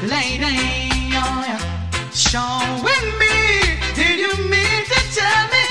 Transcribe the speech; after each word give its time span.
Oh, 0.00 1.42
you 4.16 4.32
mean 4.48 4.84
to 4.84 5.00
tell 5.12 5.48
me 5.48 5.66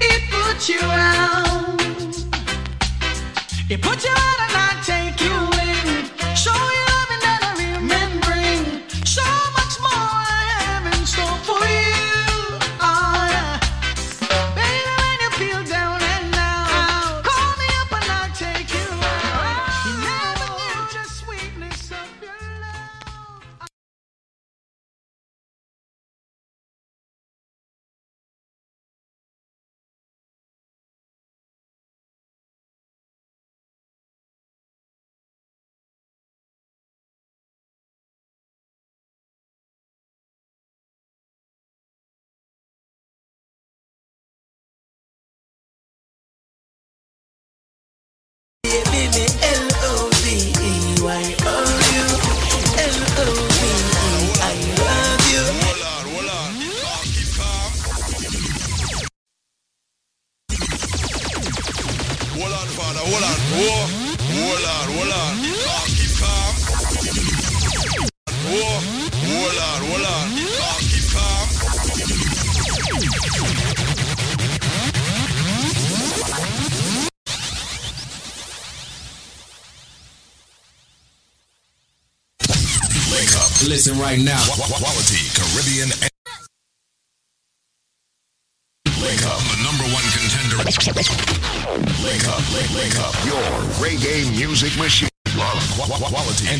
it 0.00 0.22
put 0.30 0.68
you 0.68 0.80
out? 0.80 2.16
It 3.68 3.82
put 3.82 4.02
you 4.02 4.10
out 4.10 4.45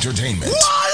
entertainment. 0.07 0.53
Hold 0.55 0.86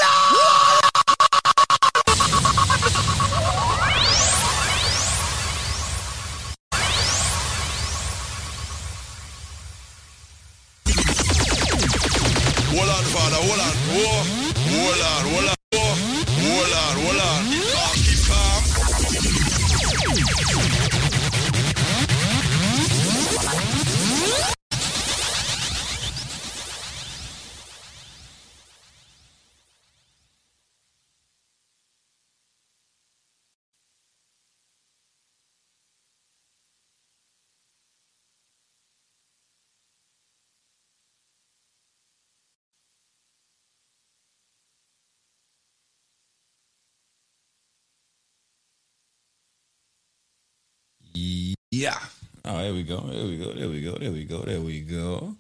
Yeah. 51.83 51.99
Oh, 52.45 52.59
there 52.59 52.73
we 52.73 52.85
go. 52.85 53.01
There 53.01 53.25
we 53.25 53.37
go. 53.37 53.53
There 53.55 53.69
we 53.69 53.81
go. 53.83 53.95
There 53.99 54.13
we 54.13 54.25
go. 54.25 54.39
There 54.43 54.61
we 54.61 54.83
go. 54.83 55.35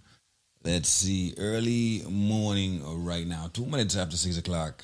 Let's 0.64 0.88
see. 0.88 1.34
Early 1.38 2.02
morning 2.08 2.82
right 3.04 3.24
now, 3.24 3.48
two 3.52 3.64
minutes 3.64 3.96
after 3.96 4.16
six 4.16 4.38
o'clock. 4.38 4.82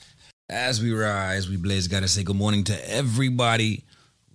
As 0.49 0.81
we 0.81 0.93
rise, 0.93 1.51
we 1.51 1.57
blaze. 1.57 1.89
Got 1.89 2.03
to 2.03 2.09
say 2.09 2.23
good 2.23 2.37
morning 2.37 2.63
to 2.63 2.89
everybody 2.89 3.83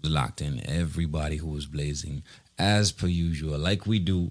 who's 0.02 0.12
locked 0.12 0.42
in, 0.42 0.70
everybody 0.70 1.38
who 1.38 1.56
is 1.56 1.66
blazing, 1.66 2.24
as 2.60 2.92
per 2.92 3.08
usual, 3.08 3.58
like 3.58 3.86
we 3.88 4.00
do. 4.00 4.30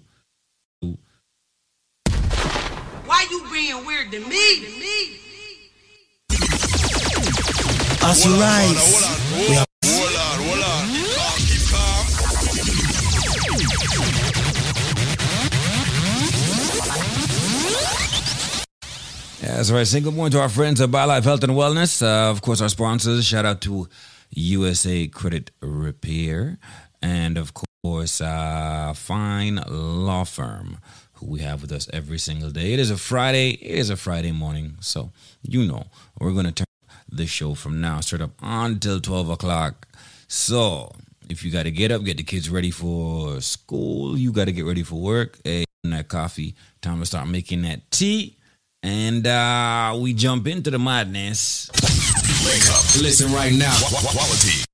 Why 3.06 3.26
you 3.30 3.48
being 3.50 3.86
weird 3.86 4.10
to 4.10 4.20
me? 4.20 4.64
To 4.66 4.70
me? 4.78 5.16
As 8.04 8.22
you 8.26 8.32
rise 8.38 8.74
father, 8.74 8.84
hold 8.84 9.04
on. 9.04 9.38
we 9.38 9.46
Whoa. 9.46 9.54
have 9.54 9.66
Hold 9.86 10.14
on, 10.14 10.38
hold 10.44 10.64
on. 10.64 11.31
Yeah, 19.42 19.56
that's 19.56 19.70
right. 19.72 19.86
Single 19.86 20.12
morning 20.12 20.32
to 20.32 20.40
our 20.40 20.48
friends 20.48 20.80
at 20.80 20.90
BioLife 20.90 21.24
Health 21.24 21.42
and 21.42 21.52
Wellness. 21.54 22.00
Uh, 22.00 22.30
of 22.30 22.42
course, 22.42 22.60
our 22.60 22.68
sponsors. 22.68 23.24
Shout 23.26 23.44
out 23.44 23.60
to 23.62 23.88
USA 24.30 25.08
Credit 25.08 25.50
Repair. 25.60 26.58
And 27.02 27.36
of 27.36 27.52
course, 27.82 28.20
uh, 28.20 28.92
Fine 28.94 29.60
Law 29.68 30.22
Firm, 30.24 30.78
who 31.14 31.26
we 31.26 31.40
have 31.40 31.60
with 31.60 31.72
us 31.72 31.88
every 31.92 32.18
single 32.18 32.50
day. 32.50 32.72
It 32.72 32.78
is 32.78 32.90
a 32.92 32.96
Friday. 32.96 33.50
It 33.50 33.78
is 33.78 33.90
a 33.90 33.96
Friday 33.96 34.30
morning. 34.30 34.76
So, 34.80 35.10
you 35.42 35.66
know, 35.66 35.86
we're 36.20 36.32
going 36.32 36.46
to 36.46 36.52
turn 36.52 36.66
the 37.10 37.26
show 37.26 37.54
from 37.54 37.80
now 37.80 37.98
straight 38.00 38.22
up 38.22 38.30
until 38.40 39.00
12 39.00 39.28
o'clock. 39.28 39.88
So, 40.28 40.92
if 41.32 41.42
you 41.44 41.50
got 41.50 41.64
to 41.64 41.70
get 41.70 41.90
up, 41.90 42.04
get 42.04 42.18
the 42.18 42.22
kids 42.22 42.48
ready 42.50 42.70
for 42.70 43.40
school, 43.40 44.16
you 44.16 44.30
got 44.32 44.44
to 44.44 44.52
get 44.52 44.64
ready 44.66 44.82
for 44.82 45.00
work. 45.00 45.38
Hey, 45.42 45.64
that 45.84 46.08
coffee, 46.08 46.54
time 46.80 47.00
to 47.00 47.06
start 47.06 47.26
making 47.26 47.62
that 47.62 47.90
tea. 47.90 48.36
And 48.84 49.26
uh, 49.26 49.96
we 49.98 50.12
jump 50.12 50.46
into 50.46 50.70
the 50.70 50.78
madness. 50.78 51.70
Link 52.44 52.62
up. 52.70 53.02
Listen 53.02 53.32
right 53.32 53.52
now. 53.52 53.72
Qu- 53.78 53.96
qu- 53.96 54.16
Quality. 54.16 54.64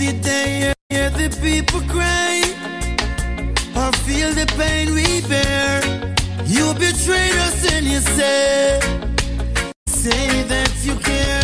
the 0.00 0.12
day, 0.22 0.72
hear 0.88 1.10
the 1.10 1.28
people 1.42 1.80
cry, 1.82 2.40
or 3.76 3.92
feel 4.06 4.32
the 4.32 4.46
pain 4.56 4.94
we 4.94 5.20
bear. 5.28 5.82
You 6.46 6.72
betrayed 6.72 7.36
us 7.46 7.72
and 7.74 7.84
you 7.84 8.00
say 8.00 8.80
say 9.86 10.42
that 10.44 10.72
you 10.84 10.94
care. 10.96 11.39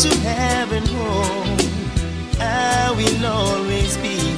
To 0.00 0.08
heaven 0.20 0.82
home. 0.86 1.58
I 2.40 2.90
will 2.96 3.26
always 3.26 3.98
be 3.98 4.29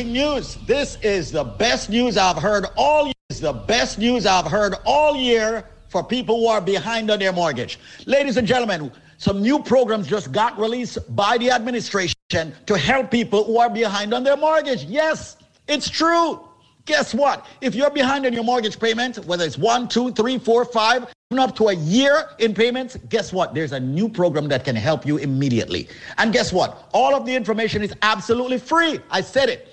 breaking 0.00 0.12
news. 0.14 0.56
This 0.66 0.96
is 1.02 1.30
the 1.30 1.44
best 1.44 1.90
news 1.90 2.16
I've 2.16 2.38
heard 2.38 2.64
all 2.74 3.04
year. 3.04 3.12
It's 3.28 3.40
the 3.40 3.52
best 3.52 3.98
news 3.98 4.24
I've 4.24 4.46
heard 4.46 4.74
all 4.86 5.14
year 5.14 5.66
for 5.90 6.02
people 6.02 6.40
who 6.40 6.46
are 6.46 6.60
behind 6.60 7.10
on 7.10 7.18
their 7.18 7.34
mortgage. 7.34 7.78
Ladies 8.06 8.38
and 8.38 8.48
gentlemen, 8.48 8.90
some 9.18 9.42
new 9.42 9.58
programs 9.62 10.06
just 10.06 10.32
got 10.32 10.58
released 10.58 10.98
by 11.14 11.36
the 11.36 11.50
administration 11.50 12.14
to 12.30 12.78
help 12.78 13.10
people 13.10 13.44
who 13.44 13.58
are 13.58 13.68
behind 13.68 14.14
on 14.14 14.24
their 14.24 14.38
mortgage. 14.38 14.84
Yes, 14.84 15.36
it's 15.68 15.90
true. 15.90 16.40
Guess 16.86 17.12
what? 17.12 17.46
If 17.60 17.74
you're 17.74 17.90
behind 17.90 18.24
on 18.24 18.32
your 18.32 18.44
mortgage 18.44 18.80
payment, 18.80 19.18
whether 19.26 19.44
it's 19.44 19.58
one, 19.58 19.86
two, 19.86 20.12
three, 20.12 20.38
four, 20.38 20.64
five, 20.64 21.12
up 21.38 21.54
to 21.56 21.68
a 21.68 21.74
year 21.74 22.30
in 22.38 22.54
payments, 22.54 22.96
guess 23.10 23.34
what? 23.34 23.52
There's 23.54 23.72
a 23.72 23.80
new 23.80 24.08
program 24.08 24.48
that 24.48 24.64
can 24.64 24.76
help 24.76 25.04
you 25.04 25.18
immediately. 25.18 25.88
And 26.16 26.32
guess 26.32 26.54
what? 26.54 26.88
All 26.94 27.14
of 27.14 27.26
the 27.26 27.34
information 27.34 27.82
is 27.82 27.92
absolutely 28.00 28.58
free. 28.58 28.98
I 29.10 29.20
said 29.20 29.50
it. 29.50 29.68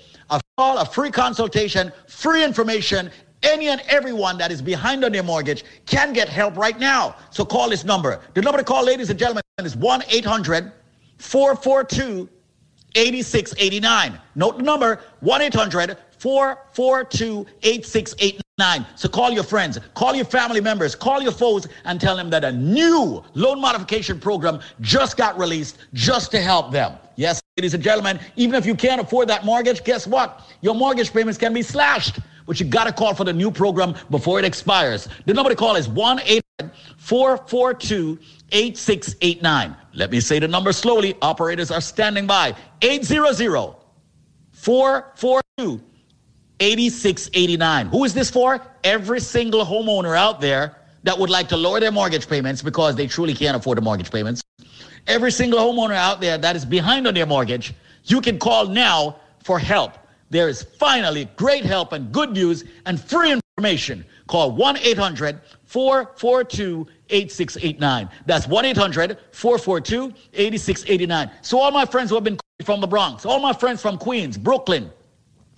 A 0.58 0.60
call, 0.60 0.78
a 0.78 0.84
free 0.84 1.12
consultation, 1.12 1.92
free 2.08 2.42
information. 2.42 3.12
Any 3.44 3.68
and 3.68 3.80
everyone 3.86 4.36
that 4.38 4.50
is 4.50 4.60
behind 4.60 5.04
on 5.04 5.12
their 5.12 5.22
mortgage 5.22 5.64
can 5.86 6.12
get 6.12 6.28
help 6.28 6.56
right 6.56 6.76
now. 6.76 7.14
So 7.30 7.44
call 7.44 7.70
this 7.70 7.84
number. 7.84 8.20
The 8.34 8.42
number 8.42 8.58
to 8.58 8.64
call, 8.64 8.84
ladies 8.84 9.08
and 9.08 9.16
gentlemen, 9.16 9.44
is 9.60 9.76
1 9.76 10.02
800 10.08 10.72
442 11.18 12.28
8689. 12.96 14.18
Note 14.34 14.56
the 14.56 14.64
number 14.64 15.00
1 15.20 15.42
800 15.42 15.96
442 16.18 17.46
8689. 17.62 18.86
So 18.96 19.08
call 19.08 19.30
your 19.30 19.44
friends, 19.44 19.78
call 19.94 20.14
your 20.14 20.24
family 20.24 20.60
members, 20.60 20.94
call 20.94 21.22
your 21.22 21.32
foes, 21.32 21.66
and 21.84 22.00
tell 22.00 22.16
them 22.16 22.28
that 22.30 22.44
a 22.44 22.52
new 22.52 23.22
loan 23.34 23.60
modification 23.60 24.18
program 24.18 24.60
just 24.80 25.16
got 25.16 25.38
released 25.38 25.78
just 25.92 26.30
to 26.32 26.40
help 26.40 26.72
them. 26.72 26.98
Yes, 27.16 27.40
ladies 27.56 27.74
and 27.74 27.82
gentlemen, 27.82 28.20
even 28.36 28.54
if 28.54 28.66
you 28.66 28.74
can't 28.74 29.00
afford 29.00 29.28
that 29.28 29.44
mortgage, 29.44 29.84
guess 29.84 30.06
what? 30.06 30.42
Your 30.60 30.74
mortgage 30.74 31.12
payments 31.12 31.38
can 31.38 31.52
be 31.52 31.62
slashed. 31.62 32.18
But 32.46 32.58
you 32.58 32.66
got 32.66 32.84
to 32.84 32.92
call 32.92 33.14
for 33.14 33.24
the 33.24 33.32
new 33.32 33.50
program 33.50 33.94
before 34.08 34.38
it 34.38 34.44
expires. 34.44 35.06
The 35.26 35.34
number 35.34 35.50
to 35.50 35.56
call 35.56 35.76
is 35.76 35.86
1 35.86 36.20
800 36.20 36.72
442 36.96 38.18
8689. 38.52 39.76
Let 39.92 40.10
me 40.10 40.20
say 40.20 40.38
the 40.38 40.48
number 40.48 40.72
slowly. 40.72 41.14
Operators 41.20 41.70
are 41.70 41.82
standing 41.82 42.26
by. 42.26 42.54
800 42.80 43.74
442 44.52 45.82
8689. 46.60 47.86
Who 47.86 48.04
is 48.04 48.14
this 48.14 48.30
for? 48.30 48.60
Every 48.84 49.20
single 49.20 49.64
homeowner 49.64 50.16
out 50.16 50.40
there 50.40 50.76
that 51.04 51.18
would 51.18 51.30
like 51.30 51.48
to 51.48 51.56
lower 51.56 51.80
their 51.80 51.92
mortgage 51.92 52.28
payments 52.28 52.62
because 52.62 52.96
they 52.96 53.06
truly 53.06 53.34
can't 53.34 53.56
afford 53.56 53.78
the 53.78 53.82
mortgage 53.82 54.10
payments. 54.10 54.42
Every 55.06 55.30
single 55.30 55.58
homeowner 55.60 55.94
out 55.94 56.20
there 56.20 56.36
that 56.36 56.56
is 56.56 56.64
behind 56.64 57.06
on 57.06 57.14
their 57.14 57.26
mortgage, 57.26 57.72
you 58.04 58.20
can 58.20 58.38
call 58.38 58.66
now 58.66 59.20
for 59.42 59.58
help. 59.58 59.92
There 60.30 60.48
is 60.48 60.62
finally 60.62 61.26
great 61.36 61.64
help 61.64 61.92
and 61.92 62.12
good 62.12 62.32
news 62.32 62.64
and 62.84 63.00
free 63.00 63.32
information. 63.58 64.04
Call 64.26 64.52
1 64.52 64.76
800 64.78 65.40
442 65.64 66.86
8689. 67.08 68.08
That's 68.26 68.46
1 68.46 68.64
800 68.66 69.18
442 69.32 70.12
8689. 70.34 71.30
So, 71.42 71.58
all 71.58 71.70
my 71.70 71.86
friends 71.86 72.10
who 72.10 72.16
have 72.16 72.24
been 72.24 72.38
from 72.64 72.80
the 72.80 72.86
Bronx, 72.86 73.24
all 73.24 73.40
my 73.40 73.52
friends 73.54 73.80
from 73.80 73.96
Queens, 73.96 74.36
Brooklyn, 74.36 74.90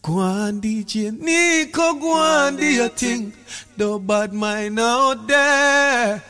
Go 0.00 0.12
DJ 0.12 1.10
Nico, 1.10 1.94
go 1.94 2.56
do 2.56 2.64
your 2.64 2.88
thing. 2.88 3.32
No 3.76 3.98
bad 3.98 4.32
mind 4.32 4.78
out 4.78 5.26
there. 5.26 6.22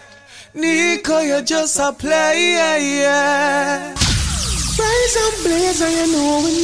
Nico, 0.54 1.18
you're 1.20 1.42
just 1.42 1.78
a 1.78 1.92
player, 1.92 2.78
yeah. 2.78 3.90
Rise 3.90 5.16
and 5.24 5.44
blaze, 5.44 5.82
and 5.82 5.94
you 5.94 6.12
know 6.16 6.40
we 6.44 6.62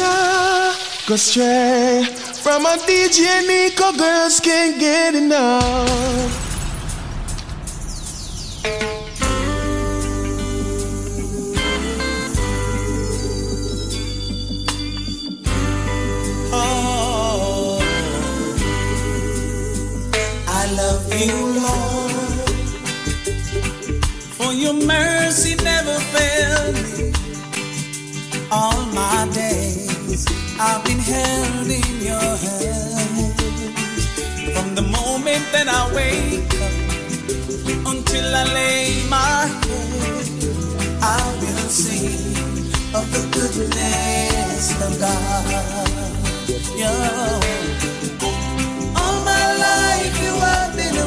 go 1.07 1.17
straight 1.17 2.09
from 2.43 2.65
a 2.65 2.77
DJ 2.89 3.47
Nico. 3.47 3.93
Girls 3.93 4.41
can't 4.41 4.81
get 4.81 5.15
enough. 5.15 6.46
Of 42.97 43.13
the 43.13 43.29
goodness 43.31 44.73
of 44.83 44.99
God. 44.99 45.47
Yeah. 46.79 47.66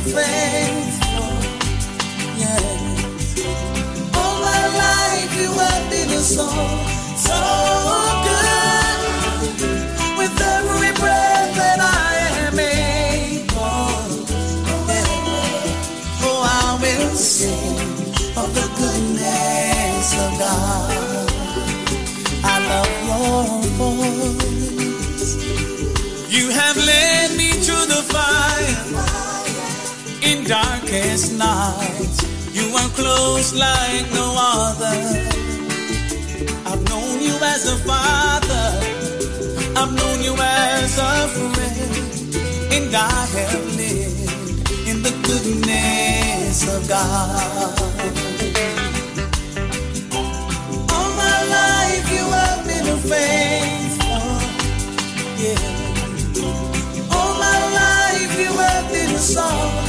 Faithful. 0.02 1.30
Yes. 2.38 3.40
All 4.16 4.36
my 4.42 4.64
life 4.84 5.32
you 5.42 5.52
have 5.52 5.90
been 5.90 6.10
so, 6.20 6.48
so 7.18 8.19
darkest 30.50 31.38
nights. 31.38 32.26
You 32.52 32.76
are 32.76 32.90
close 32.98 33.54
like 33.54 34.06
no 34.12 34.34
other. 34.36 34.98
I've 36.66 36.84
known 36.90 37.22
you 37.22 37.36
as 37.54 37.72
a 37.72 37.78
father. 37.86 38.68
I've 39.78 39.94
known 39.94 40.24
you 40.24 40.36
as 40.40 40.98
a 40.98 41.28
friend. 41.38 41.94
And 42.74 42.96
I 42.96 43.26
have 43.38 43.66
lived 43.78 44.88
in 44.90 45.04
the 45.04 45.14
goodness 45.28 46.58
of 46.76 46.82
God. 46.90 47.80
All 50.96 51.12
my 51.26 51.40
life 51.58 52.08
you 52.18 52.26
have 52.40 52.62
been 52.66 52.90
faithful. 53.12 54.32
Yeah. 55.44 55.62
All 57.16 57.34
my 57.38 57.60
life 57.82 58.34
you 58.40 58.52
have 58.66 58.92
been 58.92 59.16
so, 59.20 59.46
so 59.46 59.88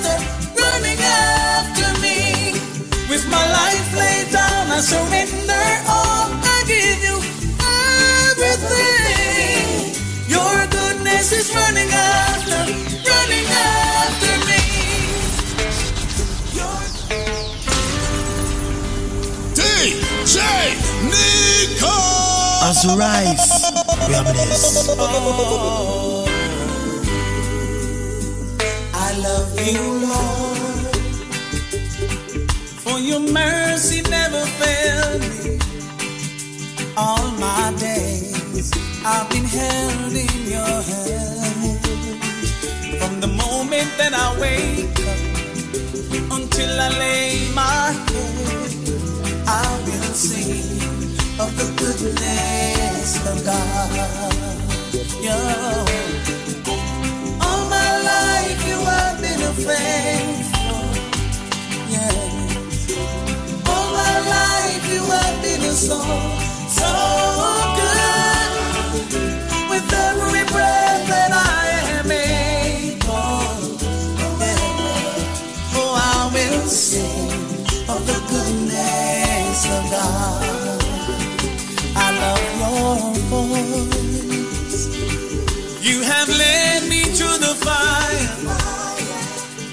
surrender 4.81 5.67
all. 5.87 6.29
I 6.33 6.63
give 6.65 7.01
you 7.07 7.17
everything. 8.31 9.93
Your 10.27 10.67
goodness 10.67 11.31
is 11.31 11.53
running 11.55 11.91
after, 11.91 12.65
running 13.09 13.47
after 13.47 14.33
me. 14.49 14.61
Your 16.57 16.81
DJ 19.53 20.37
Nico. 21.11 21.95
As 22.63 22.79
we 22.85 22.93
rise, 22.97 23.49
we 24.07 24.13
are 24.15 24.23
blessed. 24.23 24.89
I 28.93 28.95
love 29.19 29.59
you, 29.59 29.81
Lord, 30.07 30.57
for 30.57 30.60
your 33.11 33.19
mercy 33.19 34.01
never 34.09 34.45
failed 34.61 35.21
me. 35.21 35.59
All 36.95 37.27
my 37.45 37.73
days 37.77 38.71
I've 39.05 39.29
been 39.29 39.43
held 39.43 40.13
in 40.25 40.37
your 40.55 40.77
hand. 40.91 41.79
From 42.99 43.19
the 43.19 43.27
moment 43.27 43.89
that 43.99 44.13
I 44.13 44.27
wake 44.39 44.99
up 45.11 46.39
until 46.39 46.71
I 46.79 46.89
lay 47.03 47.51
my 47.53 47.91
head, 48.07 48.71
I 49.45 49.65
will 49.85 50.13
sing 50.13 50.79
of 51.43 51.51
the 51.59 51.67
goodness 51.81 53.09
of 53.27 53.37
God. 53.43 53.91
All 57.45 57.63
my 57.75 57.91
life 58.11 58.59
you 58.69 58.77
have 58.93 59.21
been 59.21 59.41
a 59.41 59.53
friend. 59.65 60.60
So 65.81 65.97
good 67.79 68.01
with 69.69 69.93
every 69.93 70.45
breath 70.53 71.07
that 71.07 71.31
I 71.33 71.63
am 71.97 72.11
able. 72.11 73.45
Oh, 75.79 75.93
I 75.95 76.29
will 76.33 76.67
sing 76.67 77.31
of 77.89 78.01
the 78.05 78.19
goodness 78.31 79.59
of 79.75 79.83
God. 79.95 80.81
I 81.95 82.07
love 82.21 82.45
your 82.61 82.97
voice. 83.31 84.81
You 85.81 85.97
have 86.03 86.29
led 86.29 86.89
me 86.89 87.01
the 87.45 87.53
fire 87.65 88.35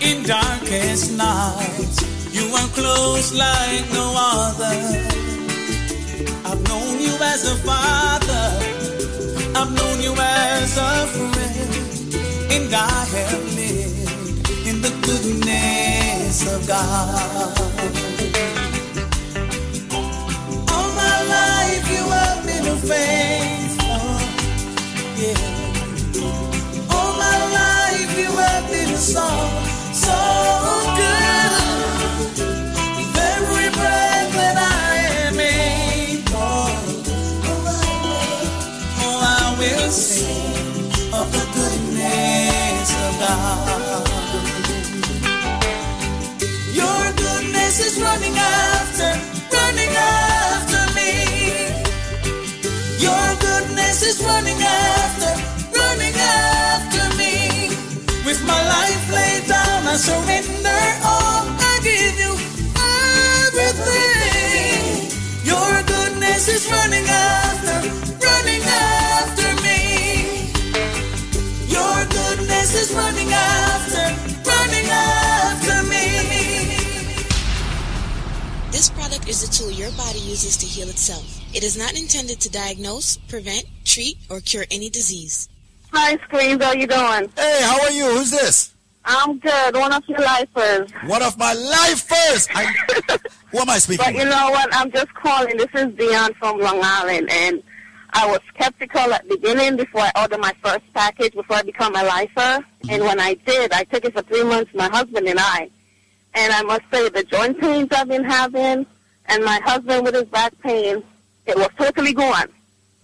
in 0.01 0.23
darkest 0.25 1.13
nights. 1.17 1.99
You 2.33 2.55
are 2.55 2.69
close 2.69 3.33
like 3.35 3.85
no 3.93 4.15
other. 4.17 5.18
As 7.21 7.45
a 7.51 7.57
father. 7.67 8.47
I've 9.57 9.73
known 9.75 10.01
you 10.01 10.15
as 10.19 10.79
a 10.79 11.07
friend. 11.09 12.53
And 12.53 12.73
I 12.73 13.05
have 13.15 13.45
lived 13.57 14.51
in 14.67 14.81
the 14.81 14.91
goodness 15.03 16.47
of 16.55 16.67
God. 16.67 17.59
All 20.71 20.91
my 20.95 21.17
life 21.37 21.91
you 21.91 22.05
have 22.19 22.47
been 22.47 22.77
faithful. 22.89 24.11
Yeah. 25.17 25.75
All 26.95 27.13
my 27.19 27.39
life 27.61 28.19
you 28.19 28.31
have 28.31 28.71
been 28.71 28.97
so, 28.97 29.27
so 29.93 30.88
is 47.81 48.01
running 48.01 48.37
after, 48.37 49.11
running 49.55 49.95
after 49.95 50.83
me. 50.99 51.13
Your 52.99 53.27
goodness 53.47 54.03
is 54.03 54.23
running 54.23 54.61
after, 54.61 55.33
running 55.79 56.17
after 56.17 57.05
me. 57.17 57.69
With 58.27 58.41
my 58.47 58.61
life 58.77 59.05
laid 59.13 59.47
down, 59.47 59.87
I 59.87 59.97
surrender 59.97 61.08
is 79.29 79.43
a 79.43 79.53
tool 79.53 79.71
your 79.71 79.91
body 79.93 80.19
uses 80.21 80.57
to 80.57 80.65
heal 80.65 80.89
itself. 80.89 81.43
It 81.55 81.63
is 81.63 81.77
not 81.77 81.93
intended 81.99 82.41
to 82.41 82.51
diagnose, 82.51 83.19
prevent, 83.29 83.67
treat, 83.85 84.17
or 84.31 84.41
cure 84.41 84.65
any 84.71 84.89
disease. 84.89 85.51
Hi, 85.93 86.17
Squeeze. 86.25 86.63
How 86.63 86.73
you 86.73 86.87
doing? 86.87 87.31
Hey, 87.37 87.61
how 87.63 87.79
are 87.83 87.91
you? 87.91 88.05
Who's 88.05 88.31
this? 88.31 88.73
I'm 89.05 89.39
good. 89.39 89.75
One 89.75 89.93
of 89.93 90.03
your 90.09 90.21
lifers. 90.21 90.91
One 91.07 91.23
of 91.23 91.37
my 91.37 91.53
lifers. 91.53 92.49
I, 92.55 92.65
who 93.51 93.59
am 93.59 93.69
I 93.69 93.79
speaking? 93.79 94.05
But 94.05 94.15
you 94.15 94.25
know 94.25 94.51
what? 94.51 94.75
I'm 94.75 94.91
just 94.91 95.13
calling. 95.15 95.57
This 95.59 95.69
is 95.75 95.95
Dion 95.95 96.33
from 96.35 96.59
Long 96.59 96.81
Island, 96.83 97.29
and 97.31 97.63
I 98.11 98.27
was 98.27 98.41
skeptical 98.55 99.13
at 99.13 99.29
the 99.29 99.37
beginning 99.37 99.77
before 99.77 100.03
I 100.03 100.13
ordered 100.23 100.41
my 100.41 100.55
first 100.63 100.85
package 100.95 101.35
before 101.35 101.57
I 101.57 101.63
become 101.63 101.95
a 101.95 102.03
lifer. 102.03 102.35
Mm-hmm. 102.39 102.91
And 102.91 103.03
when 103.03 103.21
I 103.21 103.35
did, 103.35 103.73
I 103.73 103.85
took 103.85 104.07
it 104.07 104.15
for 104.15 104.23
three 104.23 104.45
months, 104.45 104.71
my 104.75 104.89
husband 104.89 105.29
and 105.29 105.39
I. 105.39 105.71
And 106.35 106.53
I 106.53 106.63
must 106.63 106.83
say, 106.91 107.09
the 107.11 107.25
joint 107.25 107.59
pains 107.61 107.89
I've 107.93 108.09
been 108.09 108.25
having, 108.25 108.87
and 109.29 109.45
my 109.45 109.61
husband 109.65 110.05
with 110.05 110.15
his 110.15 110.25
back 110.25 110.53
pain, 110.61 111.03
it 111.47 111.57
was 111.57 111.69
totally 111.77 112.13
gone. 112.13 112.49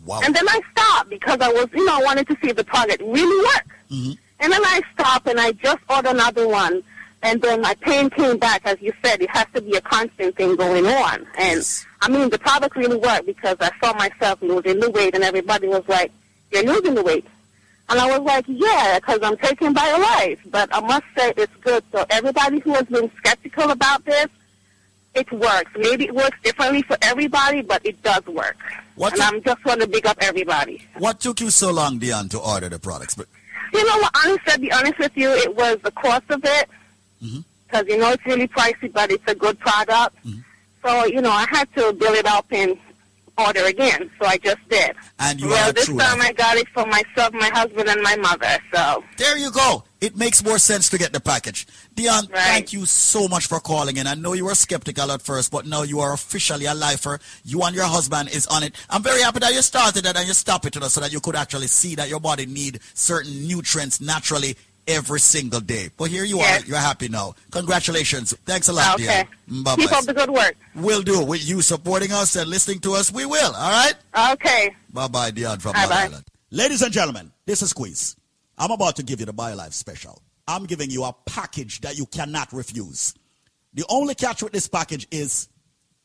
Wow. 0.04 0.20
And 0.22 0.34
then 0.34 0.46
I 0.48 0.60
stopped 0.72 1.10
because 1.10 1.40
I 1.40 1.48
was, 1.48 1.68
you 1.74 1.84
know, 1.84 1.98
I 1.98 2.02
wanted 2.02 2.26
to 2.28 2.36
see 2.42 2.50
if 2.50 2.56
the 2.56 2.64
product 2.64 3.00
really 3.00 3.44
worked. 3.44 3.70
Mm-hmm. 3.90 4.12
And 4.40 4.52
then 4.52 4.64
I 4.64 4.82
stopped 4.92 5.26
and 5.28 5.40
I 5.40 5.52
just 5.52 5.80
ordered 5.88 6.10
another 6.10 6.46
one. 6.46 6.82
And 7.22 7.40
then 7.40 7.62
my 7.62 7.74
pain 7.76 8.10
came 8.10 8.36
back. 8.36 8.66
As 8.66 8.80
you 8.82 8.92
said, 9.02 9.22
it 9.22 9.30
has 9.30 9.46
to 9.54 9.62
be 9.62 9.76
a 9.76 9.80
constant 9.80 10.36
thing 10.36 10.56
going 10.56 10.84
on. 10.84 11.26
And 11.38 11.66
I 12.02 12.08
mean, 12.08 12.28
the 12.28 12.38
product 12.38 12.76
really 12.76 12.98
worked 12.98 13.24
because 13.24 13.56
I 13.60 13.70
saw 13.82 13.94
myself 13.94 14.42
losing 14.42 14.80
the 14.80 14.90
weight 14.90 15.14
and 15.14 15.24
everybody 15.24 15.68
was 15.68 15.88
like, 15.88 16.12
you're 16.52 16.64
losing 16.64 16.94
the 16.94 17.02
weight. 17.02 17.26
And 17.88 17.98
I 17.98 18.18
was 18.18 18.26
like, 18.26 18.44
yeah, 18.46 18.98
because 18.98 19.20
I'm 19.22 19.36
taking 19.38 19.74
BioLife. 19.74 20.38
But 20.50 20.68
I 20.74 20.80
must 20.80 21.04
say 21.16 21.32
it's 21.36 21.54
good. 21.62 21.82
So 21.92 22.04
everybody 22.10 22.58
who 22.60 22.74
has 22.74 22.84
been 22.84 23.10
skeptical 23.16 23.70
about 23.70 24.04
this, 24.04 24.26
it 25.14 25.30
works. 25.32 25.70
Maybe 25.76 26.04
it 26.04 26.14
works 26.14 26.36
differently 26.42 26.82
for 26.82 26.96
everybody, 27.02 27.62
but 27.62 27.84
it 27.84 28.02
does 28.02 28.24
work. 28.26 28.56
What 28.96 29.14
and 29.14 29.22
I'm 29.22 29.42
just 29.42 29.64
want 29.64 29.80
to 29.80 29.86
big 29.86 30.06
up 30.06 30.18
everybody. 30.20 30.86
What 30.98 31.20
took 31.20 31.40
you 31.40 31.50
so 31.50 31.70
long, 31.70 31.98
Dion, 31.98 32.28
to 32.30 32.38
order 32.38 32.68
the 32.68 32.78
products? 32.78 33.14
But 33.14 33.26
You 33.72 33.84
know 33.86 33.98
what? 33.98 34.16
Honestly, 34.24 34.52
to 34.52 34.60
be 34.60 34.72
honest 34.72 34.98
with 34.98 35.16
you, 35.16 35.30
it 35.30 35.54
was 35.56 35.78
the 35.82 35.90
cost 35.92 36.24
of 36.30 36.40
it. 36.44 36.68
Mm-hmm. 37.22 37.40
Because, 37.66 37.88
you 37.88 37.98
know, 37.98 38.10
it's 38.10 38.24
really 38.26 38.46
pricey, 38.46 38.92
but 38.92 39.10
it's 39.10 39.24
a 39.26 39.34
good 39.34 39.58
product. 39.58 40.16
So, 40.84 41.06
you 41.06 41.20
know, 41.20 41.30
I 41.30 41.46
had 41.50 41.72
to 41.74 41.92
build 41.92 42.14
it 42.14 42.26
up 42.26 42.46
and 42.50 42.76
order 43.38 43.64
again. 43.64 44.10
So 44.20 44.26
I 44.26 44.36
just 44.36 44.68
did. 44.68 44.94
And 45.18 45.40
you 45.40 45.48
well, 45.48 45.72
this 45.72 45.86
time. 45.86 46.20
I 46.20 46.32
got 46.32 46.56
it 46.56 46.68
for 46.68 46.86
myself, 46.86 47.32
my 47.32 47.50
husband, 47.52 47.88
and 47.88 48.00
my 48.02 48.16
mother. 48.16 48.58
So 48.72 49.02
there 49.16 49.36
you 49.38 49.50
go. 49.50 49.84
It 50.00 50.16
makes 50.16 50.44
more 50.44 50.58
sense 50.58 50.88
to 50.90 50.98
get 50.98 51.12
the 51.12 51.20
package. 51.20 51.66
Dion, 51.94 52.26
thank 52.26 52.72
you 52.72 52.86
so 52.86 53.28
much 53.28 53.46
for 53.46 53.60
calling 53.60 53.96
in. 53.96 54.06
I 54.06 54.14
know 54.14 54.32
you 54.32 54.46
were 54.46 54.54
skeptical 54.54 55.12
at 55.12 55.22
first, 55.22 55.52
but 55.52 55.64
now 55.66 55.82
you 55.82 56.00
are 56.00 56.12
officially 56.12 56.66
a 56.66 56.74
lifer. 56.74 57.20
You 57.44 57.62
and 57.62 57.74
your 57.74 57.84
husband 57.86 58.30
is 58.34 58.46
on 58.48 58.64
it. 58.64 58.74
I'm 58.90 59.02
very 59.02 59.22
happy 59.22 59.38
that 59.40 59.54
you 59.54 59.62
started 59.62 60.04
it 60.04 60.16
and 60.16 60.26
you 60.26 60.34
stopped 60.34 60.66
it 60.66 60.74
so 60.74 61.00
that 61.00 61.12
you 61.12 61.20
could 61.20 61.36
actually 61.36 61.68
see 61.68 61.94
that 61.94 62.08
your 62.08 62.18
body 62.20 62.46
need 62.46 62.80
certain 62.94 63.46
nutrients 63.46 64.00
naturally 64.00 64.56
every 64.88 65.20
single 65.20 65.60
day. 65.60 65.88
But 65.96 66.10
here 66.10 66.24
you 66.24 66.40
are. 66.40 66.60
You're 66.60 66.78
happy 66.78 67.08
now. 67.08 67.34
Congratulations. 67.52 68.34
Thanks 68.44 68.68
a 68.68 68.72
lot, 68.72 68.94
Okay. 69.00 69.24
Dion. 69.48 69.62
Mm, 69.62 69.64
bye 69.64 69.76
keep 69.76 69.92
up 69.92 70.04
the 70.04 70.14
good 70.14 70.30
work. 70.30 70.56
We'll 70.74 71.02
do. 71.02 71.24
With 71.24 71.48
you 71.48 71.62
supporting 71.62 72.10
us 72.12 72.34
and 72.36 72.50
listening 72.50 72.80
to 72.80 72.94
us, 72.94 73.12
we 73.12 73.24
will. 73.24 73.54
All 73.54 73.70
right? 73.70 74.32
Okay. 74.32 74.74
Bye 74.92 75.08
bye, 75.08 75.30
Dion 75.30 75.60
from 75.60 75.72
Bye-bye. 75.74 75.94
Island. 76.06 76.24
Ladies 76.50 76.82
and 76.82 76.92
gentlemen, 76.92 77.32
this 77.46 77.62
is 77.62 77.70
Squeeze. 77.70 78.16
I'm 78.58 78.70
about 78.72 78.96
to 78.96 79.02
give 79.02 79.20
you 79.20 79.26
the 79.26 79.32
BioLife 79.32 79.72
special. 79.72 80.20
I'm 80.46 80.64
giving 80.66 80.90
you 80.90 81.04
a 81.04 81.14
package 81.26 81.80
that 81.80 81.96
you 81.96 82.06
cannot 82.06 82.52
refuse. 82.52 83.14
The 83.72 83.84
only 83.88 84.14
catch 84.14 84.42
with 84.42 84.52
this 84.52 84.68
package 84.68 85.06
is 85.10 85.48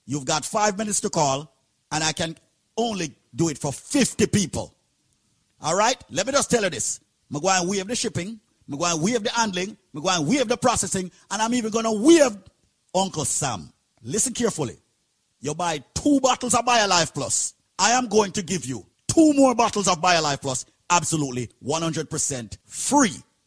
you've 0.06 0.26
got 0.26 0.46
five 0.46 0.78
minutes 0.78 1.02
to 1.02 1.10
call, 1.10 1.54
and 1.92 2.04
I 2.04 2.14
can 2.14 2.36
only 2.78 3.16
do 3.36 3.50
it 3.50 3.58
for 3.58 3.72
50 3.72 4.28
people. 4.28 4.74
All 5.62 5.76
right? 5.76 6.02
Let 6.10 6.26
me 6.26 6.32
just 6.32 6.50
tell 6.50 6.64
you 6.64 6.70
this. 6.70 7.00
Going 7.32 7.62
to 7.62 7.68
waive 7.68 7.88
the 7.88 7.96
shipping. 7.96 8.40
Going 8.70 8.98
to 8.98 9.04
waive 9.04 9.24
the 9.24 9.32
handling. 9.32 9.78
Going 9.94 10.24
to 10.24 10.30
waive 10.30 10.48
the 10.48 10.58
processing. 10.58 11.12
And 11.30 11.42
I'm 11.42 11.54
even 11.54 11.72
going 11.72 11.86
to 11.86 11.92
waive 11.92 12.38
Uncle 12.96 13.26
Sam. 13.26 13.72
Listen 14.02 14.34
carefully. 14.34 14.78
You 15.42 15.54
buy 15.54 15.84
two 15.94 16.20
bottles 16.22 16.56
of 16.56 16.66
BioLife 16.66 17.14
Plus. 17.14 17.54
I 17.78 17.92
am 17.92 18.08
going 18.08 18.32
to 18.34 18.42
give 18.42 18.66
you 18.66 18.86
two 19.08 19.34
more 19.34 19.54
bottles 19.54 19.88
of 19.88 20.02
BioLife 20.02 20.42
Plus 20.42 20.66
absolutely 20.90 21.50
100% 21.64 22.58
free. 22.66 23.16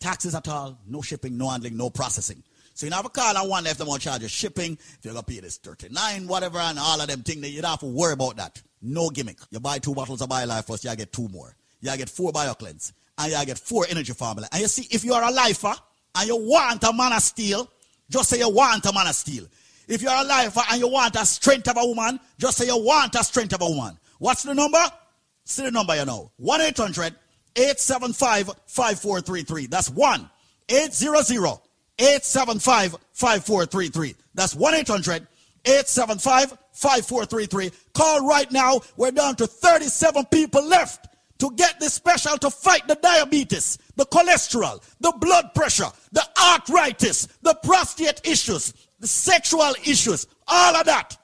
taxes 0.00 0.34
at 0.34 0.48
all, 0.48 0.78
no 0.86 1.02
shipping, 1.02 1.36
no 1.36 1.48
handling, 1.48 1.76
no 1.76 1.90
processing. 1.90 2.42
So 2.74 2.86
you 2.86 2.92
have 2.92 3.06
a 3.06 3.08
call 3.08 3.36
and 3.36 3.48
one 3.48 3.64
left 3.64 3.78
them 3.78 3.88
on 3.88 4.00
charge 4.00 4.24
of 4.24 4.30
shipping. 4.30 4.72
If 4.72 4.98
you're 5.02 5.14
gonna 5.14 5.24
pay 5.24 5.40
this 5.40 5.58
39, 5.58 6.26
whatever, 6.26 6.58
and 6.58 6.78
all 6.78 7.00
of 7.00 7.06
them 7.06 7.22
things, 7.22 7.48
you 7.48 7.62
don't 7.62 7.70
have 7.70 7.80
to 7.80 7.86
worry 7.86 8.14
about 8.14 8.36
that. 8.36 8.60
No 8.82 9.10
gimmick. 9.10 9.38
You 9.50 9.60
buy 9.60 9.78
two 9.78 9.94
bottles 9.94 10.20
of 10.20 10.28
BioLife 10.28 10.66
first, 10.66 10.84
you 10.84 10.94
get 10.96 11.12
two 11.12 11.28
more. 11.28 11.54
You 11.80 11.96
get 11.96 12.08
four 12.08 12.32
BioCleanse, 12.32 12.92
and 13.18 13.32
you 13.32 13.46
get 13.46 13.58
four 13.58 13.86
energy 13.88 14.12
formula. 14.12 14.48
And 14.52 14.62
you 14.62 14.68
see, 14.68 14.88
if 14.90 15.04
you 15.04 15.14
are 15.14 15.22
a 15.22 15.30
lifer 15.30 15.72
and 16.16 16.28
you 16.28 16.36
want 16.36 16.82
a 16.82 16.92
man 16.92 17.12
of 17.12 17.22
steel, 17.22 17.70
just 18.10 18.28
say 18.28 18.38
you 18.38 18.48
want 18.48 18.84
a 18.86 18.92
man 18.92 19.06
of 19.06 19.14
steel. 19.14 19.46
If 19.86 20.02
you're 20.02 20.12
a 20.12 20.24
lifer 20.24 20.62
and 20.70 20.80
you 20.80 20.88
want 20.88 21.14
a 21.16 21.24
strength 21.26 21.68
of 21.68 21.76
a 21.76 21.86
woman, 21.86 22.18
just 22.38 22.58
say 22.58 22.66
you 22.66 22.76
want 22.76 23.14
a 23.14 23.22
strength 23.22 23.54
of 23.54 23.62
a 23.62 23.66
woman. 23.66 23.98
What's 24.18 24.42
the 24.42 24.54
number? 24.54 24.82
See 25.44 25.62
the 25.62 25.70
number 25.70 25.94
you 25.94 26.06
know. 26.06 26.30
1 26.36 26.60
800 26.60 27.14
875 27.56 28.50
5433. 28.66 29.66
That's 29.66 29.90
1 29.90 30.30
800 30.68 31.60
875 31.98 32.96
5433. 33.12 34.14
That's 34.34 34.54
1 34.54 34.74
800 34.74 35.26
875 35.64 36.58
5433. 36.72 37.70
Call 37.94 38.26
right 38.26 38.50
now. 38.50 38.80
We're 38.96 39.12
down 39.12 39.36
to 39.36 39.46
37 39.46 40.26
people 40.26 40.64
left 40.64 41.08
to 41.38 41.50
get 41.56 41.80
this 41.80 41.94
special 41.94 42.38
to 42.38 42.50
fight 42.50 42.86
the 42.86 42.94
diabetes, 42.96 43.78
the 43.96 44.06
cholesterol, 44.06 44.82
the 45.00 45.12
blood 45.20 45.52
pressure, 45.54 45.90
the 46.12 46.22
arthritis, 46.40 47.26
the 47.42 47.54
prostate 47.62 48.20
issues, 48.24 48.72
the 49.00 49.06
sexual 49.06 49.74
issues, 49.84 50.26
all 50.46 50.76
of 50.76 50.86
that. 50.86 51.16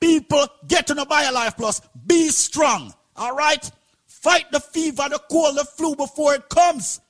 People 0.00 0.46
get 0.66 0.86
to 0.86 0.94
the 0.94 1.06
BioLife 1.06 1.56
Plus. 1.56 1.80
Be 2.06 2.28
strong. 2.28 2.92
All 3.16 3.34
right? 3.34 3.70
Fight 4.24 4.50
the 4.50 4.58
fever, 4.58 5.06
the 5.10 5.20
cold, 5.30 5.58
the 5.58 5.66
flu 5.66 5.94
before 5.94 6.34
it 6.34 6.48
comes. 6.48 7.02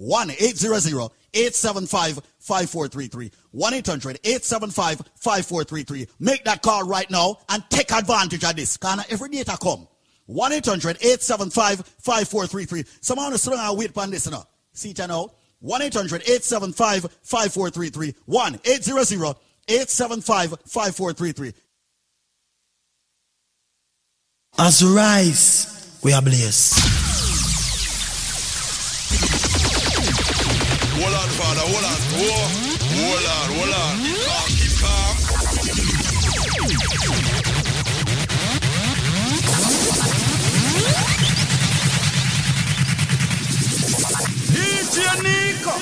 1 0.00 0.30
800 0.30 1.10
875 1.34 2.20
5433. 2.38 3.30
1 3.50 3.74
800 3.74 4.20
875 4.24 5.02
5433. 5.16 6.06
Make 6.18 6.42
that 6.44 6.62
call 6.62 6.84
right 6.84 7.10
now 7.10 7.36
and 7.50 7.62
take 7.68 7.92
advantage 7.92 8.42
of 8.42 8.56
this. 8.56 8.78
Because 8.78 9.04
every 9.10 9.28
data 9.28 9.58
come. 9.60 9.86
1 10.24 10.52
800 10.52 10.96
875 10.96 11.86
5433. 11.98 12.84
Someone 13.02 13.34
is 13.34 13.44
throwing 13.44 13.60
a 13.60 13.74
wait 13.74 13.96
on 13.96 14.10
this 14.10 14.30
now. 14.30 14.44
See 14.72 14.90
it 14.90 14.98
now. 15.06 15.32
1 15.60 15.82
800 15.82 16.22
875 16.22 17.02
5433. 17.22 18.14
1 18.24 18.60
800 18.64 19.36
875 19.68 20.50
5433. 20.64 21.52
As 24.58 24.82
rise, 24.82 25.98
we 26.02 26.14
are 26.14 26.22
blessed. 26.22 26.99
Hold 31.00 31.14
on, 31.14 31.28
father, 31.30 31.62
hold 31.64 31.84
on. 31.84 31.98
Whoa. 32.12 32.44
Hold 32.92 33.24
on, 33.24 33.48
hold 33.56 33.72
on. 33.72 33.92
Calm, 34.26 34.48
keep 34.60 34.74
calm. 34.76 35.16
DJ 44.52 44.98
Nico. 45.24 45.74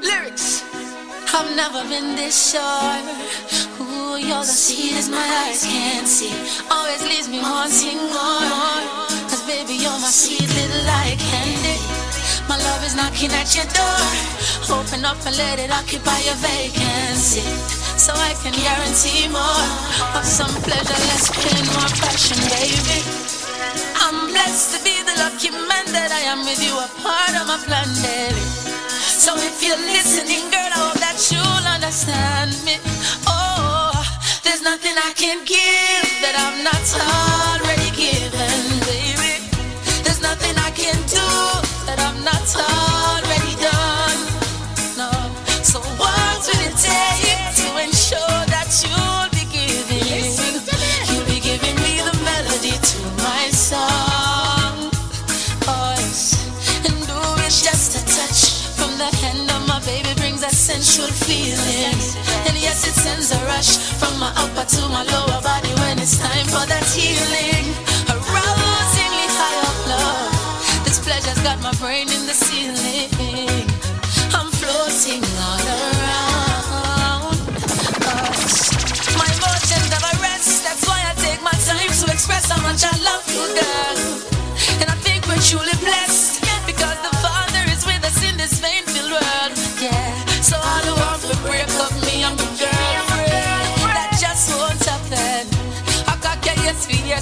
Lyrics. 0.00 0.53
I've 1.34 1.56
never 1.56 1.82
been 1.90 2.14
this 2.14 2.54
sure. 2.54 2.94
Ooh, 3.82 4.14
you're 4.22 4.46
the 4.46 4.54
sweetest 4.54 5.10
my 5.10 5.26
eyes 5.42 5.66
can't 5.66 6.06
see. 6.06 6.30
Always 6.70 7.02
leaves 7.02 7.28
me 7.28 7.42
wanting 7.42 7.98
more. 8.06 8.78
Cause 9.26 9.42
baby, 9.42 9.74
you're 9.74 9.98
my 9.98 10.14
sweet 10.14 10.46
little 10.46 10.86
eye 10.86 11.18
candy. 11.18 11.74
My 12.46 12.54
love 12.54 12.86
is 12.86 12.94
knocking 12.94 13.34
at 13.34 13.50
your 13.50 13.66
door. 13.74 14.06
Open 14.78 15.04
up 15.04 15.18
and 15.26 15.34
let 15.36 15.58
it 15.58 15.74
occupy 15.74 16.22
your 16.22 16.38
vacancy. 16.38 17.42
So 17.98 18.14
I 18.14 18.38
can 18.38 18.54
guarantee 18.54 19.26
more 19.26 19.66
of 20.14 20.22
some 20.22 20.54
pleasure, 20.62 21.00
less 21.10 21.34
pain, 21.34 21.66
more 21.74 21.90
passion, 21.98 22.38
baby. 22.46 23.02
I'm 23.98 24.30
blessed 24.30 24.78
to 24.78 24.78
be 24.86 25.02
the 25.02 25.18
lucky 25.18 25.50
man 25.50 25.86
that 25.98 26.14
I 26.14 26.30
am 26.30 26.46
with 26.46 26.62
you, 26.62 26.78
a 26.78 26.86
part 27.02 27.34
of 27.34 27.50
my 27.50 27.58
plan, 27.66 27.90
baby. 28.06 28.63
So 29.06 29.36
if 29.36 29.62
you're 29.62 29.76
listening, 29.76 30.50
girl, 30.50 30.70
I 30.72 30.80
hope 30.80 30.98
that 31.00 31.20
you'll 31.30 31.66
understand 31.68 32.52
me. 32.64 32.76
Oh, 33.26 33.92
there's 34.42 34.62
nothing 34.62 34.94
I 34.96 35.12
can 35.14 35.44
give 35.44 35.93
sensual 60.64 61.12
feeling. 61.28 61.92
And 62.48 62.56
yes, 62.56 62.88
it 62.88 62.96
sends 62.96 63.30
a 63.32 63.40
rush 63.44 63.76
from 64.00 64.18
my 64.18 64.32
upper 64.32 64.64
to 64.64 64.88
my 64.88 65.04
lower 65.12 65.40
body 65.44 65.68
when 65.84 65.98
it's 65.98 66.16
time 66.16 66.46
for 66.48 66.64
that 66.64 66.88
healing. 66.88 67.68
Arousingly 68.08 69.28
high 69.36 69.60
up 69.68 69.80
love. 69.92 70.32
This 70.88 70.96
pleasure's 71.04 71.36
got 71.44 71.60
my 71.60 71.74
brain 71.76 72.08
in 72.08 72.24
the 72.24 72.32
ceiling. 72.32 73.12
I'm 74.32 74.48
floating 74.48 75.20
all 75.44 75.64
around. 75.68 77.36
Gosh. 78.00 78.72
My 79.20 79.28
emotions 79.36 79.86
never 79.92 80.12
rest. 80.24 80.64
That's 80.64 80.88
why 80.88 80.96
I 81.04 81.12
take 81.20 81.44
my 81.44 81.56
time 81.68 81.92
to 81.92 82.06
express 82.08 82.48
how 82.48 82.62
much 82.64 82.80
I 82.88 82.94
love 83.04 83.24
you, 83.28 83.44
girl. 83.52 84.00
And 84.80 84.88
I 84.88 84.96
think 85.04 85.28
we're 85.28 85.44
truly 85.44 85.76
blessed. 85.84 86.33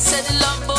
said 0.03 0.35
love. 0.41 0.72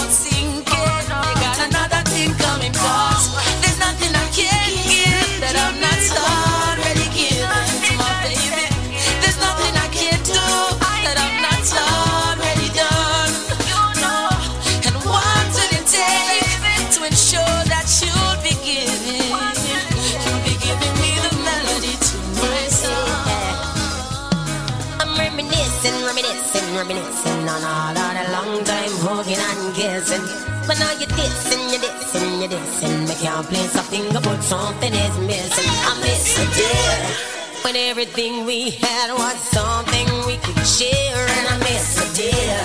you're 32.44 32.60
dancing. 32.60 33.10
I 33.10 33.16
can't 33.16 33.48
play 33.48 33.68
something 33.68 34.16
about 34.16 34.44
something 34.44 34.94
is 34.94 35.18
missing. 35.20 35.72
I 35.90 35.94
miss 36.02 36.38
a 36.40 36.46
dear. 36.56 37.64
when 37.64 37.76
everything 37.76 38.46
we 38.46 38.72
had 38.72 39.14
was 39.14 39.38
something 39.40 40.08
we 40.28 40.38
could 40.38 40.66
share, 40.68 41.26
and 41.38 41.48
I 41.54 41.58
miss 41.60 41.88
a 42.04 42.08
dear. 42.16 42.60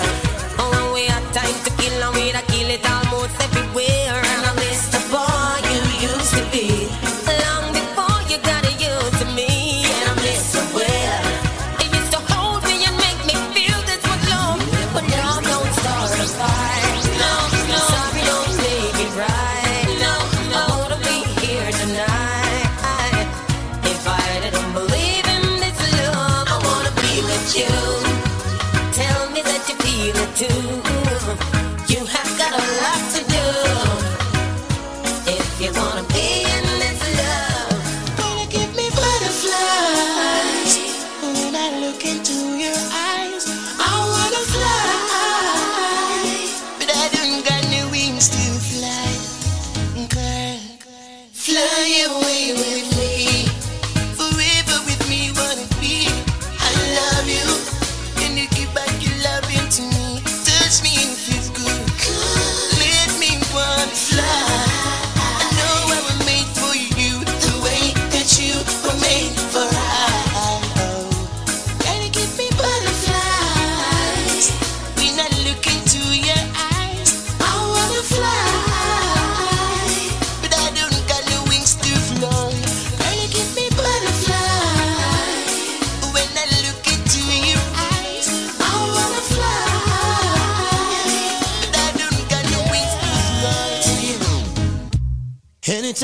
Oh, 0.59 0.88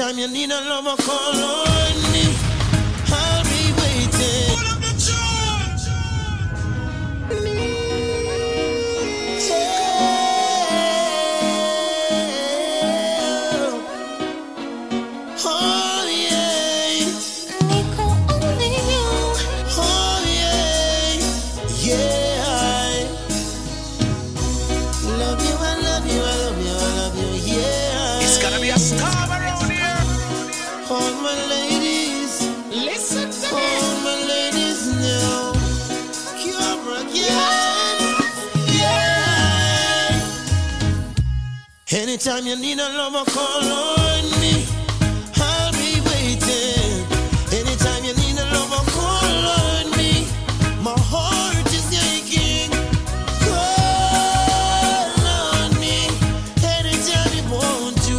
time 0.05 0.19
you 0.19 0.27
need 0.27 0.51
a 0.51 0.61
lover 0.69 0.95
color. 1.01 1.84
Anytime 42.27 42.47
you 42.47 42.55
need 42.55 42.79
a 42.79 42.89
lover, 42.89 43.23
call 43.29 43.63
on 43.63 44.23
me. 44.41 44.65
I'll 45.35 45.71
be 45.73 46.01
waiting. 46.09 47.05
Anytime 47.53 48.03
you 48.03 48.15
need 48.15 48.39
a 48.39 48.45
lover, 48.51 48.83
call 48.89 49.47
on 49.61 49.91
me. 49.91 50.25
My 50.81 50.97
heart 50.97 51.71
is 51.71 51.85
aching. 51.93 52.71
Call 53.45 55.21
on 55.21 55.69
me. 55.79 56.09
Anytime 56.65 57.31
you 57.37 57.45
want 57.53 57.95
to. 58.09 58.17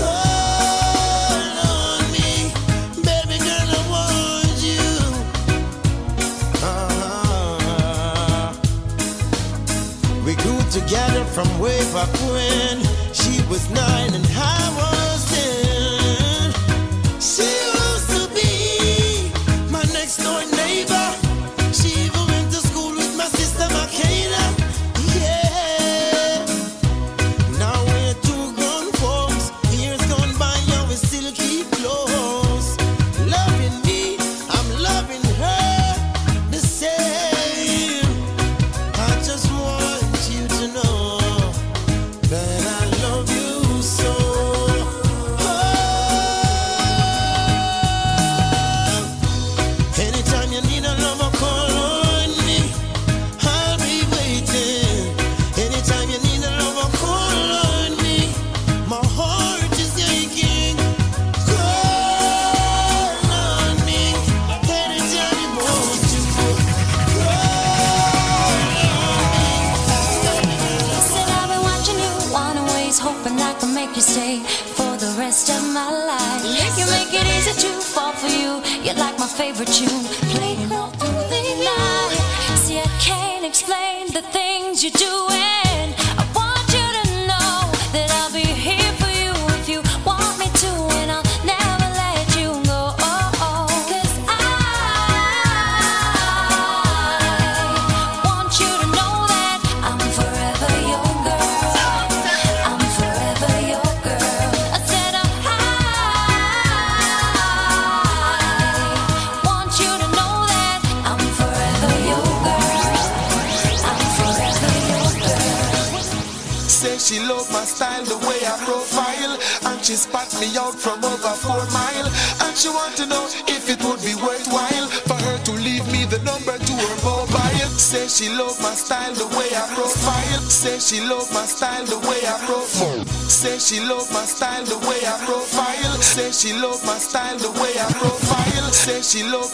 Call 0.00 1.52
on 1.68 2.02
me. 2.16 2.28
Baby 3.04 3.36
girl, 3.44 3.68
I 3.76 3.80
want 3.92 4.58
you. 4.64 4.88
Uh-huh. 6.64 7.60
We 10.24 10.32
grew 10.36 10.62
together 10.70 11.24
from 11.26 11.48
way 11.58 11.78
back 11.92 12.08
when. 12.32 12.91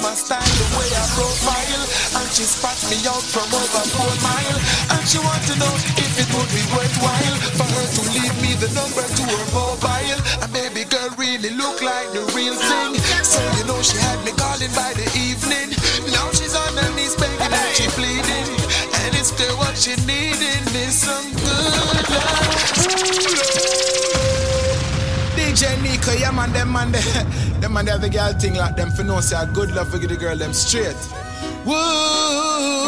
my 0.00 0.14
style, 0.14 0.38
the 0.38 0.68
way 0.78 0.88
I 0.94 1.04
profile, 1.16 1.84
and 2.20 2.26
she 2.30 2.44
spat 2.44 2.78
me 2.90 2.98
out 3.08 3.22
from 3.22 3.48
over 3.50 3.87
man, 27.78 27.84
they 27.84 27.92
have 27.92 28.00
the 28.00 28.10
girl 28.10 28.32
thing 28.32 28.54
like 28.54 28.74
them 28.74 28.90
for 28.90 29.04
no 29.04 29.20
say 29.20 29.36
a 29.40 29.46
good 29.46 29.70
love 29.72 29.88
for 29.88 29.98
the 29.98 30.16
girl 30.16 30.36
them 30.36 30.52
straight. 30.52 30.96
Woo! 31.64 32.87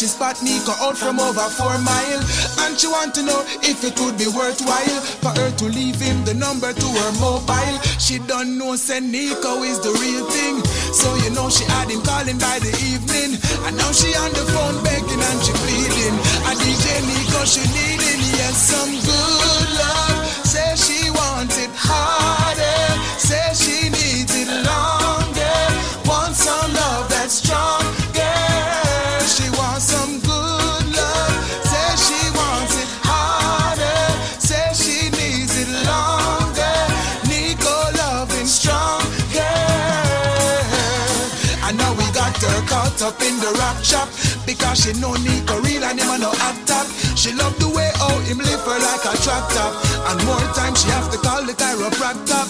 she 0.00 0.06
spot 0.06 0.40
me 0.42 0.56
go 0.64 0.72
out 0.80 0.96
from 0.96 1.20
over 1.20 1.44
four 1.60 1.76
mile. 1.84 2.22
And 2.64 2.72
she 2.80 2.88
want 2.88 3.12
to 3.16 3.22
know 3.22 3.44
if 3.60 3.84
it 3.84 4.00
would 4.00 4.16
be 4.16 4.24
worthwhile 4.32 5.00
For 5.20 5.28
her 5.36 5.50
to 5.60 5.64
leave 5.68 6.00
him 6.00 6.24
the 6.24 6.32
number 6.32 6.72
to 6.72 6.88
her 7.04 7.12
mobile. 7.20 7.76
She 8.00 8.16
don't 8.24 8.56
know 8.56 8.76
say 8.76 9.00
Nico 9.00 9.60
is 9.60 9.76
the 9.84 9.92
real 10.00 10.24
thing. 10.32 10.64
So 10.96 11.04
you 11.20 11.30
know 11.36 11.50
she 11.52 11.64
had 11.76 11.92
him 11.92 12.00
calling 12.00 12.38
by 12.40 12.64
the 12.64 12.72
evening. 12.80 13.36
And 13.68 13.76
now 13.76 13.92
she 13.92 14.08
on 14.16 14.32
the 14.32 14.48
phone 14.48 14.80
begging 14.80 15.20
and 15.20 15.38
she 15.44 15.52
pleading. 15.68 16.16
A 16.48 16.52
DJ 16.56 17.04
Nico 17.04 17.44
she 17.44 17.60
needing 17.68 18.24
yes 18.40 18.56
some 18.56 18.99
cause 44.70 44.86
she 44.86 44.92
no 45.00 45.10
need 45.26 45.42
to 45.50 45.58
real 45.66 45.82
and 45.82 45.98
him 45.98 46.20
no 46.22 46.30
act 46.46 46.70
up. 46.70 46.86
She 47.18 47.34
love 47.34 47.58
the 47.58 47.68
way 47.68 47.90
how 47.98 48.14
him 48.22 48.38
lift 48.38 48.62
her 48.70 48.78
like 48.78 49.04
a 49.10 49.14
trap 49.18 49.44
top. 49.50 49.72
And 50.08 50.18
more 50.26 50.46
time 50.54 50.74
she 50.78 50.88
have 50.94 51.10
to 51.10 51.18
call 51.18 51.42
the 51.42 51.54
chiropractor. 51.58 52.44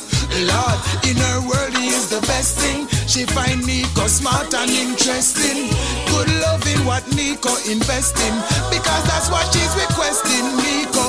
Lord, 0.53 0.79
in 1.09 1.17
her 1.17 1.41
world 1.49 1.73
he 1.81 1.89
is 1.89 2.11
the 2.13 2.21
best 2.29 2.61
thing. 2.61 2.87
She 3.09 3.25
find 3.25 3.65
Nico 3.67 4.07
smart 4.07 4.53
and 4.53 4.71
interesting. 4.71 5.73
Good 6.13 6.29
loving 6.45 6.85
what 6.85 7.05
Nico 7.17 7.57
investing 7.65 8.37
because 8.69 9.03
that's 9.09 9.33
what 9.33 9.45
she's 9.53 9.73
requesting. 9.81 10.45
Nico 10.61 11.00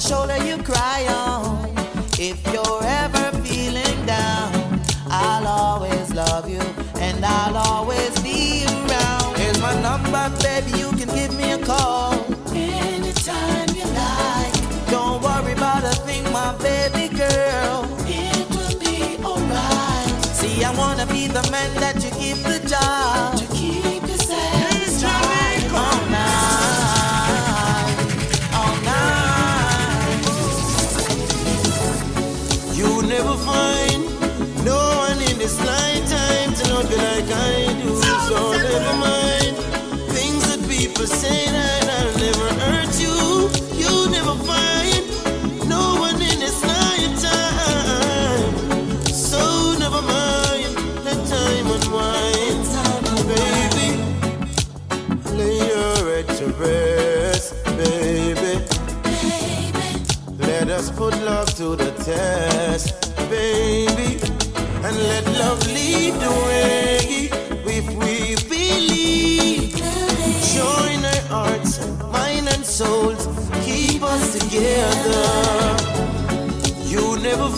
shoulder 0.00 0.36
you 0.44 0.56
cry 0.62 1.06
on. 1.08 1.72
If 2.18 2.38
you 2.52 2.57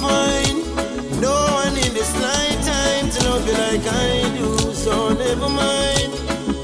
find 0.01 0.57
no 1.20 1.34
one 1.61 1.76
in 1.76 1.92
this 1.92 2.12
lifetime 2.16 3.11
to 3.11 3.18
love 3.28 3.46
you 3.46 3.53
like 3.53 3.84
I 3.84 4.32
do. 4.38 4.48
So 4.72 5.11
never 5.12 5.48
mind 5.48 6.11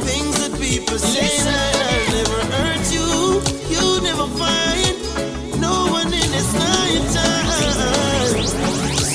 things 0.09 0.34
that 0.41 0.53
people 0.59 0.99
say 0.99 1.28
that 1.45 1.76
I'll 1.93 2.09
never 2.16 2.41
hurt 2.55 2.87
you. 2.97 3.09
You 3.72 3.84
never 4.09 4.26
find 4.41 4.97
no 5.61 5.74
one 5.93 6.07
in 6.22 6.28
this 6.37 6.51
lifetime. 6.57 7.47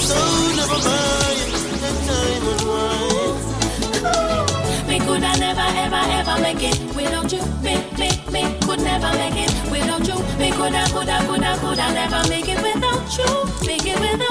So 0.09 0.19
never 0.59 0.79
mind 0.89 1.49
the 1.81 1.91
time 2.09 2.45
and 2.53 2.63
wine. 2.69 3.35
Me 4.87 4.99
coulda 4.99 5.31
never 5.45 5.67
ever 5.85 6.03
ever 6.19 6.35
make 6.45 6.63
it 6.71 6.77
without 6.95 7.31
you. 7.33 7.41
Me 7.65 7.73
me 7.97 8.09
me 8.33 8.41
could 8.65 8.81
never 8.85 9.11
make 9.17 9.39
it 9.45 9.51
without 9.71 10.05
you. 10.07 10.17
Me 10.37 10.51
coulda 10.51 10.83
coulda 10.93 11.17
coulda 11.27 11.51
coulda 11.61 11.85
never 11.99 12.21
make 12.29 12.47
it 12.47 12.57
without 12.61 12.70
Make 13.11 13.85
it 13.85 13.99
without 13.99 14.30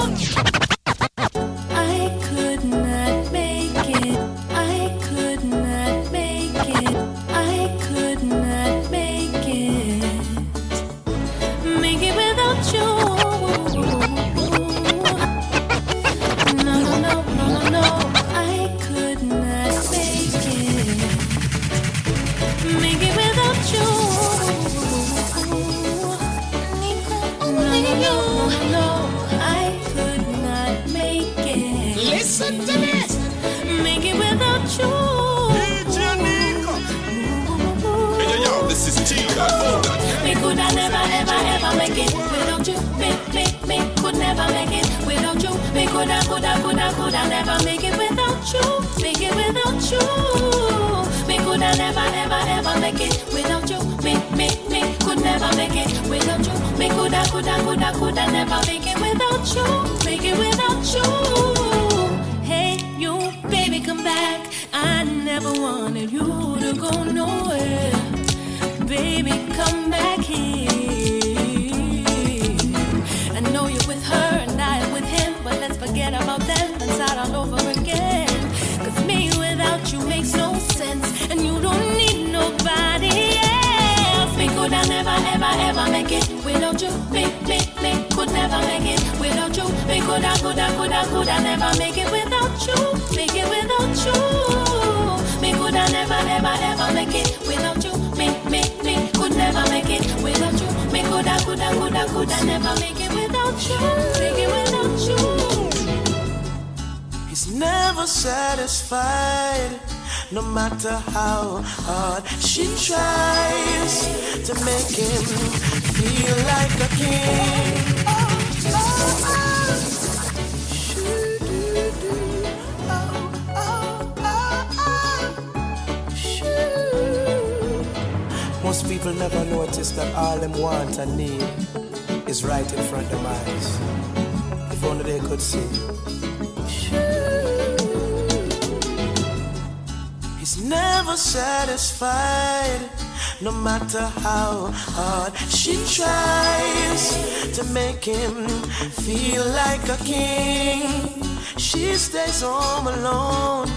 matter 143.93 144.19
how 144.21 144.69
hard 144.71 145.33
she 145.49 145.73
tries 145.93 147.57
to 147.57 147.63
make 147.73 148.03
him 148.05 148.47
feel 148.89 149.45
like 149.47 149.83
a 149.89 149.97
king. 150.03 151.23
She 151.57 151.95
stays 151.95 152.41
home 152.41 152.87
alone. 152.87 153.67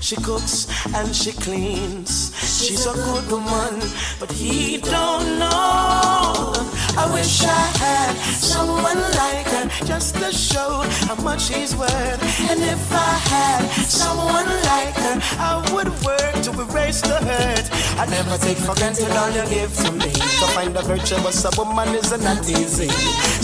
She 0.00 0.16
cooks 0.16 0.66
and 0.94 1.14
she 1.14 1.32
cleans. 1.32 2.32
She's 2.64 2.86
a 2.86 2.94
good 2.94 3.30
woman, 3.30 3.80
but 4.18 4.32
he 4.32 4.78
don't 4.78 5.38
know. 5.38 6.52
I 6.96 7.08
wish 7.12 7.42
I 7.44 7.66
had 7.84 8.16
someone 8.16 9.00
like 9.22 9.46
her 9.46 9.68
just 9.84 10.14
to 10.16 10.32
show 10.32 10.82
how 11.06 11.16
much 11.22 11.48
he's 11.48 11.76
worth. 11.76 12.50
And 12.50 12.62
if 12.62 12.92
I 12.92 13.12
had 13.34 13.68
someone 13.86 14.09
I 18.00 18.06
never 18.06 18.38
take 18.38 18.56
for 18.56 18.74
granted 18.76 19.10
all 19.10 19.28
you 19.28 19.44
give 19.50 19.76
to 19.84 19.92
me. 19.92 20.10
To 20.10 20.46
find 20.56 20.74
a 20.74 20.80
virtuous 20.80 21.44
woman 21.58 21.94
isn't 21.94 22.22
that 22.22 22.48
easy. 22.48 22.88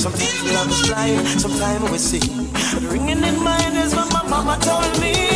Some 0.00 0.14
people 0.14 0.48
love 0.54 0.70
is 0.70 0.88
blind, 0.88 1.28
sometimes 1.38 1.90
we 1.90 1.98
see. 1.98 2.46
But 2.72 2.90
ringing 2.90 3.22
in 3.22 3.38
my 3.44 3.60
ears 3.74 3.92
is 3.92 3.94
what 3.94 4.10
my 4.14 4.22
mama 4.26 4.56
told 4.62 4.98
me. 4.98 5.35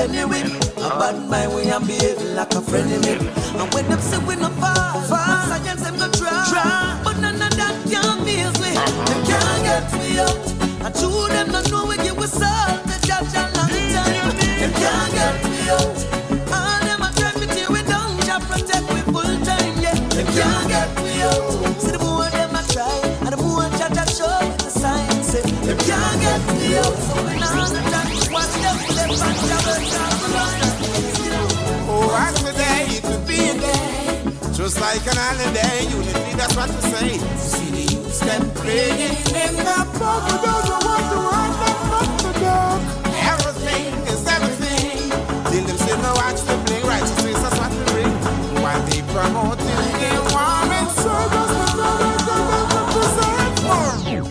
Up 0.00 0.08
up 0.08 0.10
anyway. 0.10 0.42
A 0.76 0.88
bad 0.98 1.28
mind 1.28 1.54
we 1.54 1.62
and 1.68 1.86
behave 1.86 2.22
like 2.34 2.54
a 2.54 2.60
friend 2.60 2.92
of 2.92 3.00
me. 3.02 3.12
And 3.58 3.74
when 3.74 3.88
them 3.88 4.00
say 4.00 4.18
we 4.26 4.36
no 4.36 4.48
fall, 4.60 5.00
fall. 5.02 5.46
Science 5.48 5.82
them 5.82 5.96
go 5.98 6.10
try, 6.10 6.46
try. 6.48 7.00
But 7.04 7.18
none 7.18 7.40
of 7.40 7.56
that 7.56 7.74
can 7.88 8.24
feel 8.24 8.52
me. 8.62 8.72
They 9.08 9.20
can't 9.28 9.62
get 9.64 9.92
me 9.98 10.18
out. 10.18 10.44
And 10.84 10.94
two 10.94 11.28
them 11.28 11.48
don't 11.52 11.70
know 11.70 11.86
we 11.86 11.96
give 11.96 12.16
we 12.16 12.26
salt. 12.26 12.84
The 12.84 12.96
judge 13.06 13.34
a 13.34 13.44
long 13.56 13.70
time. 13.94 14.36
They 14.36 14.70
can't 14.80 15.12
get 15.12 15.34
me 15.44 15.68
out. 15.70 15.98
All 16.52 16.80
them 16.86 17.02
a 17.02 17.10
try 17.16 17.32
to 17.32 17.46
tear 17.46 17.68
we 17.70 17.82
down. 17.82 18.18
Jah 18.20 18.40
protect 18.40 18.86
we 18.92 19.00
full 19.12 19.36
time. 19.44 19.74
Yeah, 19.80 19.94
they 20.16 20.24
can't 20.24 20.68
get 20.68 20.90
me 21.04 21.09
Just 34.70 34.82
like 34.82 35.02
an 35.02 35.18
island, 35.18 35.56
holiday, 35.56 35.82
unity, 35.90 36.32
that's 36.38 36.54
what 36.54 36.70
to 36.70 36.80
say. 36.94 37.18
See 37.42 37.70
the 37.74 37.84
youth 37.90 38.20
them 38.20 38.48
playing 38.54 39.18
in 39.34 39.56
the 39.58 39.78
park, 39.98 40.22
we 40.30 40.36
don't 40.46 40.70
want 40.86 41.06
to 41.10 41.18
run 41.26 41.50
them 41.58 41.90
up 41.98 42.10
the 42.22 42.30
dark. 42.38 42.78
Everything 43.34 43.90
is 44.06 44.22
everything. 44.30 45.10
Till 45.50 45.64
them 45.66 45.76
still 45.76 45.98
no 46.06 46.12
watch 46.22 46.40
them 46.46 46.64
play, 46.66 46.82
righteousness, 46.86 47.42
that's 47.42 47.58
what 47.58 47.72
we 47.74 47.82
bring. 47.90 48.14
While 48.62 48.82
they 48.86 49.02
promoting 49.10 49.90
the 49.98 50.22
warm 50.30 50.70
and 50.78 50.90
service, 51.02 51.50
the 51.58 51.66
brothers 51.74 52.30
and 52.38 52.58
the 52.62 52.70
represent. 52.78 54.22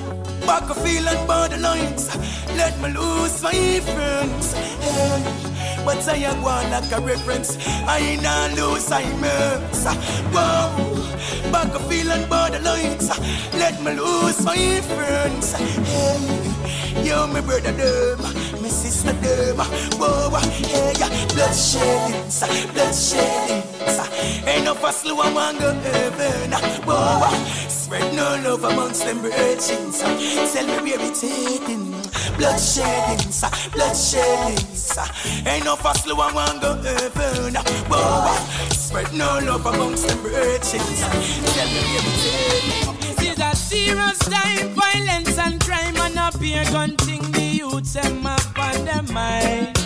Bucklefield 0.47 1.51
and 1.51 1.61
lines. 1.61 2.15
let 2.55 2.79
me 2.79 2.87
lose 2.93 3.43
my 3.43 3.81
friends. 3.81 4.53
Hey 4.53 5.48
but 5.85 6.07
I 6.07 6.33
one 6.41 6.71
like 6.71 6.91
a 6.91 7.01
reference. 7.01 7.57
I 7.87 7.99
ain't 7.99 8.23
not 8.23 8.53
lose 8.55 8.91
I 8.91 9.03
merks. 9.17 9.85
Whoa, 10.33 11.51
back 11.51 11.73
a 11.73 11.79
feeling 11.87 12.23
borderlines. 12.27 13.09
Let 13.53 13.81
me 13.83 13.93
lose 13.93 14.43
my 14.43 14.81
friends. 14.81 15.53
Hey, 15.53 17.07
yo, 17.07 17.27
my 17.27 17.41
brother 17.41 17.71
them, 17.71 18.21
my 18.61 18.69
sister 18.69 19.13
them. 19.13 19.57
Whoa, 19.99 20.37
hey, 20.39 20.93
blood 21.33 21.55
sheddings, 21.55 22.39
blood 22.73 22.93
sheddings. 22.93 24.47
Ain't 24.47 24.65
no 24.65 24.73
fast 24.75 25.01
slow 25.01 25.19
I 25.19 25.33
want 25.33 25.59
go 25.59 25.73
heaven. 25.73 26.51
Whoa, 26.85 27.29
spread 27.67 28.13
no 28.15 28.41
love 28.43 28.63
amongst 28.63 29.05
them 29.05 29.19
virgins. 29.19 29.99
Tell 29.99 30.67
me 30.67 30.91
where 30.91 30.99
we 30.99 31.13
taking. 31.13 32.08
Blood 32.39 32.57
sheddings, 32.57 33.43
blood 33.73 33.93
sheddings. 33.93 34.97
Ain't 35.45 35.65
no 35.65 35.75
fast 35.75 36.05
slow 36.05 36.15
I 36.15 36.31
want 36.31 36.61
go 36.61 36.73
heaven. 36.75 37.53
Whoa, 37.89 38.33
spread 38.71 39.11
no 39.13 39.39
love 39.43 39.65
amongst 39.65 40.07
them 40.07 40.19
virgins. 40.19 41.01
Tell 41.01 41.67
me 41.67 41.99
taking. 42.23 42.95
This 43.01 43.33
is 43.33 43.39
a 43.39 43.53
serious 43.53 44.19
time, 44.19 44.69
violence 44.69 45.37
and 45.37 45.61
crime 45.61 45.97
and 45.97 46.17
up 46.17 46.39
here 46.39 46.63
gun 46.71 46.95
thing 46.95 47.29
the 47.33 47.41
youths 47.41 47.95
them 47.95 48.25
up 48.25 48.57
on 48.57 48.85
their 48.85 49.03
mind. 49.13 49.78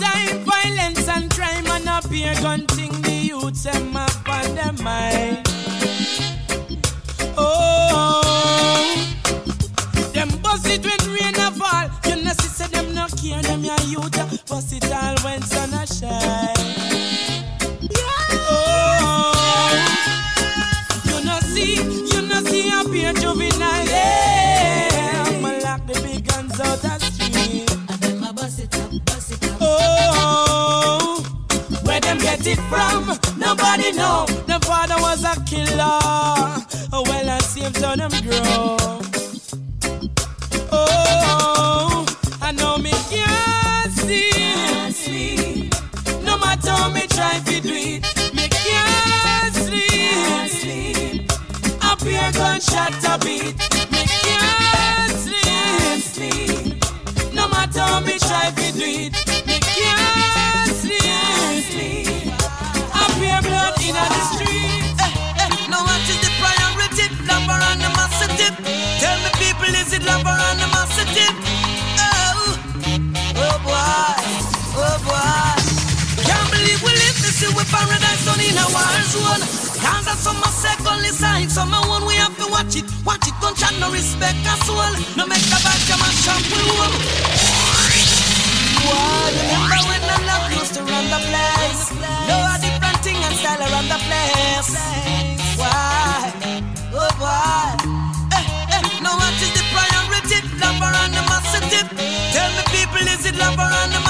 Time, 0.00 0.38
violence 0.44 1.08
and 1.08 1.30
crime 1.30 1.66
and 1.66 1.88
up 1.88 2.06
here 2.10 2.34
gun 2.42 2.66
thing 2.66 2.92
the 3.02 3.12
youths 3.12 3.64
them 3.64 3.96
up 3.96 4.28
on 4.28 4.54
their 4.54 4.72
mind. 4.82 5.46
Oh, 7.36 9.14
them 10.12 10.28
bust 10.42 10.66
it 10.66 10.84
when 10.84 11.12
rain 11.12 11.34
a 11.36 11.50
fall. 11.50 11.88
You 12.06 12.22
know, 12.24 12.32
see, 12.32 12.48
say 12.48 12.66
them 12.68 12.94
no 12.94 13.06
care, 13.20 13.42
them 13.42 13.64
your 13.64 13.80
youth. 13.82 14.46
Bust 14.48 14.72
it 14.72 14.90
all 14.92 15.16
when 15.24 15.42
sun 15.42 15.72
a 15.74 15.86
shine. 15.86 16.53
It 32.54 32.62
from? 32.70 33.06
Nobody 33.38 33.92
know. 33.92 34.26
The 34.46 34.58
father 34.64 34.96
was 35.00 35.24
a 35.24 35.34
killer. 35.44 35.98
Oh, 36.92 37.02
well, 37.06 37.30
I 37.30 37.38
see 37.38 37.60
him 37.60 37.72
turn 37.72 37.98
them 37.98 38.10
grow. 38.22 38.76
Oh, 40.70 42.06
I 42.40 42.52
know 42.52 42.78
me 42.78 42.92
can't 43.10 43.92
see. 43.92 45.70
No 46.22 46.38
matter 46.38 46.70
how 46.70 46.90
me 46.90 47.06
try 47.08 47.40
to 47.40 47.60
do 47.60 47.74
it, 47.74 48.02
me 48.34 48.48
can't 48.48 49.54
sleep. 49.54 51.30
Up 51.82 52.00
here 52.02 52.32
gunshot 52.32 53.04
a 53.12 53.18
beat, 53.24 53.56
me 53.92 54.02
can't 54.24 55.18
sleep. 56.02 56.76
No 57.34 57.48
matter 57.48 57.80
how 57.80 58.00
me 58.00 58.18
try 58.18 58.50
to 58.50 58.72
do 58.72 58.84
it, 58.84 59.23
paradise 77.70 78.24
done 78.24 78.40
in 78.40 78.56
a 78.58 78.66
war 78.72 78.98
zone. 79.12 79.44
Cause 79.80 80.04
that's 80.06 80.24
some 80.24 80.40
second 80.48 81.04
sign, 81.12 81.48
some 81.48 81.70
one 81.70 82.04
we 82.06 82.14
have 82.14 82.36
to 82.38 82.46
watch 82.50 82.76
it. 82.76 82.84
Watch 83.04 83.26
it, 83.28 83.34
don't 83.40 83.56
chat, 83.56 83.74
no 83.80 83.90
respect 83.92 84.40
a 84.46 84.54
soul. 84.64 84.92
No 85.16 85.26
make 85.26 85.44
a 85.48 85.58
bad 85.64 85.80
jam 85.86 86.00
and 86.00 86.16
shop 86.24 86.42
we. 86.52 86.62
Why, 88.84 89.32
remember 89.32 89.80
when 89.88 90.02
the 90.08 90.16
love 90.28 90.46
used 90.52 90.74
to 90.74 90.82
run 90.84 91.06
the 91.08 91.20
place? 91.28 91.82
No, 92.28 92.36
a 92.36 92.56
different 92.60 92.98
thing 93.04 93.16
and 93.16 93.34
style 93.36 93.60
around 93.60 93.88
the 93.88 94.00
place. 94.08 94.72
Why? 95.56 96.32
Oh 96.92 97.10
boy. 97.16 97.76
Eh, 98.36 98.44
eh, 98.76 98.82
now 99.00 99.16
what 99.16 99.34
is 99.40 99.52
the 99.56 99.64
priority? 99.72 100.38
Lover 100.60 100.92
and 100.92 101.12
the 101.16 101.22
massive. 101.28 101.64
Tell 102.34 102.50
me 102.56 102.62
people, 102.72 103.04
is 103.08 103.24
it 103.24 103.36
lover 103.36 103.68
and 103.68 103.92
the 103.92 104.03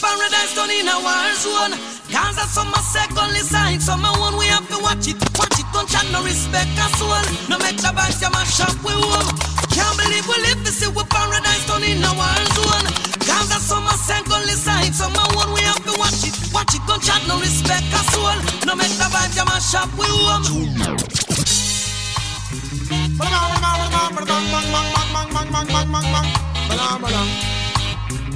paradise 0.00 0.54
done 0.56 0.72
in 0.72 0.88
a 0.88 0.96
war 1.04 1.28
zone. 1.36 1.76
That's 2.08 2.56
some 2.56 2.72
second 2.72 3.36
sign, 3.44 3.80
some 3.80 4.02
one 4.02 4.36
we 4.36 4.46
have 4.46 4.66
to 4.72 4.78
watch 4.80 5.06
it. 5.06 5.20
Watch 5.38 5.60
it, 5.60 5.68
don't 5.72 5.88
chat, 5.88 6.08
no 6.10 6.24
respect 6.24 6.72
a 6.80 6.88
soul. 6.96 7.20
No 7.48 7.58
make 7.60 7.76
the 7.76 7.92
banks, 7.94 8.20
you 8.20 8.30
mash 8.32 8.60
up 8.64 8.74
we 8.82 8.96
home. 8.96 9.28
Can't 9.70 9.94
believe 10.00 10.26
we 10.26 10.36
live 10.42 10.60
to 10.64 10.72
see 10.72 10.88
we 10.88 11.04
paradise 11.04 11.64
done 11.68 11.84
in 11.84 12.02
a 12.02 12.12
war 12.16 12.40
zone. 12.56 12.86
That's 13.28 13.62
some 13.62 13.86
second 13.94 14.48
sign, 14.56 14.92
some 14.92 15.12
one 15.36 15.52
we 15.52 15.60
have 15.60 15.84
to 15.84 15.92
watch 16.00 16.24
it. 16.24 16.34
Watch 16.52 16.74
it, 16.74 16.82
don't 16.88 17.02
chat, 17.02 17.22
no 17.28 17.38
respect 17.38 17.86
a 17.92 18.02
soul. 18.10 18.36
No 18.66 18.74
make 18.74 18.94
the 18.96 19.08
banks, 19.12 19.36
you 19.36 19.44
mash 19.44 19.74
up 19.76 19.90
we 20.00 20.08
home. 20.08 20.48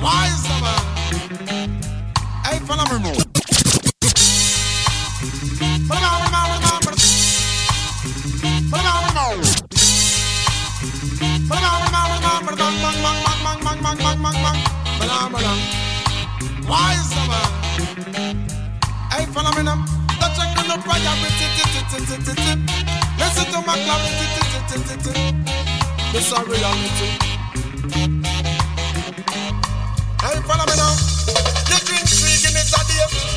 Why 0.04 0.26
is 0.26 0.42
the 0.42 0.60
man? 0.60 0.93
Hey, 1.34 2.58
phenomenal. 2.60 3.14
Why 16.66 16.94
is 16.94 17.08
the 17.10 17.22
man? 17.26 17.50
Hey, 19.10 19.26
phenomenal. 19.26 19.78
The 20.20 20.28
check 20.36 20.54
on 20.58 20.66
the 20.68 20.76
priority. 20.84 21.46
Listen 23.18 23.46
to 23.52 23.58
my 23.66 23.74
clarity. 23.82 24.26
This 26.12 26.26
is 26.26 26.46
reality. 26.46 27.08
Hey, 30.22 30.40
follow 30.42 30.66
me 30.66 30.76
now. 30.76 31.13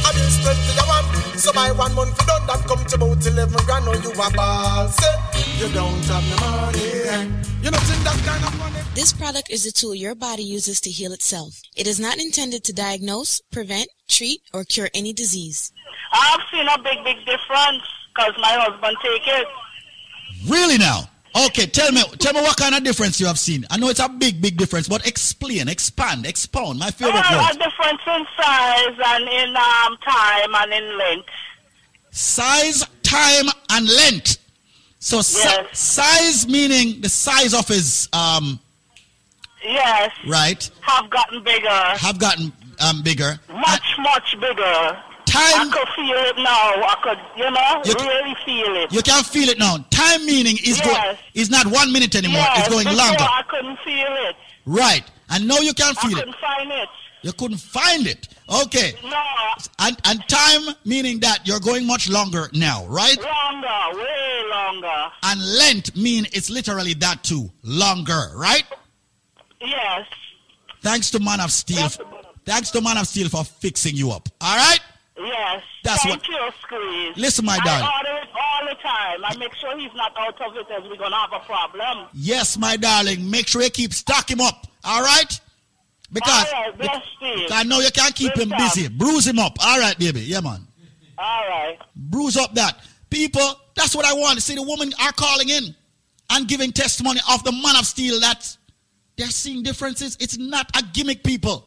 I 0.05 0.11
been 0.13 0.29
spent 0.29 0.57
for 0.57 0.73
your 0.73 0.87
one. 0.87 1.37
So 1.37 1.53
my 1.53 1.71
one 1.71 1.93
month 1.95 2.19
you 2.19 2.27
done 2.27 2.47
that 2.47 2.65
come 2.67 2.83
to 2.85 2.95
about 2.95 3.25
11 3.25 3.65
grand, 3.65 3.85
now 3.85 3.93
you 3.93 4.11
a 4.11 4.31
ball. 4.31 4.87
Say, 4.87 5.07
eh? 5.07 5.37
you 5.59 5.73
don't 5.73 6.05
have 6.05 6.25
the 6.29 6.37
money. 6.41 6.79
Eh? 6.79 7.23
You 7.63 7.71
don't 7.71 7.83
think 7.83 8.03
that 8.03 8.19
kind 8.25 8.43
of 8.43 8.57
money. 8.59 8.79
This 8.95 9.13
product 9.13 9.51
is 9.51 9.65
a 9.65 9.71
tool 9.71 9.93
your 9.93 10.15
body 10.15 10.43
uses 10.43 10.81
to 10.81 10.89
heal 10.89 11.13
itself. 11.13 11.61
It 11.75 11.85
is 11.85 11.99
not 11.99 12.17
intended 12.17 12.63
to 12.63 12.73
diagnose, 12.73 13.41
prevent, 13.51 13.89
treat, 14.07 14.41
or 14.53 14.63
cure 14.63 14.89
any 14.93 15.13
disease. 15.13 15.71
I've 16.11 16.41
seen 16.51 16.67
a 16.67 16.77
big, 16.81 17.03
big 17.03 17.17
difference 17.25 17.83
because 18.15 18.33
my 18.39 18.53
husband 18.53 18.97
take 19.03 19.27
it. 19.27 19.47
Really 20.47 20.77
now? 20.77 21.09
Okay, 21.45 21.67
tell 21.67 21.91
me, 21.91 22.01
tell 22.17 22.33
me 22.33 22.41
what 22.41 22.57
kind 22.57 22.73
of 22.73 22.83
difference 22.83 23.19
you 23.19 23.27
have 23.27 23.37
seen. 23.37 23.65
I 23.69 23.77
know 23.77 23.89
it's 23.89 23.99
a 23.99 24.09
big, 24.09 24.41
big 24.41 24.57
difference, 24.57 24.87
but 24.87 25.05
explain, 25.05 25.67
expand, 25.67 26.25
expound. 26.25 26.79
My 26.79 26.89
favorite 26.89 27.23
Uh, 27.29 27.37
word. 27.47 27.55
a 27.55 27.59
difference 27.59 28.01
in 28.07 28.25
size 28.35 28.95
and 29.05 29.27
in 29.29 29.55
um, 29.55 29.97
time 30.03 30.55
and 30.55 30.73
in 30.73 30.97
length. 30.97 31.29
Size, 32.11 32.83
time, 33.03 33.45
and 33.69 33.87
length. 33.87 34.37
So 34.99 35.21
si- 35.21 35.47
size 35.73 36.47
meaning 36.47 37.01
the 37.01 37.09
size 37.09 37.53
of 37.53 37.67
his 37.67 38.09
um 38.13 38.59
Yes. 39.63 40.11
right 40.27 40.69
Have 40.81 41.09
gotten 41.09 41.43
bigger. 41.43 41.69
have 41.97 42.17
gotten 42.19 42.51
um 42.79 43.03
bigger. 43.03 43.39
Much, 43.53 43.83
much 43.99 44.35
bigger. 44.41 44.97
Time- 45.37 45.69
I 45.69 45.73
could 45.73 45.87
feel 45.95 46.15
it 46.15 46.37
now. 46.37 46.83
I 46.83 46.95
could, 47.03 47.19
you 47.37 47.51
know, 47.51 47.81
You 47.85 47.93
really 48.07 48.35
feel 48.45 48.75
it. 48.83 48.91
You 48.91 49.01
can 49.01 49.23
feel 49.23 49.49
it 49.49 49.57
now. 49.59 49.77
Time 49.91 50.25
meaning 50.25 50.57
is 50.57 50.79
Yes. 50.79 51.17
is 51.33 51.49
not 51.49 51.67
one 51.67 51.91
minute 51.91 52.15
anymore. 52.15 52.41
yes, 52.41 52.59
it's 52.59 52.69
going 52.69 52.85
longer. 52.95 53.23
I 53.23 53.43
couldn't 53.47 53.77
feel 53.85 54.07
it. 54.29 54.35
Right. 54.65 55.03
And 55.29 55.47
now 55.47 55.59
you 55.59 55.73
can 55.73 55.93
I 55.97 56.01
feel 56.07 56.17
it. 56.17 56.25
couldn't 56.25 56.35
find 56.39 56.71
it. 56.71 56.89
You 57.23 57.33
couldn't 57.33 57.57
find 57.57 58.07
it. 58.07 58.27
Okay. 58.49 58.93
No. 59.03 59.21
And 59.79 59.97
and 60.05 60.23
time 60.29 60.75
meaning 60.85 61.19
that 61.21 61.45
you're 61.45 61.59
going 61.59 61.85
much 61.85 62.09
longer 62.09 62.49
now, 62.53 62.85
right? 62.85 63.17
Longer, 63.21 63.99
way 63.99 64.43
longer. 64.49 65.11
And 65.23 65.41
length 65.57 65.95
mean 65.97 66.27
it's 66.31 66.49
literally 66.49 66.93
that 66.95 67.23
too, 67.23 67.51
longer, 67.63 68.31
right? 68.35 68.63
Yes. 69.59 70.05
Thanks 70.81 71.09
to 71.11 71.19
Man 71.19 71.39
of 71.41 71.51
Steel. 71.51 71.89
Thanks 72.45 72.69
to 72.71 72.81
Man 72.81 72.97
of 72.97 73.07
Steel 73.07 73.27
for 73.29 73.43
fixing 73.43 73.95
you 73.95 74.11
up. 74.11 74.29
All 74.39 74.55
right? 74.55 74.79
Yes. 75.19 75.63
That's 75.83 76.03
Thank 76.03 76.21
what- 76.21 76.27
you, 76.27 76.49
Squeeze. 76.61 77.17
Listen, 77.17 77.45
my 77.45 77.57
I 77.61 77.65
darling. 77.65 77.89
order 77.97 78.21
it 78.21 78.29
all 78.35 78.67
the 78.69 78.75
time. 78.81 79.25
I 79.25 79.35
make 79.37 79.53
sure 79.55 79.77
he's 79.77 79.93
not 79.95 80.13
out 80.17 80.39
of 80.41 80.55
it 80.55 80.67
as 80.71 80.83
we're 80.83 80.97
going 80.97 81.11
to 81.11 81.17
have 81.17 81.33
a 81.33 81.39
problem. 81.45 82.07
Yes, 82.13 82.57
my 82.57 82.77
darling. 82.77 83.29
Make 83.29 83.47
sure 83.47 83.61
you 83.63 83.69
keep 83.69 83.93
stock 83.93 84.29
him 84.29 84.41
up. 84.41 84.67
All 84.83 85.01
right? 85.01 85.39
Because 86.11 86.45
All 86.53 86.61
right, 86.63 86.77
bless 86.77 87.03
Steve. 87.17 87.49
I 87.51 87.63
know 87.63 87.79
you 87.79 87.91
can't 87.91 88.15
keep 88.15 88.33
Good 88.33 88.43
him 88.43 88.49
job. 88.51 88.59
busy. 88.59 88.87
Bruise 88.87 89.27
him 89.27 89.39
up. 89.39 89.57
All 89.59 89.79
right, 89.79 89.97
baby. 89.99 90.21
Yeah, 90.21 90.39
man. 90.41 90.65
All 91.17 91.47
right. 91.49 91.77
Bruise 91.95 92.37
up 92.37 92.53
that. 92.55 92.77
People, 93.09 93.55
that's 93.75 93.95
what 93.95 94.05
I 94.05 94.13
want 94.13 94.35
to 94.35 94.41
see. 94.41 94.55
The 94.55 94.61
women 94.61 94.93
are 95.01 95.11
calling 95.13 95.49
in 95.49 95.75
and 96.29 96.47
giving 96.47 96.71
testimony 96.71 97.19
of 97.31 97.43
the 97.43 97.51
man 97.51 97.75
of 97.77 97.85
steel 97.85 98.19
that 98.21 98.55
they're 99.17 99.27
seeing 99.27 99.63
differences. 99.63 100.15
It's 100.19 100.37
not 100.37 100.69
a 100.77 100.83
gimmick, 100.93 101.23
people. 101.23 101.66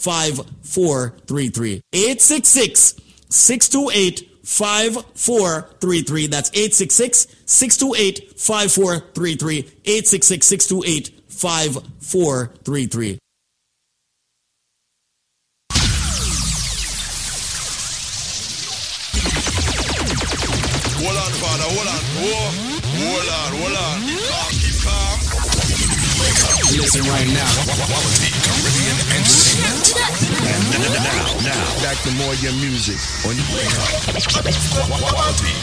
5433. 0.00 1.82
866 1.92 2.94
628 3.28 4.30
5433. 4.42 6.26
That's 6.26 6.50
866 6.50 7.26
628 7.44 8.40
5433. 8.40 9.58
866 9.84 10.46
628 10.46 11.08
5433. 11.28 13.18
Hold 21.00 21.16
on, 21.16 21.32
father, 21.40 21.64
hold 21.64 21.88
on. 21.88 22.02
Whoa. 22.20 22.52
Hold 23.00 23.28
on, 23.28 23.50
hold 23.56 23.76
on. 23.76 23.96
Calm, 24.28 24.52
keep 24.60 24.76
calm. 24.84 25.16
Listen 26.76 27.02
right 27.08 27.28
now. 27.28 28.59
Back 31.82 31.96
to 32.04 32.10
more 32.20 32.34
your 32.38 32.52
music 32.60 32.96
on 33.26 33.34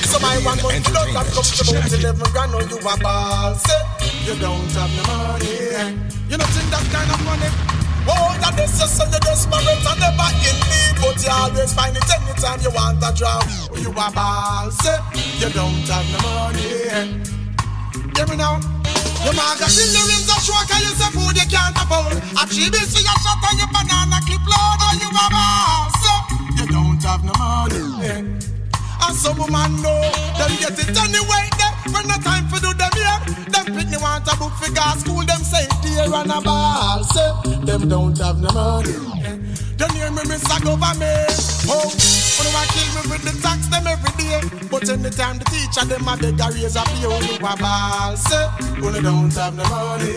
So 0.05 0.19
my 0.19 0.37
one 0.43 0.57
gun 0.57 0.81
blood 0.83 1.09
that 1.13 1.27
comes 1.33 1.51
to 1.55 1.63
entertainment. 1.75 2.03
eleven 2.03 2.31
grand 2.31 2.53
on 2.55 2.69
you 2.69 2.77
a 2.77 2.97
ball. 2.97 3.55
Say 3.55 3.81
you 4.25 4.35
don't 4.39 4.71
have 4.73 4.91
no 4.97 5.03
money. 5.07 5.97
You 6.29 6.37
don't 6.37 6.51
think 6.51 6.69
that 6.71 6.85
kind 6.91 7.09
of 7.11 7.19
money. 7.23 7.49
Oh, 8.09 8.31
that 8.39 8.55
is 8.59 8.79
just 8.79 8.95
so 8.97 9.03
you 9.05 9.19
desperate 9.19 9.67
and 9.67 9.99
never 9.99 10.29
in 10.43 10.55
need, 10.67 10.95
but 10.99 11.19
you 11.19 11.31
always 11.31 11.73
find 11.73 11.95
it 11.95 12.07
anytime 12.07 12.59
you 12.61 12.71
want 12.71 13.03
a 13.03 13.11
job. 13.13 13.43
You 13.75 13.91
a 13.91 14.11
ball. 14.11 14.71
Say 14.71 14.97
you 15.39 15.49
don't 15.53 15.87
have 15.87 16.07
no 16.11 16.19
money. 16.23 16.87
Hear 18.15 18.27
me 18.27 18.35
now. 18.37 18.59
Your 19.25 19.33
magazine 19.33 19.91
your 19.93 20.05
rims 20.07 20.29
are 20.29 20.41
short 20.41 20.69
and 20.69 20.83
you 20.85 20.93
say 20.95 21.09
food 21.11 21.35
you 21.35 21.47
can't 21.49 21.75
afford. 21.77 22.13
A 22.37 22.43
three 22.47 22.69
bills 22.69 22.91
for 22.93 23.01
your 23.01 23.17
shot 23.23 23.41
and 23.49 23.57
your 23.59 23.69
banana 23.73 24.17
clip 24.25 24.43
load. 24.45 24.79
Oh, 24.81 24.93
you 25.01 25.09
a 25.09 25.25
ball. 25.33 25.89
Say 26.01 26.19
you 26.57 26.65
don't 26.69 27.01
have 27.03 27.23
no 27.25 27.33
money. 27.37 27.81
Eh. 28.05 28.21
And 29.07 29.15
some 29.15 29.37
woman 29.37 29.81
know 29.81 30.01
them 30.37 30.51
get 30.61 30.77
it 30.77 30.95
anyway. 30.95 31.45
They 31.57 31.71
when 31.91 32.07
no 32.07 32.17
time 32.21 32.47
for 32.47 32.59
do 32.59 32.71
them 32.73 32.93
here. 32.93 33.19
Them 33.51 33.65
pick 33.75 33.89
me 33.89 33.97
want 33.97 34.27
a 34.27 34.35
book 34.37 34.53
for 34.53 34.69
school. 34.99 35.23
Them 35.25 35.41
say 35.41 35.65
dear 35.81 36.07
and 36.07 36.31
a 36.31 36.41
ball. 36.41 37.03
Say 37.03 37.29
them 37.65 37.89
don't 37.89 38.17
have 38.17 38.39
no 38.39 38.49
money. 38.53 38.95
Eh. 39.25 39.66
Don't 39.77 39.91
hear 39.93 40.09
me, 40.09 40.21
Mr. 40.25 40.57
Government. 40.63 41.29
Oh, 41.69 41.85
when 41.85 42.49
I 42.57 42.65
kill 42.73 42.89
me 42.97 43.01
with 43.13 43.23
the 43.23 43.33
tax 43.41 43.67
them 43.67 43.85
every 43.85 44.11
day. 44.17 44.41
But 44.69 44.89
anytime 44.89 45.37
the 45.37 45.45
teacher 45.45 45.85
them 45.85 46.07
a 46.07 46.17
beg 46.17 46.39
a 46.41 46.49
raise 46.49 46.75
a 46.75 46.83
pay, 46.83 47.05
oh, 47.05 47.21
you 47.21 47.37
a 47.37 47.53
ball. 47.61 48.17
Don't 49.01 49.33
have 49.35 49.55
no 49.55 49.63
money. 49.69 50.13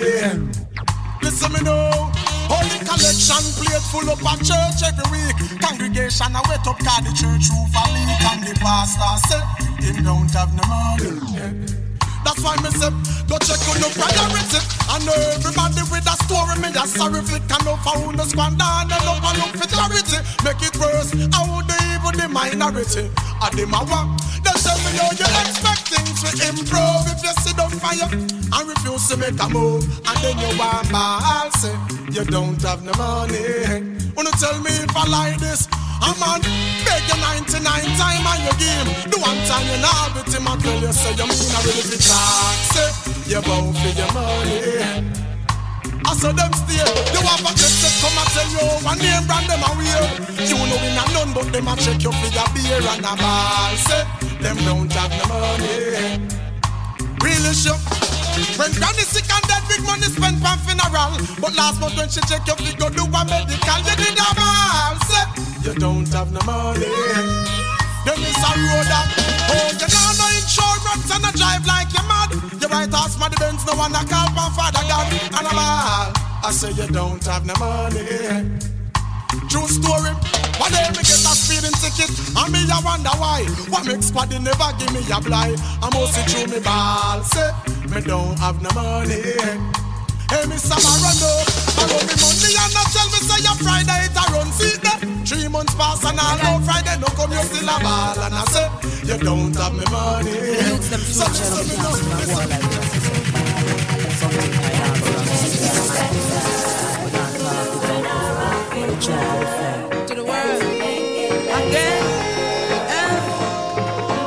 Listen 1.23 1.53
me 1.53 1.61
now. 1.61 2.11
Holy 2.49 2.79
collection 2.89 3.45
plate 3.61 3.85
full 3.93 4.09
up 4.11 4.25
a 4.25 4.33
church 4.43 4.81
every 4.83 5.07
week. 5.13 5.61
Congregation 5.61 6.35
a 6.35 6.41
wet 6.49 6.67
up 6.67 6.79
cause 6.81 7.05
the 7.05 7.13
church 7.13 7.47
roof 7.53 7.77
a 7.77 7.85
leak 7.93 8.25
and 8.33 8.43
the 8.49 8.55
pastor 8.59 9.15
say 9.29 9.43
him 9.85 10.05
don't 10.05 10.31
have 10.33 10.53
no 10.57 10.65
money. 10.67 11.90
That's 12.25 12.41
why 12.43 12.57
me 12.61 12.71
say, 12.71 12.91
go 13.27 13.37
check 13.41 13.61
on 13.71 13.81
your 13.81 13.93
priority. 13.97 14.61
I 14.91 14.99
know 15.07 15.17
everybody 15.35 15.83
with 15.89 16.07
a 16.07 16.17
story, 16.27 16.59
me 16.61 16.69
a 16.75 16.85
sorry 16.87 17.21
if 17.21 17.31
can 17.49 17.63
no 17.65 17.77
found 17.81 18.17
no 18.17 18.25
squander 18.25 18.65
and 18.65 18.91
no 18.91 19.17
no 19.19 19.47
for 19.57 19.69
charity. 19.71 20.19
Make 20.45 20.63
it 20.63 20.77
worse, 20.77 21.11
I 21.15 21.41
would 21.49 21.71
even 21.71 22.15
the 22.19 22.29
minority. 22.29 23.11
I 23.41 23.49
dem 23.57 23.73
a 23.73 23.81
walk. 23.87 24.21
They 24.45 24.55
tell 24.61 24.79
me 24.85 24.91
how 24.99 25.11
you 25.15 25.29
expect 25.47 25.83
things 25.89 26.21
to 26.27 26.31
improve 26.49 27.05
if 27.09 27.23
you 27.25 27.35
sit 27.41 27.59
on 27.59 27.71
fire 27.81 28.09
and 28.11 28.65
refuse 28.69 29.09
to 29.09 29.17
make 29.17 29.41
a 29.41 29.49
move, 29.49 29.85
and 30.07 30.17
then 30.21 30.37
you 30.39 30.59
want 30.59 30.91
ball 30.91 31.51
say 31.57 31.75
you 32.11 32.25
don't 32.25 32.61
have 32.63 32.83
no 32.85 32.93
money. 32.99 33.97
Wanna 34.17 34.33
tell 34.43 34.59
me 34.61 34.71
if 34.71 34.97
I 34.97 35.07
like 35.09 35.39
this? 35.39 35.69
I'm 36.01 36.21
on 36.23 36.41
beg 36.85 37.05
you 37.09 37.19
99 37.21 37.61
time 37.97 38.27
on 38.27 38.39
your 38.43 38.57
game. 38.57 38.89
The 39.11 39.19
one 39.21 39.41
time 39.47 39.67
you 39.69 39.79
know 39.85 40.21
it, 40.21 40.33
him 40.33 40.49
I 40.49 40.57
tell 40.59 40.81
you 40.81 40.93
say 40.93 41.13
you 41.15 41.27
mean 41.29 41.53
I 41.53 41.61
really 41.65 41.85
be 41.87 41.99
talk. 42.01 42.77
Eh? 42.81 42.91
You 43.31 43.41
bow 43.45 43.73
for 43.73 43.93
your 43.95 44.11
money. 44.17 45.21
I 46.05 46.15
saw 46.17 46.33
them 46.33 46.53
stay. 46.53 46.83
You 47.15 47.21
have 47.23 47.45
a 47.45 47.51
check 47.55 47.75
to 47.85 47.89
come 48.01 48.19
and 48.19 48.31
tell 48.35 48.49
you 48.51 48.65
one 48.83 48.99
name 48.99 49.25
brand 49.29 49.47
them 49.47 49.63
a 49.63 49.71
wear. 49.77 50.03
You 50.43 50.57
know 50.57 50.81
in 50.83 50.99
a 50.99 51.05
none 51.15 51.33
but 51.35 51.53
them 51.53 51.69
a 51.69 51.77
check 51.77 52.03
you 52.03 52.13
for 52.13 52.31
your 52.33 52.49
beer 52.57 52.81
and 52.81 53.05
a 53.05 53.13
ball. 53.21 53.77
Say 53.77 54.03
them 54.41 54.57
don't 54.65 54.93
have 54.93 55.13
no 55.21 55.25
money. 55.29 56.50
Really 57.23 57.55
sure. 57.55 57.79
When 58.57 58.73
granny 58.73 59.05
sick 59.05 59.29
and 59.29 59.45
dead, 59.45 59.63
big 59.69 59.83
money 59.85 60.09
spent 60.09 60.41
for 60.41 60.57
funeral. 60.65 61.13
But 61.41 61.57
last 61.57 61.81
month 61.81 61.97
when 61.97 62.09
she 62.09 62.21
check 62.25 62.47
your 62.47 62.57
figure, 62.57 62.91
do 62.91 63.05
a 63.05 63.21
medical, 63.25 63.79
you 63.85 63.97
did 63.97 64.17
a 64.17 64.31
ball. 64.35 65.01
You 65.63 65.75
don't 65.75 66.09
have 66.15 66.33
no 66.33 66.41
money. 66.47 66.87
Then 68.05 68.17
it's 68.17 68.41
a 68.41 68.51
road 68.57 68.91
up. 68.91 69.07
Oh, 69.53 69.69
you 69.77 69.89
know 69.93 70.09
no 70.17 70.27
insurance 70.41 71.11
and 71.13 71.25
a 71.29 71.31
drive 71.37 71.67
like 71.67 71.93
you 71.93 72.03
mad. 72.09 72.33
You 72.61 72.69
right 72.69 72.89
ass 72.95 73.19
my 73.19 73.29
Benz, 73.29 73.67
no 73.67 73.75
one 73.75 73.93
a 73.93 74.03
call 74.09 74.29
for 74.33 74.51
Father 74.57 74.81
God 74.89 75.13
and 75.13 75.49
ball. 75.53 76.13
I 76.43 76.51
say 76.51 76.71
you 76.73 76.87
don't 76.89 77.23
have 77.27 77.45
no 77.45 77.55
money. 77.59 78.70
True 79.51 79.67
story. 79.67 80.15
One 80.63 80.71
day 80.71 80.87
me 80.95 81.03
get 81.03 81.27
a 81.27 81.35
speeding 81.35 81.75
ticket, 81.83 82.07
and 82.39 82.53
me 82.55 82.63
I 82.71 82.79
wonder 82.87 83.11
why. 83.19 83.43
What 83.67 83.85
makes 83.85 84.07
squad 84.07 84.31
never 84.31 84.71
give 84.79 84.93
me 84.95 85.03
a 85.11 85.19
blind? 85.21 85.59
I 85.83 85.91
must 85.91 86.15
see 86.15 86.23
through 86.31 86.55
me 86.55 86.63
ball. 86.63 87.19
Say 87.27 87.51
me 87.91 88.01
don't 88.01 88.39
have 88.39 88.63
no 88.63 88.71
money. 88.79 89.19
Hey, 90.31 90.47
Mr. 90.47 90.79
Marano, 90.79 91.35
I 91.75 91.83
owe 91.91 92.07
me 92.07 92.15
money 92.23 92.55
and 92.55 92.71
not 92.71 92.87
tell 92.95 93.11
me 93.11 93.19
say 93.27 93.43
your 93.43 93.59
Friday 93.59 94.07
it 94.07 94.15
a 94.15 94.23
run. 94.31 94.47
See 94.55 94.79
that? 94.87 95.03
Three 95.27 95.49
months 95.49 95.75
pass 95.75 96.05
and 96.07 96.21
I 96.21 96.39
know 96.39 96.63
Friday 96.63 96.95
no 97.03 97.09
come 97.19 97.33
you 97.33 97.43
still 97.43 97.67
a 97.67 97.77
ball 97.83 98.21
and 98.23 98.35
I 98.35 98.45
say 98.55 98.71
you 99.03 99.19
don't 99.19 99.57
have 99.59 99.75
me 99.75 99.83
money. 99.91 100.39
So 101.11 101.27
listen 101.27 101.67
me 106.15 106.30
to 109.01 110.15
the 110.15 110.25
world 110.25 110.63
again. 110.63 112.05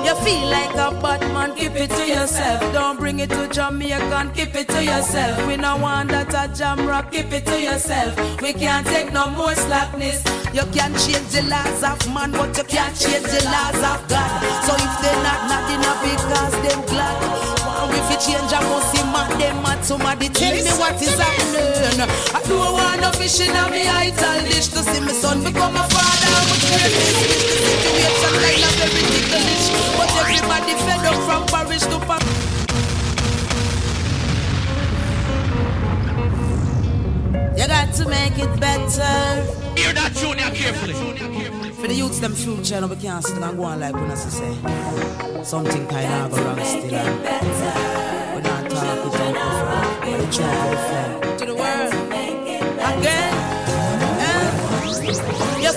You 0.03 0.15
feel 0.15 0.47
like 0.49 0.74
a 0.74 0.91
bad 0.99 1.21
man, 1.32 1.55
keep 1.55 1.76
it 1.76 1.91
to 1.91 2.07
yourself. 2.07 2.59
Don't 2.74 2.97
bring 2.97 3.19
it 3.19 3.30
to 3.30 3.47
Jamaica, 3.47 4.32
keep 4.34 4.55
it 4.55 4.67
to 4.69 4.84
yourself. 4.84 5.47
We 5.47 5.57
no 5.57 5.78
want 5.78 6.09
that 6.09 6.34
a 6.34 6.53
jam 6.53 6.88
rock, 6.88 7.11
keep 7.11 7.32
it 7.32 7.45
to 7.45 7.61
yourself. 7.61 8.17
We 8.41 8.53
can't 8.53 8.86
take 8.88 9.13
no 9.13 9.30
more 9.30 9.53
slackness. 9.53 10.24
You 10.53 10.63
can 10.71 10.91
change 10.97 11.30
the 11.30 11.43
laws 11.49 11.84
of 11.84 12.13
man, 12.13 12.32
but 12.32 12.57
you 12.57 12.63
can't 12.63 12.95
change 12.97 13.26
the 13.26 13.43
laws 13.45 13.78
of 13.78 14.07
God. 14.09 14.32
So 14.65 14.74
if 14.74 14.93
they 15.01 15.15
not 15.21 15.49
not 15.49 15.69
enough 15.69 16.01
because 16.01 16.53
them 16.67 16.86
glad. 16.88 17.62
Wow, 17.84 17.91
if 17.91 18.07
you 18.11 18.34
change, 18.34 18.53
I 18.53 18.61
must 18.63 18.95
see 18.95 19.03
man, 19.03 19.27
them 19.38 19.61
mad. 19.61 19.84
Somebody 19.84 20.29
tell 20.29 20.55
me 20.55 20.63
what 20.79 20.95
is 21.01 21.19
happening. 21.19 22.07
I 22.31 22.39
don't 22.47 22.71
want 22.71 23.01
no 23.01 23.11
fish 23.11 23.41
in 23.41 23.51
a 23.51 23.69
me 23.69 23.84
ital 23.88 24.39
dish 24.47 24.67
to 24.69 24.79
see 24.79 25.01
my 25.01 25.11
son 25.11 25.43
become 25.43 25.75
a 25.75 25.84
father. 25.91 26.31
I'm 26.31 26.47
a 26.47 26.57
greatest 26.63 27.11
wish 27.19 27.43
the 27.43 27.59
situation 27.59 28.34
like 28.39 28.63
a 28.63 28.88
very 28.88 29.03
ticklish. 29.11 29.67
But 29.99 30.09
everybody 30.15 30.73
fed 30.88 31.03
up 31.11 31.19
from 31.27 31.43
parish 31.51 31.84
to 31.91 31.99
parish. 32.07 32.39
You 37.59 37.67
got 37.67 37.93
to 37.95 38.07
make 38.07 38.39
it 38.39 38.59
better. 38.61 39.43
Hear 39.75 39.91
that 39.91 40.13
junior 40.15 40.49
carefully. 40.55 41.62
For 41.84 41.89
the 41.89 41.95
youths, 41.95 42.21
them 42.21 42.34
future, 42.34 42.79
no, 42.79 42.88
we 42.88 42.95
can't 42.95 43.21
sit 43.21 43.43
and 43.43 43.57
go 43.57 43.63
on 43.65 43.81
like 43.81 43.93
when 43.93 44.09
I 44.09 44.15
say 44.15 45.43
something 45.43 45.86
kind 45.88 46.13
of 46.13 46.31
go 46.31 46.41
wrong 46.41 46.63
still. 46.63 46.93
and 46.93 48.36
We 48.36 48.41
not 48.41 48.69
talk 48.71 49.11
fact, 49.11 49.99
but 49.99 50.17
the 50.17 50.23
truth 50.31 50.47
fair. 50.88 51.38
To 51.39 51.45
the 51.45 51.55
world, 51.55 51.93
again. 52.99 53.42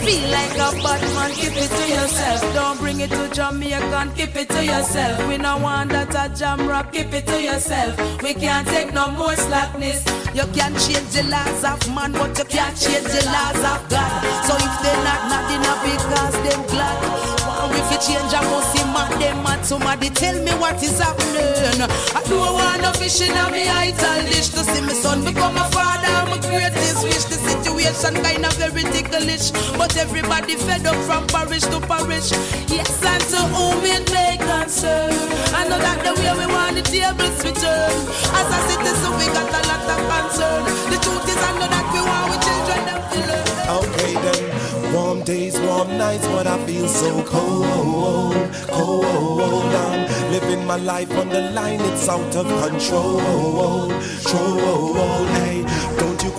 Feel 0.06 0.30
like 0.30 0.54
a 0.54 0.70
bad 0.82 1.02
man, 1.14 1.30
keep 1.34 1.56
it 1.58 1.70
to 1.78 1.84
yourself. 1.90 2.40
Don't 2.54 2.78
bring 2.78 3.00
it 3.00 3.10
to 3.10 3.28
Jamaica, 3.34 4.12
keep 4.14 4.36
it 4.36 4.48
to 4.50 4.64
yourself. 4.64 5.14
We 5.28 5.36
no 5.36 5.58
want 5.58 5.90
that 5.90 6.14
a 6.14 6.24
jam 6.38 6.68
rock, 6.68 6.92
keep 6.92 7.12
it 7.12 7.26
to 7.26 7.42
yourself. 7.42 7.92
We 8.22 8.32
can't 8.34 8.66
take 8.68 8.94
no 8.94 9.10
more 9.10 9.34
slackness. 9.34 10.06
You 10.38 10.46
can 10.54 10.72
change 10.78 11.10
the 11.10 11.24
laws 11.26 11.64
of 11.64 11.80
man, 11.94 12.12
but 12.12 12.38
you 12.38 12.46
can't 12.46 12.76
change 12.78 13.08
the 13.10 13.22
laws 13.34 13.62
of 13.72 13.80
God. 13.90 14.12
So 14.46 14.54
if 14.54 14.74
they 14.82 14.96
not 15.02 15.22
not 15.32 15.46
enough 15.50 15.82
because 15.82 16.36
them 16.46 16.62
glad. 16.70 16.98
Wow, 17.42 17.74
if 17.74 17.86
you 17.90 18.00
change, 18.06 18.30
must 18.30 18.72
see 18.72 18.86
man, 18.94 19.10
them 19.18 19.42
mad. 19.42 19.66
Somebody 19.66 20.10
tell 20.10 20.38
me 20.46 20.52
what 20.62 20.80
is 20.82 20.98
happening. 21.00 21.82
I 22.14 22.22
don't 22.30 22.54
want 22.54 22.80
no 22.82 22.92
fish 22.92 23.20
in 23.26 23.34
a 23.34 23.50
me 23.50 23.66
ital 23.68 24.22
dish 24.30 24.50
to 24.54 24.62
see 24.70 24.82
my 24.82 24.94
son 24.94 25.24
become 25.24 25.56
a 25.56 25.66
father. 25.74 26.12
I'm 26.20 26.30
a 26.30 26.38
greatest 26.46 27.02
wish. 27.02 27.35
The 27.86 27.92
situation 27.94 28.22
kind 28.24 28.44
of 28.44 28.52
very 28.54 28.82
ticklish, 28.82 29.52
but 29.78 29.96
everybody 29.96 30.56
fed 30.56 30.84
up 30.86 30.96
from 31.06 31.24
parish 31.28 31.62
to 31.70 31.78
parish. 31.80 32.32
Yes, 32.66 32.98
and 33.04 33.22
to 33.30 33.38
whom 33.54 33.84
it 33.84 34.10
may 34.10 34.36
concern. 34.38 35.14
I 35.54 35.68
know 35.68 35.78
that 35.78 36.02
the 36.02 36.12
way 36.18 36.34
we 36.34 36.46
want 36.50 36.74
the 36.74 36.82
tables 36.82 37.38
return. 37.46 37.94
As 38.34 38.48
a 38.50 38.58
citizen, 38.66 39.12
we 39.14 39.26
got 39.30 39.46
a 39.54 39.62
lot 39.70 39.86
of 39.86 40.02
concern. 40.02 40.66
The 40.90 40.98
truth 40.98 41.30
is, 41.30 41.38
I 41.38 41.54
know 41.62 41.68
that 41.70 41.86
we 41.94 42.00
want 42.02 42.26
we 42.34 42.36
children 42.42 42.82
to 42.90 43.18
learn. 43.30 43.46
Okay 43.86 44.12
then, 44.18 44.92
warm 44.92 45.22
days, 45.22 45.54
warm 45.60 45.96
nights, 45.96 46.26
but 46.26 46.48
I 46.48 46.58
feel 46.66 46.88
so 46.88 47.22
cold, 47.22 48.50
cold. 48.66 49.72
I'm 49.86 50.32
living 50.32 50.66
my 50.66 50.76
life 50.76 51.12
on 51.16 51.28
the 51.28 51.52
line, 51.52 51.80
it's 51.80 52.08
out 52.08 52.34
of 52.34 52.46
control, 52.66 53.90
control. 54.26 55.24
Hey, 55.38 55.62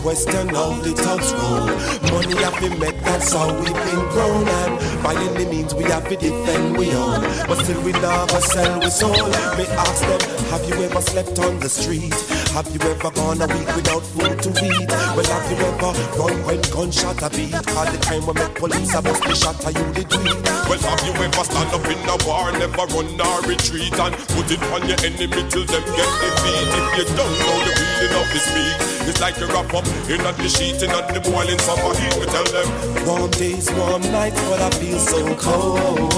question 0.07 0.47
how 0.55 0.71
the 0.79 0.93
thugs 0.95 1.33
roll? 1.35 1.67
Money 2.15 2.39
have 2.39 2.57
been 2.61 2.79
met, 2.79 2.95
that's 3.03 3.33
how 3.33 3.51
we've 3.59 3.75
been 3.75 4.03
grown, 4.15 4.47
and 4.47 5.03
by 5.03 5.13
any 5.13 5.45
means 5.51 5.75
we 5.75 5.83
have 5.83 6.07
to 6.07 6.15
defend 6.15 6.77
we 6.77 6.87
own. 6.95 7.19
But 7.43 7.59
still 7.59 7.81
we 7.83 7.91
never 7.91 8.39
sell 8.39 8.79
we 8.79 8.89
soul. 8.89 9.27
Me 9.59 9.67
ask 9.67 10.01
them, 10.07 10.21
have 10.47 10.63
you 10.63 10.75
ever 10.85 11.01
slept 11.01 11.37
on 11.39 11.59
the 11.59 11.67
street? 11.67 12.15
Have 12.55 12.71
you 12.71 12.79
ever 12.87 13.11
gone 13.11 13.41
a 13.41 13.47
week 13.51 13.67
without 13.75 14.05
food 14.15 14.39
to 14.43 14.49
eat? 14.63 14.87
Well, 15.11 15.27
have 15.27 15.47
you 15.51 15.57
ever 15.59 15.91
run 16.15 16.35
when 16.47 16.61
gunshot 16.71 17.19
a 17.27 17.29
beat? 17.35 17.59
All 17.75 17.87
the 17.91 17.99
time 17.99 18.23
when 18.27 18.35
make 18.39 18.55
police 18.55 18.95
a 18.95 19.01
bust 19.01 19.23
the 19.27 19.35
shot, 19.35 19.59
are 19.67 19.75
you 19.75 19.85
the 19.91 20.07
it? 20.07 20.39
Well, 20.71 20.79
have 20.87 21.03
you 21.03 21.13
ever 21.19 21.43
stand 21.43 21.71
up 21.75 21.83
in 21.83 21.99
a 22.07 22.15
war, 22.23 22.47
never 22.55 22.87
run 22.95 23.11
or 23.19 23.41
retreat, 23.43 23.91
and 23.99 24.15
put 24.31 24.47
it 24.55 24.63
on 24.71 24.87
your 24.87 24.99
enemy 25.03 25.43
till 25.51 25.67
them 25.67 25.83
get 25.99 26.11
defeat? 26.23 26.71
If 26.95 27.09
you 27.11 27.15
don't 27.19 27.33
know 27.43 27.59
the 27.67 27.96
feeling 27.97 28.21
of 28.21 28.27
the 28.31 28.39
speak, 28.39 29.07
it's 29.07 29.21
like 29.21 29.37
you 29.37 29.47
wrap 29.47 29.73
up 29.73 29.85
in 30.09 30.21
on 30.21 30.35
the 30.37 30.49
sheet, 30.49 30.81
in 30.83 30.91
on 30.91 31.13
the 31.13 31.21
boiling 31.21 31.59
summer 31.59 31.93
heat. 31.97 32.13
We 32.19 32.25
tell 32.27 32.45
them, 32.45 32.67
Warm 33.05 33.31
days, 33.31 33.71
warm 33.73 34.01
nights, 34.11 34.41
but 34.49 34.61
I 34.61 34.69
feel 34.71 34.99
so 34.99 35.35
cold, 35.35 36.11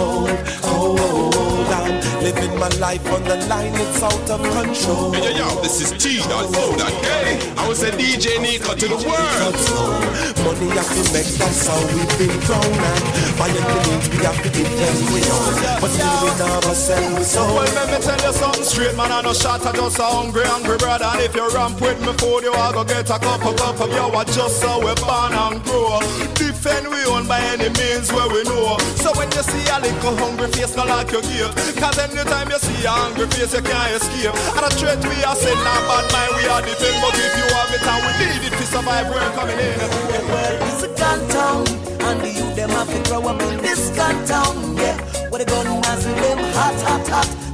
cold. 0.62 1.70
I'm 1.70 2.24
living 2.24 2.58
my 2.60 2.70
life 2.80 3.06
on 3.14 3.24
the 3.24 3.38
line, 3.48 3.74
it's 3.76 4.04
out 4.04 4.30
of 4.30 4.42
control. 4.42 5.12
Hey, 5.14 5.38
yo, 5.38 5.48
yo, 5.48 5.62
this 5.62 5.82
is 5.82 5.92
T. 5.92 6.20
Dot 6.28 6.50
K. 6.50 7.54
I 7.58 7.68
was 7.68 7.84
a 7.84 7.92
DJ 7.92 8.42
Nico 8.42 8.74
to 8.74 8.88
the 8.88 8.98
world. 9.06 9.56
Money 10.44 10.70
have 10.76 10.90
to 10.90 11.04
make, 11.14 11.30
that's 11.38 11.68
how 11.68 11.80
we've 11.94 12.18
been 12.18 12.36
grown 12.48 12.74
and 12.74 13.20
by 13.38 13.48
any 13.48 13.80
means 13.88 14.10
we 14.10 14.18
have 14.26 14.42
to 14.42 14.50
defend 14.50 15.00
we 15.14 15.22
own. 15.30 15.54
But 15.80 15.92
still 15.94 16.18
we 16.26 16.32
never 16.42 16.76
sell 16.76 17.18
we 17.18 17.24
soul. 17.24 17.56
Well, 17.56 17.70
let 17.76 17.88
me 17.94 18.00
tell 18.04 18.20
you 18.20 18.34
something 18.34 18.64
straight, 18.64 18.96
man. 18.98 19.12
I 19.12 19.22
no 19.22 19.34
shot, 19.34 19.66
I 19.66 19.72
just 19.72 20.00
a 20.00 20.04
hungry, 20.04 20.44
hungry 20.46 20.78
brother. 20.78 21.06
And 21.06 21.22
if 21.22 21.36
you 21.36 21.48
ramp 21.70 21.82
with 21.82 22.00
me 22.06 22.14
food, 22.18 22.44
you 22.44 22.52
are 22.52 22.74
gonna 22.74 22.88
get 22.88 23.10
a 23.10 23.20
cup 23.20 23.46
of 23.46 23.56
cup 23.58 23.80
of 23.80 23.90
you. 23.90 24.02
I 24.02 24.24
just 24.26 24.64
how 24.64 24.80
we 24.80 24.94
born 24.96 25.34
and 25.34 25.64
grow. 25.64 26.00
Defend 26.34 26.88
we 26.90 27.04
own 27.06 27.28
by 27.28 27.40
any 27.40 27.70
means 27.70 28.12
where 28.12 28.28
we 28.28 28.44
know. 28.44 28.78
So 28.98 29.12
when 29.18 29.30
you 29.32 29.44
see 29.44 29.64
a 29.70 29.80
little 29.80 30.16
hungry 30.18 30.48
face, 30.52 30.76
no 30.76 30.86
like 30.86 31.12
your 31.12 31.22
gift. 31.22 31.58
Cause 31.78 31.98
anytime 31.98 32.50
you 32.50 32.60
see 32.60 32.86
a 32.86 32.92
hungry 32.92 33.28
face, 33.28 33.54
you 33.54 33.62
can't 33.62 33.92
escape. 33.96 34.34
And 34.56 34.66
a 34.66 34.70
threat 34.76 35.02
we 35.04 35.24
are 35.24 35.36
saying, 35.36 35.64
not 35.64 35.82
bad 35.88 36.06
mind, 36.12 36.34
we 36.38 36.44
are 36.48 36.62
defend. 36.62 36.98
But 37.02 37.16
if 37.18 37.34
you 37.38 37.48
have 37.54 37.72
it 37.74 37.86
and 37.86 38.02
we 38.06 38.12
need 38.20 38.42
it 38.48 38.54
to 38.58 38.66
survive, 38.66 39.08
we're 39.10 39.32
coming 39.36 39.60
in. 39.60 39.78
Well, 40.30 40.56
it's 40.70 40.84
a 40.84 40.90
gun 40.96 41.20
town, 41.30 41.68
and 42.08 42.22
the 42.22 42.30
youth 42.30 42.56
them 42.56 42.70
have 42.70 42.90
to 42.90 43.00
grow 43.10 43.28
up 43.28 43.42
in 43.42 43.58
this 43.62 43.90
gun 43.96 44.16
town, 44.26 44.78
yeah. 44.78 44.98
Where 45.30 45.44
the 45.44 45.46
gun 45.46 45.66
has 45.84 46.06
them 46.06 46.40
hot, 46.54 46.76
hot, 46.82 47.08
hot. 47.08 47.49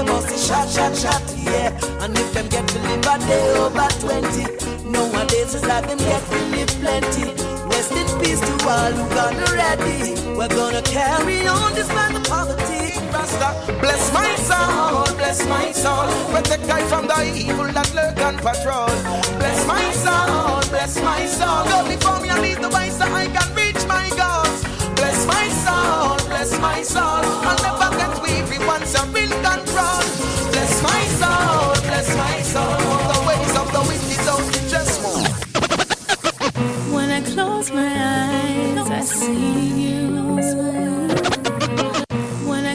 They 0.00 0.06
must 0.06 0.48
shot, 0.48 0.66
shot, 0.66 0.96
shot, 0.96 1.22
yeah. 1.36 1.76
And 2.00 2.16
if 2.16 2.32
them 2.32 2.48
get 2.48 2.66
to 2.68 2.78
live 2.88 3.04
a 3.04 3.18
day 3.20 3.52
over 3.60 3.88
20, 4.00 4.88
nowadays 4.88 5.54
it's 5.54 5.66
like 5.66 5.88
them 5.88 5.98
get 5.98 6.24
to 6.24 6.38
live 6.56 6.72
plenty. 6.80 7.28
Rest 7.68 7.92
in 7.92 8.08
peace 8.18 8.40
to 8.40 8.52
all 8.64 8.92
who 8.96 9.04
gonna 9.14 9.44
ready. 9.52 10.16
We're 10.32 10.48
gonna 10.48 10.80
carry 10.80 11.46
on 11.46 11.74
despite 11.74 12.14
the 12.14 12.20
poverty. 12.20 12.96
Rasta, 13.12 13.76
bless 13.78 14.10
my 14.14 14.34
soul, 14.36 15.04
bless 15.18 15.46
my 15.46 15.70
soul. 15.72 16.08
Protect 16.32 16.64
I 16.70 16.80
from 16.88 17.06
the 17.06 17.20
evil 17.36 17.68
that 17.68 17.92
lurk 17.94 18.18
and 18.20 18.38
patrol. 18.38 18.88
Bless 19.36 19.66
my 19.66 19.84
soul, 20.00 20.64
bless 20.70 20.96
my 21.02 21.26
soul. 21.26 21.64
Go 21.68 21.86
before 21.86 22.18
me 22.22 22.30
and 22.30 22.40
lead 22.40 22.56
the 22.56 22.70
way 22.70 22.88
so 22.88 23.04
I 23.04 23.26
can 23.26 23.54
reach 23.54 23.84
my 23.86 24.08
goals. 24.16 24.64
Bless 24.96 25.26
my 25.26 25.46
soul, 25.60 26.16
bless 26.26 26.58
my 26.58 26.80
soul. 26.80 27.79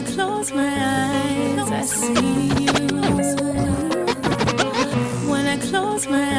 Close 0.02 0.52
my 0.52 0.68
eyes, 0.68 1.68
I 1.68 1.82
see 1.82 2.64
you. 2.64 2.76
When 5.28 5.46
I 5.46 5.56
close 5.56 6.06
my 6.08 6.36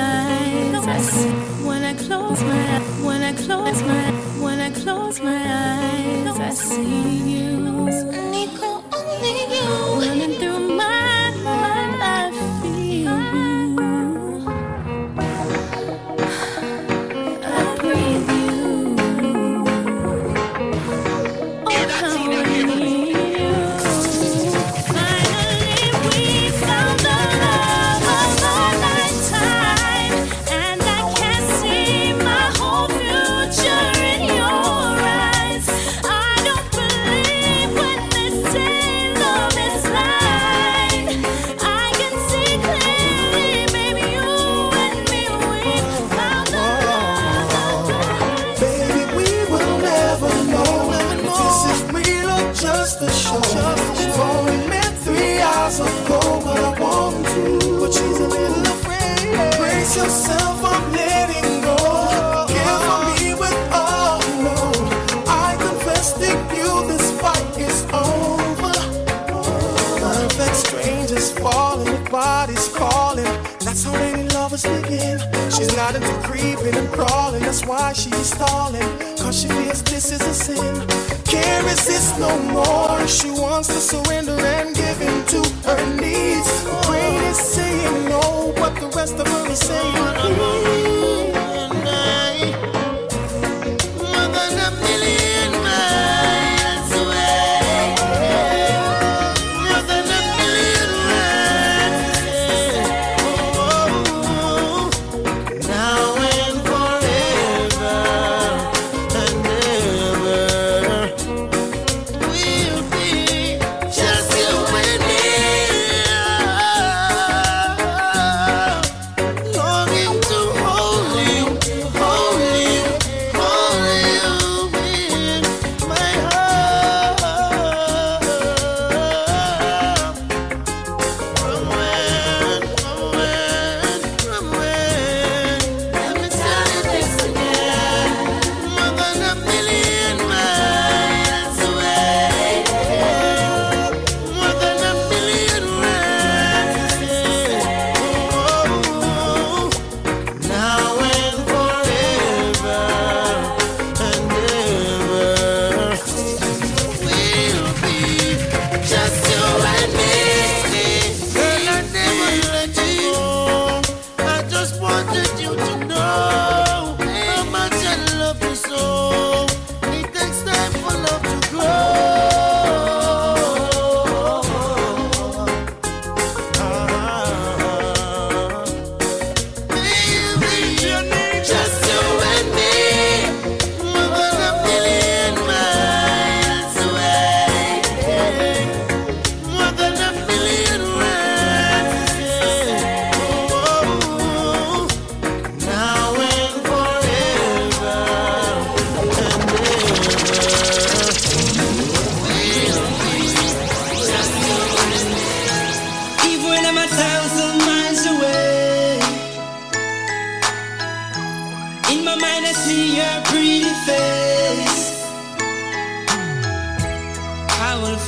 why 77.67 77.93
she's 77.93 78.31
stalling. 78.33 78.89
Cause 79.17 79.41
she 79.41 79.47
feels 79.49 79.83
this 79.83 80.11
is 80.11 80.21
a 80.21 80.33
sin. 80.33 80.87
Can't 81.25 81.65
resist 81.65 82.19
no 82.19 82.31
more. 82.55 83.07
She 83.07 83.29
wants 83.31 83.67
to 83.69 83.79
surrender 83.81 84.37
and 84.39 84.75
give 84.75 85.01
in 85.01 85.25
to 85.33 85.41
her 85.67 85.95
needs. 86.01 86.49
Brain 86.87 87.21
is 87.23 87.37
saying 87.37 88.05
no, 88.09 88.53
but 88.57 88.75
the 88.79 88.87
rest 88.95 89.15
of 89.15 89.27
her 89.27 89.51
is 89.51 89.59
saying 89.59 89.95
please. 90.15 90.76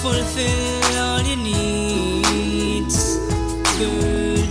Fulfill 0.02 0.98
all 0.98 1.22
your 1.22 1.38
needs. 1.38 3.18
Girl, 3.78 4.48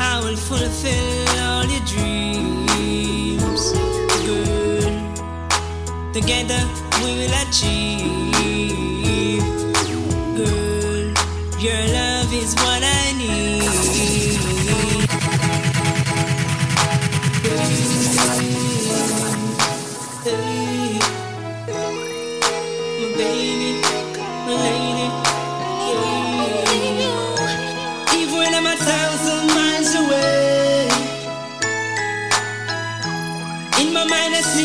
I 0.00 0.20
will 0.22 0.36
fulfill 0.36 1.38
all 1.40 1.64
your 1.64 1.84
dreams. 1.86 3.72
Girl, 4.26 4.92
together 6.12 6.60
we 7.02 7.10
will 7.18 7.34
achieve. 7.48 8.27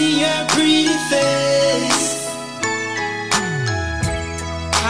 See 0.04 0.20
your 0.20 0.42
pretty 0.54 0.88
face. 1.12 2.04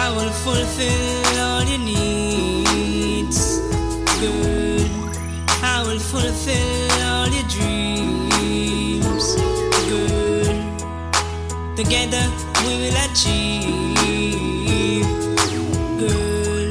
I 0.03 0.05
will 0.15 0.33
fulfill 0.45 1.37
all 1.47 1.63
your 1.71 1.83
needs, 1.91 3.39
girl. 4.21 4.89
I 5.73 5.75
will 5.85 6.01
fulfill 6.11 6.91
all 7.11 7.29
your 7.37 7.47
dreams, 7.55 9.25
girl. 9.89 10.57
Together 11.79 12.25
we 12.63 12.71
will 12.81 12.97
achieve, 13.07 15.07
girl. 16.01 16.67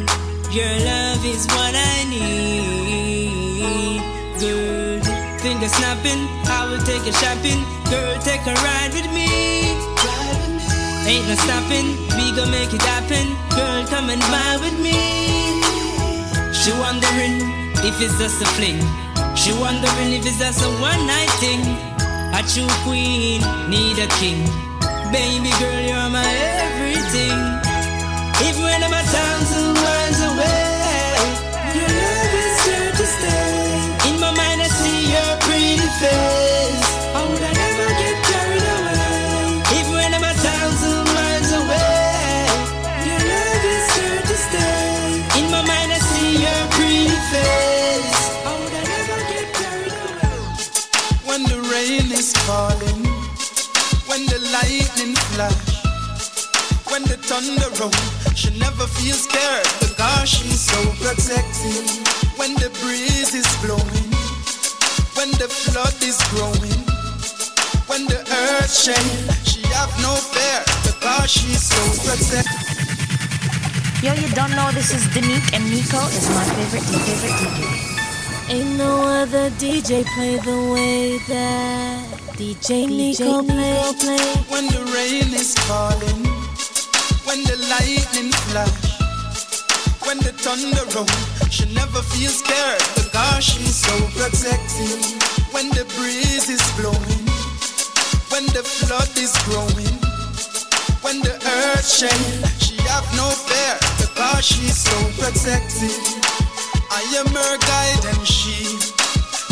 Your 0.58 0.74
love 0.90 1.22
is 1.34 1.42
what 1.54 1.74
I 1.92 1.94
need, 2.14 4.00
girl. 4.42 5.00
Finger 5.42 5.68
snapping, 5.68 6.22
I 6.58 6.60
will 6.68 6.82
take 6.90 7.04
you 7.06 7.12
shopping, 7.22 7.60
girl. 7.92 8.14
Take 8.24 8.44
a 8.48 8.54
ride 8.64 8.92
with 8.96 9.08
me. 9.12 9.28
Ain't 11.04 11.26
no 11.28 11.36
stopping, 11.44 11.88
we 12.16 12.24
gon' 12.36 12.50
make 12.50 12.72
it 12.72 12.84
happen. 12.94 13.26
Girl, 13.52 13.84
come 13.92 14.08
and 14.08 14.22
vibe 14.32 14.60
with 14.64 14.78
me. 14.86 15.00
She 16.58 16.70
wondering 16.84 17.36
if 17.88 17.94
it's 18.00 18.16
just 18.18 18.40
a 18.40 18.48
fling. 18.56 18.80
She 19.36 19.52
wondering 19.52 20.10
if 20.16 20.24
it's 20.24 20.38
just 20.38 20.64
a 20.64 20.70
one 20.80 21.02
night 21.06 21.32
thing. 21.42 21.62
A 22.38 22.40
true 22.52 22.72
queen 22.86 23.40
need 23.68 23.98
a 23.98 24.08
king. 24.20 24.40
Baby 25.12 25.50
girl, 25.60 25.80
you're 25.88 26.10
my 26.16 26.32
everything. 26.64 27.38
Even 28.46 28.62
when 28.62 28.80
I'm 28.86 28.94
a 29.02 29.04
thousand 29.14 29.74
miles 29.84 30.20
away, 30.30 30.71
when 57.32 57.56
the 57.56 57.62
thunder 57.64 57.80
roll, 57.80 58.34
she 58.34 58.50
never 58.58 58.86
feels 58.86 59.24
scared 59.24 59.64
because 59.80 60.28
she's 60.28 60.60
so 60.60 60.76
protected. 61.00 61.88
When 62.36 62.52
the 62.60 62.68
breeze 62.84 63.34
is 63.34 63.48
blowing, 63.64 64.08
when 65.16 65.30
the 65.40 65.48
flood 65.48 65.96
is 66.04 66.20
growing, 66.28 66.76
when 67.88 68.04
the 68.06 68.20
earth 68.20 68.72
shakes, 68.72 69.48
she 69.48 69.62
have 69.72 69.92
no 70.04 70.12
fear 70.12 70.60
because 70.84 71.30
she's 71.30 71.62
so 71.62 71.80
protected. 72.04 72.52
Yo, 74.04 74.12
you 74.14 74.28
don't 74.34 74.50
know 74.52 74.70
this 74.72 74.92
is 74.92 75.04
Danique 75.14 75.54
and 75.54 75.64
Nico 75.70 76.04
is 76.12 76.28
my 76.28 76.44
favorite, 76.44 76.84
my 76.92 76.98
favorite 77.00 77.36
DJ. 77.40 78.52
Ain't 78.52 78.76
no 78.76 79.08
other 79.08 79.48
DJ 79.56 80.04
play 80.14 80.36
the 80.36 80.58
way 80.74 81.18
that 81.28 82.04
DJ 82.36 82.88
Nico 82.88 83.42
play. 83.42 83.92
play. 84.00 84.34
When 84.52 84.66
the 84.66 84.82
rain 84.92 85.32
is 85.32 85.54
falling, 85.64 86.41
when 87.32 87.44
the 87.44 87.56
lightning 87.72 88.30
flash, 88.44 88.92
when 90.04 90.18
the 90.18 90.36
thunder 90.44 90.84
roll, 90.92 91.08
she 91.48 91.64
never 91.72 92.02
feels 92.12 92.44
scared 92.44 92.84
because 92.92 93.42
she's 93.42 93.74
so 93.74 93.96
protected. 94.12 95.00
When 95.56 95.70
the 95.72 95.88
breeze 95.96 96.52
is 96.52 96.60
blowing, 96.76 97.24
when 98.28 98.44
the 98.52 98.60
flood 98.60 99.08
is 99.16 99.32
growing, 99.48 99.96
when 101.00 101.24
the 101.24 101.32
earth 101.32 101.88
shakes, 101.88 102.52
she 102.60 102.76
have 102.92 103.08
no 103.16 103.32
fear 103.48 103.80
because 103.96 104.44
she's 104.44 104.76
so 104.76 104.96
protected. 105.16 106.04
I 106.92 107.00
am 107.16 107.32
her 107.32 107.56
guide 107.64 108.04
and 108.12 108.26
she, 108.28 108.76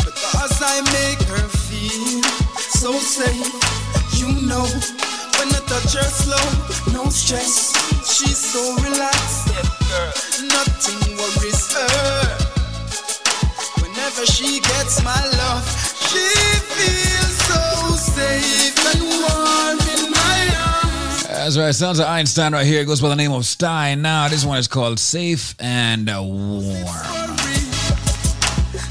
because 0.05 0.53
I 0.61 0.85
make 0.93 1.21
her 1.33 1.47
feel 1.65 2.21
so 2.77 2.93
safe. 3.01 3.49
You 4.21 4.29
know, 4.45 4.69
when 5.41 5.55
I 5.55 5.59
touch 5.65 5.93
her 5.93 6.03
slow, 6.03 6.45
no 6.93 7.09
stress. 7.09 7.73
She's 8.05 8.37
so 8.37 8.61
relaxed. 8.75 9.47
Nothing 10.43 11.17
worries 11.17 11.73
her. 11.73 12.37
Whenever 13.81 14.25
she 14.27 14.59
gets 14.59 15.03
my 15.03 15.21
love, 15.41 15.65
she 16.09 16.25
feels 16.77 17.35
so 17.49 17.61
safe 17.95 18.77
and 18.93 19.01
warm 19.01 19.79
in 19.97 20.11
my 20.11 20.37
arms. 20.61 21.23
That's 21.27 21.57
right. 21.57 21.73
Sounds 21.73 21.99
of 21.99 22.05
Einstein 22.05 22.53
right 22.53 22.65
here. 22.65 22.81
It 22.81 22.85
goes 22.85 23.01
by 23.01 23.09
the 23.09 23.15
name 23.15 23.31
of 23.31 23.45
Stein. 23.45 24.01
Now, 24.03 24.27
this 24.27 24.45
one 24.45 24.59
is 24.59 24.67
called 24.67 24.99
Safe 24.99 25.55
and 25.59 26.07
Warm. 26.07 27.37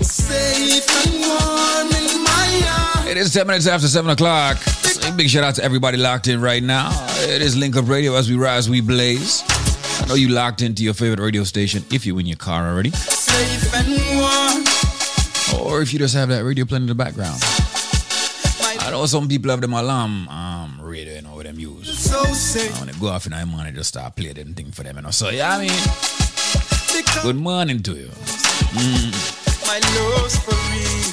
Safe 0.03 0.89
and 1.07 1.21
warm 1.21 1.89
in 1.95 2.25
my 2.25 2.95
arms. 2.97 3.11
It 3.11 3.17
is 3.17 3.33
10 3.33 3.47
minutes 3.47 3.69
after 3.69 3.87
7 3.87 4.11
o'clock. 4.11 4.59
Big 5.17 5.29
shout 5.29 5.45
out 5.45 5.55
to 5.57 5.63
everybody 5.63 5.99
locked 5.99 6.29
in 6.29 6.41
right 6.41 6.63
now. 6.63 6.89
It 7.25 7.43
is 7.43 7.55
Link 7.55 7.77
Up 7.77 7.87
Radio 7.89 8.15
as 8.15 8.31
we 8.31 8.37
rise, 8.37 8.71
we 8.71 8.81
blaze. 8.81 9.43
I 10.01 10.07
know 10.09 10.15
you 10.15 10.29
locked 10.29 10.63
into 10.63 10.83
your 10.83 10.95
favorite 10.95 11.23
radio 11.23 11.45
station 11.45 11.85
if 11.93 12.07
you're 12.07 12.19
in 12.21 12.27
your 12.27 12.39
car 12.39 12.67
already, 12.71 12.91
and 13.75 14.69
or 15.61 15.83
if 15.83 15.93
you 15.93 15.99
just 15.99 16.15
have 16.15 16.31
that 16.31 16.43
radio 16.43 16.65
playing 16.65 16.85
in 16.85 16.89
the 16.89 16.95
background. 16.95 17.39
I 18.81 18.91
know 18.91 19.05
some 19.05 19.29
people 19.29 19.51
have 19.51 19.61
them 19.61 19.75
alarm 19.75 20.27
um, 20.29 20.81
radio, 20.81 21.15
you 21.17 21.23
know, 21.23 21.35
with 21.35 21.47
them 21.47 21.61
use. 21.61 21.99
So 21.99 22.25
safe. 22.33 22.79
When 22.79 22.89
they 22.89 22.99
go 22.99 23.09
off 23.09 23.27
in 23.27 23.33
the 23.33 23.45
morning, 23.45 23.75
just 23.75 23.91
start 23.91 24.17
playing 24.17 24.35
them 24.35 24.55
thing 24.55 24.73
for 24.73 24.85
them, 24.85 24.97
you 24.97 25.03
know. 25.03 25.11
So, 25.11 25.29
yeah, 25.29 25.55
I 25.55 25.67
mean, 25.67 27.23
good 27.23 27.37
morning 27.37 27.83
to 27.83 27.93
you. 27.93 28.09
Mm. 28.73 29.13
My 29.67 29.79
love's 30.01 30.39
for 30.39 30.55
real. 30.73 31.10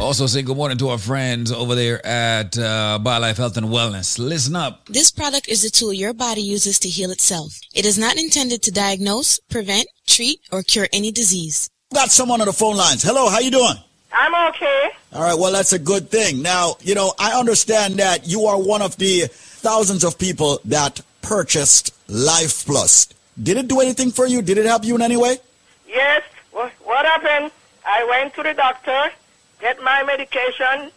Also, 0.00 0.26
say 0.26 0.40
good 0.40 0.56
morning 0.56 0.78
to 0.78 0.88
our 0.88 0.96
friends 0.98 1.52
over 1.52 1.74
there 1.74 2.04
at 2.06 2.56
uh, 2.56 2.98
BioLife 3.02 3.36
Health 3.36 3.58
and 3.58 3.66
Wellness. 3.66 4.18
Listen 4.18 4.56
up. 4.56 4.86
This 4.86 5.10
product 5.10 5.46
is 5.46 5.62
a 5.62 5.70
tool 5.70 5.92
your 5.92 6.14
body 6.14 6.40
uses 6.40 6.78
to 6.80 6.88
heal 6.88 7.10
itself. 7.10 7.60
It 7.74 7.84
is 7.84 7.98
not 7.98 8.16
intended 8.16 8.62
to 8.62 8.70
diagnose, 8.72 9.38
prevent, 9.50 9.86
treat, 10.06 10.40
or 10.50 10.62
cure 10.62 10.88
any 10.94 11.12
disease. 11.12 11.68
Got 11.92 12.10
someone 12.10 12.40
on 12.40 12.46
the 12.46 12.52
phone 12.54 12.76
lines. 12.76 13.02
Hello, 13.02 13.28
how 13.28 13.40
you 13.40 13.50
doing? 13.50 13.74
I'm 14.12 14.48
okay. 14.54 14.90
All 15.12 15.22
right, 15.22 15.38
well, 15.38 15.52
that's 15.52 15.74
a 15.74 15.78
good 15.78 16.08
thing. 16.08 16.40
Now, 16.40 16.76
you 16.80 16.94
know, 16.94 17.12
I 17.18 17.38
understand 17.38 17.98
that 17.98 18.26
you 18.26 18.46
are 18.46 18.58
one 18.58 18.80
of 18.80 18.96
the 18.96 19.26
thousands 19.30 20.02
of 20.02 20.18
people 20.18 20.60
that 20.64 21.02
purchased 21.20 21.94
Life 22.08 22.64
Plus. 22.64 23.06
Did 23.40 23.58
it 23.58 23.68
do 23.68 23.80
anything 23.80 24.12
for 24.12 24.26
you? 24.26 24.40
Did 24.40 24.56
it 24.56 24.64
help 24.64 24.82
you 24.82 24.94
in 24.94 25.02
any 25.02 25.18
way? 25.18 25.38
Yes. 25.86 26.22
What, 26.52 26.72
what 26.84 27.04
happened? 27.04 27.52
I 27.86 28.04
went 28.04 28.34
to 28.34 28.42
the 28.42 28.54
doctor, 28.54 29.12
get 29.60 29.82
my 29.82 30.02
medication, 30.04 30.90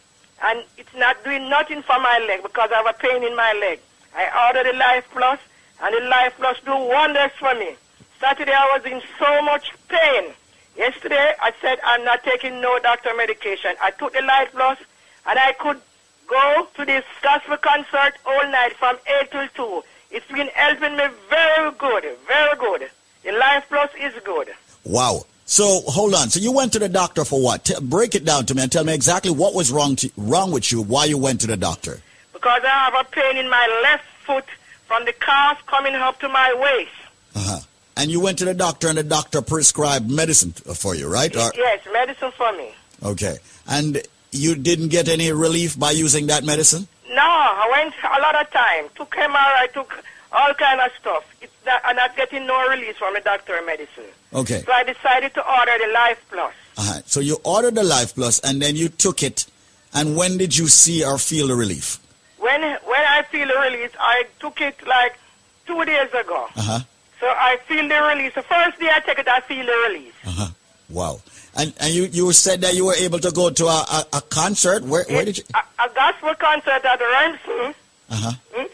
and 0.43 0.63
it's 0.77 0.93
not 0.95 1.23
doing 1.23 1.49
nothing 1.49 1.81
for 1.81 1.99
my 1.99 2.19
leg 2.27 2.41
because 2.43 2.69
I 2.71 2.77
have 2.77 2.87
a 2.87 2.97
pain 2.97 3.23
in 3.23 3.35
my 3.35 3.53
leg. 3.59 3.79
I 4.15 4.47
ordered 4.47 4.73
the 4.73 4.77
Life 4.77 5.05
Plus, 5.11 5.39
and 5.81 5.93
the 5.95 6.07
Life 6.07 6.33
Plus 6.37 6.57
do 6.65 6.75
wonders 6.75 7.31
for 7.39 7.53
me. 7.55 7.75
Saturday 8.19 8.53
I 8.53 8.77
was 8.77 8.91
in 8.91 9.01
so 9.19 9.41
much 9.41 9.71
pain. 9.89 10.33
Yesterday 10.77 11.33
I 11.41 11.51
said 11.61 11.79
I'm 11.83 12.03
not 12.03 12.23
taking 12.23 12.61
no 12.61 12.79
doctor 12.79 13.13
medication. 13.15 13.75
I 13.81 13.91
took 13.91 14.13
the 14.13 14.21
Life 14.21 14.49
Plus, 14.51 14.77
and 15.27 15.37
I 15.37 15.53
could 15.53 15.79
go 16.27 16.67
to 16.75 16.85
this 16.85 17.03
gospel 17.21 17.57
concert 17.57 18.13
all 18.25 18.49
night 18.49 18.73
from 18.77 18.97
8 19.21 19.31
till 19.31 19.47
2. 19.81 19.83
It's 20.11 20.27
been 20.31 20.47
helping 20.53 20.95
me 20.95 21.05
very 21.29 21.71
good, 21.77 22.05
very 22.27 22.57
good. 22.57 22.89
The 23.23 23.31
Life 23.33 23.65
Plus 23.67 23.89
is 23.99 24.13
good. 24.23 24.49
Wow. 24.83 25.25
So 25.45 25.81
hold 25.85 26.13
on. 26.15 26.29
So 26.29 26.39
you 26.39 26.51
went 26.51 26.73
to 26.73 26.79
the 26.79 26.89
doctor 26.89 27.25
for 27.25 27.41
what? 27.41 27.65
T- 27.65 27.75
break 27.81 28.15
it 28.15 28.25
down 28.25 28.45
to 28.47 28.55
me 28.55 28.63
and 28.63 28.71
tell 28.71 28.83
me 28.83 28.93
exactly 28.93 29.31
what 29.31 29.53
was 29.53 29.71
wrong 29.71 29.95
to, 29.97 30.09
wrong 30.17 30.51
with 30.51 30.71
you. 30.71 30.81
Why 30.81 31.05
you 31.05 31.17
went 31.17 31.41
to 31.41 31.47
the 31.47 31.57
doctor? 31.57 31.99
because 32.33 32.61
I 32.65 32.67
have 32.91 32.93
a 33.05 33.09
pain 33.09 33.37
in 33.37 33.49
my 33.49 33.79
left 33.83 34.03
foot 34.25 34.43
from 34.85 35.05
the 35.05 35.13
calf 35.13 35.65
coming 35.65 35.95
up 35.95 36.19
to 36.19 36.27
my 36.27 36.53
waist. 36.59 36.91
Uh-huh. 37.35 37.59
And 37.95 38.11
you 38.11 38.19
went 38.19 38.37
to 38.39 38.45
the 38.45 38.53
doctor 38.53 38.89
and 38.89 38.97
the 38.97 39.03
doctor 39.03 39.41
prescribed 39.41 40.11
medicine 40.11 40.51
for 40.51 40.93
you, 40.93 41.07
right? 41.07 41.33
Or- 41.33 41.51
Yes, 41.55 41.79
medicine 41.93 42.31
for 42.35 42.51
me. 42.53 42.71
okay. 43.01 43.37
And 43.65 44.01
you 44.33 44.55
didn't 44.55 44.89
get 44.89 45.07
any 45.07 45.31
relief 45.31 45.79
by 45.79 45.91
using 45.91 46.27
that 46.27 46.43
medicine? 46.43 46.85
No, 47.09 47.21
I 47.21 47.69
went 47.71 47.93
a 48.03 48.21
lot 48.21 48.35
of 48.41 48.51
time. 48.51 48.85
Took 48.95 49.11
MRI, 49.11 49.31
I 49.63 49.67
took 49.73 50.03
all 50.33 50.53
kind 50.55 50.81
of 50.81 50.91
stuff. 50.99 51.23
It's 51.41 51.53
not, 51.65 51.81
I'm 51.85 51.95
not 51.95 52.17
getting 52.17 52.45
no 52.45 52.67
release 52.67 52.97
from 52.97 53.13
the 53.13 53.21
doctor 53.21 53.57
medicine. 53.65 54.11
Okay. 54.33 54.61
So 54.65 54.71
I 54.71 54.83
decided 54.83 55.33
to 55.35 55.47
order 55.47 55.71
the 55.85 55.91
Life 55.93 56.25
Plus. 56.29 56.53
Uh-huh. 56.77 57.01
So 57.05 57.19
you 57.19 57.37
ordered 57.43 57.75
the 57.75 57.83
Life 57.83 58.15
Plus 58.15 58.39
and 58.39 58.61
then 58.61 58.75
you 58.75 58.89
took 58.89 59.23
it. 59.23 59.45
And 59.93 60.17
when 60.17 60.37
did 60.37 60.57
you 60.57 60.67
see 60.67 61.05
or 61.05 61.17
feel 61.17 61.47
the 61.47 61.55
relief? 61.55 61.99
When 62.39 62.61
when 62.61 63.01
I 63.01 63.23
feel 63.31 63.47
the 63.47 63.59
release, 63.59 63.91
I 63.99 64.25
took 64.39 64.59
it 64.59 64.75
like 64.87 65.17
two 65.67 65.85
days 65.85 66.09
ago. 66.09 66.47
Uh-huh. 66.55 66.79
So 67.19 67.27
I 67.27 67.57
feel 67.67 67.87
the 67.87 68.01
release. 68.01 68.33
The 68.33 68.41
first 68.43 68.79
day 68.79 68.89
I 68.93 68.99
take 68.99 69.19
it, 69.19 69.27
I 69.27 69.39
feel 69.41 69.65
the 69.65 69.87
release. 69.89 70.13
Uh-huh. 70.25 70.47
Wow. 70.89 71.21
And 71.55 71.73
and 71.79 71.93
you, 71.93 72.05
you 72.05 72.33
said 72.33 72.61
that 72.61 72.73
you 72.73 72.85
were 72.85 72.95
able 72.95 73.19
to 73.19 73.31
go 73.31 73.49
to 73.49 73.65
a, 73.65 73.67
a, 73.69 74.05
a 74.13 74.21
concert. 74.21 74.83
Where 74.83 75.05
where 75.09 75.25
did 75.25 75.37
you? 75.37 75.43
A, 75.53 75.85
a 75.85 75.89
gospel 75.93 76.33
concert 76.35 76.83
at. 76.83 77.01
Uh-huh. 77.01 78.31
Hmm? 78.53 78.65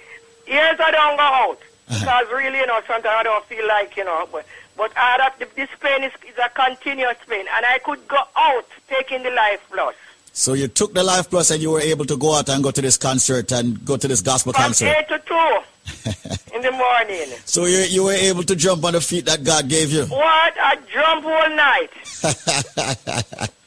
Years 0.48 0.80
I 0.80 0.92
don't 0.92 1.18
go 1.18 1.24
out. 1.24 1.60
Because 1.90 2.28
really, 2.32 2.60
you 2.60 2.68
know, 2.68 2.80
sometimes 2.86 3.16
I 3.18 3.24
don't 3.24 3.44
feel 3.46 3.68
like, 3.68 3.98
you 3.98 4.06
know, 4.06 4.30
but, 4.32 4.46
but 4.80 4.92
I 4.98 5.18
had 5.20 5.34
a, 5.42 5.46
this 5.56 5.70
pain 5.80 6.04
is, 6.04 6.14
is 6.28 6.38
a 6.44 6.50
continuous 6.50 7.18
pain. 7.28 7.46
And 7.56 7.66
I 7.66 7.80
could 7.80 8.08
go 8.08 8.18
out 8.36 8.66
taking 8.88 9.22
the 9.24 9.30
Life 9.32 9.62
Plus. 9.70 9.94
So 10.32 10.54
you 10.54 10.70
took 10.70 10.94
the 10.94 11.04
Life 11.04 11.30
Plus 11.30 11.52
and 11.52 11.62
you 11.62 11.72
were 11.72 11.82
able 11.82 12.06
to 12.06 12.16
go 12.18 12.36
out 12.36 12.48
and 12.50 12.64
go 12.64 12.72
to 12.72 12.82
this 12.82 12.98
concert 12.98 13.52
and 13.52 13.84
go 13.84 13.98
to 13.98 14.08
this 14.08 14.22
gospel 14.22 14.54
From 14.54 14.64
concert. 14.64 14.96
8 14.98 15.08
to 15.10 15.20
2 15.20 16.56
in 16.56 16.62
the 16.62 16.72
morning. 16.72 17.28
So 17.46 17.66
you 17.66 17.80
you 17.80 18.04
were 18.06 18.14
able 18.14 18.44
to 18.44 18.56
jump 18.56 18.86
on 18.86 18.94
the 18.94 19.02
feet 19.02 19.26
that 19.26 19.44
God 19.44 19.68
gave 19.68 19.92
you. 19.92 20.06
What? 20.06 20.54
I 20.58 20.78
jump 20.92 21.26
all 21.26 21.50
night. 21.56 23.50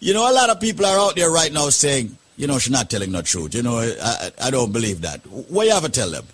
You 0.00 0.14
know, 0.14 0.30
a 0.30 0.32
lot 0.32 0.48
of 0.48 0.60
people 0.60 0.86
are 0.86 0.98
out 0.98 1.14
there 1.14 1.30
right 1.30 1.52
now 1.52 1.68
saying, 1.68 2.16
you 2.38 2.46
know, 2.46 2.58
she's 2.58 2.72
not 2.72 2.88
telling 2.88 3.12
the 3.12 3.22
truth. 3.22 3.54
You 3.54 3.62
know, 3.62 3.78
I, 3.78 4.30
I, 4.42 4.50
don't 4.50 4.72
believe 4.72 5.02
that. 5.02 5.20
What 5.26 5.66
you 5.66 5.72
have 5.72 5.82
to 5.82 5.90
tell 5.90 6.10
them? 6.10 6.24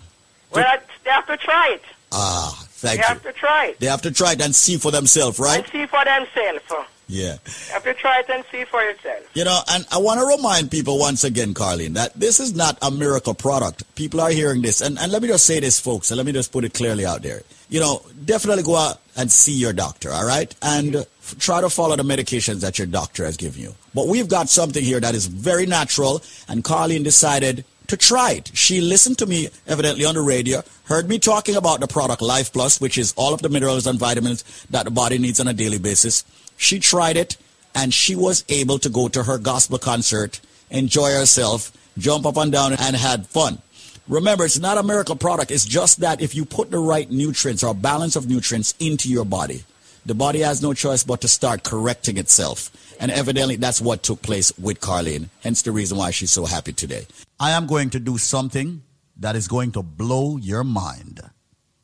Well, 0.51 0.65
I, 0.65 0.79
they 1.03 1.11
have 1.11 1.27
to 1.27 1.35
try 1.35 1.71
it. 1.73 1.81
Ah, 2.13 2.66
thank 2.77 2.97
they 2.99 3.03
you. 3.03 3.07
have 3.07 3.23
to 3.23 3.33
try 3.33 3.65
it. 3.67 3.79
They 3.79 3.87
have 3.87 4.01
to 4.03 4.11
try 4.11 4.33
it 4.33 4.41
and 4.41 4.55
see 4.55 4.77
for 4.77 4.91
themselves, 4.91 5.39
right? 5.39 5.59
And 5.59 5.71
see 5.71 5.85
for 5.85 6.03
themselves. 6.05 6.87
Yeah. 7.09 7.37
You 7.45 7.73
have 7.73 7.83
to 7.83 7.93
try 7.93 8.19
it 8.19 8.29
and 8.29 8.43
see 8.51 8.65
for 8.65 8.81
yourself. 8.83 9.23
You 9.33 9.45
know, 9.45 9.59
and 9.69 9.85
I 9.91 9.97
want 9.97 10.19
to 10.19 10.25
remind 10.25 10.69
people 10.71 10.99
once 10.99 11.23
again, 11.23 11.53
Carlene, 11.53 11.93
that 11.93 12.13
this 12.13 12.39
is 12.39 12.53
not 12.53 12.77
a 12.81 12.91
miracle 12.91 13.33
product. 13.33 13.83
People 13.95 14.19
are 14.19 14.29
hearing 14.29 14.61
this. 14.61 14.81
And, 14.81 14.99
and 14.99 15.11
let 15.11 15.21
me 15.21 15.29
just 15.29 15.45
say 15.45 15.59
this, 15.59 15.79
folks, 15.79 16.11
and 16.11 16.17
let 16.17 16.25
me 16.25 16.33
just 16.33 16.51
put 16.51 16.65
it 16.65 16.73
clearly 16.73 17.05
out 17.05 17.21
there. 17.21 17.43
You 17.69 17.79
know, 17.79 18.01
definitely 18.25 18.63
go 18.63 18.75
out 18.75 18.99
and 19.15 19.31
see 19.31 19.53
your 19.53 19.73
doctor, 19.73 20.11
all 20.11 20.27
right? 20.27 20.53
And 20.61 20.97
f- 20.97 21.35
try 21.39 21.61
to 21.61 21.69
follow 21.69 21.95
the 21.95 22.03
medications 22.03 22.59
that 22.61 22.77
your 22.77 22.87
doctor 22.87 23.23
has 23.23 23.37
given 23.37 23.61
you. 23.61 23.75
But 23.95 24.07
we've 24.07 24.27
got 24.27 24.49
something 24.49 24.83
here 24.83 24.99
that 24.99 25.15
is 25.15 25.27
very 25.27 25.65
natural, 25.65 26.21
and 26.49 26.63
Carlene 26.63 27.03
decided 27.03 27.63
to 27.87 27.97
try 27.97 28.33
it. 28.33 28.51
She 28.53 28.81
listened 28.81 29.17
to 29.19 29.25
me, 29.25 29.49
evidently, 29.65 30.05
on 30.05 30.15
the 30.15 30.21
radio, 30.21 30.63
heard 30.85 31.07
me 31.07 31.19
talking 31.19 31.55
about 31.55 31.79
the 31.79 31.87
product 31.87 32.21
Life 32.21 32.53
Plus, 32.53 32.79
which 32.81 32.97
is 32.97 33.13
all 33.17 33.33
of 33.33 33.41
the 33.41 33.49
minerals 33.49 33.87
and 33.87 33.99
vitamins 33.99 34.43
that 34.69 34.85
the 34.85 34.91
body 34.91 35.17
needs 35.17 35.39
on 35.39 35.47
a 35.47 35.53
daily 35.53 35.79
basis. 35.79 36.23
She 36.57 36.79
tried 36.79 37.17
it, 37.17 37.37
and 37.75 37.93
she 37.93 38.15
was 38.15 38.43
able 38.49 38.79
to 38.79 38.89
go 38.89 39.07
to 39.07 39.23
her 39.23 39.37
gospel 39.37 39.77
concert, 39.77 40.39
enjoy 40.69 41.11
herself, 41.11 41.71
jump 41.97 42.25
up 42.25 42.37
and 42.37 42.51
down, 42.51 42.73
and 42.73 42.95
had 42.95 43.27
fun. 43.27 43.61
Remember, 44.07 44.45
it's 44.45 44.59
not 44.59 44.77
a 44.77 44.83
miracle 44.83 45.15
product. 45.15 45.51
It's 45.51 45.65
just 45.65 45.99
that 45.99 46.21
if 46.21 46.33
you 46.33 46.45
put 46.45 46.71
the 46.71 46.79
right 46.79 47.09
nutrients 47.11 47.63
or 47.63 47.73
balance 47.73 48.15
of 48.15 48.27
nutrients 48.27 48.73
into 48.79 49.09
your 49.09 49.25
body, 49.25 49.63
the 50.07 50.15
body 50.15 50.39
has 50.39 50.61
no 50.61 50.73
choice 50.73 51.03
but 51.03 51.19
to 51.19 51.27
start 51.27 51.63
correcting 51.63 52.17
itself. 52.17 52.71
And 52.97 53.11
evidently, 53.11 53.57
that's 53.57 53.81
what 53.81 54.03
took 54.03 54.21
place 54.21 54.57
with 54.57 54.79
Carlene. 54.79 55.27
Hence 55.43 55.61
the 55.63 55.73
reason 55.73 55.97
why 55.97 56.11
she's 56.11 56.31
so 56.31 56.45
happy 56.45 56.71
today. 56.71 57.05
I 57.41 57.51
am 57.51 57.67
going 57.67 57.89
to 57.89 57.99
do 57.99 58.17
something 58.17 58.83
that 59.17 59.35
is 59.35 59.49
going 59.49 59.73
to 59.73 59.83
blow 59.83 60.37
your 60.37 60.63
mind. 60.63 61.19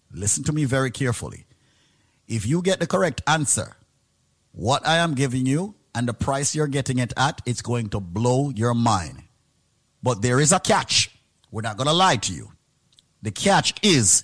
Listen 0.09 0.43
to 0.45 0.53
me 0.53 0.63
very 0.63 0.89
carefully. 0.89 1.45
If 2.25 2.47
you 2.47 2.61
get 2.61 2.79
the 2.79 2.87
correct 2.87 3.21
answer, 3.27 3.75
what 4.53 4.87
I 4.87 4.97
am 4.97 5.15
giving 5.15 5.45
you 5.45 5.75
and 5.93 6.07
the 6.07 6.13
price 6.13 6.55
you're 6.55 6.67
getting 6.67 6.99
it 6.99 7.11
at, 7.17 7.41
it's 7.45 7.61
going 7.61 7.89
to 7.89 7.99
blow 7.99 8.51
your 8.55 8.73
mind. 8.73 9.23
But 10.01 10.21
there 10.21 10.39
is 10.39 10.53
a 10.53 10.61
catch. 10.61 11.11
We're 11.51 11.61
not 11.61 11.75
going 11.75 11.87
to 11.87 11.93
lie 11.93 12.15
to 12.17 12.33
you. 12.33 12.53
The 13.21 13.31
catch 13.31 13.73
is 13.83 14.23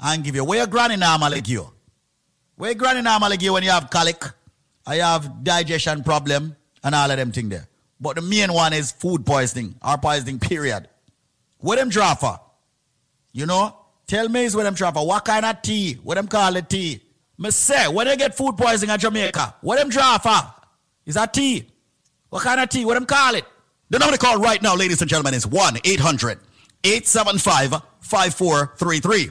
and 0.00 0.24
give 0.24 0.34
you? 0.34 0.44
Where 0.44 0.58
your 0.58 0.66
granny 0.66 0.96
give 0.96 1.48
you? 1.48 1.70
Where 2.56 2.70
your 2.70 2.78
granny 2.78 3.02
give 3.36 3.42
you 3.42 3.52
when 3.52 3.62
you 3.62 3.70
have 3.70 3.90
colic, 3.90 4.24
I 4.86 4.96
have 4.96 5.44
digestion 5.44 6.02
problem, 6.04 6.56
and 6.82 6.94
all 6.94 7.10
of 7.10 7.16
them 7.16 7.32
thing 7.32 7.48
there? 7.48 7.68
But 8.00 8.16
the 8.16 8.22
main 8.22 8.52
one 8.52 8.72
is 8.72 8.92
food 8.92 9.24
poisoning 9.24 9.74
or 9.82 9.96
poisoning, 9.98 10.38
period. 10.38 10.88
What 11.58 11.76
them 11.76 11.88
draw 11.88 12.14
for? 12.14 12.38
You 13.32 13.46
know? 13.46 13.76
Tell 14.06 14.28
me 14.28 14.44
is 14.44 14.54
what 14.54 14.62
them 14.62 14.74
draw 14.74 14.92
for. 14.92 15.06
What 15.06 15.24
kind 15.24 15.44
of 15.44 15.62
tea? 15.62 15.94
What 15.94 16.14
them 16.14 16.28
call 16.28 16.54
it 16.56 16.68
tea? 16.68 17.02
Me 17.38 17.50
say, 17.50 17.88
when 17.88 18.06
they 18.06 18.16
get 18.16 18.36
food 18.36 18.56
poisoning 18.56 18.94
in 18.94 19.00
Jamaica, 19.00 19.56
what 19.60 19.78
them 19.78 19.88
draw 19.88 20.18
for? 20.18 20.54
Is 21.04 21.14
that 21.16 21.34
tea? 21.34 21.66
What 22.30 22.42
kind 22.42 22.60
of 22.60 22.68
tea? 22.68 22.84
What 22.84 22.94
them 22.94 23.06
call 23.06 23.34
it? 23.34 23.44
The 23.90 23.98
number 23.98 24.16
to 24.16 24.18
call 24.18 24.38
right 24.38 24.60
now, 24.62 24.74
ladies 24.74 25.00
and 25.00 25.08
gentlemen, 25.08 25.34
is 25.34 25.46
1 25.46 25.78
800 25.84 26.38
875 26.84 27.82
5433. 28.00 29.30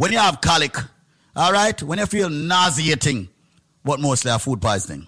when 0.00 0.12
you 0.12 0.18
have 0.18 0.40
colic, 0.40 0.74
all 1.36 1.52
right, 1.52 1.82
when 1.82 1.98
you 1.98 2.06
feel 2.06 2.30
nauseating, 2.30 3.28
what 3.82 4.00
mostly 4.00 4.30
have 4.30 4.40
food 4.40 4.58
poisoning. 4.58 5.06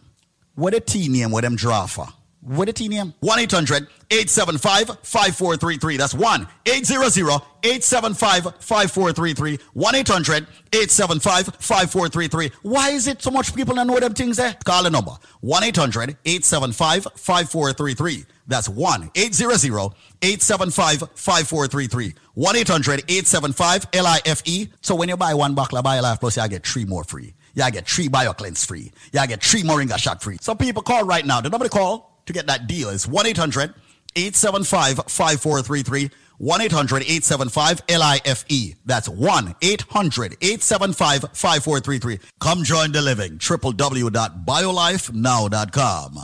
What 0.55 0.74
a 0.74 0.81
tea 0.81 1.09
name, 1.09 1.31
what 1.31 1.44
them 1.44 1.56
draw 1.56 1.86
for? 1.86 2.06
What 2.43 2.69
a 2.69 2.74
tea 2.74 2.89
name? 2.89 3.14
1 3.20 3.39
800 3.39 3.86
875 4.10 4.98
5433. 5.02 5.97
That's 5.97 6.12
1 6.12 6.47
800 6.66 7.43
875 7.62 8.56
5433. 8.60 9.59
1 9.73 9.94
800 9.94 10.47
875 10.74 11.44
5433. 11.55 12.51
Why 12.60 12.90
is 12.90 13.06
it 13.06 13.23
so 13.23 13.31
much 13.31 13.55
people 13.55 13.74
don't 13.77 13.86
know 13.86 13.98
them 13.98 14.12
things 14.12 14.36
there? 14.36 14.55
Call 14.62 14.82
the 14.82 14.90
number 14.90 15.12
1 15.40 15.64
800 15.64 16.19
875 16.27 17.05
5433. 17.16 18.27
That's 18.47 18.69
1 18.69 19.10
800 19.14 19.94
875 20.23 21.01
5433. 21.14 22.14
1 22.35 22.56
800 22.56 23.01
875 23.09 23.86
LIFE. 23.94 24.69
So 24.81 24.94
when 24.94 25.09
you 25.09 25.16
buy 25.16 25.35
one 25.35 25.55
bottle 25.55 25.78
of 25.78 25.85
BioLife 25.85 26.20
Plus, 26.20 26.36
you 26.36 26.48
get 26.48 26.66
three 26.66 26.85
more 26.85 27.05
free. 27.05 27.35
You 27.55 27.70
get 27.70 27.89
three 27.89 28.09
BioCleanse 28.09 28.66
free. 28.66 28.93
You 29.12 29.27
get 29.27 29.43
three 29.43 29.62
Moringa 29.62 29.98
shot 29.98 30.23
free. 30.23 30.39
So 30.40 30.55
people 30.55 30.82
call 30.82 31.05
right 31.05 31.24
now. 31.24 31.40
The 31.40 31.51
number 31.51 31.66
to 31.66 31.70
call 31.70 32.20
to 32.27 32.32
get 32.32 32.47
that 32.47 32.66
deal 32.66 32.89
is 32.89 33.06
1 33.06 33.27
800 33.27 33.74
875 34.16 34.97
5433. 35.09 36.10
1 36.39 36.60
800 36.60 37.02
875 37.02 37.82
LIFE. 37.89 38.74
That's 38.85 39.09
1 39.09 39.55
800 39.62 40.36
875 40.40 41.20
5433. 41.32 42.19
Come 42.40 42.64
join 42.64 42.90
the 42.93 43.02
living. 43.02 43.39
www.biolifenow.com. 43.39 46.19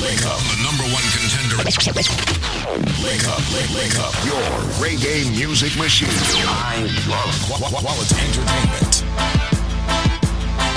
Link 0.00 0.24
up, 0.26 0.38
the 0.48 0.56
number 0.62 0.84
one 0.94 1.02
contender. 1.12 1.56
Link 3.02 3.26
up, 3.28 3.42
link, 3.52 3.68
link 3.74 3.98
up. 3.98 4.14
Your 4.24 4.40
reggae 4.78 5.28
music 5.36 5.76
machine. 5.76 6.08
I 6.46 6.86
love 7.08 7.34
qu- 7.46 7.58
qu- 7.58 7.82
quality 7.82 8.16
entertainment. 8.16 9.04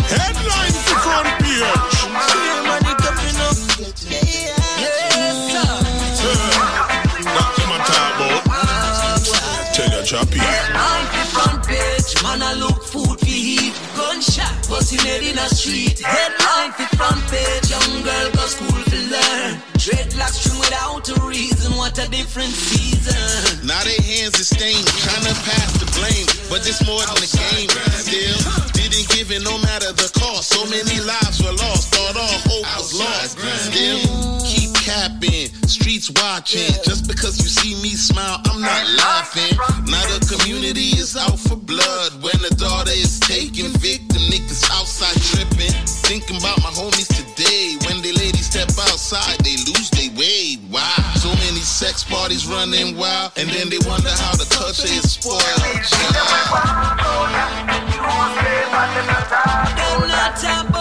Headline 0.10 0.73
to 0.73 0.95
front 1.06 1.30
page. 1.39 1.61
What 7.23 7.60
I'm 7.61 7.81
talking 7.85 8.31
about. 8.48 9.73
Tell 9.73 9.89
your 9.91 10.03
choppy. 10.03 10.41
Busting 14.92 15.24
in 15.24 15.38
a 15.38 15.48
street. 15.48 16.00
Headline 16.04 16.72
fi 16.74 16.84
front 16.98 17.24
page, 17.32 17.72
young 17.72 18.04
girl 18.04 18.28
go 18.36 18.44
school 18.44 18.68
to 18.68 19.00
learn. 19.08 19.56
Dreadlocks 19.80 20.44
string 20.44 20.60
without 20.60 21.08
a 21.08 21.16
reason, 21.26 21.72
what 21.78 21.96
a 21.98 22.10
different 22.12 22.52
season. 22.52 23.16
Now 23.66 23.82
their 23.88 24.02
hands 24.04 24.36
are 24.36 24.44
stained, 24.44 24.84
trying 25.00 25.24
to 25.24 25.36
pass 25.48 25.80
the 25.80 25.88
blame. 25.96 26.28
But 26.52 26.68
it's 26.68 26.84
more 26.84 27.00
than 27.08 27.24
a 27.24 27.30
game. 27.32 27.72
Still, 28.04 28.36
didn't 28.76 29.08
give 29.16 29.32
it 29.32 29.44
no 29.48 29.56
matter 29.64 29.96
the 29.96 30.12
cost. 30.12 30.52
So 30.52 30.60
many 30.68 31.00
lives 31.00 31.40
were 31.40 31.56
lost, 31.56 31.96
thought 31.96 32.20
all 32.20 32.38
hope 32.52 32.68
was 32.76 32.92
lost. 32.92 33.40
Still, 33.72 34.44
keep 34.44 34.76
capping, 34.76 35.48
streets 35.72 36.12
watching. 36.20 36.68
Just 36.84 37.08
because 37.08 37.40
you 37.40 37.48
see 37.48 37.80
me 37.82 37.96
smile, 37.96 38.44
I'm 38.44 38.60
not 38.60 38.84
laughing. 39.00 39.56
Now 39.88 40.04
the 40.12 40.20
community 40.36 41.00
is 41.00 41.16
out 41.16 41.40
for 41.40 41.56
blood. 41.56 42.12
When 42.20 42.36
the 42.44 42.54
daughter 42.60 42.92
is 42.92 43.22
taken 43.22 43.72
victim, 43.80 44.11
outside 45.12 45.36
tripping. 45.36 45.74
Thinking 45.86 46.38
about 46.38 46.60
my 46.60 46.70
homies 46.70 47.08
today. 47.08 47.78
When 47.88 48.02
they 48.02 48.12
ladies 48.12 48.48
step 48.48 48.70
outside, 48.70 49.40
they 49.40 49.56
lose 49.68 49.90
their 49.92 50.12
way. 50.18 50.56
Why? 50.70 50.94
So 51.16 51.30
many 51.30 51.62
sex 51.62 52.04
parties 52.04 52.48
running 52.48 52.98
wild, 52.98 53.32
and 53.38 53.50
then 53.50 53.70
they 53.70 53.80
wonder 53.88 54.10
how 54.10 54.36
the 54.36 54.46
culture 54.50 54.88
is 54.88 55.12
spoiled. 55.12 55.42
Them 60.42 60.72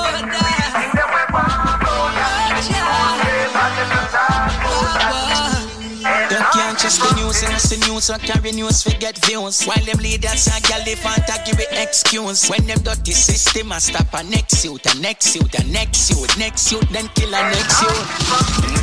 trust 7.40 7.70
the 7.72 7.78
news 7.88 8.10
and 8.10 8.20
the 8.20 8.26
carry 8.28 8.52
news 8.52 8.82
forget 8.82 9.16
views. 9.24 9.64
While 9.64 9.80
them 9.84 9.98
leaders 9.98 10.44
and 10.52 10.62
gal 10.64 10.84
they 10.84 10.94
to 10.94 11.36
give 11.48 11.60
it 11.60 11.72
excuse. 11.72 12.48
When 12.48 12.66
them 12.66 12.80
dirty 12.84 13.12
system 13.12 13.72
a 13.72 13.80
stop 13.80 14.12
a 14.12 14.22
next 14.24 14.64
youth, 14.64 14.84
a 14.84 14.92
next 15.00 15.34
youth, 15.34 15.52
a 15.56 15.64
next 15.72 16.10
youth, 16.10 16.36
next 16.38 16.70
youth, 16.72 16.88
then 16.90 17.08
kill 17.16 17.32
a 17.32 17.40
next. 17.48 17.80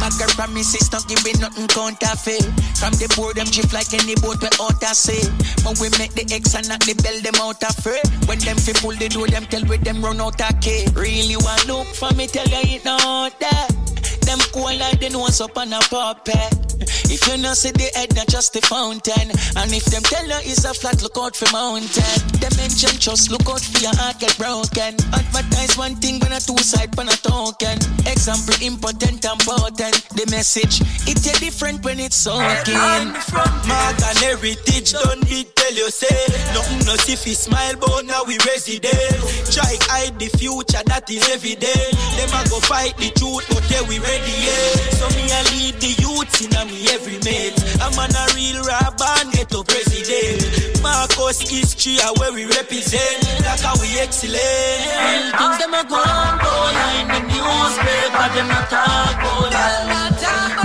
My 0.02 0.10
girl 0.18 0.34
promises 0.34 0.92
not 0.92 1.06
giving 1.08 1.40
nothing 1.40 1.68
counterfeit. 1.68 2.46
From 2.82 2.94
the 2.98 3.08
board 3.16 3.38
them 3.38 3.48
drift 3.48 3.74
like 3.74 3.94
any 3.94 4.16
boat 4.18 4.42
we 4.42 4.50
out 4.58 4.82
to 4.82 4.94
sea. 4.98 5.22
But 5.62 5.78
we 5.78 5.94
make 6.02 6.18
the 6.18 6.26
X 6.34 6.56
and 6.58 6.68
not 6.68 6.82
the 6.82 6.98
bell 6.98 7.18
them 7.22 7.38
out 7.38 7.62
of 7.62 7.76
free. 7.84 8.02
When 8.26 8.40
them 8.42 8.58
fi 8.58 8.74
pull 8.74 8.98
the 8.98 9.10
door, 9.10 9.28
them 9.28 9.46
tell 9.46 9.66
with 9.70 9.84
them 9.86 10.02
run 10.02 10.20
out 10.22 10.42
of 10.42 10.60
key. 10.62 10.90
Really 10.98 11.38
want 11.38 11.68
look 11.68 11.88
for 11.94 12.10
me, 12.18 12.26
tell 12.28 12.48
you 12.50 12.82
it 12.82 12.86
not 12.86 13.38
that. 13.40 13.88
Them 14.28 14.40
cool 14.52 14.76
like 14.76 15.00
the 15.00 15.10
nose 15.10 15.40
up 15.40 15.58
on 15.58 15.72
a 15.72 15.80
puppet. 15.80 16.68
If 17.08 17.26
you 17.28 17.38
not 17.40 17.56
see 17.56 17.72
the 17.72 17.88
head, 17.96 18.14
not 18.14 18.28
just 18.28 18.52
the 18.52 18.60
fountain. 18.60 19.32
And 19.56 19.72
if 19.72 19.86
them 19.86 20.04
tell 20.04 20.28
you 20.28 20.52
it's 20.52 20.66
a 20.66 20.74
flat, 20.74 21.02
look 21.02 21.16
out 21.18 21.36
for 21.36 21.48
mountain. 21.56 22.20
Them 22.44 22.52
mention 22.60 22.92
just 23.00 23.32
look 23.32 23.48
out 23.48 23.64
for 23.64 23.80
your 23.80 23.96
heart 23.96 24.20
get 24.20 24.36
broken. 24.38 25.00
Advertise 25.16 25.78
one 25.80 25.96
thing 25.96 26.20
when 26.20 26.36
a 26.36 26.40
two 26.44 26.60
side 26.60 26.92
on 27.00 27.08
a 27.08 27.18
token. 27.24 27.80
Example 28.04 28.60
important 28.60 29.24
and 29.24 29.40
potent. 29.48 29.96
The 30.12 30.28
message 30.30 30.84
it 31.08 31.24
a 31.24 31.34
different 31.40 31.88
when 31.88 32.00
it's 32.00 32.20
soaking. 32.20 32.76
Mark 32.76 33.98
and 34.04 34.18
heritage 34.20 34.92
done 34.92 35.24
big 35.24 35.48
tell 35.68 35.78
you 35.78 35.90
say 35.92 36.20
Nothing 36.54 36.80
no 36.86 36.96
see 36.96 37.16
fi 37.16 37.34
smile 37.34 37.76
but 37.80 38.06
now 38.06 38.24
we 38.24 38.38
resident 38.48 39.20
Try 39.52 39.76
hide 39.92 40.20
the 40.20 40.30
future 40.38 40.84
that 40.86 41.10
is 41.10 41.24
evident. 41.34 41.92
Them 42.16 42.32
a 42.36 42.42
go 42.50 42.60
fight 42.62 42.96
the 42.98 43.10
truth 43.16 43.44
but 43.50 43.64
yeah 43.72 43.84
we 43.88 44.00
ready 44.00 44.36
yeah. 44.44 44.76
So 45.00 45.08
me 45.16 45.28
a 45.28 45.42
lead 45.52 45.76
the 45.82 45.92
youth 46.04 46.30
in 46.44 46.54
a 46.56 46.62
me 46.68 46.88
every 46.94 47.18
mate. 47.26 47.58
I'm 47.82 47.96
on 47.98 48.12
a 48.12 48.24
real 48.36 48.62
rap 48.64 49.00
and 49.18 49.32
get 49.34 49.50
to 49.56 49.64
president. 49.64 50.84
Marcus 50.84 51.42
history 51.42 51.98
a 52.04 52.14
where 52.20 52.32
we 52.32 52.46
represent. 52.46 53.18
Like 53.44 53.62
how 53.64 53.76
we 53.82 53.98
excellent. 53.98 54.38
Real 54.38 55.32
things 55.36 55.58
them 55.58 55.74
a 55.74 55.82
go 55.88 55.98
on 55.98 56.34
boy 56.38 56.76
in 57.02 57.06
the 57.08 57.22
newspaper 57.34 58.28
them 58.36 58.48
not 58.52 58.68
talk 58.70 59.18
about 59.18 59.52
that 59.52 59.98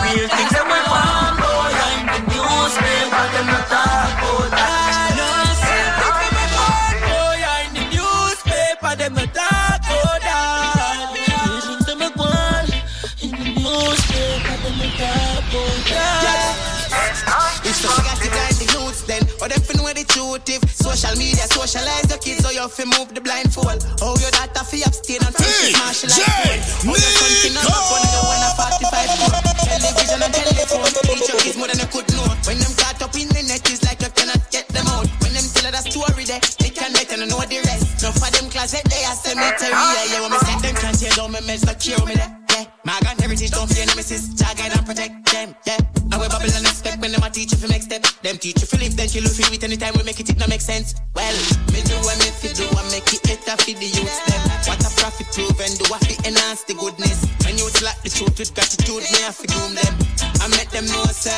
Real 0.04 0.28
things 0.28 0.51
them 20.12 20.24
fin 20.24 20.32
where 20.32 20.38
the 20.38 20.44
truth 20.44 20.48
if 20.48 20.62
Social 20.72 21.16
media 21.16 21.46
socialize 21.48 22.06
the 22.08 22.18
kids, 22.18 22.44
so 22.44 22.50
you 22.50 22.66
fi 22.68 22.84
move 22.84 23.14
the 23.14 23.20
blindfold. 23.20 23.80
Oh, 24.02 24.16
your 24.20 24.30
data 24.32 24.64
fi 24.64 24.82
abstain 24.84 25.22
and 25.24 25.34
hey, 25.36 25.72
martial 25.78 26.10
phone. 26.10 26.58
Oh, 26.88 26.96
your 26.96 27.12
fi 27.16 27.48
not 27.54 27.66
up 27.70 27.92
on 27.92 28.02
your 28.12 28.24
one 28.26 28.42
a 28.42 28.50
45 28.58 29.10
phone. 29.16 29.42
Television 29.62 30.20
and 30.20 30.34
telephone. 30.34 30.90
Teach 31.06 31.28
your 31.28 31.38
kids 31.40 31.56
more 31.56 31.68
than 31.68 31.78
you 31.78 31.88
could 31.88 32.08
know. 32.12 32.26
When 32.44 32.58
them 32.58 32.72
caught 32.76 33.00
up 33.00 33.14
in 33.14 33.28
the 33.30 33.42
net, 33.46 33.64
it's 33.70 33.82
like 33.86 34.02
you 34.02 34.10
cannot 34.12 34.42
get 34.50 34.68
them 34.68 34.86
out. 34.90 35.08
When 35.22 35.32
them 35.32 35.46
tell 35.54 35.70
the 35.70 35.80
story 35.86 36.24
they 36.26 36.40
can 36.72 36.92
make 36.92 37.12
and 37.12 37.22
I 37.22 37.26
know 37.30 37.40
the 37.46 37.62
rest. 37.62 38.02
No 38.02 38.10
for 38.12 38.30
them 38.34 38.50
closet, 38.50 38.82
eh, 38.82 38.90
they 38.90 39.02
are 39.06 39.16
cemetery. 39.16 39.70
Yeah, 39.70 40.04
yeah, 40.12 40.20
when 40.22 40.32
me 40.34 40.38
set 40.42 40.58
them 40.60 40.74
can't 40.76 40.98
tear 40.98 41.14
down, 41.14 41.32
me 41.32 41.40
meds 41.46 41.64
not 41.64 41.78
cure 41.78 42.02
me 42.06 42.14
there. 42.18 42.41
Yeah, 42.52 42.64
my 42.84 42.98
gun 43.00 43.16
heritage 43.18 43.50
don't 43.50 43.68
fear 43.68 43.86
nemesis. 43.86 44.28
Guide 44.36 44.72
and 44.76 44.84
protect 44.86 45.32
them. 45.32 45.54
Yeah, 45.66 45.80
I 46.12 46.18
will 46.20 46.28
bubble 46.28 46.52
and 46.52 46.66
expect 46.66 47.00
when 47.00 47.12
them 47.12 47.22
a 47.22 47.30
teach 47.30 47.52
you 47.52 47.58
for 47.58 47.68
next 47.68 47.86
step. 47.88 48.02
Them 48.22 48.36
teach 48.36 48.60
you 48.60 48.66
for 48.68 48.76
live, 48.76 48.96
then 48.96 49.08
you 49.12 49.20
lose 49.20 49.40
it 49.40 49.64
anytime 49.64 49.94
we 49.96 50.02
make 50.04 50.20
it, 50.20 50.28
it 50.28 50.38
no 50.38 50.46
make 50.46 50.60
sense. 50.60 50.94
Well, 51.14 51.36
me 51.72 51.80
do 51.82 51.96
what 52.04 52.18
me 52.20 52.28
fi 52.28 52.52
do, 52.52 52.68
I 52.68 52.82
make 52.92 53.08
it 53.12 53.22
better 53.24 53.56
for 53.56 53.72
the 53.72 53.88
youth 53.88 54.18
them. 54.28 54.42
What 54.68 54.80
a 54.84 54.90
profit 55.00 55.28
prove 55.32 55.58
and 55.60 55.74
do 55.80 55.84
I 55.88 55.98
fi 56.04 56.14
enhance 56.28 56.64
the 56.64 56.74
goodness. 56.76 57.24
When 57.44 57.56
you 57.56 57.66
like 57.80 58.00
the 58.04 58.10
truth 58.12 58.36
with 58.38 58.52
gratitude, 58.54 59.02
me 59.08 59.18
I 59.24 59.32
fi 59.32 59.46
groom 59.48 59.72
them. 59.72 59.94
I 60.44 60.48
make 60.52 60.70
them 60.70 60.86
know, 60.86 61.04
sir. 61.08 61.32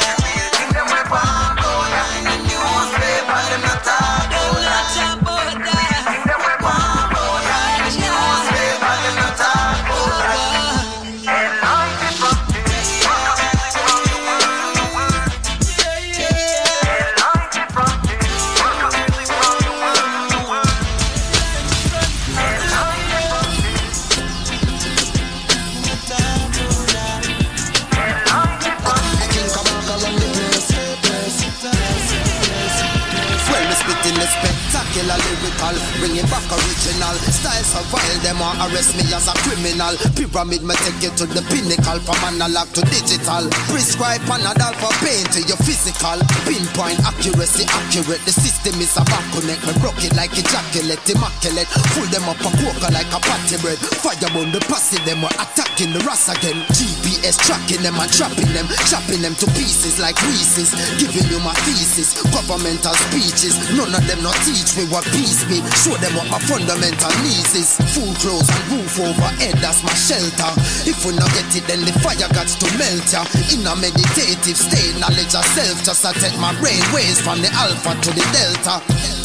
Think 0.59 0.75
them 0.75 0.87
we 0.91 1.01
born, 1.07 1.51
go 1.61 1.71
line 1.71 2.27
and 2.27 2.43
newspaper, 2.49 3.43
them 3.55 3.63
not 3.63 3.74
talk, 3.74 3.74
style. 37.45 37.65
So 37.69 37.81
vile, 37.93 38.19
them 38.25 38.41
want 38.41 38.57
arrest 38.65 38.97
me 38.97 39.05
as 39.13 39.29
a 39.29 39.35
criminal. 39.45 39.93
Pyramid, 40.17 40.65
me 40.65 40.75
take 40.81 41.05
you 41.05 41.13
to 41.21 41.27
the 41.29 41.45
pinnacle, 41.53 42.01
from 42.01 42.21
analog 42.25 42.73
to 42.73 42.81
digital. 42.89 43.45
Prescribe 43.69 44.25
Panadol 44.25 44.73
for 44.81 44.95
pain 45.05 45.25
to 45.37 45.45
your 45.45 45.61
physical. 45.61 46.17
Pinpoint 46.49 47.01
accuracy, 47.05 47.69
accurate. 47.69 48.25
The 48.25 48.33
system 48.33 48.81
is 48.81 48.97
a 48.97 49.05
back 49.05 49.25
connect. 49.37 49.61
Me 49.69 49.73
broke 49.85 50.01
it 50.01 50.17
like 50.17 50.33
ejaculate, 50.33 51.05
immaculate. 51.05 51.69
Pull 51.93 52.09
them 52.09 52.25
up 52.33 52.41
a 52.41 52.51
quokka 52.57 52.89
like 52.97 53.11
a 53.13 53.21
patty 53.21 53.61
bread. 53.61 53.79
Fire 54.01 54.33
on 54.41 54.49
the 54.49 54.61
posse, 54.65 54.97
them 55.05 55.21
were 55.21 55.37
attacking 55.37 55.93
the 55.93 56.01
ras 56.09 56.33
again. 56.33 56.57
GPS 56.73 57.37
tracking 57.45 57.85
them 57.85 58.01
and 58.01 58.09
trapping 58.09 58.51
them, 58.57 58.67
chopping 58.89 59.21
them 59.21 59.37
to 59.37 59.47
pieces 59.53 60.01
like 60.01 60.17
Reese's. 60.25 60.73
Giving 60.97 61.29
you 61.29 61.41
my 61.45 61.53
thesis, 61.69 62.17
governmental 62.33 62.97
speeches. 63.11 63.59
None 63.77 63.93
of 63.93 64.05
them 64.09 64.21
not 64.25 64.37
teach 64.47 64.73
me 64.81 64.89
what 64.89 65.05
peace 65.13 65.45
be. 65.45 65.61
Show 65.85 65.97
them 66.01 66.17
what 66.17 66.31
my 66.31 66.41
fundamental 66.49 67.13
needs 67.21 67.34
is. 67.55 67.75
Food, 67.95 68.15
clothes, 68.21 68.49
and 68.49 68.65
roof 68.71 68.95
overhead, 69.01 69.57
that's 69.59 69.83
my 69.83 69.95
shelter. 69.95 70.51
If 70.87 71.05
we 71.05 71.17
not 71.17 71.31
get 71.33 71.51
it, 71.57 71.65
then 71.67 71.83
the 71.83 71.95
fire 72.05 72.29
got 72.31 72.47
to 72.47 72.69
melt 72.79 73.09
ya. 73.11 73.25
In 73.55 73.65
a 73.65 73.75
meditative 73.75 74.59
state, 74.59 74.95
knowledge 75.01 75.35
of 75.35 75.47
self, 75.57 75.83
just 75.83 76.05
I 76.05 76.13
take 76.21 76.37
my 76.39 76.53
brain 76.61 76.83
waves 76.93 77.21
from 77.21 77.41
the 77.41 77.51
alpha 77.55 77.97
to 77.97 78.11
the 78.13 78.25
delta. 78.35 78.83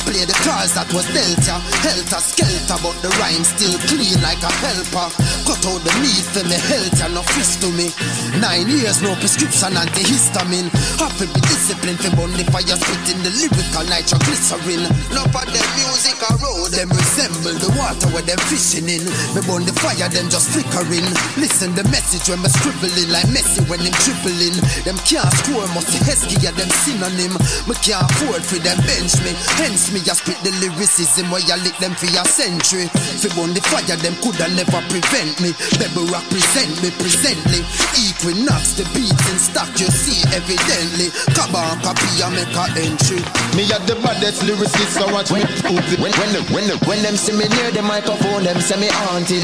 Play 0.07 0.25
the 0.25 0.37
cards 0.41 0.73
that 0.73 0.89
was 0.95 1.05
dealt 1.11 1.43
ya. 1.43 1.59
Helter 1.85 2.23
skelter, 2.23 2.77
but 2.81 2.95
the 3.03 3.11
rhyme 3.19 3.43
still 3.43 3.75
clean 3.91 4.17
like 4.23 4.41
a 4.41 4.51
helper. 4.63 5.07
Cut 5.45 5.61
out 5.69 5.81
the 5.83 5.93
need 6.01 6.25
for 6.31 6.45
me 6.47 6.57
health 6.57 6.95
ya, 6.97 7.07
no 7.11 7.21
fist 7.35 7.59
to 7.61 7.69
me. 7.75 7.91
Nine 8.39 8.69
years, 8.69 9.03
no 9.03 9.13
prescription 9.19 9.75
antihistamine. 9.75 10.71
To 11.19 11.27
be 11.27 11.41
disciplined 11.51 11.99
for 11.99 12.15
burn 12.15 12.31
the 12.31 12.47
fire, 12.47 12.79
spitting 12.79 13.19
the 13.27 13.31
lyrical 13.43 13.83
nitroglycerin. 13.91 14.87
No 15.11 15.27
for 15.35 15.43
them 15.51 15.67
music 15.75 16.15
a 16.15 16.31
road, 16.39 16.71
them 16.71 16.87
resemble 16.95 17.59
the 17.59 17.67
water 17.75 17.98
where 18.07 18.23
them 18.23 18.39
fishing 18.47 18.87
in. 18.87 19.03
Me 19.35 19.43
burn 19.43 19.67
the 19.67 19.75
fire, 19.83 20.07
them 20.07 20.31
just 20.31 20.55
flickering. 20.55 21.05
Listen 21.35 21.75
the 21.75 21.83
message 21.91 22.27
when 22.31 22.39
me 22.39 22.49
scribbling 22.49 23.11
like 23.11 23.27
Messi 23.35 23.59
when 23.67 23.83
him 23.83 23.91
dribbling. 24.05 24.55
Them 24.87 24.95
can't 25.03 25.27
score, 25.43 25.67
must 25.75 25.91
be 25.91 25.99
Heskey, 26.07 26.39
yeah, 26.39 26.55
them 26.55 26.71
synonym. 26.87 27.35
Me 27.67 27.75
can't 27.83 28.07
afford 28.07 28.43
for 28.45 28.59
them 28.63 28.79
bench 28.87 29.19
me. 29.25 29.35
Hence 29.59 29.91
me, 29.91 29.99
I 30.07 30.15
spit 30.15 30.39
the 30.45 30.55
lyricism 30.63 31.27
where 31.27 31.43
you 31.43 31.57
lick 31.59 31.75
them 31.83 31.91
for 31.97 32.07
your 32.07 32.25
century. 32.25 32.87
Fi 32.89 33.27
burn 33.35 33.51
the 33.51 33.61
fire, 33.67 33.99
them 33.99 34.15
coulda 34.23 34.47
never 34.55 34.79
prevent 34.87 35.35
me. 35.43 35.51
Baby 35.75 36.07
rock 36.07 36.23
present 36.31 36.71
me 36.79 36.89
presently. 37.01 37.65
Equinox, 37.99 38.79
the 38.79 38.85
beats 38.95 39.25
in 39.27 39.37
stock, 39.41 39.69
you 39.75 39.89
see 39.91 40.23
evidently. 40.31 41.11
Kaban 41.35 41.81
copy, 41.83 42.07
I 42.21 42.29
make 42.31 42.55
a 42.55 42.65
entry. 42.79 43.21
Me 43.57 43.65
at 43.73 43.83
the 43.89 43.97
baddest 43.99 44.45
lyricist, 44.45 44.95
so 44.95 45.05
watch 45.11 45.31
me 45.33 45.41
prove 45.65 45.83
it. 45.91 45.99
When, 45.99 46.13
when, 46.15 46.31
when, 46.53 46.65
when 46.85 46.99
them 47.01 47.17
see 47.17 47.33
me 47.33 47.47
near 47.49 47.71
the 47.71 47.81
microphone, 47.89 48.45
them 48.45 48.61
say 48.61 48.77
me 48.77 48.85
haunted. 49.01 49.41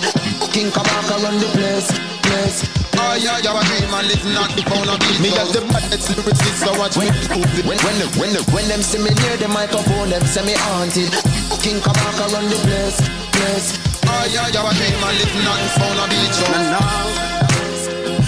King 0.53 0.69
Kabaka 0.69 1.17
run 1.25 1.33
the 1.41 1.49
place, 1.57 1.89
place. 2.29 2.61
Oh 3.01 3.17
yeah, 3.17 3.41
you 3.41 3.49
a 3.49 3.61
dream 3.65 3.89
and 3.89 4.05
live 4.05 4.25
not 4.37 4.53
the 4.53 4.61
pound 4.69 4.85
of 4.85 5.01
beat. 5.01 5.17
Me 5.17 5.33
at 5.33 5.49
the 5.49 5.65
baddest 5.65 6.13
lyricist, 6.13 6.61
so 6.61 6.69
watch 6.77 6.93
me 6.93 7.09
prove 7.25 7.49
it. 7.57 7.65
When, 7.65 7.81
when, 7.81 7.97
when, 8.21 8.37
when 8.53 8.65
them 8.69 8.85
see 8.85 9.01
me 9.01 9.09
near 9.09 9.35
the 9.41 9.49
microphone, 9.49 10.13
them 10.13 10.21
say 10.29 10.45
me 10.45 10.53
haunted. 10.69 11.09
King 11.57 11.81
Kabaka 11.81 12.29
run 12.37 12.45
the 12.45 12.61
place, 12.61 13.01
place. 13.33 13.81
Oh 14.05 14.29
yeah, 14.29 14.45
you 14.53 14.61
a 14.61 14.71
dream 14.77 14.93
and 14.93 15.17
live 15.17 15.35
not 15.41 15.57
the 15.57 15.69
pound 15.81 16.05
of 16.05 16.13
beat. 16.13 16.37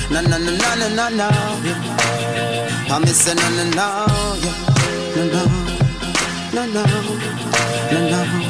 No, 0.10 0.26
no, 0.26 0.34
no, 0.34 0.49
no, 0.49 0.72
no, 0.81 0.88
no, 0.98 1.06
no, 1.14 1.30
yeah. 1.61 2.89
I 2.89 2.98
miss 3.06 3.22
a 3.30 3.38
no, 3.38 3.45
no, 3.53 3.64
no, 3.69 3.85
yeah. 4.41 4.65
No, 7.94 8.47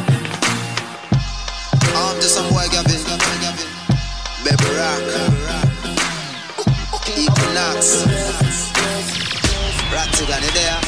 I'm 2.18 2.24
just 2.24 2.34
some 2.34 2.50
boy 2.50 2.66
Gavin, 2.72 2.98
Baby 4.44 4.66
Rock, 4.74 5.04
Equinox, 7.16 8.06
Ratigan, 9.94 10.42
you 10.42 10.52
there? 10.56 10.80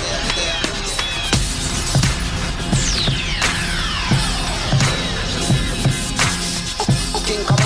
King 7.27 7.58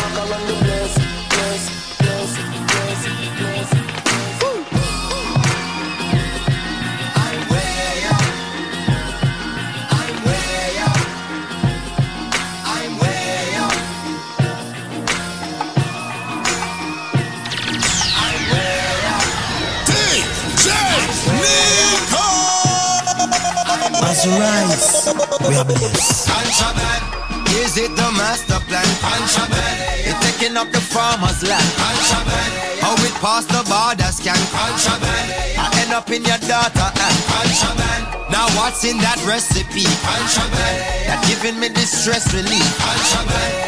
Rise, 24.26 25.12
we 25.50 25.56
are 25.58 25.66
blessed. 25.66 26.30
Contraband. 26.32 27.50
Is 27.60 27.76
it 27.76 27.92
the 27.92 28.10
master 28.16 28.60
plan? 28.72 28.86
Contraband. 29.04 30.06
You're 30.06 30.16
taking 30.24 30.56
up 30.56 30.72
the 30.72 30.80
farmer's 30.80 31.44
land. 31.44 31.68
Contraband. 31.76 32.80
How 32.80 32.96
it 33.04 33.14
pass 33.20 33.44
the 33.46 33.60
border 33.68 34.12
scan? 34.16 34.40
Contraband. 34.48 35.73
End 35.84 35.92
up 35.92 36.10
in 36.12 36.24
your 36.24 36.38
daughter. 36.48 36.88
Contraband. 36.96 38.32
Now 38.32 38.48
what's 38.56 38.86
in 38.86 38.98
that 39.04 39.20
recipe? 39.28 39.84
That 39.84 41.20
giving 41.28 41.60
me 41.60 41.68
distress 41.68 42.34
relief. 42.34 42.64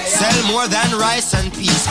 Sell 0.08 0.40
more 0.48 0.66
than 0.72 0.96
rice 0.96 1.34
and 1.36 1.52
peas. 1.52 1.84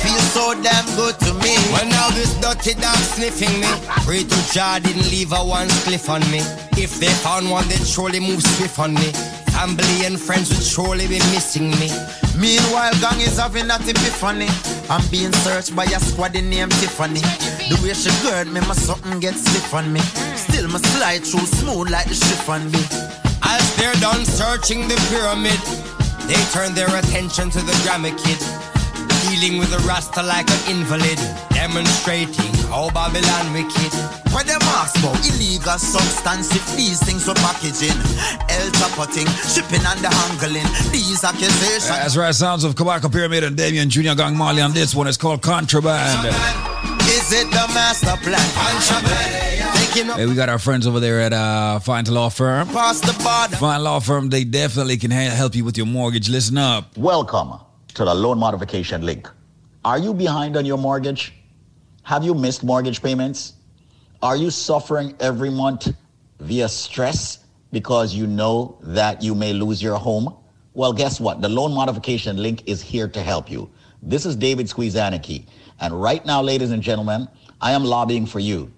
Feel 0.00 0.22
so 0.32 0.56
damn 0.62 0.86
good 0.96 1.20
to 1.20 1.34
me. 1.44 1.60
Well 1.76 1.84
now 1.92 2.08
this 2.16 2.40
dirty 2.40 2.72
dog 2.80 2.96
sniffing 2.96 3.52
me. 3.60 3.68
Pray 4.08 4.24
to 4.24 4.38
Jah 4.48 4.80
didn't 4.80 5.10
leave 5.12 5.32
a 5.32 5.44
one 5.44 5.68
cliff 5.84 6.08
on 6.08 6.24
me. 6.32 6.40
If 6.80 6.98
they 6.98 7.12
found 7.20 7.50
one, 7.50 7.68
they'd 7.68 7.86
surely 7.86 8.20
move 8.20 8.42
swift 8.42 8.78
on 8.78 8.94
me. 8.94 9.12
Family 9.58 10.06
and 10.06 10.20
friends 10.20 10.50
would 10.50 10.62
surely 10.62 11.08
be 11.08 11.18
missing 11.34 11.70
me. 11.82 11.90
Meanwhile, 12.38 12.94
Gong 13.02 13.18
is 13.18 13.38
having 13.38 13.66
that 13.66 13.82
epiphany. 13.82 14.46
I'm 14.88 15.02
being 15.10 15.32
searched 15.42 15.74
by 15.74 15.82
a 15.82 15.98
squad 15.98 16.34
named 16.34 16.70
Tiffany. 16.78 17.18
The 17.66 17.74
way 17.82 17.92
she 17.92 18.14
gird 18.22 18.46
me, 18.46 18.60
my 18.60 18.74
something 18.78 19.18
gets 19.18 19.40
stiff 19.42 19.74
on 19.74 19.92
me. 19.92 19.98
Still, 20.38 20.68
my 20.68 20.78
slide 20.94 21.26
through 21.26 21.50
smooth 21.58 21.90
like 21.90 22.06
the 22.06 22.14
chiffon 22.14 22.70
be. 22.70 22.78
As 23.42 23.66
they're 23.74 23.98
done 23.98 24.24
searching 24.24 24.86
the 24.86 24.94
pyramid, 25.10 25.58
they 26.30 26.38
turn 26.54 26.72
their 26.78 26.94
attention 26.94 27.50
to 27.50 27.58
the 27.58 27.74
Grammy 27.82 28.14
Kid. 28.14 28.38
Dealing 29.28 29.58
with 29.58 29.70
the 29.70 29.78
Rasta 29.86 30.22
like 30.22 30.48
an 30.48 30.70
invalid, 30.72 31.18
demonstrating 31.50 32.54
how 32.72 32.88
Babylon 32.90 33.52
wicked. 33.52 33.92
Where 34.32 34.42
them 34.44 34.60
ask 34.80 34.96
about 34.98 35.20
illegal 35.28 35.78
substance 35.78 36.48
if 36.56 36.64
these 36.76 37.02
things 37.04 37.28
were 37.28 37.34
packaging, 37.34 37.92
El 38.48 38.68
Tapoting, 38.80 39.28
shipping 39.44 39.84
and 39.84 40.00
the 40.00 40.08
handling. 40.08 40.64
These 40.92 41.24
accusations. 41.24 41.88
That's 41.88 42.16
right, 42.16 42.34
sounds 42.34 42.64
of 42.64 42.74
Kabaka 42.74 43.12
Pyramid 43.12 43.44
and 43.44 43.54
Damian 43.54 43.90
Junior 43.90 44.14
Gong 44.14 44.34
Marley 44.34 44.62
on 44.62 44.72
this 44.72 44.94
one. 44.94 45.06
It's 45.06 45.18
called 45.18 45.42
Contraband. 45.42 46.28
Is 47.12 47.30
it 47.30 47.50
the 47.50 47.68
master 47.76 48.16
plan? 48.24 48.40
Contraband. 48.56 49.44
Hey, 50.16 50.26
we 50.26 50.34
got 50.34 50.48
our 50.48 50.58
friends 50.58 50.86
over 50.86 51.00
there 51.00 51.20
at 51.20 51.32
uh, 51.32 51.80
Fine 51.80 52.04
Law 52.06 52.28
Firm. 52.30 52.68
past 52.68 53.02
the 53.04 53.12
border. 53.22 53.56
Fine 53.56 53.82
Law 53.82 54.00
Firm, 54.00 54.30
they 54.30 54.44
definitely 54.44 54.96
can 54.96 55.10
ha- 55.10 55.34
help 55.34 55.54
you 55.54 55.64
with 55.64 55.76
your 55.76 55.86
mortgage. 55.86 56.28
Listen 56.30 56.56
up. 56.56 56.96
Welcome 56.96 57.67
to 57.98 58.04
the 58.04 58.14
loan 58.14 58.38
modification 58.38 59.04
link. 59.04 59.28
Are 59.84 59.98
you 59.98 60.14
behind 60.14 60.56
on 60.56 60.64
your 60.64 60.78
mortgage? 60.78 61.34
Have 62.04 62.22
you 62.22 62.32
missed 62.32 62.62
mortgage 62.62 63.02
payments? 63.02 63.54
Are 64.22 64.36
you 64.36 64.50
suffering 64.50 65.16
every 65.18 65.50
month 65.50 65.88
via 66.38 66.68
stress 66.68 67.40
because 67.72 68.14
you 68.14 68.28
know 68.28 68.78
that 68.82 69.20
you 69.20 69.34
may 69.34 69.52
lose 69.52 69.82
your 69.82 69.96
home? 69.96 70.32
Well, 70.74 70.92
guess 70.92 71.18
what? 71.18 71.42
The 71.42 71.48
loan 71.48 71.74
modification 71.74 72.36
link 72.36 72.62
is 72.66 72.80
here 72.80 73.08
to 73.08 73.20
help 73.20 73.50
you. 73.50 73.68
This 74.00 74.24
is 74.26 74.36
David 74.36 74.66
Squeezaniki. 74.66 75.46
And 75.80 76.00
right 76.00 76.24
now, 76.24 76.40
ladies 76.40 76.70
and 76.70 76.80
gentlemen, 76.80 77.26
I 77.60 77.72
am 77.72 77.82
lobbying 77.82 78.26
for 78.26 78.38
you. 78.38 78.72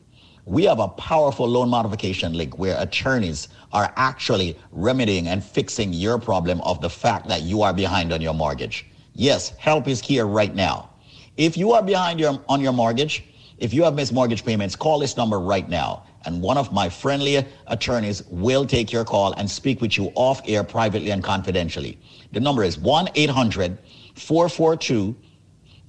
We 0.47 0.64
have 0.64 0.78
a 0.80 0.88
powerful 0.88 1.47
loan 1.47 1.68
modification 1.68 2.32
link 2.32 2.59
where 2.59 2.80
attorneys 2.80 3.48
are 3.74 3.92
actually 3.97 4.56
remedying 4.72 5.28
and 5.28 5.44
fixing 5.44 5.92
your 5.92 6.18
problem 6.18 6.62
of 6.62 6.80
the 6.80 6.88
fact 6.88 7.28
that 7.28 7.42
you 7.42 7.60
are 7.60 7.74
behind 7.74 8.14
on 8.14 8.22
your 8.22 8.32
mortgage. 8.32 8.86
Yes, 9.15 9.51
help 9.59 9.89
is 9.89 10.01
here 10.01 10.27
right 10.27 10.55
now. 10.55 10.91
If 11.37 11.57
you 11.57 11.73
are 11.73 11.82
behind 11.82 12.20
your, 12.20 12.41
on 12.49 12.61
your 12.61 12.73
mortgage, 12.73 13.24
if 13.59 13.74
you 13.74 13.82
have 13.85 13.95
missed 13.95 14.12
mortgage 14.12 14.45
payments, 14.45 14.77
call 14.77 14.99
this 14.99 15.16
number 15.16 15.39
right 15.39 15.66
now. 15.69 16.05
And 16.24 16.43
one 16.43 16.59
of 16.59 16.73
my 16.73 16.89
friendly 16.89 17.47
attorneys 17.66 18.23
will 18.27 18.66
take 18.66 18.93
your 18.93 19.05
call 19.05 19.32
and 19.35 19.51
speak 19.51 19.81
with 19.81 19.97
you 19.97 20.12
off 20.15 20.41
air 20.47 20.62
privately 20.65 21.11
and 21.11 21.24
confidentially. 21.24 21.99
The 22.32 22.41
number 22.41 22.62
is 22.62 22.78
1 22.78 23.09
800 23.15 23.78
442 24.15 25.16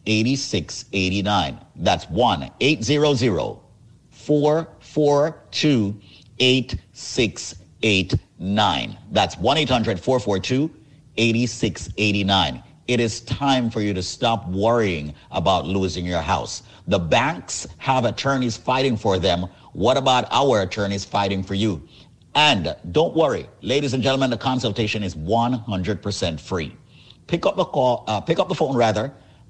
8689. 0.05 1.59
That's 1.75 2.09
1 2.09 2.51
800 2.59 3.59
442 4.09 6.01
8689. 6.39 8.97
That's 9.11 9.37
1 9.37 9.57
800 9.57 9.99
442 9.99 10.71
8689. 11.17 12.63
It 12.91 12.99
is 12.99 13.21
time 13.21 13.69
for 13.69 13.79
you 13.79 13.93
to 13.93 14.03
stop 14.03 14.49
worrying 14.49 15.13
about 15.31 15.65
losing 15.65 16.05
your 16.05 16.19
house. 16.19 16.63
The 16.87 16.99
banks 16.99 17.65
have 17.77 18.03
attorneys 18.03 18.57
fighting 18.57 18.97
for 18.97 19.17
them. 19.17 19.47
What 19.71 19.95
about 19.95 20.27
our 20.29 20.63
attorneys 20.63 21.05
fighting 21.05 21.41
for 21.41 21.53
you? 21.53 21.87
And 22.35 22.75
don't 22.91 23.15
worry, 23.15 23.47
ladies 23.61 23.93
and 23.93 24.03
gentlemen, 24.03 24.29
the 24.29 24.35
consultation 24.35 25.03
is 25.03 25.15
100% 25.15 26.37
free. 26.41 26.75
Pick 27.27 27.45
up 27.45 27.55
the 27.55 27.63
call, 27.63 28.03
uh, 28.07 28.19
pick 28.19 28.39
up 28.39 28.49
the 28.49 28.55
phone 28.55 28.75
rather, 28.75 29.13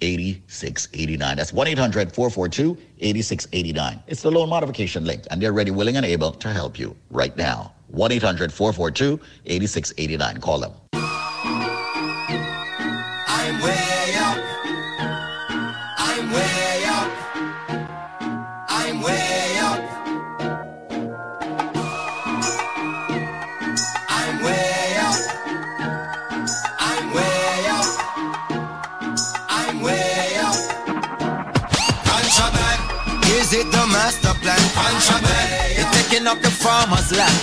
8689. 0.00 1.36
That's 1.36 1.52
1 1.52 1.66
800 1.66 2.12
442 2.12 2.76
8689. 3.00 4.02
It's 4.06 4.22
the 4.22 4.30
loan 4.30 4.48
modification 4.48 5.04
link, 5.04 5.24
and 5.30 5.42
they're 5.42 5.52
ready, 5.52 5.70
willing, 5.70 5.96
and 5.96 6.06
able 6.06 6.32
to 6.32 6.52
help 6.52 6.78
you 6.78 6.96
right 7.10 7.36
now. 7.36 7.74
1 7.88 8.12
800 8.12 8.52
442 8.52 9.20
8689. 9.46 10.40
Call 10.40 10.58
them. 10.60 10.97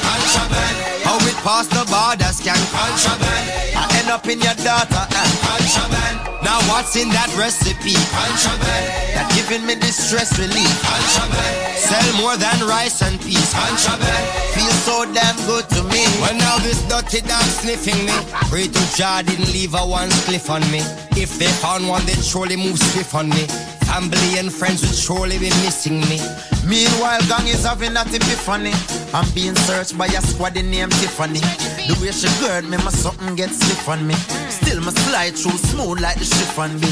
Contraband. 0.04 0.76
How 1.08 1.18
it 1.24 1.38
pass 1.46 1.66
the 1.68 1.84
border 1.88 2.32
scan. 2.36 2.60
Contraband. 2.74 3.46
I 3.78 3.84
end 4.02 4.10
up 4.12 4.26
in 4.28 4.40
your 4.42 4.58
daughter 4.60 5.06
eh. 5.06 5.16
hand. 5.16 5.36
Contraband. 5.42 6.18
Now 6.44 6.60
what's 6.70 6.96
in 6.96 7.10
that 7.16 7.32
recipe? 7.40 7.96
Contraband. 8.12 8.86
That 9.16 9.28
giving 9.34 9.66
me 9.66 9.76
distress 9.76 10.38
relief. 10.38 10.76
Contraband. 10.84 11.56
Sell 11.80 12.08
more 12.22 12.36
than 12.38 12.58
rice 12.68 13.02
and 13.02 13.16
peas. 13.22 13.50
Contraband. 13.54 14.26
Feel 14.54 14.75
so 14.86 15.04
damn 15.14 15.36
good 15.50 15.66
to 15.74 15.82
me. 15.90 16.06
Well 16.22 16.38
now 16.38 16.58
this 16.60 16.82
dirty 16.88 17.22
dog 17.26 17.44
sniffing 17.58 18.06
me. 18.06 18.14
Pray 18.54 18.68
to 18.68 18.84
Jah 18.96 19.24
didn't 19.26 19.52
leave 19.52 19.74
a 19.74 19.82
one 19.82 20.10
spliff 20.10 20.50
on 20.50 20.62
me. 20.70 20.80
If 21.18 21.40
they 21.40 21.50
found 21.64 21.90
one, 21.90 22.06
they'd 22.06 22.24
surely 22.24 22.56
move 22.56 22.78
swift 22.78 23.16
on 23.16 23.30
me. 23.30 23.50
Family 23.90 24.38
and 24.38 24.54
friends 24.54 24.82
would 24.86 24.94
surely 24.94 25.40
be 25.40 25.50
missing 25.66 26.02
me. 26.06 26.22
Meanwhile, 26.70 27.22
gang 27.26 27.48
is 27.48 27.66
having 27.66 27.94
that 27.94 28.14
epiphany. 28.14 28.74
I'm 29.14 29.26
being 29.34 29.56
searched 29.66 29.98
by 29.98 30.06
a 30.06 30.22
squad 30.22 30.54
named 30.54 30.94
Tiffany. 31.02 31.42
The 31.90 31.98
way 32.02 32.12
she 32.12 32.30
gird 32.42 32.66
me, 32.70 32.78
my 32.78 32.92
something 32.92 33.36
gets 33.36 33.58
stiff 33.58 33.90
on 33.90 34.06
me. 34.06 34.16
Still, 34.50 34.82
my 34.82 34.92
slide 35.10 35.36
through 35.36 35.58
smooth 35.74 36.00
like 36.00 36.20
the 36.20 36.26
chiffon 36.26 36.78
be. 36.78 36.90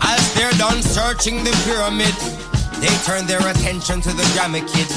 As 0.00 0.22
they're 0.34 0.56
done 0.56 0.80
searching 0.80 1.44
the 1.44 1.52
pyramid, 1.68 2.16
they 2.80 2.92
turn 3.04 3.26
their 3.26 3.44
attention 3.44 4.00
to 4.00 4.12
the 4.12 4.24
drama 4.34 4.60
kid. 4.60 4.88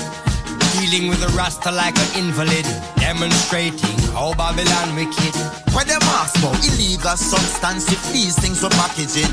Dealing 0.78 1.10
with 1.10 1.22
a 1.26 1.32
rasta 1.34 1.72
like 1.72 1.98
an 1.98 2.10
invalid, 2.26 2.66
demonstrating 3.02 3.98
how 4.14 4.34
Babylon 4.38 4.96
wicked. 4.96 5.34
Where 5.74 5.86
them 5.86 6.02
ask 6.18 6.38
about 6.38 6.58
illegal 6.62 7.18
substance 7.18 7.90
if 7.91 8.02
these 8.14 8.38
things 8.38 8.62
were 8.62 8.74
packaging, 8.78 9.30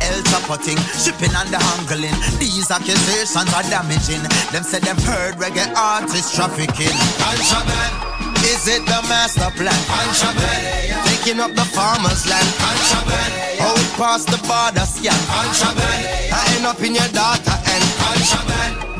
El 0.00 0.20
Chapoting, 0.24 0.80
shipping 0.96 1.32
and 1.36 1.48
the 1.52 1.60
handling. 1.60 2.16
These 2.40 2.70
accusations 2.70 3.52
are 3.52 3.66
damaging. 3.68 4.24
Them 4.52 4.64
said 4.64 4.82
them 4.82 4.96
heard 5.04 5.36
reggae 5.36 5.68
artists 5.76 6.34
trafficking. 6.34 6.96
Contraband. 7.20 8.08
Is 8.48 8.68
it 8.68 8.84
the 8.86 9.00
master 9.12 9.50
plan? 9.56 9.76
Contraband. 9.92 11.04
Taking 11.08 11.40
up 11.40 11.52
the 11.52 11.66
farmer's 11.76 12.24
land. 12.28 12.48
Contraband. 12.56 13.48
It 13.60 13.90
past 14.00 14.28
the 14.28 14.38
border 14.48 14.86
scan. 14.86 15.18
Contraband. 15.28 16.32
I 16.32 16.40
end 16.56 16.66
up 16.66 16.80
in 16.80 16.94
your 16.94 17.08
daughter 17.08 17.52
and 17.52 17.84
contraband. 18.00 18.47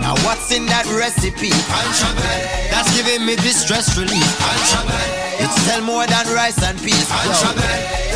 Now 0.09 0.16
what's 0.24 0.48
in 0.56 0.64
that 0.72 0.89
recipe? 0.89 1.52
Contraband. 1.68 2.72
That's 2.72 2.89
giving 2.97 3.28
me 3.28 3.36
distress 3.36 3.93
relief. 3.93 4.24
Contraband. 4.40 5.36
It's 5.36 5.52
still 5.60 5.85
more 5.85 6.09
than 6.09 6.24
rice 6.32 6.56
and 6.64 6.80
peas. 6.80 7.05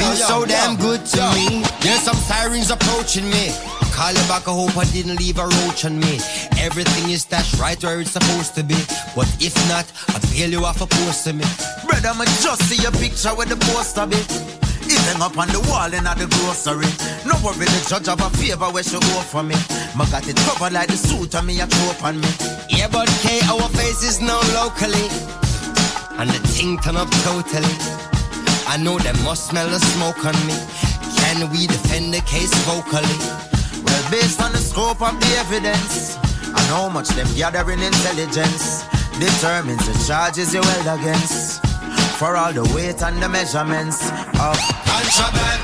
Feels 0.00 0.24
so 0.24 0.40
yo, 0.40 0.46
damn 0.46 0.80
yo, 0.80 0.96
good 0.96 1.04
to 1.04 1.20
me. 1.36 1.60
There's 1.84 2.00
some 2.00 2.16
sirens 2.16 2.70
approaching 2.70 3.28
me. 3.28 3.52
Call 3.92 4.16
it 4.16 4.24
back, 4.24 4.48
I 4.48 4.56
hope 4.56 4.72
I 4.72 4.88
didn't 4.88 5.20
leave 5.20 5.36
a 5.36 5.44
roach 5.44 5.84
on 5.84 6.00
me. 6.00 6.16
Everything 6.56 7.12
is 7.12 7.28
stashed 7.28 7.60
right 7.60 7.76
where 7.84 8.00
it's 8.00 8.16
supposed 8.16 8.54
to 8.54 8.64
be. 8.64 8.80
But 9.12 9.28
if 9.36 9.52
not, 9.68 9.84
I 10.16 10.18
bail 10.32 10.48
you 10.48 10.64
off 10.64 10.80
a 10.80 10.88
post 10.88 11.28
to 11.28 11.34
me. 11.36 11.44
Brother, 11.84 12.16
me 12.16 12.24
just 12.40 12.72
see 12.72 12.80
your 12.80 12.92
picture 12.92 13.36
with 13.36 13.52
the 13.52 13.60
poster 13.68 14.08
bit. 14.08 14.71
It 14.92 15.00
hang 15.08 15.22
up 15.22 15.38
on 15.38 15.48
the 15.48 15.60
wall 15.72 15.88
in 15.88 16.04
the 16.04 16.28
grocery. 16.28 16.84
No 17.24 17.32
worry, 17.40 17.64
the 17.64 17.80
judge 17.88 18.12
have 18.12 18.20
a 18.20 18.28
favor 18.36 18.68
where 18.68 18.84
she 18.84 19.00
go 19.00 19.20
for 19.24 19.42
me. 19.42 19.56
My 19.96 20.04
got 20.12 20.28
it 20.28 20.36
covered 20.44 20.72
like 20.76 20.88
the 20.88 20.96
suit 21.00 21.34
on 21.34 21.46
me, 21.46 21.60
a 21.60 21.66
trope 21.66 22.04
on 22.04 22.20
me. 22.20 22.28
Yeah, 22.68 22.88
but 22.92 23.08
K, 23.24 23.40
our 23.48 23.68
face 23.72 24.04
is 24.04 24.20
known 24.20 24.44
locally. 24.52 25.08
And 26.20 26.28
the 26.28 26.40
thing 26.52 26.76
turn 26.84 26.96
up 27.00 27.08
totally. 27.24 27.76
I 28.68 28.76
know 28.76 28.98
they 28.98 29.16
must 29.24 29.48
smell 29.48 29.68
the 29.68 29.80
smoke 29.80 30.24
on 30.28 30.36
me. 30.44 30.56
Can 31.16 31.48
we 31.48 31.66
defend 31.66 32.12
the 32.12 32.20
case 32.28 32.52
vocally? 32.68 33.16
Well, 33.80 34.04
based 34.10 34.40
on 34.40 34.52
the 34.52 34.60
scope 34.60 35.00
of 35.00 35.16
the 35.18 35.30
evidence 35.40 36.16
and 36.44 36.66
how 36.68 36.88
much 36.88 37.08
them 37.16 37.28
gathering 37.34 37.80
intelligence 37.80 38.84
determines 39.18 39.84
the 39.88 39.96
charges 40.06 40.52
you 40.52 40.60
held 40.60 41.00
against. 41.00 41.51
For 42.22 42.36
all 42.36 42.52
the 42.52 42.62
weight 42.70 43.02
and 43.02 43.18
the 43.18 43.28
measurements 43.28 43.98
of 44.38 44.54
contraband. 44.86 45.58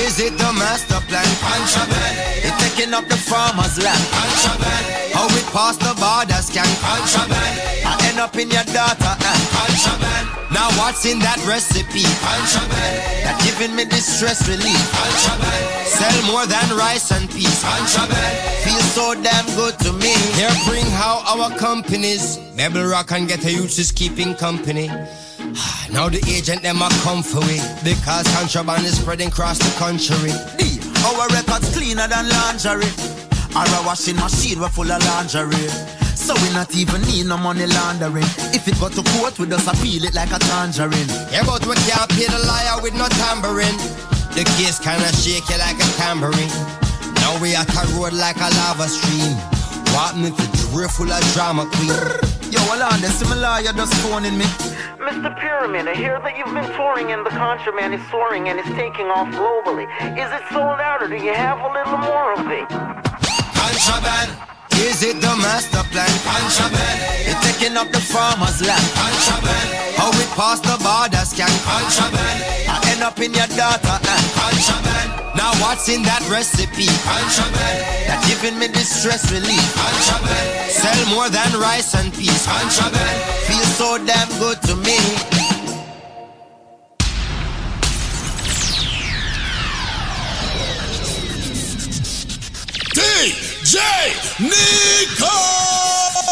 Is 0.00 0.16
it 0.16 0.32
the 0.40 0.50
master 0.56 1.04
plan? 1.04 1.28
Contraband. 1.36 2.16
It 2.48 2.54
taking 2.64 2.94
up 2.96 3.04
the 3.12 3.20
farmer's 3.28 3.76
land. 3.76 4.00
Contraband. 4.08 5.12
How 5.12 5.28
we 5.28 5.44
pass 5.52 5.76
the 5.76 5.92
borders 6.00 6.48
can 6.48 6.64
contraband. 6.80 7.60
I 7.84 7.92
end 8.08 8.18
up 8.24 8.32
in 8.40 8.48
your 8.48 8.64
daughter 8.72 9.12
and. 9.20 9.42
Now 10.48 10.72
what's 10.80 11.04
in 11.04 11.20
that 11.20 11.44
recipe? 11.44 12.08
Contraband. 12.24 13.28
That 13.28 13.36
giving 13.44 13.76
me 13.76 13.84
distress 13.84 14.48
relief. 14.48 14.80
Contraband. 14.96 15.92
Sell 15.92 16.18
more 16.32 16.48
than 16.48 16.72
rice 16.72 17.12
and 17.12 17.28
peas. 17.28 17.60
Contraband. 17.60 18.36
Feel 18.64 18.80
so 18.96 19.12
damn 19.20 19.44
good 19.60 19.76
to 19.84 19.92
me. 19.92 20.16
Here 20.40 20.56
bring 20.64 20.88
how 20.88 21.20
our 21.28 21.52
companies, 21.60 22.40
Rebel 22.56 22.88
Rock 22.88 23.12
and 23.12 23.28
Get 23.28 23.44
a 23.44 23.52
Youths 23.52 23.76
is 23.78 23.92
keeping 23.92 24.32
company. 24.34 24.88
Now 25.92 26.08
the 26.08 26.20
agent 26.28 26.62
them 26.62 26.82
a 26.82 26.88
come 27.02 27.22
for 27.22 27.40
we 27.46 27.60
because 27.82 28.26
contraband 28.36 28.84
is 28.84 28.98
spreading 29.00 29.28
across 29.28 29.58
the 29.58 29.72
country. 29.78 30.32
D, 30.58 30.80
our 31.04 31.28
records 31.28 31.72
cleaner 31.76 32.08
than 32.08 32.28
lingerie. 32.28 32.92
A 33.56 33.64
washing 33.84 34.16
machine 34.16 34.60
we 34.60 34.68
full 34.68 34.90
of 34.90 35.02
lingerie. 35.02 35.68
So 36.14 36.34
we 36.42 36.50
not 36.52 36.74
even 36.74 37.00
need 37.02 37.26
no 37.26 37.38
money 37.38 37.66
laundering. 37.66 38.28
If 38.52 38.68
it 38.68 38.78
got 38.78 38.92
to 38.92 39.02
court, 39.16 39.38
we 39.38 39.46
just 39.46 39.66
appeal 39.66 40.04
it 40.04 40.14
like 40.14 40.30
a 40.30 40.38
tangerine. 40.38 41.08
Yeah, 41.32 41.44
but 41.46 41.64
we 41.66 41.74
can't 41.88 42.10
pay 42.10 42.26
the 42.26 42.38
liar 42.44 42.82
with 42.82 42.94
no 42.94 43.08
tambourine. 43.08 43.78
The 44.36 44.44
case 44.58 44.78
kinda 44.78 45.08
shake 45.16 45.48
you 45.48 45.58
like 45.58 45.80
a 45.80 45.88
tambourine. 45.96 46.52
Now 47.24 47.40
we 47.40 47.56
at 47.56 47.70
a 47.72 47.82
road 47.96 48.12
like 48.12 48.36
a 48.36 48.50
lava 48.60 48.88
stream. 48.88 49.34
What 49.96 50.16
me 50.16 50.30
for 50.30 50.48
drift 50.70 50.94
full 50.94 51.10
of 51.10 51.24
drama 51.32 51.66
queen. 51.72 52.37
Yo, 52.58 52.64
hold 52.74 52.82
on, 52.82 52.98
similar 53.10 53.60
you're 53.60 53.72
just 53.72 53.94
phoning 54.02 54.36
me. 54.36 54.44
Mr. 54.98 55.30
Pyramid, 55.38 55.86
I 55.86 55.94
hear 55.94 56.18
that 56.18 56.36
you've 56.36 56.52
been 56.52 56.66
touring 56.74 57.12
and 57.12 57.24
the 57.24 57.30
contraband 57.30 57.94
is 57.94 58.02
soaring 58.10 58.48
and 58.48 58.58
is 58.58 58.66
taking 58.74 59.06
off 59.06 59.28
globally. 59.30 59.86
Is 60.18 60.26
it 60.26 60.42
sold 60.50 60.80
out 60.82 61.02
or 61.02 61.08
do 61.08 61.16
you 61.16 61.34
have 61.34 61.58
a 61.62 61.70
little 61.70 61.98
more 61.98 62.34
of 62.34 62.42
it? 62.50 62.66
Contraband. 63.54 64.30
Is 64.74 65.02
it 65.02 65.20
the 65.22 65.34
master 65.38 65.86
plan? 65.94 66.10
Contraband. 66.26 66.98
It's 67.30 67.38
taking 67.46 67.76
up 67.76 67.90
the 67.94 68.00
farmer's 68.00 68.58
land. 68.66 68.86
Contraband. 68.98 69.68
How 69.94 70.10
it 70.10 70.30
pass 70.34 70.58
the 70.58 70.74
borders 70.82 71.30
can 71.38 71.50
contraband. 71.62 72.67
End 72.98 73.06
up 73.06 73.20
in 73.20 73.32
your 73.32 73.46
daughter 73.54 73.94
and 73.94 74.26
contraband. 74.34 75.36
Now 75.36 75.54
what's 75.62 75.88
in 75.88 76.02
that 76.02 76.18
recipe? 76.28 76.90
Contraband. 77.06 78.10
That 78.10 78.18
giving 78.26 78.58
me 78.58 78.66
distress 78.66 79.30
relief. 79.30 79.62
Contraband. 79.70 80.68
Sell 80.68 81.14
more 81.14 81.28
than 81.30 81.60
rice 81.62 81.94
and 81.94 82.12
peas. 82.12 82.42
Contraband. 82.42 83.22
Feel 83.46 83.66
so 83.78 84.02
damn 84.02 84.26
good 84.42 84.58
to 84.66 84.74
me. 84.82 84.98
DJ 92.98 93.78
Nico! 94.42 95.77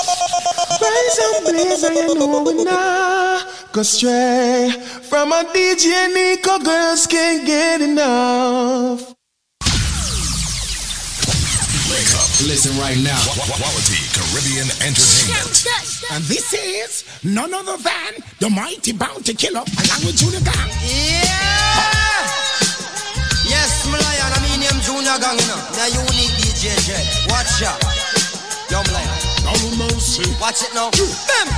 Rise 0.06 1.18
and 1.18 1.44
blaze, 1.44 1.82
and 1.84 1.96
you 1.96 2.14
know 2.14 2.42
we 2.42 2.64
not 2.64 3.46
go 3.72 3.82
stray 3.82 4.70
from 5.02 5.32
a 5.32 5.44
DJ 5.52 6.12
Nico. 6.12 6.58
Girls 6.58 7.06
can't 7.06 7.46
get 7.46 7.80
enough. 7.80 9.14
Wake 11.90 12.12
up. 12.16 12.28
Listen 12.48 12.76
right 12.78 12.98
now. 12.98 13.18
Quality 13.34 14.00
Caribbean 14.16 14.68
Entertainment. 14.80 15.66
And 16.12 16.24
this 16.24 16.52
is 16.54 17.04
none 17.24 17.52
other 17.52 17.76
than 17.76 18.22
the 18.40 18.50
mighty 18.50 18.92
bounty 18.92 19.34
killer 19.34 19.60
along 19.60 20.00
with 20.04 20.16
Junior 20.16 20.40
Gong. 20.40 20.70
Yeah! 20.82 22.06
Yes, 23.48 23.86
my 23.86 23.98
lion, 23.98 24.32
I 24.32 24.38
mean 24.42 24.60
him 24.62 24.80
Junior 24.82 25.18
Gong, 25.20 25.38
you 25.38 25.46
know. 25.46 25.60
Now 25.76 25.86
unique 25.86 26.34
DJ 26.40 26.76
Jet. 26.86 27.06
Watch 27.28 27.62
out. 27.62 27.80
Yo, 28.70 28.82
my 28.82 28.92
lion. 28.92 29.26
Mercy. 29.78 30.24
Watch 30.40 30.62
it 30.62 30.72
now. 30.74 30.90
Bam! 30.90 31.48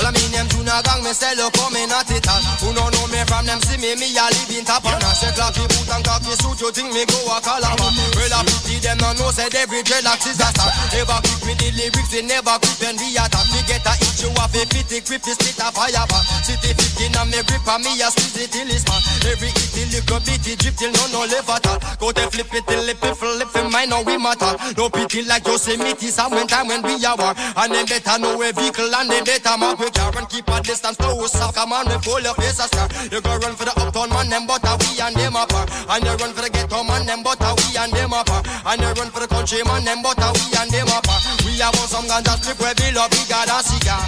Well, 0.00 0.08
I 0.08 0.16
mean 0.16 0.32
them 0.32 0.48
Junior 0.48 0.80
Gong, 0.80 1.04
me 1.04 1.12
say 1.12 1.34
look 1.36 1.52
come 1.52 1.76
in 1.76 1.92
at 1.92 2.08
it 2.08 2.24
all. 2.24 2.40
Who 2.64 2.72
no 2.72 2.88
know 2.88 3.04
me 3.12 3.20
from 3.28 3.44
them 3.44 3.60
see 3.60 3.76
me, 3.76 3.92
me 4.00 4.08
a 4.16 4.24
live 4.32 4.48
in 4.48 4.64
top 4.64 4.80
and 4.88 4.96
I 4.96 5.12
say 5.12 5.28
clappy 5.36 5.60
boot 5.68 5.92
and 5.92 6.00
cocky 6.00 6.32
suit, 6.40 6.56
you 6.56 6.72
think 6.72 6.88
me 6.96 7.04
go 7.04 7.20
a 7.28 7.36
calabar. 7.44 7.92
Well, 8.16 8.32
I 8.32 8.40
pity 8.48 8.80
them 8.80 8.96
no 9.02 9.12
know 9.20 9.28
said 9.28 9.52
every 9.52 9.84
dreadlocks 9.84 10.24
is 10.24 10.40
a 10.40 10.48
star. 10.56 10.72
Never 10.94 11.20
quick 11.20 11.52
with 11.52 11.58
the 11.60 11.68
lyrics, 11.76 12.10
they 12.16 12.24
never 12.24 12.56
quick 12.64 12.80
when 12.80 12.96
we 12.96 13.12
attack. 13.12 13.44
Me 13.52 13.60
get 13.68 13.84
a 13.84 13.92
itch, 14.00 14.24
you 14.24 14.32
have 14.40 14.54
a 14.56 14.62
pity, 14.72 15.04
grip, 15.04 15.20
the 15.20 15.32
split 15.36 15.60
a 15.60 15.68
fire 15.68 16.06
back. 16.08 16.24
City 16.48 16.70
15 16.72 17.20
and 17.20 17.28
me 17.28 17.40
grip 17.44 17.68
and 17.68 17.82
me 17.84 17.92
a 18.00 18.08
squeeze 18.08 18.40
it 18.40 18.48
till 18.56 18.72
it's 18.72 18.88
man. 18.88 19.04
Every 19.26 19.52
hit, 19.52 19.68
the 19.74 19.82
little 20.00 20.20
bitty 20.24 20.56
drip 20.56 20.80
till 20.80 20.92
no 20.96 21.04
no 21.12 21.20
left 21.28 21.50
at 21.50 21.66
all. 21.68 21.76
Go 22.00 22.08
to 22.14 22.24
flip 22.32 22.48
it 22.56 22.64
till 22.64 22.88
it 22.88 22.96
flip 22.96 23.49
it, 23.70 23.72
mine 23.72 23.88
now 23.88 24.02
we 24.02 24.18
matter. 24.18 24.52
No 24.76 24.90
pity 24.90 25.22
like 25.22 25.46
Yosemite, 25.46 26.08
some 26.08 26.32
when 26.32 26.46
time 26.46 26.66
when 26.66 26.82
we 26.82 26.98
are 27.04 27.16
war. 27.16 27.34
And 27.56 27.72
them 27.72 27.86
better 27.86 28.18
know 28.18 28.42
a 28.42 28.52
vehicle 28.52 28.94
and 28.94 29.10
they 29.10 29.22
better 29.22 29.56
mark 29.56 29.78
we 29.78 29.90
car 29.90 30.12
and 30.16 30.28
keep 30.28 30.48
a 30.48 30.60
distance 30.60 30.96
close 30.96 31.34
up. 31.36 31.54
Come 31.54 31.72
on, 31.72 31.86
we 31.86 31.96
pull 32.02 32.20
your 32.20 32.34
face 32.34 32.58
a 32.58 32.66
star. 32.66 32.88
You 33.10 33.20
go 33.20 33.36
run 33.38 33.54
for 33.54 33.64
the 33.64 33.74
uptown 33.78 34.10
man, 34.10 34.28
them 34.28 34.46
but 34.46 34.64
a 34.64 34.76
we 34.76 35.00
and 35.00 35.14
them 35.16 35.36
apart. 35.36 35.70
And 35.88 36.04
you 36.04 36.14
run 36.18 36.32
for 36.34 36.42
the 36.42 36.50
ghetto 36.50 36.82
man, 36.82 37.06
them 37.06 37.22
but 37.22 37.40
a 37.40 37.54
we 37.54 37.76
and 37.78 37.92
them 37.92 38.12
apart. 38.12 38.46
And 38.66 38.80
you 38.80 38.90
run 38.98 39.10
for 39.10 39.20
the 39.20 39.28
country 39.28 39.62
man, 39.64 39.84
them 39.84 40.02
but 40.02 40.18
a 40.18 40.28
we 40.34 40.44
and 40.58 40.70
them 40.70 40.90
apart. 40.90 41.22
We 41.46 41.58
have 41.62 41.74
on 41.78 41.86
some 41.86 42.06
ganja 42.10 42.34
strip 42.42 42.58
where 42.60 42.74
we 42.78 42.90
love 42.92 43.10
bigger 43.10 43.44
than 43.46 43.62
cigar. 43.62 44.02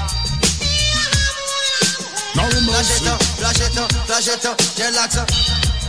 No 2.34 2.48
Flash 2.48 3.01
it 3.01 3.06
up, 3.06 3.22
flash 3.22 3.60
it 3.60 3.78
up, 3.78 3.93
flash 3.93 4.28
it 4.28 4.47
up, 4.47 4.59
relax 4.78 5.16
up. 5.18 5.81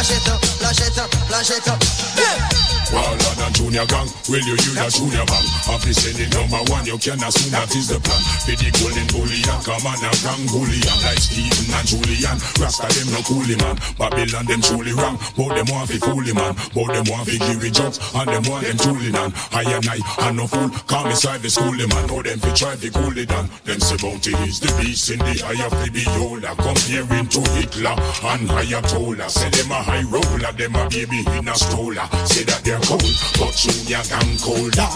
Flash 0.00 0.16
it 0.16 0.28
up, 0.32 0.40
flash 0.40 0.80
it 0.80 0.98
up, 0.98 1.10
flash 1.28 1.50
it 1.50 1.68
up. 1.68 2.70
Wilder 2.90 3.34
than 3.38 3.52
Junior 3.52 3.86
Gong, 3.86 4.08
will 4.26 4.42
you 4.42 4.56
use 4.58 4.74
a 4.74 4.88
Junior 4.90 5.22
Bang? 5.28 5.46
Office 5.70 6.10
the 6.10 6.26
number 6.34 6.58
one, 6.72 6.82
you 6.88 6.98
can 6.98 7.22
assume 7.22 7.54
that 7.54 7.70
is 7.76 7.86
the 7.86 8.00
plan. 8.02 8.18
For 8.42 8.56
the 8.58 8.66
golden 8.80 9.06
bullion, 9.14 9.58
come 9.62 9.86
on 9.86 10.00
a 10.02 10.10
gang 10.24 10.42
bullion 10.50 10.96
like 11.06 11.22
Stephen 11.22 11.70
and 11.70 11.86
Julian. 11.86 12.36
Rasta 12.58 12.88
them 12.90 13.14
no 13.14 13.20
coolie 13.22 13.60
man, 13.62 13.78
Babylon 13.94 14.48
them 14.48 14.58
truly 14.64 14.90
wrong. 14.96 15.20
But 15.38 15.54
them 15.54 15.68
want 15.70 15.86
fi 15.86 16.02
foolie 16.02 16.34
man, 16.34 16.56
but 16.74 16.88
them 16.90 17.06
want 17.06 17.28
fi 17.30 17.38
give 17.38 17.62
jokes, 17.70 18.02
and 18.10 18.26
them 18.26 18.42
want 18.50 18.66
them 18.66 18.78
truly 18.80 19.12
none. 19.12 19.30
I 19.54 19.62
and 19.70 19.86
I, 19.86 20.00
and 20.26 20.34
no 20.40 20.50
fool, 20.50 20.72
call 20.90 21.06
me 21.06 21.14
side 21.14 21.44
the 21.46 21.52
schoolie 21.52 21.86
man. 21.86 22.10
But 22.10 22.26
them 22.26 22.42
fi 22.42 22.50
try 22.56 22.74
fi 22.74 22.90
cool 22.90 23.14
it 23.14 23.28
down. 23.30 23.46
Them 23.62 23.78
say 23.78 24.02
bounty 24.02 24.34
is 24.48 24.58
the 24.58 24.72
beast 24.82 25.14
in 25.14 25.22
the 25.22 25.38
eye 25.46 25.62
of 25.62 25.70
the 25.78 25.94
beholder, 25.94 26.58
comparing 26.58 27.30
to 27.38 27.40
Hitler 27.54 27.94
and 28.34 28.50
Ayatollah. 28.50 29.30
Say 29.30 29.46
them 29.54 29.70
a 29.70 29.78
high 29.90 30.02
roller, 30.04 30.52
them 30.52 30.74
a 30.76 30.88
baby 30.88 31.20
in 31.36 31.48
a 31.48 31.54
stroller. 31.54 32.06
Say 32.26 32.44
that 32.44 32.62
they're 32.62 32.80
cold, 32.86 33.02
but 33.38 33.54
Junior 33.58 34.02
Gong 34.06 34.38
colder. 34.38 34.90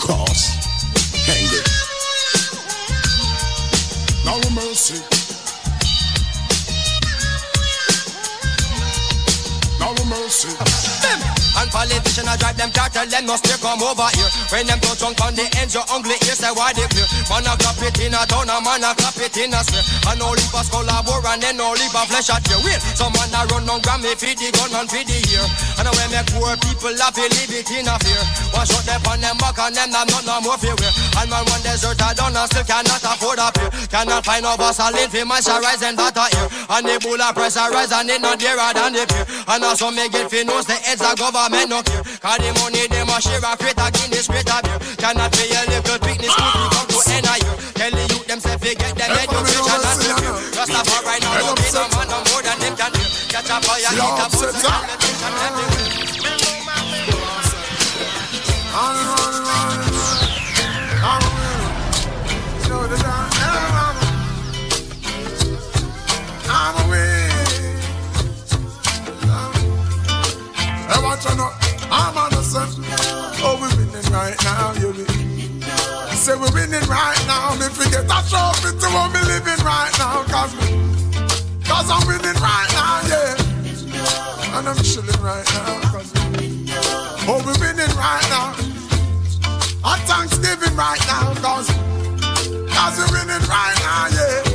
Cause, 0.00 0.56
hang 1.28 1.50
it. 1.58 1.66
No 4.24 4.36
mercy. 4.54 5.29
Mercy. 10.10 10.50
And 11.60 11.70
politicians 11.70 12.26
I 12.26 12.34
drive 12.34 12.56
them 12.58 12.70
car, 12.74 12.90
tell 12.90 13.06
them 13.06 13.26
no 13.26 13.36
stay 13.38 13.54
come 13.62 13.82
over 13.82 14.10
here. 14.14 14.30
When 14.50 14.66
them 14.66 14.78
touch 14.82 15.02
on 15.06 15.14
on 15.22 15.34
the 15.38 15.46
ends, 15.58 15.74
your 15.74 15.86
ugly 15.86 16.18
ear 16.26 16.34
say 16.34 16.50
why 16.50 16.74
they 16.74 16.86
clear. 16.90 17.06
Man 17.30 17.46
a 17.46 17.54
clap 17.54 17.78
it 17.78 17.98
in 18.02 18.14
a 18.14 18.22
town, 18.26 18.50
a 18.50 18.58
man 18.58 18.82
a 18.82 18.90
clap 18.94 19.18
it 19.22 19.36
in 19.38 19.54
a 19.54 19.60
square. 19.62 19.86
And 20.10 20.18
no 20.18 20.34
leave 20.34 20.50
a 20.50 20.62
skull 20.66 20.88
a 20.88 20.98
bore 21.02 21.22
and 21.22 21.42
then 21.42 21.58
no 21.58 21.70
leave 21.74 21.94
a 21.94 22.02
flesh 22.10 22.30
at 22.30 22.42
your 22.50 22.58
wheel. 22.62 22.80
Some 22.98 23.14
man 23.14 23.34
a 23.34 23.46
run 23.50 23.70
on 23.70 23.78
Grammy 23.86 24.14
feed 24.18 24.38
the 24.38 24.50
gun 24.50 24.74
and 24.78 24.88
feed 24.90 25.06
the 25.06 25.18
ear. 25.30 25.46
And 25.78 25.90
when 25.90 26.08
make 26.10 26.30
poor 26.34 26.54
people 26.58 26.94
laugh, 26.98 27.14
they 27.14 27.28
leave 27.30 27.54
it 27.54 27.70
in 27.70 27.86
a 27.86 27.94
fear. 28.02 28.22
Wash 28.54 28.74
out 28.74 28.86
them 28.86 29.06
on 29.10 29.18
them 29.20 29.36
back 29.38 29.58
and 29.62 29.74
them 29.74 29.90
not 29.94 30.22
no 30.26 30.40
more 30.42 30.58
fear. 30.58 30.74
And 30.74 31.28
man 31.28 31.44
one 31.44 31.62
desert 31.62 31.98
a 31.98 32.08
done 32.14 32.34
and 32.34 32.48
still 32.50 32.66
cannot 32.66 33.04
afford 33.04 33.42
a 33.42 33.50
pay. 33.52 33.68
Cannot 33.90 34.22
find 34.24 34.42
no 34.46 34.54
Vaseline 34.54 35.10
for 35.10 35.26
moisturize 35.26 35.82
and 35.82 35.98
butter 35.98 36.26
here. 36.30 36.48
And 36.72 36.86
the 36.86 36.96
bull 37.04 37.20
a 37.20 37.34
pressurize 37.36 37.92
and 37.92 38.08
it 38.08 38.22
not 38.22 38.38
dearer 38.38 38.70
than 38.72 38.96
the 38.96 39.04
peer. 39.04 39.26
And 39.44 39.60
also 39.66 39.90
make 40.00 40.16
it 40.16 40.30
fi 40.32 40.40
knows 40.44 40.64
the 40.64 40.72
heads 40.72 41.04
of 41.04 41.12
government 41.20 41.68
no 41.68 41.82
care. 41.84 42.00
Cause 42.24 42.40
the 42.40 42.48
money 42.56 42.88
them 42.88 43.12
a 43.12 43.20
share 43.20 43.44
a 43.44 43.52
crate 43.60 43.76
a 43.76 43.86
Guinness 43.92 44.26
crate 44.32 44.48
a 44.48 44.56
beer. 44.64 44.80
Cannot 44.96 45.28
pay 45.36 45.52
a 45.52 45.60
little 45.68 45.98
picnic 46.00 46.32
school 46.32 46.52
fee 46.56 46.68
come 46.72 46.88
to 46.88 46.96
end 47.12 47.28
a 47.28 47.34
year. 47.36 47.56
Tell 47.76 47.92
the 47.92 48.04
youth 48.08 48.24
them 48.24 48.40
say 48.40 48.56
fi 48.56 48.72
get 48.80 48.96
them 48.96 49.12
education 49.12 49.76
and 49.76 50.00
the 50.00 50.08
fear. 50.16 50.32
Rastafari 50.56 51.20
now 51.20 51.36
no 51.44 51.52
be 51.52 51.68
no 51.76 51.84
man 51.92 52.08
no 52.08 52.18
more 52.32 52.40
than 52.40 52.56
them 52.64 52.74
can 52.80 52.90
do. 52.96 53.04
Catch 53.28 53.52
a 53.52 53.56
fire, 53.60 53.92
hit 53.92 54.00
a 54.00 54.26
bus, 54.32 54.40
and 54.40 54.88
attention 54.88 55.34
everywhere. 55.44 56.00
I'm 66.52 66.88
away. 66.88 67.09
Hey, 71.20 71.28
watch 71.28 71.32
out 71.32 71.36
now. 71.36 71.52
I'm 71.92 72.32
innocent. 72.32 72.80
Oh, 73.42 73.58
we're 73.60 73.68
winning 73.76 74.12
right 74.12 74.36
now, 74.44 74.72
you 74.74 74.92
be. 74.92 75.04
Say 76.16 76.34
we're 76.36 76.52
winning 76.52 76.86
right 76.88 77.20
now. 77.26 77.54
Me 77.56 77.68
forget 77.68 78.04
a 78.04 78.18
trophy 78.28 78.72
to 78.78 78.86
what 78.88 79.12
me 79.12 79.20
living 79.28 79.64
right 79.64 79.92
now. 79.98 80.24
Cause, 80.24 80.54
me, 80.56 80.80
cause 81.64 81.90
I'm 81.90 82.06
winning 82.06 82.40
right 82.40 82.68
now, 82.72 83.00
yeah. 83.08 83.36
And 84.56 84.68
I'm 84.68 84.76
chilling 84.82 85.20
right 85.20 85.44
now. 85.52 85.80
Cause, 85.92 86.12
oh, 87.28 87.42
we're 87.44 87.60
winning 87.60 87.94
right 87.96 88.26
now. 88.30 88.54
A 89.84 89.96
Thanksgiving 90.06 90.76
right 90.76 91.00
now. 91.06 91.34
Cause, 91.42 91.68
cause 91.68 92.98
we're 92.98 93.12
winning 93.12 93.48
right 93.48 93.76
now, 93.80 94.08
yeah. 94.12 94.49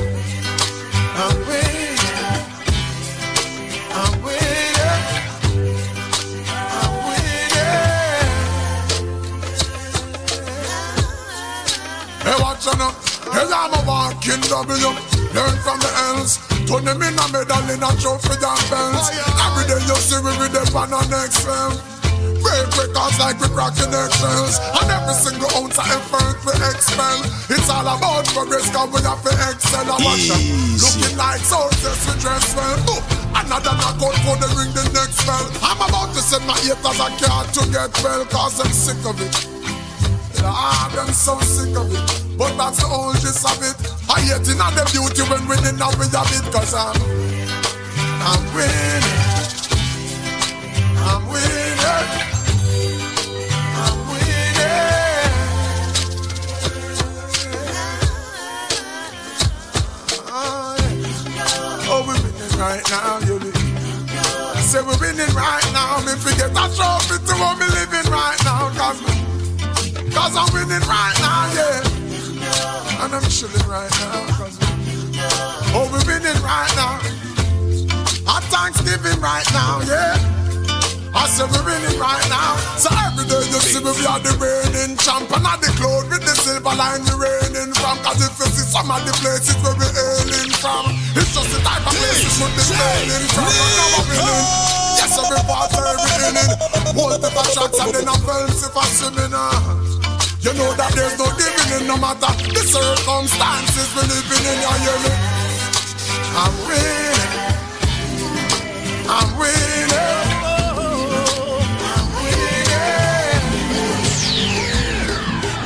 Out 12.66 12.98
I'm 13.30 13.78
a 13.78 13.80
walking 13.86 14.42
W. 14.42 14.90
Learn 15.38 15.56
from 15.62 15.78
the 15.86 15.92
else. 16.10 16.42
Turn 16.66 16.82
them 16.82 16.98
in 16.98 17.14
a 17.14 17.26
medal 17.30 17.62
in 17.70 17.78
a 17.78 17.92
trophy 18.02 18.42
and 18.42 18.66
belts. 18.74 19.14
Every 19.38 19.70
day 19.70 19.78
you 19.86 19.98
see 20.02 20.18
we 20.18 20.34
with 20.42 20.50
them 20.50 20.74
on 20.74 20.90
next 21.14 21.46
level. 21.46 21.78
Break 22.42 22.66
records 22.74 23.22
like 23.22 23.38
we 23.38 23.54
And 23.54 24.90
every 24.90 25.14
single 25.14 25.46
ounce 25.62 25.78
of 25.78 25.86
effort 25.94 26.42
we 26.42 26.58
expel. 26.66 27.22
It's 27.54 27.70
all 27.70 27.86
about 27.86 28.26
progress 28.34 28.66
cause 28.74 28.90
we 28.90 29.02
have 29.06 29.22
to 29.22 29.34
excel. 29.46 29.86
I 29.86 30.02
watch 30.02 30.26
them 30.26 30.42
looking 30.82 31.18
like 31.22 31.46
soldiers 31.46 32.02
we 32.02 32.14
dress 32.18 32.50
well. 32.58 32.82
Ooh, 32.98 33.02
Another 33.46 33.78
knockout 33.78 34.18
for 34.26 34.42
the 34.42 34.50
ring 34.58 34.74
the 34.74 34.90
next 34.90 35.22
bell. 35.22 35.46
I'm 35.62 35.86
about 35.86 36.18
to 36.18 36.22
send 36.26 36.42
my 36.50 36.58
haters 36.66 36.98
a 36.98 37.14
card 37.22 37.46
to 37.54 37.62
get 37.70 37.94
well 38.02 38.26
Cause 38.26 38.58
I'm 38.58 38.74
sick 38.74 39.06
of 39.06 39.22
it. 39.22 39.38
Ah, 40.42 40.90
them 40.98 41.14
so 41.14 41.38
sick 41.46 41.78
of 41.78 41.94
it 41.94 42.25
But 42.38 42.58
that's 42.58 42.80
the 42.80 42.88
whole 42.88 43.14
gist 43.14 43.46
of 43.46 43.62
it 43.64 43.76
I 44.10 44.20
hate 44.20 44.48
in 44.48 44.58
the 44.58 44.84
beauty 44.92 45.24
when 45.30 45.48
winning 45.48 45.78
now 45.80 45.92
we 45.96 46.06
have 46.12 46.28
it 46.36 46.46
Cause 46.52 46.74
I'm 46.74 46.96
I'm 48.22 48.44
winning 48.54 49.06
I'm 51.00 51.24
winning 51.32 52.26
I'm 53.78 53.98
winning. 54.10 55.36
Oh, 61.88 62.04
we're 62.08 62.16
winning 62.16 62.60
right 62.60 62.84
now, 62.90 63.20
you 63.20 63.40
be. 63.40 63.52
Say 64.62 64.82
we're 64.82 64.98
winning 65.00 65.34
right 65.36 65.64
now. 65.74 66.00
Me 66.06 66.14
forget 66.18 66.52
a 66.52 66.66
trophy 66.76 67.18
to 67.26 67.34
what 67.40 67.60
me 67.60 67.68
living 67.68 68.12
right 68.12 68.40
now. 68.44 68.70
Cause, 68.76 69.00
cause 70.14 70.36
I'm 70.36 70.54
winning 70.54 70.88
right 70.88 71.16
now, 71.20 71.54
yeah. 71.54 71.85
And 73.02 73.12
I'm 73.14 73.24
chilling 73.28 73.68
right 73.68 73.92
now. 74.00 74.24
Cause, 74.40 74.58
oh, 75.76 75.86
we're 75.92 76.06
winning 76.08 76.40
right 76.40 76.72
now. 76.80 76.98
A 78.26 78.42
Thanksgiving 78.48 79.20
right 79.20 79.46
now, 79.52 79.84
yeah. 79.84 80.16
I 81.16 81.28
say 81.28 81.44
we're 81.44 81.64
winning 81.64 82.00
right 82.00 82.24
now. 82.32 82.56
So 82.80 82.88
every 82.92 83.28
day 83.28 83.44
you 83.52 83.60
see 83.60 83.84
me, 83.84 83.92
we 84.00 84.04
are 84.08 84.20
the 84.20 84.32
reigning 84.40 84.96
champ. 85.00 85.28
And 85.32 85.44
the 85.60 85.72
cloud 85.76 86.08
with 86.08 86.24
the 86.24 86.36
silver 86.40 86.76
line 86.76 87.04
we 87.04 87.16
reigning 87.20 87.76
from. 87.76 88.00
Cause 88.04 88.24
if 88.24 88.36
you 88.40 88.48
see 88.52 88.68
some 88.68 88.88
of 88.88 89.04
the 89.04 89.12
places 89.20 89.60
where 89.60 89.76
we 89.76 89.88
hailing 89.92 90.52
from, 90.60 90.96
it's 91.20 91.36
just 91.36 91.52
the 91.52 91.60
type 91.64 91.84
of 91.84 91.94
places 91.96 92.36
we 92.40 92.48
be 92.56 92.64
hailing 92.64 93.28
from. 93.36 93.52
Now 93.52 93.88
we're 93.96 94.08
winning. 94.08 94.46
Yes, 95.00 95.16
every 95.20 95.44
part 95.44 95.72
every 95.76 96.12
inning. 96.32 96.52
Multiple 96.96 97.48
shots 97.52 97.76
and 97.76 97.92
then 97.92 98.08
fence 98.24 98.64
if 98.64 98.76
I 98.76 98.86
swimming. 98.88 99.36
Uh. 99.36 100.15
You 100.46 100.54
know 100.54 100.76
that 100.76 100.94
there's 100.94 101.18
no 101.18 101.26
giving 101.42 101.82
in 101.82 101.88
no 101.88 101.98
matter 101.98 102.30
the 102.54 102.62
circumstances 102.62 103.90
we're 103.98 104.06
living 104.06 104.46
in. 104.46 104.62
You 104.62 104.70
hear 104.78 105.00
me? 105.02 105.10
I'm 106.38 106.54
winning. 106.70 107.66
I'm 109.10 109.30
winning. 109.42 109.90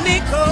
Nico. 0.07 0.47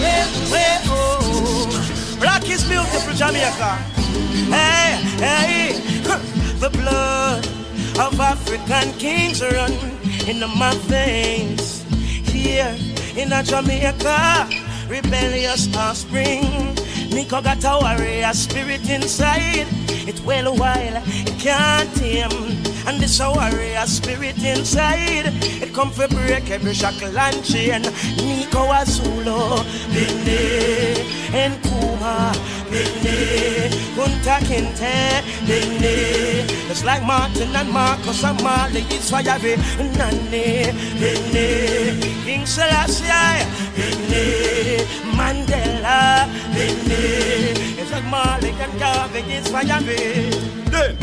Well, 0.00 0.28
well, 0.50 0.80
oh. 0.88 2.16
Black 2.18 2.48
is 2.48 2.64
beautiful, 2.64 3.12
Jamaica. 3.12 3.76
Hey, 4.48 4.96
hey, 5.20 5.72
the 6.58 6.70
blood 6.70 7.59
of 8.00 8.18
African 8.18 8.92
kings 8.98 9.42
run 9.42 9.72
in 10.26 10.40
my 10.58 10.72
veins. 10.88 11.82
Here 12.32 12.74
in 13.14 13.28
Jamaica, 13.44 14.48
rebellious 14.88 15.74
offspring. 15.76 16.74
Nico 17.10 17.40
got 17.40 17.64
a 17.64 17.78
warrior 17.80 18.32
spirit 18.32 18.88
inside. 18.88 19.66
It 20.08 20.20
well 20.24 20.48
a 20.48 20.54
while 20.54 21.02
it 21.06 21.38
can't 21.38 21.92
tame. 21.96 22.30
And 22.86 22.98
this 23.00 23.20
a 23.20 23.30
warrior 23.30 23.86
spirit 23.86 24.42
inside. 24.42 25.26
It 25.62 25.74
come 25.74 25.90
for 25.90 26.08
break 26.08 26.50
every 26.50 26.74
shackle 26.74 27.16
and 27.18 27.44
chain. 27.44 27.82
Nico 28.16 28.66
Azulu, 28.72 29.62
Bindi, 29.92 30.98
and 31.34 31.62
Kuma, 31.62 32.32
Bindi, 32.70 33.68
Kunta 33.94 34.38
Kinte, 34.48 35.22
Bindi. 35.46 36.70
It's 36.70 36.84
like 36.84 37.02
Martin 37.04 37.54
and 37.54 37.70
Marcus 37.70 38.24
and 38.24 38.42
Marley, 38.42 38.82
it's 38.90 39.10
fire, 39.10 39.24
Nani, 39.24 40.72
Bindi, 41.00 42.24
King 42.24 42.46
Selassie, 42.46 43.44
Bindi, 43.74 44.78
Mandela, 45.16 46.26
Then 50.70 50.96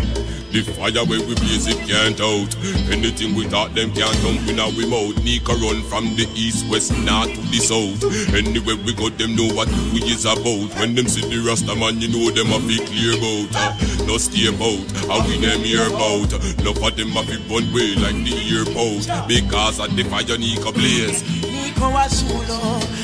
the 0.51 0.61
fire 0.63 1.05
when 1.05 1.21
we 1.27 1.35
blaze 1.35 1.67
it 1.67 1.77
can't 1.85 2.19
out. 2.21 2.49
Anything 2.89 3.35
we 3.35 3.45
thought 3.45 3.75
them 3.75 3.91
can't 3.93 4.15
dump 4.23 4.47
in 4.47 4.59
our 4.59 4.71
mouth. 4.87 5.13
Nika 5.23 5.53
run 5.53 5.83
from 5.83 6.15
the 6.15 6.25
east, 6.33 6.65
west, 6.69 6.95
north 7.03 7.29
to 7.29 7.41
the 7.51 7.59
south. 7.59 8.01
Anywhere 8.33 8.79
we 8.81 8.93
go, 8.95 9.09
them 9.09 9.35
know 9.35 9.51
what 9.53 9.67
we 9.93 10.01
is 10.07 10.25
about. 10.25 10.71
When 10.79 10.95
them 10.95 11.07
see 11.07 11.21
the 11.27 11.43
Rasta 11.45 11.75
man, 11.75 11.99
you 11.99 12.09
know 12.09 12.31
them 12.31 12.49
a 12.55 12.59
be 12.65 12.79
clear 12.79 13.13
about. 13.13 13.53
Uh, 13.53 14.05
no 14.07 14.17
stay 14.17 14.47
about, 14.47 14.87
how 15.05 15.21
we 15.27 15.37
them 15.37 15.61
hear 15.61 15.85
about. 15.85 16.31
No 16.63 16.73
for 16.73 16.91
them 16.95 17.13
a 17.13 17.21
be 17.27 17.37
one 17.51 17.67
way 17.75 17.93
like 17.99 18.17
the 18.23 18.33
airport. 18.49 19.05
Because 19.27 19.79
of 19.83 19.93
the 19.95 20.03
fire 20.09 20.37
Nika 20.39 20.71
blaze. 20.71 21.21
Nico 21.43 21.91
Azulu, 21.93 22.57
Bindi, 22.57 22.87
and 22.87 22.96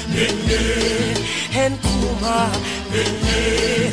Kuma, 1.82 2.46
Bindi, 2.94 3.90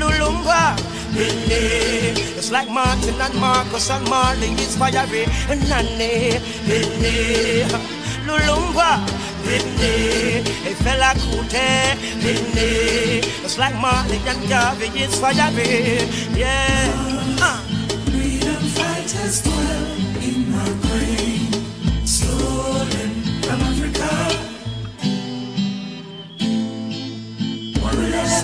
Lumumba. 0.00 0.74
It's 1.12 2.50
like 2.50 2.70
Martin 2.70 3.20
and 3.20 3.34
Marcus 3.34 3.90
and 3.90 4.08
Marley, 4.08 4.52
it's 4.52 4.76
fiery, 4.76 5.26
Bindi, 6.64 7.68
Lulumba, 8.26 9.04
a 9.44 10.72
Fela 10.80 11.12
Kuti. 11.20 11.68
It's 13.44 13.58
like 13.58 13.74
Marley 13.74 14.16
and 14.26 14.48
Garvey, 14.48 14.88
it's 14.94 15.18
fiery, 15.18 16.08
yeah. 16.38 16.88
Uh. 17.42 17.60
has 19.12 19.42
dwelt 19.42 20.24
in 20.24 20.50
my 20.50 20.70
brain, 20.80 21.52
stolen 22.06 23.10
from 23.42 23.60
Africa. 23.60 24.49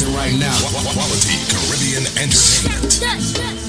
Listen 0.00 0.16
right 0.16 0.32
now. 0.32 0.56
Quality 0.94 1.36
Caribbean 1.52 2.06
Entertainment. 2.16 3.59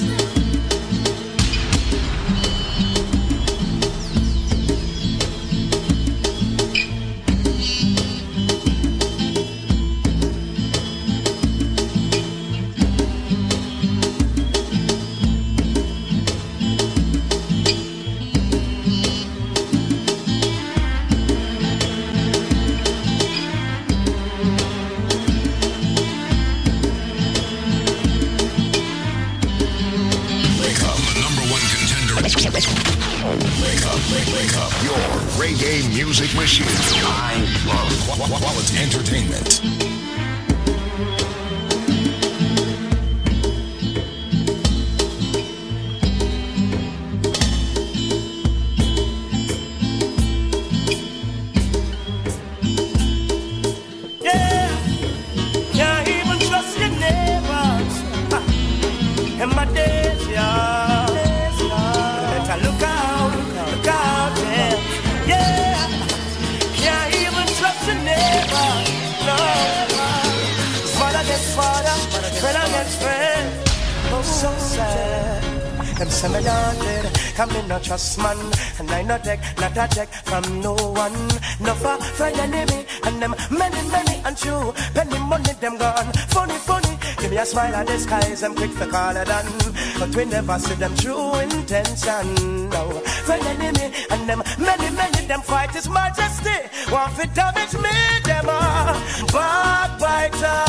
Smile 87.52 87.84
the 87.84 87.98
skies, 87.98 88.40
them 88.40 88.54
quick 88.54 88.72
to 88.78 88.86
call 88.86 89.16
it 89.16 89.26
done. 89.26 89.52
But 89.98 90.16
we 90.16 90.24
never 90.24 90.58
see 90.58 90.74
them 90.74 90.94
true 90.96 91.34
intention. 91.38 92.26
No, 92.70 92.82
friend 93.26 93.46
enemy, 93.46 93.92
and 94.10 94.28
them 94.28 94.42
many, 94.58 94.88
many 94.96 95.26
Them 95.26 95.42
fight 95.42 95.70
his 95.70 95.88
majesty, 95.88 96.58
want 96.90 97.14
to 97.16 97.26
damage 97.28 97.74
me 97.84 97.96
Them 98.24 98.48
are 98.48 98.94
backbiter. 99.36 100.62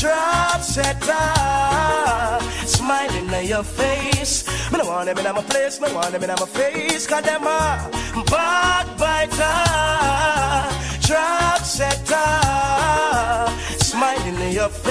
Trap 0.00 0.60
setter, 0.60 1.26
smiling 2.66 3.28
at 3.38 3.46
your 3.46 3.64
face. 3.64 4.44
Me 4.70 4.78
no 4.78 4.84
want 4.86 5.06
them 5.06 5.18
in 5.18 5.34
my 5.34 5.42
place, 5.42 5.80
me 5.80 5.92
want 5.92 6.10
them 6.12 6.22
in 6.22 6.30
my 6.30 6.46
face. 6.58 7.06
Cause 7.06 7.22
them 7.22 7.44
a 7.44 7.90
backbiter, 8.32 9.60
trap 11.06 11.60
setter, 11.60 12.32
smiling 13.84 14.36
at 14.36 14.52
your 14.52 14.68
face. 14.70 14.83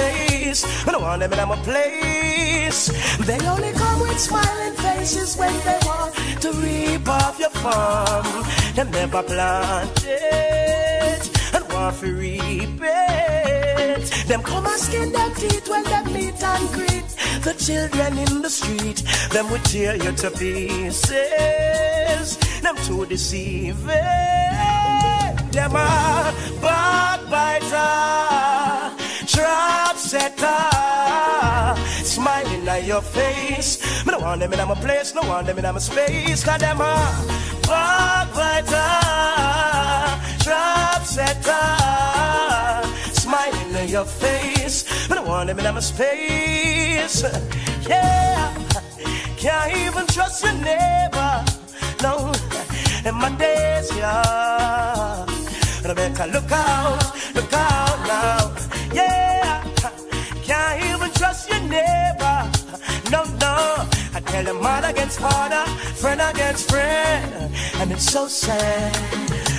Me 0.53 0.91
no 0.91 0.99
want 0.99 1.19
them 1.19 1.33
in 1.33 1.47
my 1.49 1.55
place. 1.63 2.91
They 3.25 3.39
only 3.47 3.71
come 3.73 4.01
with 4.01 4.19
smiling 4.19 4.75
faces 4.75 5.35
when 5.35 5.51
they 5.65 5.79
want 5.83 6.13
to 6.41 6.51
reap 6.53 7.07
off 7.07 7.39
your 7.39 7.49
farm. 7.49 8.45
Them 8.75 8.91
never 8.91 9.23
plant 9.23 10.05
it 10.05 11.55
and 11.55 11.73
want 11.73 11.97
to 12.01 12.13
reap 12.13 12.79
it. 12.81 14.03
Them 14.27 14.43
come 14.43 14.67
and 14.67 14.79
skin 14.79 15.11
them 15.11 15.33
teeth 15.33 15.67
when 15.67 15.83
them 15.85 16.13
meet 16.13 16.43
and 16.43 16.69
greet 16.71 17.07
the 17.41 17.53
children 17.57 18.17
in 18.19 18.43
the 18.43 18.49
street. 18.49 19.01
Them 19.31 19.49
will 19.49 19.63
tear 19.63 19.95
you 19.95 20.11
to 20.11 20.29
pieces. 20.29 21.17
Them 22.61 22.75
too 22.85 23.07
deceiving. 23.07 23.87
Them 25.49 25.75
are 25.75 26.33
backbiter, 26.61 28.32
trap 29.33 29.97
setter, 29.97 30.63
smiling 32.03 32.67
at 32.67 32.85
your 32.85 33.01
face. 33.01 33.81
Me 34.05 34.11
no 34.11 34.19
want 34.19 34.39
them 34.39 34.53
in 34.53 34.67
my 34.67 34.75
place, 34.75 35.13
no 35.15 35.21
want 35.21 35.47
them 35.47 35.57
in 35.57 35.65
my 35.65 35.79
space. 35.79 36.43
Cause 36.43 36.59
them 36.59 36.81
are 36.81 37.11
backbiter, 37.67 38.93
trap 40.45 41.01
setter, 41.03 41.65
smiling 43.13 43.75
at 43.75 43.89
your 43.89 44.05
face. 44.05 45.09
Me 45.09 45.15
no 45.15 45.23
want 45.23 45.47
them 45.47 45.59
in 45.59 45.73
my 45.73 45.81
space. 45.81 47.23
Yeah, 47.89 48.53
can't 49.37 49.75
even 49.75 50.05
trust 50.07 50.43
your 50.43 50.53
neighbor. 50.53 51.33
No, 52.03 52.31
in 53.05 53.15
my 53.15 53.29
days, 53.37 53.89
yeah. 53.97 55.25
Rebecca, 55.83 56.25
look 56.27 56.51
out, 56.51 57.35
look 57.35 57.53
out 57.53 57.99
now. 58.07 58.62
Yeah, 58.93 59.63
can't 60.43 60.83
even 60.85 61.11
trust 61.13 61.49
your 61.49 61.61
neighbor. 61.61 62.51
No, 63.11 63.23
no. 63.39 63.92
I 64.15 64.19
tell 64.19 64.43
them 64.43 64.61
man 64.61 64.83
against 64.85 65.19
father, 65.19 65.65
friend 65.95 66.21
against 66.21 66.69
friend. 66.69 67.53
And 67.79 67.91
it's 67.91 68.11
so 68.11 68.27
sad. 68.27 68.93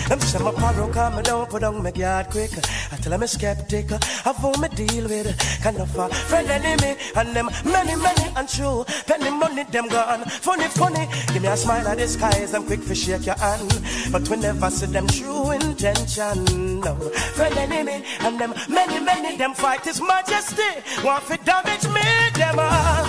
Them 0.09 0.20
say 0.20 0.39
my 0.39 0.52
parrot 0.52 0.93
come 0.93 1.22
down, 1.22 1.47
put 1.47 1.62
down 1.62 1.82
my 1.82 1.90
yard 1.90 2.28
quick. 2.31 2.51
I 2.93 2.97
tell 2.97 3.10
them 3.10 3.22
I'm 3.22 3.26
skeptic 3.26 3.90
of 3.90 4.36
who 4.36 4.52
me 4.60 4.68
deal 4.68 5.09
with. 5.09 5.60
Kind 5.62 5.78
of 5.78 5.97
a 5.97 6.09
friend 6.09 6.48
enemy, 6.51 6.97
and 7.16 7.35
them 7.35 7.51
many, 7.64 7.97
many 7.97 8.26
and 8.36 8.48
true. 8.48 8.85
Penny 9.06 9.31
money, 9.31 9.64
them 9.64 9.89
gone. 9.89 10.24
Funny, 10.24 10.68
funny. 10.68 11.09
Give 11.32 11.43
me 11.43 11.48
a 11.48 11.56
smile 11.56 11.89
at 11.89 12.01
skies, 12.09 12.52
them 12.52 12.66
quick 12.66 12.81
for 12.81 12.94
shake 12.94 13.26
your 13.26 13.39
hand. 13.39 13.81
But 14.12 14.28
we 14.28 14.36
never 14.36 14.70
see 14.70 14.86
them 14.86 15.06
true 15.06 15.51
intention. 15.52 16.81
No, 16.81 16.94
friend 17.35 17.56
enemy, 17.56 18.05
and 18.20 18.39
them 18.39 18.55
many, 18.68 19.01
many, 19.01 19.36
them 19.36 19.55
fight 19.55 19.85
his 19.85 20.01
majesty. 20.01 20.62
Want 21.02 21.26
to 21.26 21.39
damage 21.39 21.86
me, 21.89 22.02
them 22.35 22.59
are 22.59 23.05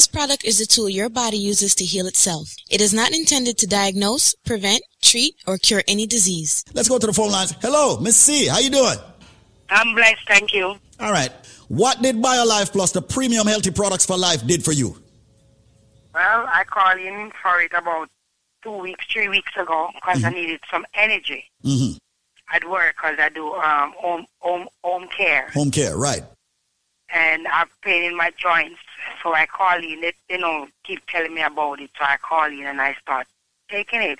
This 0.00 0.08
product 0.08 0.46
is 0.46 0.62
a 0.62 0.66
tool 0.66 0.88
your 0.88 1.10
body 1.10 1.36
uses 1.36 1.74
to 1.74 1.84
heal 1.84 2.06
itself. 2.06 2.48
It 2.70 2.80
is 2.80 2.94
not 2.94 3.12
intended 3.12 3.58
to 3.58 3.66
diagnose, 3.66 4.34
prevent, 4.46 4.80
treat, 5.02 5.34
or 5.46 5.58
cure 5.58 5.82
any 5.86 6.06
disease. 6.06 6.64
Let's 6.72 6.88
go 6.88 6.98
to 6.98 7.06
the 7.06 7.12
phone 7.12 7.30
lines. 7.30 7.54
Hello, 7.60 8.00
Miss 8.00 8.16
C. 8.16 8.46
How 8.46 8.60
you 8.60 8.70
doing? 8.70 8.96
I'm 9.68 9.94
blessed, 9.94 10.26
thank 10.26 10.54
you. 10.54 10.74
All 11.00 11.12
right. 11.12 11.30
What 11.68 12.00
did 12.00 12.16
BioLife 12.16 12.72
Plus, 12.72 12.92
the 12.92 13.02
premium 13.02 13.46
healthy 13.46 13.72
products 13.72 14.06
for 14.06 14.16
life, 14.16 14.46
did 14.46 14.64
for 14.64 14.72
you? 14.72 14.96
Well, 16.14 16.46
I 16.48 16.64
called 16.64 16.98
in 16.98 17.30
for 17.42 17.60
it 17.60 17.72
about 17.74 18.08
two 18.64 18.78
weeks, 18.78 19.04
three 19.12 19.28
weeks 19.28 19.52
ago 19.54 19.90
because 19.96 20.24
I 20.24 20.30
needed 20.30 20.60
some 20.70 20.86
energy 20.94 21.44
Mm-hmm. 21.62 21.98
at 22.56 22.64
work 22.70 22.94
because 22.96 23.18
I 23.18 23.28
do 23.28 23.52
um, 23.52 23.92
home, 23.98 24.24
home, 24.38 24.66
home 24.82 25.08
care. 25.08 25.50
Home 25.52 25.70
care, 25.70 25.94
right? 25.94 26.22
And 27.12 27.46
I've 27.48 27.68
pain 27.82 28.04
in 28.04 28.16
my 28.16 28.32
joints. 28.38 28.80
So 29.22 29.34
I 29.34 29.46
call 29.46 29.78
in. 29.78 30.00
They, 30.00 30.12
you 30.28 30.38
know, 30.38 30.68
keep 30.84 31.06
telling 31.06 31.34
me 31.34 31.42
about 31.42 31.80
it. 31.80 31.90
So 31.98 32.04
I 32.04 32.16
call 32.16 32.46
in 32.46 32.64
and 32.64 32.80
I 32.80 32.94
start 32.94 33.26
taking 33.68 34.02
it. 34.02 34.18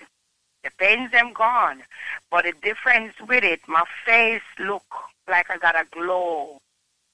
The 0.62 0.70
pains 0.78 1.10
them 1.10 1.32
gone. 1.32 1.82
But 2.30 2.44
the 2.44 2.52
difference 2.62 3.14
with 3.26 3.44
it, 3.44 3.60
my 3.66 3.84
face 4.04 4.42
look 4.58 4.84
like 5.28 5.50
I 5.50 5.58
got 5.58 5.74
a 5.74 5.84
glow. 5.90 6.58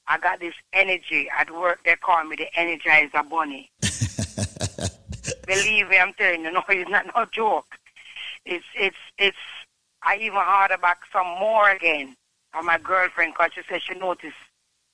I 0.09 0.19
got 0.19 0.41
this 0.41 0.55
energy. 0.73 1.29
At 1.37 1.51
work, 1.51 1.81
they 1.85 1.97
call 1.97 2.25
me 2.25 2.37
the 2.37 2.49
Energizer 2.57 3.29
Bunny. 3.29 3.71
Believe 5.47 5.89
me, 5.89 5.99
I'm 5.99 6.13
telling 6.15 6.43
you, 6.43 6.51
no, 6.53 6.63
it's 6.69 6.91
not 6.91 7.07
no 7.15 7.25
joke. 7.31 7.67
It's, 8.45 8.65
it's, 8.75 8.97
it's, 9.19 9.37
I 10.03 10.17
even 10.17 10.39
ordered 10.39 10.81
back 10.81 11.01
some 11.13 11.27
more 11.27 11.71
again 11.71 12.17
from 12.53 12.67
my 12.67 12.79
girlfriend 12.79 13.35
because 13.35 13.53
she 13.55 13.63
said 13.69 13.83
she 13.83 13.99
noticed 13.99 14.37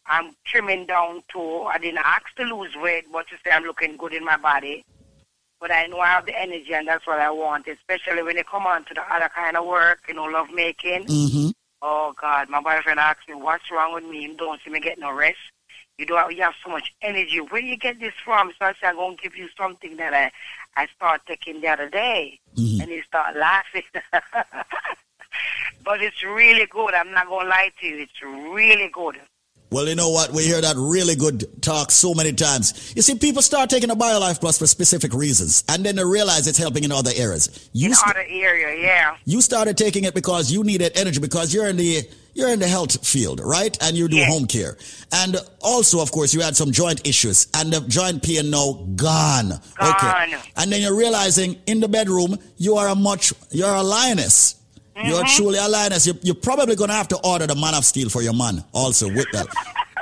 I'm 0.07 0.35
trimming 0.45 0.87
down 0.87 1.23
too. 1.33 1.63
I 1.63 1.79
didn't 1.79 2.03
ask 2.05 2.35
to 2.37 2.45
lose 2.45 2.75
weight, 2.77 3.05
but 3.13 3.27
she 3.29 3.37
said 3.43 3.55
I'm 3.55 3.65
looking 3.65 3.97
good 3.97 4.15
in 4.15 4.25
my 4.25 4.37
body. 4.37 4.85
But 5.61 5.71
I 5.71 5.87
know 5.87 6.01
I 6.01 6.09
have 6.09 6.27
the 6.27 6.39
energy 6.39 6.75
and 6.75 6.89
that's 6.89 7.07
what 7.07 7.21
I 7.21 7.31
want, 7.31 7.69
especially 7.69 8.23
when 8.23 8.37
they 8.37 8.43
come 8.43 8.67
on 8.67 8.85
to 8.87 8.95
the 8.95 9.03
other 9.03 9.31
kind 9.35 9.57
of 9.57 9.65
work, 9.65 10.01
you 10.09 10.15
know, 10.15 10.25
love 10.25 10.49
making. 10.53 11.07
Mm-hmm. 11.07 11.51
Oh 11.83 12.15
God, 12.21 12.49
my 12.49 12.61
boyfriend 12.61 12.99
asked 12.99 13.29
me, 13.29 13.35
what's 13.35 13.71
wrong 13.71 13.95
with 13.95 14.05
me? 14.05 14.23
You 14.23 14.37
don't 14.37 14.61
see 14.65 14.71
me 14.71 14.81
get 14.81 14.99
no 14.99 15.13
rest. 15.13 15.39
You 15.99 16.17
have, 16.17 16.33
you 16.33 16.43
have 16.43 16.55
so 16.65 16.71
much 16.71 16.93
energy. 17.03 17.39
Where 17.39 17.61
do 17.61 17.67
you 17.67 17.77
get 17.77 18.01
this 18.01 18.15
from? 18.25 18.51
So 18.59 18.67
I 18.67 18.75
said, 18.81 18.91
I'm 18.91 18.97
going 18.97 19.17
to 19.17 19.23
give 19.23 19.37
you 19.37 19.49
something 19.57 19.97
that 19.99 20.15
I, 20.15 20.33
I 20.77 20.87
started 20.97 21.25
taking 21.27 21.61
the 21.61 21.69
other 21.69 21.89
day. 21.89 22.41
And 22.81 22.91
he 22.91 23.03
started 23.03 23.39
laughing. 23.39 23.83
but 25.85 26.03
it's 26.03 26.23
really 26.25 26.67
good. 26.67 26.95
I'm 26.95 27.13
not 27.13 27.29
going 27.29 27.45
to 27.47 27.51
lie 27.51 27.71
to 27.81 27.87
you. 27.87 27.99
It's 27.99 28.23
really 28.23 28.89
good. 28.93 29.21
Well, 29.73 29.89
you 29.89 29.95
know 29.95 30.11
what? 30.11 30.33
We 30.33 30.43
hear 30.45 30.61
that 30.61 30.77
really 30.77 31.17
good 31.17 31.63
talk 31.63 31.91
so 31.91 32.13
many 32.13 32.35
times. 32.35 32.93
You 32.95 33.01
see, 33.01 33.15
people 33.15 33.41
start 33.41 33.71
taking 33.71 33.89
a 33.89 33.97
BioLife 33.97 34.39
Plus 34.39 34.59
for 34.59 34.67
specific 34.67 35.15
reasons, 35.15 35.65
and 35.67 35.83
then 35.83 35.97
they 35.97 36.05
realize 36.05 36.47
it's 36.47 36.59
helping 36.59 36.85
in 36.85 36.93
other 36.93 37.11
areas. 37.17 37.71
You 37.73 37.89
in 37.89 37.95
st- 37.95 38.11
other 38.11 38.27
area, 38.29 38.79
yeah. 38.83 39.17
you 39.25 39.41
started 39.41 39.79
taking 39.79 40.05
it 40.05 40.15
because 40.15 40.53
you 40.53 40.63
needed 40.63 40.93
energy 40.95 41.21
because 41.21 41.55
you're 41.55 41.69
in 41.69 41.79
the 41.79 42.03
you're 42.35 42.51
in 42.51 42.59
the 42.59 42.69
health 42.69 43.07
field, 43.07 43.41
right? 43.43 43.77
And 43.83 43.97
you 43.97 44.09
do 44.09 44.23
home 44.25 44.47
care, 44.47 44.77
and 45.11 45.37
also, 45.63 46.03
of 46.03 46.13
course, 46.13 46.35
you 46.35 46.43
had 46.43 46.55
some 46.55 46.71
joint 46.71 47.07
issues, 47.09 47.47
and 47.55 47.73
the 47.73 47.81
joint 47.89 48.23
pain 48.23 48.51
now 48.51 48.75
gone. 48.95 49.53
Okay, 49.81 50.37
and 50.59 50.71
then 50.71 50.83
you're 50.83 50.97
realizing 50.97 51.59
in 51.67 51.81
the 51.81 51.89
bedroom 51.89 52.37
you 52.59 52.77
are 52.77 52.89
a 52.89 52.95
much 52.95 53.33
you're 53.51 53.75
a 53.75 53.83
lioness. 53.83 54.62
You're 54.95 55.25
mm-hmm. 55.25 55.37
truly 55.37 55.59
a 55.59 55.69
lioness. 55.69 56.07
You, 56.07 56.15
you're 56.23 56.35
probably 56.35 56.77
gonna 56.77 56.93
have 56.93 57.09
to 57.09 57.19
order 57.25 57.47
the 57.47 57.55
Man 57.55 57.75
of 57.75 57.85
Steel 57.85 58.09
for 58.11 58.23
your 58.23 58.35
man 58.35 58.63
also 58.73 59.09
with 59.09 59.27
that. 59.33 59.47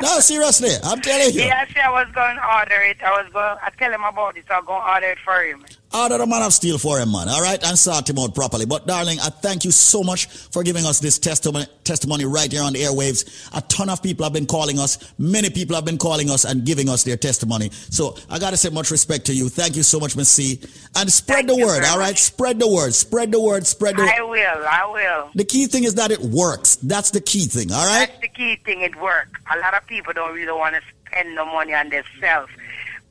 no, 0.03 0.19
seriously, 0.21 0.71
I'm 0.83 1.01
telling 1.01 1.35
you. 1.35 1.43
Yeah, 1.43 1.65
I 1.77 1.89
I 1.91 1.91
was 1.91 2.13
going 2.15 2.37
to 2.37 2.55
order 2.55 2.83
it. 2.83 3.03
I 3.03 3.23
was 3.23 3.33
going. 3.33 3.57
I 3.63 3.71
tell 3.79 3.93
him 3.93 4.05
about 4.05 4.37
it. 4.37 4.45
So 4.49 4.55
I'm 4.55 4.65
going 4.65 4.83
to 4.83 4.89
order 4.89 5.07
it 5.07 5.19
for 5.25 5.43
him. 5.43 5.65
Order 5.93 6.19
the 6.19 6.27
man 6.27 6.43
of 6.43 6.53
steel 6.53 6.79
for 6.79 7.01
him, 7.01 7.11
man. 7.11 7.29
All 7.29 7.43
right, 7.43 7.61
and 7.65 7.77
sort 7.77 8.09
him 8.09 8.19
out 8.21 8.33
properly. 8.33 8.65
But 8.65 8.87
darling, 8.87 9.19
I 9.19 9.29
thank 9.29 9.65
you 9.65 9.73
so 9.73 10.05
much 10.05 10.27
for 10.27 10.63
giving 10.63 10.87
us 10.87 11.01
this 11.01 11.19
testimony, 11.19 11.67
testimony 11.83 12.25
right 12.27 12.51
here 12.51 12.63
on 12.63 12.75
the 12.75 12.81
airwaves. 12.81 13.51
A 13.57 13.61
ton 13.63 13.91
of 13.91 14.01
people 14.01 14.23
have 14.25 14.33
been 14.33 14.47
calling 14.47 14.79
us. 14.79 15.13
Many 15.19 15.51
people 15.51 15.75
have 15.75 15.85
been 15.85 15.99
calling 15.99 16.31
us 16.31 16.45
and 16.45 16.65
giving 16.65 16.89
us 16.89 17.03
their 17.03 17.17
testimony. 17.17 17.71
So 17.73 18.17
I 18.29 18.39
gotta 18.39 18.57
say 18.57 18.71
much 18.71 18.93
respect 18.93 19.27
to 19.27 19.35
you. 19.35 19.49
Thank 19.49 19.75
you 19.75 19.83
so 19.83 19.99
much, 19.99 20.17
Miss 20.17 20.29
C. 20.29 20.61
And 20.95 21.13
spread 21.13 21.49
the 21.49 21.57
word. 21.57 21.83
All 21.85 21.99
right, 21.99 22.17
spread 22.17 22.61
the 22.61 22.69
word. 22.69 22.95
Spread 22.95 23.33
the 23.33 23.41
word. 23.41 23.67
Spread 23.67 23.97
the. 23.97 24.03
I 24.03 24.23
will. 24.23 24.39
I 24.39 24.87
will. 24.93 25.31
The 25.35 25.45
key 25.45 25.67
thing 25.67 25.83
is 25.83 25.97
that 25.97 26.13
it 26.13 26.21
works. 26.21 26.77
That's 26.77 27.11
the 27.11 27.21
key 27.21 27.47
thing. 27.47 27.73
All 27.73 27.85
right. 27.85 28.07
That's 28.07 28.21
the 28.21 28.29
key 28.29 28.57
thing. 28.65 28.83
It 28.83 28.95
works. 29.01 29.41
A 29.53 29.59
lot 29.59 29.75
of 29.75 29.85
people 29.89 30.13
don't 30.13 30.35
really 30.35 30.53
want 30.53 30.77
to 30.77 30.83
spend 31.11 31.35
no 31.35 31.45
money 31.45 31.75
on 31.75 31.89
themselves, 31.89 32.53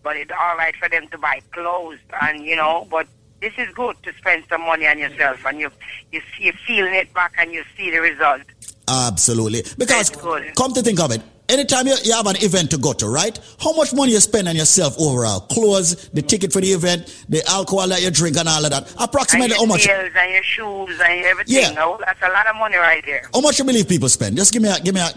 but 0.03 0.17
it's 0.17 0.31
all 0.31 0.57
right 0.57 0.75
for 0.75 0.89
them 0.89 1.07
to 1.09 1.17
buy 1.17 1.41
clothes 1.51 1.99
and 2.21 2.43
you 2.43 2.55
know. 2.55 2.87
But 2.89 3.07
this 3.41 3.53
is 3.57 3.73
good 3.73 3.95
to 4.03 4.13
spend 4.13 4.43
some 4.49 4.61
money 4.61 4.87
on 4.87 4.97
yourself, 4.97 5.45
and 5.45 5.59
you 5.59 5.69
you 6.11 6.21
see 6.37 6.45
you 6.45 6.53
feeling 6.65 6.93
it 6.93 7.13
back, 7.13 7.33
and 7.37 7.51
you 7.51 7.63
see 7.77 7.91
the 7.91 8.01
result. 8.01 8.41
Absolutely. 8.87 9.63
Because 9.77 10.09
come 10.55 10.73
to 10.73 10.81
think 10.81 10.99
of 10.99 11.11
it, 11.11 11.21
anytime 11.47 11.87
you, 11.87 11.95
you 12.03 12.13
have 12.13 12.27
an 12.27 12.37
event 12.37 12.71
to 12.71 12.77
go 12.77 12.93
to, 12.93 13.07
right? 13.07 13.37
How 13.61 13.73
much 13.73 13.93
money 13.93 14.13
you 14.13 14.19
spend 14.19 14.47
on 14.47 14.55
yourself 14.55 14.95
overall? 14.99 15.41
Clothes, 15.41 16.09
the 16.09 16.21
ticket 16.21 16.53
for 16.53 16.61
the 16.61 16.71
event, 16.71 17.25
the 17.27 17.45
alcohol 17.47 17.87
that 17.89 18.01
you 18.01 18.11
drink 18.11 18.37
and 18.37 18.47
all 18.47 18.63
of 18.63 18.71
that. 18.71 18.93
Approximately 18.99 19.55
how 19.55 19.61
your 19.61 19.67
much 19.67 19.87
and 19.87 20.33
your 20.33 20.43
shoes 20.43 20.99
and 20.99 21.25
everything. 21.25 21.55
Yeah. 21.55 21.75
Oh, 21.77 21.99
that's 22.03 22.21
a 22.21 22.29
lot 22.29 22.47
of 22.47 22.55
money 22.55 22.77
right 22.77 23.03
there. 23.05 23.29
how 23.33 23.41
much 23.41 23.59
you 23.59 23.65
believe 23.65 23.87
people 23.87 24.09
spend? 24.09 24.37
Just 24.37 24.53
give 24.53 24.61
me 24.61 24.69
a 24.69 24.79
give 24.79 24.95
me 24.95 25.01
a 25.01 25.11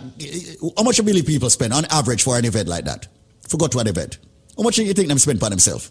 how 0.77 0.83
much 0.83 0.99
you 0.99 1.05
believe 1.05 1.27
people 1.27 1.51
spend 1.51 1.73
on 1.73 1.85
average 1.87 2.23
for 2.23 2.37
an 2.37 2.45
event 2.45 2.69
like 2.69 2.85
that? 2.85 3.07
For 3.49 3.57
go 3.57 3.69
to 3.69 3.79
an 3.79 3.87
event. 3.87 4.19
How 4.57 4.63
much 4.63 4.77
do 4.77 4.85
you 4.85 4.93
think 4.95 5.09
them 5.09 5.19
spend 5.19 5.41
for 5.41 5.51
themselves? 5.51 5.91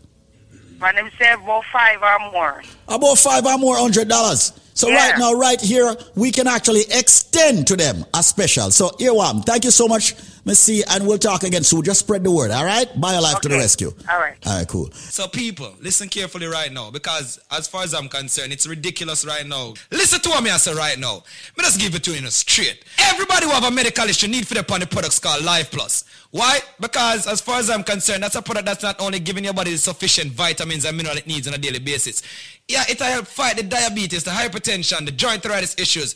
For 0.80 0.92
themselves, 0.94 1.44
about 1.44 1.64
five 1.72 2.02
or 2.02 2.32
more. 2.32 2.64
About 2.88 3.18
five 3.18 3.46
or 3.46 3.58
more 3.58 3.76
hundred 3.78 4.08
dollars. 4.08 4.54
So 4.74 4.90
Yeah. 4.90 5.10
right 5.10 5.20
now, 5.20 5.34
right 5.34 5.60
here, 5.60 5.96
we 6.16 6.32
can 6.32 6.48
actually 6.48 6.82
extend 6.92 7.68
to 7.68 7.76
them 7.76 8.06
a 8.14 8.24
special. 8.24 8.72
So 8.72 8.92
one. 9.14 9.44
Thank 9.44 9.66
you 9.66 9.72
so 9.72 9.88
much, 9.88 10.16
Miss 10.43 10.59
see, 10.59 10.84
and 10.89 11.05
we'll 11.07 11.19
talk 11.19 11.43
again 11.43 11.63
soon. 11.63 11.84
Just 11.84 11.99
spread 11.99 12.23
the 12.23 12.31
word, 12.31 12.49
all 12.49 12.65
right? 12.65 12.88
BioLife 12.95 13.41
to 13.41 13.49
the 13.49 13.57
rescue. 13.57 13.93
All 14.09 14.19
right. 14.19 14.35
All 14.45 14.57
right, 14.57 14.68
cool. 14.68 14.91
So 14.91 15.27
people, 15.27 15.76
listen 15.80 16.09
carefully 16.09 16.47
right 16.47 16.72
now 16.72 16.89
because 16.89 17.39
as 17.51 17.68
far 17.68 17.84
as 17.84 17.93
I'm 17.93 18.09
concerned, 18.09 18.51
it's 18.51 18.65
ridiculous 18.65 19.23
right 19.26 19.45
now. 19.45 19.73
Listen 19.91 20.19
to 20.22 20.30
what 20.30 20.43
me 20.43 20.49
I 20.49 20.57
say 20.57 20.73
right 20.73 20.97
now. 20.97 21.23
Me 21.57 21.63
just 21.63 21.80
give 21.80 21.93
it 21.93 22.03
to 22.05 22.11
you 22.11 22.18
in 22.18 22.26
a 22.26 22.31
straight. 22.31 22.84
Everybody 22.97 23.45
who 23.45 23.51
have 23.51 23.65
a 23.65 23.72
medical 23.72 24.05
issue 24.05 24.27
need 24.27 24.47
for 24.47 24.55
the 24.55 24.61
upon 24.61 24.80
the 24.80 24.88
products 24.88 25.19
called 25.19 25.43
Life 25.43 25.69
Plus. 25.72 26.05
Why? 26.31 26.59
Because 26.80 27.27
as 27.27 27.41
far 27.41 27.59
as 27.59 27.69
I'm 27.69 27.84
concerned, 27.84 28.23
that's 28.23 28.35
a 28.35 28.41
product 28.41 28.65
that's 28.65 28.84
not 28.84 29.01
only 29.01 29.19
giving 29.19 29.43
your 29.43 29.53
body 29.53 29.72
the 29.72 29.77
sufficient 29.77 30.31
vitamins 30.31 30.85
and 30.85 30.95
mineral 30.95 31.18
it 31.18 31.27
needs 31.27 31.47
on 31.47 31.53
a 31.53 31.57
daily 31.57 31.80
basis. 31.80 32.23
Yeah, 32.68 32.84
it'll 32.89 33.05
help 33.07 33.27
fight 33.27 33.57
the 33.57 33.63
diabetes, 33.63 34.23
the 34.23 34.31
hypertension, 34.31 35.05
the 35.05 35.11
joint 35.11 35.45
arthritis 35.45 35.76
issues, 35.77 36.15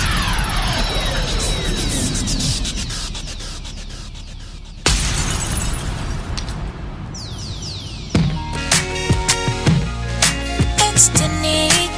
Danique. 10.91 11.89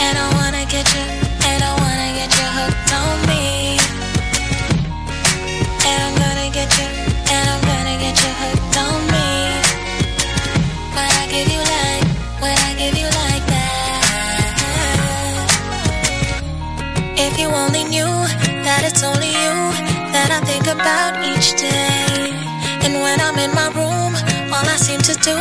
And 0.00 0.16
I 0.16 0.26
wanna 0.34 0.64
get 0.64 0.86
you, 0.94 1.04
and 1.48 1.62
I 1.62 1.72
wanna 1.82 2.08
get 2.18 2.30
you 2.38 2.46
hooked 2.58 2.92
on 2.92 3.16
me. 3.28 3.78
And 5.88 5.98
I'm 6.06 6.14
gonna 6.22 6.48
get 6.50 6.70
you, 6.78 6.88
and 7.34 7.44
I'm 7.52 7.60
gonna 7.70 7.96
get 8.04 8.16
you 8.22 8.32
hooked 8.42 8.76
on 8.86 8.98
me. 9.12 9.28
When 10.94 11.10
I 11.22 11.24
give 11.34 11.48
you 11.54 11.60
like, 11.76 12.04
when 12.40 12.56
I 12.68 12.70
give 12.80 12.96
you 12.96 13.08
like 13.22 13.44
that. 13.54 14.02
If 17.16 17.38
you 17.38 17.48
only 17.48 17.84
knew 17.84 18.12
that 18.64 18.80
it's 18.88 19.02
only 19.02 19.28
you 19.28 19.54
that 20.14 20.30
I 20.30 20.40
think 20.46 20.66
about 20.66 21.12
each 21.30 21.48
day. 21.60 22.32
And 22.84 22.94
when 23.02 23.20
I'm 23.20 23.38
in 23.38 23.52
my 23.54 23.68
room, 23.76 23.87
all 24.58 24.66
I 24.66 24.76
seem 24.76 25.00
to 25.02 25.14
do 25.22 25.36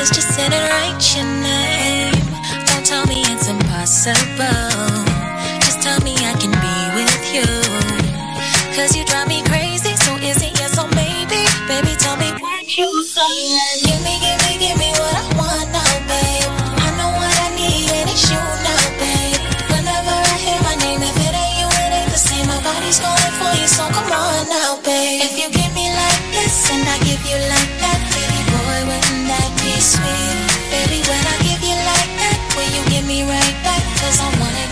is 0.00 0.10
just 0.10 0.36
write 0.38 1.00
your 1.16 1.24
name. 1.24 2.12
Don't 2.68 2.84
tell 2.84 3.06
me 3.06 3.22
it's 3.32 3.48
impossible. 3.48 5.00
Just 5.64 5.80
tell 5.80 6.00
me 6.00 6.14
I 6.30 6.34
can 6.42 6.52
be 6.66 6.76
with 6.98 7.22
you. 7.34 7.48
Cause 8.76 8.94
you 8.96 9.04
drive 9.06 9.28
me 9.28 9.42
crazy, 9.44 9.96
so 10.04 10.16
is 10.16 10.42
it 10.42 10.52
yes 10.60 10.78
or 10.78 10.88
maybe? 10.88 11.42
Baby, 11.68 11.96
tell 11.98 12.16
me 12.16 12.30
what 12.40 12.76
you 12.76 13.02
say. 13.04 13.89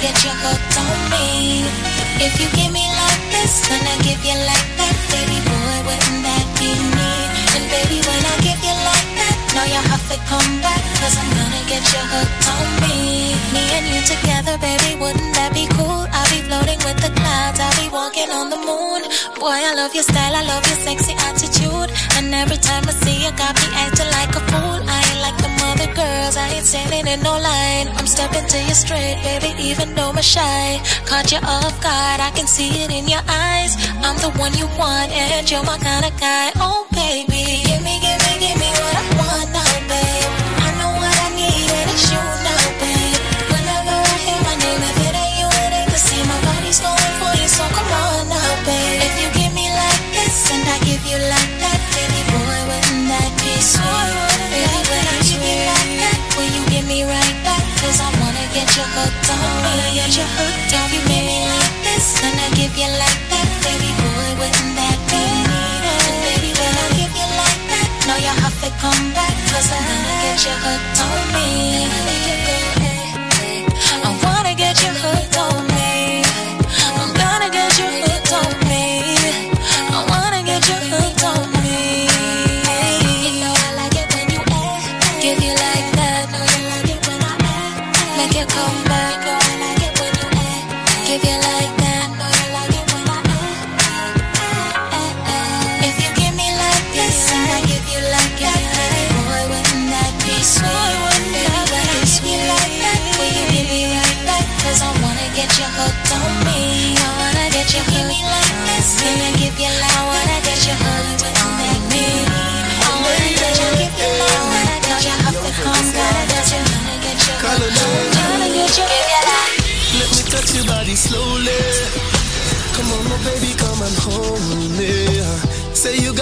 get 0.01 0.15
your 0.23 0.37
hooked 0.47 0.77
on 0.79 0.99
me. 1.11 1.66
If 2.23 2.39
you 2.39 2.49
give 2.55 2.73
me 2.73 2.87
like 2.87 3.23
this, 3.35 3.66
then 3.66 3.83
I 3.83 3.95
give 4.07 4.23
you 4.23 4.37
like 4.47 4.69
that, 4.79 4.97
baby 5.11 5.39
boy, 5.43 5.77
wouldn't 5.87 6.23
that 6.23 6.47
be 6.59 6.70
me? 6.70 7.11
And 7.55 7.65
baby, 7.66 7.99
when 8.07 8.23
I 8.23 8.35
give 8.43 8.61
you 8.62 8.75
like 8.75 9.11
that, 9.19 9.37
know 9.55 9.66
your 9.66 9.85
heart 9.91 10.03
to 10.11 10.19
come 10.31 10.53
back, 10.62 10.83
cause 11.03 11.15
I'm 11.19 11.31
gonna 11.35 11.62
get 11.66 11.83
you 11.83 12.03
hooked 12.15 12.47
on 12.47 12.66
me. 12.87 13.35
Me 13.55 13.62
and 13.75 13.87
you 13.91 14.01
together, 14.07 14.55
baby, 14.59 14.95
wouldn't 14.99 15.35
that 15.35 15.51
be 15.55 15.66
cool? 15.75 16.07
I'll 16.11 16.31
be 16.31 16.43
floating 16.47 16.79
with 16.87 16.99
the 17.03 17.11
clouds, 17.19 17.59
I'll 17.59 17.79
be 17.79 17.91
walking 17.91 18.31
on 18.31 18.51
the 18.51 18.61
moon. 18.61 19.03
Boy, 19.39 19.59
I 19.62 19.75
love 19.75 19.95
your 19.95 20.07
style, 20.07 20.35
I 20.35 20.43
love 20.47 20.62
your 20.66 20.79
sexy 20.83 21.15
attitude. 21.27 21.88
And 22.19 22.35
every 22.35 22.57
time 22.57 22.82
I 22.82 22.90
see 22.90 23.23
you, 23.23 23.31
got 23.39 23.55
me 23.55 23.66
acting 23.78 24.11
like 24.11 24.35
a 24.35 24.43
fool. 24.51 24.78
I 24.82 24.99
ain't 25.07 25.20
like 25.23 25.39
the 25.39 25.51
other 25.70 25.90
girls, 25.95 26.36
I 26.36 26.49
ain't 26.49 26.66
standing 26.66 27.07
in 27.07 27.23
no 27.23 27.39
line. 27.39 27.86
I'm 27.95 28.09
stepping 28.09 28.45
to 28.45 28.59
you 28.59 28.74
straight, 28.74 29.23
baby, 29.23 29.55
even 29.62 29.95
though 29.95 30.11
I'm 30.11 30.20
shy. 30.20 30.82
Caught 31.07 31.31
you 31.31 31.39
off 31.39 31.81
guard, 31.81 32.19
I 32.19 32.32
can 32.35 32.49
see 32.49 32.82
it 32.82 32.90
in 32.90 33.07
your 33.07 33.23
eyes. 33.28 33.78
I'm 34.03 34.19
the 34.19 34.31
one 34.36 34.53
you 34.59 34.66
want, 34.77 35.12
and 35.12 35.49
you're 35.49 35.62
my 35.62 35.78
kind 35.78 36.05
of 36.11 36.15
guy. 36.19 36.51
Oh, 36.57 36.89
baby, 36.90 37.62
give 37.62 37.82
me, 37.86 37.95
give 38.03 38.20
me, 38.27 38.32
give 38.43 38.59
me 38.59 38.70
what 38.82 38.95
I 38.99 39.05
want 39.15 39.47
oh, 39.47 39.55
now, 39.55 39.89
babe. 39.89 40.27
You 58.78 58.86
hooked 58.94 59.30
on 59.30 59.38
me. 59.42 59.66
Wanna 59.66 59.88
get 59.90 60.14
hooked 60.38 60.72
on 60.78 60.86
me, 60.90 60.98
baby, 61.10 61.38
like 61.50 61.76
this, 61.82 62.22
and 62.22 62.38
I 62.38 62.48
give 62.55 62.74
you 62.78 62.90
like 63.02 63.22
that, 63.32 63.48
baby 63.66 63.90
boy, 63.98 64.28
wouldn't 64.38 64.72
that 64.78 64.98
be 65.10 65.22
neat? 65.50 65.82
Baby, 66.22 66.50
when 66.55 66.74
I 66.78 66.86
give 66.94 67.14
you 67.20 67.28
like 67.42 67.62
that, 67.74 67.90
know 68.06 68.18
you 68.22 68.34
have 68.44 68.59
to 68.62 68.70
come 68.78 69.05
back, 69.18 69.34
cause 69.50 69.68
I'm 69.74 69.82
gonna 69.82 70.14
get 70.22 70.38
you 70.46 70.55
hooked 70.62 70.98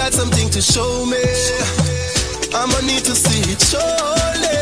got 0.07 0.13
something 0.13 0.49
to 0.49 0.61
show 0.61 1.05
me. 1.05 1.19
I'ma 2.55 2.79
need 2.87 3.03
to 3.03 3.13
see 3.13 3.43
it 3.51 3.59
surely. 3.59 4.55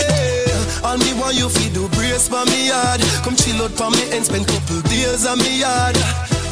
All 0.81 0.97
me 0.97 1.13
want 1.21 1.37
you 1.37 1.49
fi 1.49 1.69
do 1.69 1.87
brace 1.89 2.27
for 2.27 2.43
me 2.49 2.69
yard. 2.69 3.01
Come 3.21 3.35
chill 3.35 3.61
out 3.61 3.71
for 3.77 3.91
me 3.91 4.09
and 4.09 4.25
spend 4.25 4.47
couple 4.47 4.81
days 4.89 5.25
on 5.27 5.37
me 5.37 5.61
yard. 5.61 5.97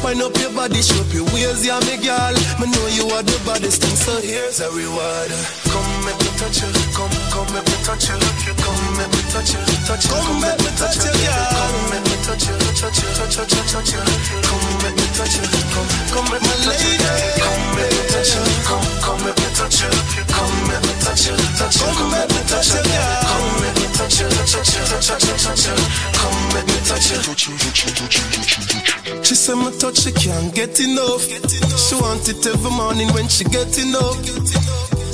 Wind 0.04 0.22
up 0.22 0.36
your 0.38 0.52
body, 0.52 0.82
show 0.82 1.00
up 1.00 1.10
your 1.12 1.24
ways, 1.34 1.66
yeah, 1.66 1.80
me 1.88 1.96
girl. 1.96 2.34
Me 2.60 2.70
know 2.70 2.86
you 2.94 3.10
are 3.10 3.24
the 3.24 3.38
baddest 3.42 3.82
thing, 3.82 3.96
so 3.96 4.14
here's 4.20 4.60
a 4.60 4.70
reward. 4.70 5.32
Come 5.72 5.90
make 6.06 6.20
me 6.22 6.30
touch 6.38 6.62
you, 6.62 6.70
come, 6.94 7.13
come 7.34 7.50
make 7.50 7.66
me 7.66 7.76
touch 7.82 8.06
you, 8.06 8.16
come 8.62 8.86
make 8.94 9.10
me 9.10 9.20
touch 9.34 9.50
you, 9.50 9.60
touch 9.82 10.06
you, 10.06 10.14
come 10.14 10.38
make 10.38 10.54
me 10.62 10.70
touch 10.78 11.02
you, 11.02 11.10
girl. 11.10 11.50
Come 11.50 11.82
make 11.90 12.06
me 12.06 12.14
touch 12.22 12.46
you, 12.46 12.54
touch 12.78 12.94
you, 13.02 13.10
touch 13.18 13.34
you, 13.34 13.42
touch 13.42 13.54
you, 13.54 13.62
touch 13.74 13.90
you. 13.90 14.02
Come 14.46 14.66
make 14.86 14.94
me 14.94 15.06
touch 15.18 15.34
you, 15.34 15.42
come, 15.74 15.88
come 16.14 16.26
make 16.30 16.42
me 16.46 16.54
touch 16.62 16.78
you, 16.86 16.94
come 17.42 17.64
make 17.74 17.90
me 17.90 18.02
touch 18.14 18.30
you, 18.38 18.42
come, 18.62 18.86
come 19.02 19.20
make 19.26 19.34
me 19.34 19.48
touch 19.58 19.82
you, 19.82 19.90
come 20.30 20.54
make 20.70 20.82
me 20.86 20.94
touch 21.02 21.26
you, 21.26 21.34
touch 21.58 21.74
you, 21.74 21.90
come 21.90 22.06
make 22.14 22.30
me 22.30 22.40
touch 22.46 22.70
you, 22.70 22.80
girl. 22.86 23.18
Come 23.26 23.50
make 23.58 23.76
me 23.82 23.86
touch 23.98 24.16
you, 24.22 24.28
touch 24.30 24.54
you, 24.54 24.82
touch 24.94 25.26
you, 25.26 25.34
touch 25.34 25.66
you, 25.66 25.74
come 26.14 26.38
make 26.54 26.66
me 26.70 26.78
touch 26.86 27.10
you, 27.10 27.18
touch 27.18 27.42
you, 27.50 27.54
touch 27.58 27.82
you, 27.82 27.90
touch 27.98 28.14
you, 28.14 28.30
touch 28.30 29.10
you. 29.10 29.24
She 29.24 29.34
said 29.34 29.56
my 29.56 29.70
touch 29.82 29.98
she 29.98 30.12
can't 30.12 30.54
get 30.54 30.78
enough. 30.80 31.26
She 31.26 31.94
want 31.98 32.28
it 32.28 32.46
every 32.46 32.70
morning 32.70 33.08
when 33.12 33.26
she 33.28 33.42
get 33.44 33.74
enough. 33.78 34.22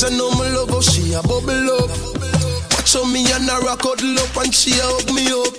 Just 0.00 0.16
know 0.16 0.32
my 0.32 0.48
love 0.48 0.70
how 0.72 0.80
she 0.80 1.12
a 1.12 1.20
bubble 1.20 1.76
up. 1.76 1.92
Watch 2.72 2.96
how 2.96 3.04
me 3.04 3.20
and 3.36 3.44
her 3.52 3.68
a 3.68 3.76
cuddle 3.76 4.16
up 4.16 4.32
and 4.40 4.48
she 4.48 4.72
a 4.72 4.80
hug 4.80 5.12
me 5.12 5.28
up. 5.28 5.52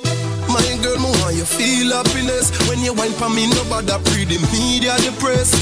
My 0.50 0.66
girl, 0.82 0.98
me 0.98 1.14
want 1.22 1.38
you 1.38 1.46
feel 1.46 1.94
happiness 1.94 2.50
when 2.66 2.82
you 2.82 2.90
wine 2.98 3.14
for 3.14 3.30
me. 3.30 3.46
Nobody 3.54 3.94
pre 4.10 4.26
the 4.26 4.42
media 4.50 4.98
the 5.06 5.14
press. 5.22 5.54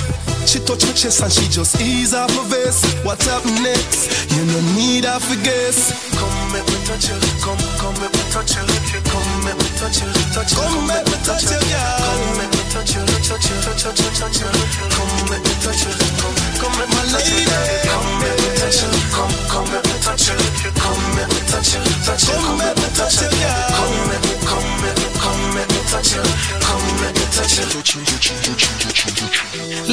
She 0.47 0.63
touch 0.63 0.87
my 0.87 0.95
chest 0.95 1.19
and 1.19 1.27
she 1.27 1.51
just 1.51 1.75
ease 1.83 2.15
off 2.15 2.31
my 2.39 2.47
vest. 2.47 2.87
What's 3.03 3.27
up 3.27 3.43
next? 3.59 4.31
You 4.31 4.47
no 4.47 4.63
need 4.71 5.03
I 5.03 5.19
guess. 5.43 5.91
Come 6.15 6.31
make 6.55 6.63
me 6.63 6.79
touch 6.87 7.11
you. 7.11 7.19
Come, 7.43 7.59
come 7.83 7.99
make 7.99 8.15
me 8.15 8.23
touch 8.31 8.55
you. 8.55 8.63
Come 8.63 9.43
make 9.43 9.59
me 9.59 9.67
touch 9.75 9.99
you. 9.99 10.07
Touch 10.31 10.55
you. 10.55 10.63
Come 10.63 10.87
make 10.87 11.03
me 11.03 11.19
touch 11.27 11.51
you, 11.51 11.59
girl. 11.67 11.99
Come 11.99 12.31
make 12.39 12.53
me 12.55 12.63
touch 12.71 12.95
you. 12.95 13.03
Touch 13.27 13.43
you. 13.43 13.59
Touch 13.59 13.83
you. 13.83 14.07
Touch 14.23 14.39
you. 14.39 14.47
Touch 14.47 14.79
you. 14.79 14.87
Come 14.87 15.11
make 15.27 15.43
me 15.43 15.53
touch 15.67 15.83
you. 15.83 15.91
Come, 16.15 16.35
come 16.63 16.75
make 16.79 16.87
me 16.87 17.03
touch 17.11 17.27
you. 17.27 17.43
Come 17.43 18.07
make 18.23 18.38
me 18.38 18.38
touch 18.69 18.83
you. 18.83 18.89
Come, 19.09 19.33
come 19.49 19.65
make 19.71 19.85
me 19.85 19.97
touch 20.01 20.29
you. 20.29 20.37
Come 20.77 21.01
make 21.15 21.27
me 21.29 21.41
touch 21.49 21.73
you. 21.73 21.81
Touch 22.05 22.27
you. 22.29 22.35
Come 22.37 22.57
make 22.57 22.77
me 22.77 22.87
touch 22.93 23.17
girl. 23.19 23.31
Come 23.73 23.97
make 24.09 24.23
me, 24.23 24.33
come 24.45 24.69
make 24.81 24.97
me, 24.97 25.07
come 25.17 25.43
make 25.55 25.69
me 25.69 25.81
touch 25.89 26.13
you. 26.13 26.23
Come 26.61 26.85
make 27.01 27.15
me 27.17 27.25
touch 27.33 27.57
you. 27.57 27.65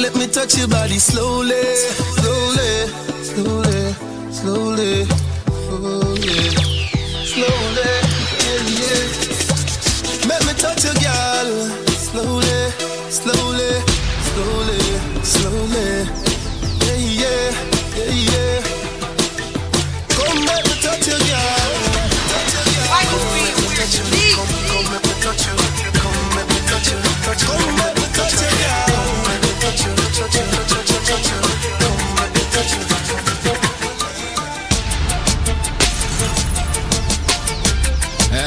Let 0.01 0.13
me 0.15 0.27
touch 0.27 0.57
your 0.57 0.67
body 0.67 0.99
slowly, 0.99 1.63
slowly, 2.21 2.87
slowly, 3.23 3.95
slowly, 4.31 5.05
slowly, 5.65 6.45
slowly. 7.25 7.91
Let 10.27 10.41
me 10.45 10.53
touch 10.53 10.83
your 10.85 10.93
girl, 11.01 11.49
slowly, 11.97 12.71
slowly, 13.09 13.81
slowly, 14.21 14.79
slowly, 15.23 16.05
yeah, 16.85 16.97
yeah, 17.21 17.51
yeah, 17.95 18.11
yeah. 18.31 18.56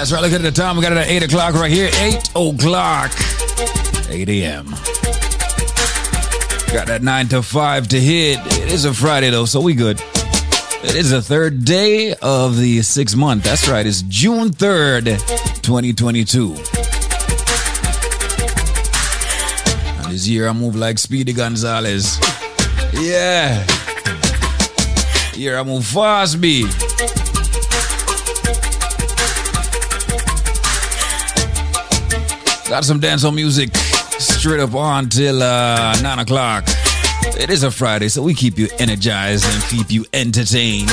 That's 0.00 0.12
right. 0.12 0.22
Look 0.22 0.32
at 0.32 0.42
the 0.42 0.50
time. 0.50 0.76
We 0.76 0.82
got 0.82 0.92
it 0.92 0.98
at 0.98 1.08
8 1.08 1.22
o'clock 1.24 1.54
right 1.54 1.70
here. 1.70 1.90
8 1.94 2.30
o'clock. 2.34 3.12
8 4.08 4.28
a.m. 4.28 4.66
Got 6.72 6.86
that 6.88 7.00
9 7.02 7.28
to 7.28 7.42
5 7.42 7.88
to 7.88 8.00
hit. 8.00 8.38
It 8.46 8.72
is 8.72 8.84
a 8.86 8.92
Friday, 8.92 9.30
though, 9.30 9.44
so 9.44 9.60
we 9.60 9.74
good. 9.74 10.00
It 10.82 10.96
is 10.96 11.10
the 11.10 11.20
third 11.20 11.64
day 11.66 12.14
of 12.22 12.56
the 12.56 12.80
sixth 12.80 13.14
month. 13.14 13.44
That's 13.44 13.68
right. 13.68 13.86
It's 13.86 14.00
June 14.02 14.48
3rd, 14.48 15.18
2022. 15.62 16.54
And 20.02 20.12
this 20.12 20.26
year 20.26 20.48
I 20.48 20.52
move 20.54 20.76
like 20.76 20.98
Speedy 20.98 21.34
Gonzalez. 21.34 22.18
Yeah. 22.94 23.62
Here 25.34 25.58
I 25.58 25.62
move 25.62 25.84
fast, 25.84 26.40
B. 26.40 26.62
Got 32.70 32.84
some 32.84 33.00
dancehall 33.00 33.34
music 33.34 33.76
straight 34.18 34.60
up 34.60 34.74
on 34.74 35.10
till 35.10 35.42
uh, 35.42 36.00
9 36.00 36.18
o'clock. 36.20 36.64
It 37.38 37.50
is 37.50 37.62
a 37.62 37.70
Friday, 37.70 38.08
so 38.08 38.22
we 38.22 38.34
keep 38.34 38.58
you 38.58 38.68
energized 38.78 39.44
and 39.46 39.62
keep 39.64 39.90
you 39.90 40.04
entertained. 40.12 40.90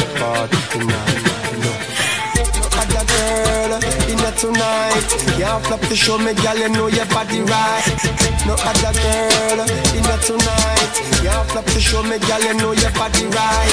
tonight. 4.41 5.05
Can't 5.37 5.61
flop 5.65 5.81
to 5.85 5.95
show 5.95 6.17
me, 6.17 6.33
girl, 6.41 6.57
you 6.57 6.69
know 6.73 6.87
your 6.89 7.05
body 7.13 7.45
right. 7.45 7.85
No 8.49 8.57
other 8.57 8.93
girl 8.97 9.59
in 9.93 10.01
there 10.01 10.21
tonight. 10.25 10.91
Can't 11.21 11.45
flop 11.53 11.65
to 11.69 11.79
show 11.79 12.01
me, 12.01 12.17
girl, 12.25 12.41
you 12.41 12.57
know 12.57 12.73
your 12.73 12.89
body 12.97 13.29
right. 13.29 13.71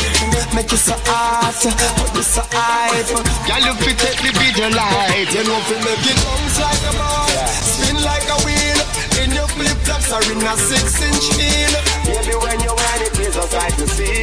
Make 0.52 0.70
you 0.70 0.76
so 0.76 0.92
hot, 1.08 1.56
but 1.64 2.12
you 2.12 2.22
so 2.22 2.44
hype. 2.52 3.08
Girl, 3.48 3.64
you 3.64 3.74
fit 3.80 3.96
take 3.96 4.20
the 4.20 4.30
video 4.36 4.68
light. 4.76 5.32
You 5.32 5.48
know, 5.48 5.56
fi 5.64 5.76
make 5.88 6.04
it 6.04 6.20
bounce 6.20 6.60
like 6.60 6.84
a 6.84 6.92
ball, 7.00 7.32
spin 7.64 7.96
like 8.04 8.28
a 8.28 8.36
wheel. 8.44 8.80
In 9.24 9.32
your 9.32 9.48
flip 9.48 9.78
flops 9.88 10.12
or 10.12 10.20
in 10.28 10.44
a 10.44 10.52
six 10.52 11.00
inch 11.00 11.32
heel. 11.32 11.72
Baby, 12.04 12.36
when 12.44 12.60
you 12.60 12.76
whine, 12.76 13.02
it 13.08 13.12
feels 13.16 13.34
just 13.34 13.56
like 13.56 13.76
to 13.80 13.88
see. 13.88 14.20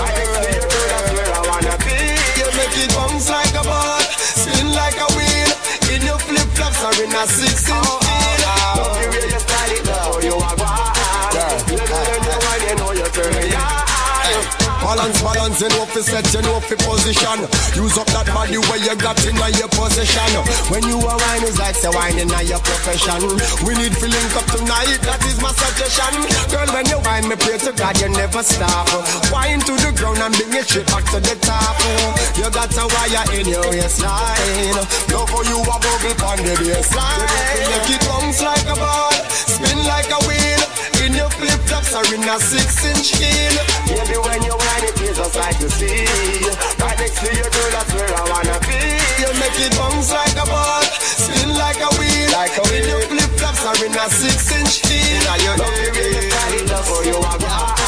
Right 0.00 0.16
next 0.16 0.32
to 0.32 0.48
girl, 0.48 0.88
that's 0.88 1.12
where 1.12 1.28
I 1.28 1.40
wanna 1.44 1.76
be. 1.84 2.00
You 2.40 2.48
make 2.56 2.72
it 2.72 2.88
bounce 2.96 3.28
like 3.28 3.52
a 3.52 3.62
ball, 3.68 4.00
spin 4.16 4.72
like 4.72 4.96
a 4.96 5.04
wheel. 5.04 5.04
In 5.04 5.04
your 5.04 5.07
or 6.88 7.04
in 7.04 7.12
a 7.12 7.26
six 7.26 7.68
inch 7.68 7.78
oh, 7.84 7.98
heel. 8.00 8.48
Oh, 8.48 8.78
Love 8.78 8.88
oh. 8.88 9.02
the 9.02 9.08
way 9.10 9.24
you 9.28 9.40
style 9.40 9.72
it, 9.72 9.86
how 9.88 10.20
you 10.20 10.34
are 10.34 10.56
wild. 10.56 11.34
Baby, 11.66 11.84
when 12.08 12.22
you 12.24 12.36
whine, 12.44 12.62
you 12.68 12.74
know 12.76 12.92
you 12.92 13.08
turn 13.12 13.32
me 13.34 13.54
on. 13.54 14.57
Balance, 14.78 15.20
balance, 15.22 15.60
you 15.60 15.68
know 15.68 15.84
fi 15.90 16.00
set, 16.00 16.26
you 16.32 16.42
know 16.42 16.60
fi 16.60 16.76
position. 16.78 17.38
Use 17.76 17.98
up 17.98 18.08
that 18.14 18.26
body 18.32 18.58
where 18.70 18.80
you 18.80 18.94
got 18.96 19.18
in 19.26 19.36
your 19.36 19.70
possession. 19.74 20.30
When 20.72 20.82
you 20.86 20.96
are 21.02 21.18
wine, 21.18 21.44
it's 21.44 21.58
like 21.58 21.74
say 21.74 21.90
wine 21.92 22.18
in 22.18 22.30
your 22.46 22.62
profession. 22.62 23.20
We 23.66 23.74
need 23.74 23.92
to 23.98 24.06
link 24.08 24.32
up 24.38 24.46
tonight, 24.48 25.00
that 25.04 25.20
is 25.26 25.38
my 25.42 25.52
suggestion. 25.52 26.14
Girl, 26.48 26.68
when 26.72 26.86
you 26.86 26.98
wine, 27.04 27.26
me 27.28 27.36
pray 27.36 27.58
to 27.58 27.72
God 27.74 27.98
you 28.00 28.08
never 28.14 28.42
stop. 28.42 28.88
Wine 29.34 29.60
to 29.66 29.74
the 29.76 29.90
ground 29.98 30.22
and 30.22 30.34
bring 30.34 30.54
it 30.54 30.64
straight 30.64 30.86
back 30.88 31.04
to 31.12 31.18
the 31.20 31.34
top. 31.42 31.76
You 32.38 32.48
got 32.48 32.72
a 32.72 32.84
wire 32.86 33.26
in 33.34 33.46
your 33.50 33.66
waistline. 33.68 34.78
Love 35.10 35.28
how 35.28 35.42
you 35.42 35.58
a 35.58 35.76
bubble 35.82 36.26
on 36.28 36.38
the 36.46 36.54
baseline. 36.54 37.26
Make 37.66 37.90
it 37.92 38.02
bounce 38.06 38.40
like 38.40 38.68
a 38.70 38.76
ball, 38.78 39.12
flops 41.88 42.10
or 42.10 42.14
in 42.14 42.22
a 42.22 42.38
six 42.40 42.84
inch 42.84 43.16
heel. 43.16 43.54
Baby, 43.86 44.18
when 44.18 44.42
you 44.42 44.52
wine, 44.52 44.84
it 44.84 44.98
feels 44.98 45.16
just 45.16 45.36
like 45.36 45.58
the 45.58 45.70
sea. 45.70 46.04
Right 46.80 46.98
next 46.98 47.20
to 47.20 47.28
your 47.34 47.50
girl, 47.50 47.70
that's 47.72 47.92
where 47.94 48.08
I 48.08 48.24
wanna 48.28 48.58
be. 48.68 48.80
You 49.20 49.30
make 49.40 49.58
it 49.60 49.72
bounce 49.76 50.12
like 50.12 50.36
a 50.36 50.46
ball, 50.46 50.82
spin 50.82 51.54
like 51.54 51.80
a 51.80 51.90
wheel. 51.98 52.30
Like 52.32 52.56
a 52.56 52.64
in 53.10 53.17
flip 53.74 53.90
in 53.90 53.96
a 53.96 54.08
six 54.08 54.52
inch 54.52 54.86
heel. 54.86 55.36
You 55.44 55.52
way 55.60 55.84
you 55.84 56.28
it, 56.58 56.70
love 56.70 56.86
how 56.86 57.02
you 57.02 57.16
are 57.16 57.78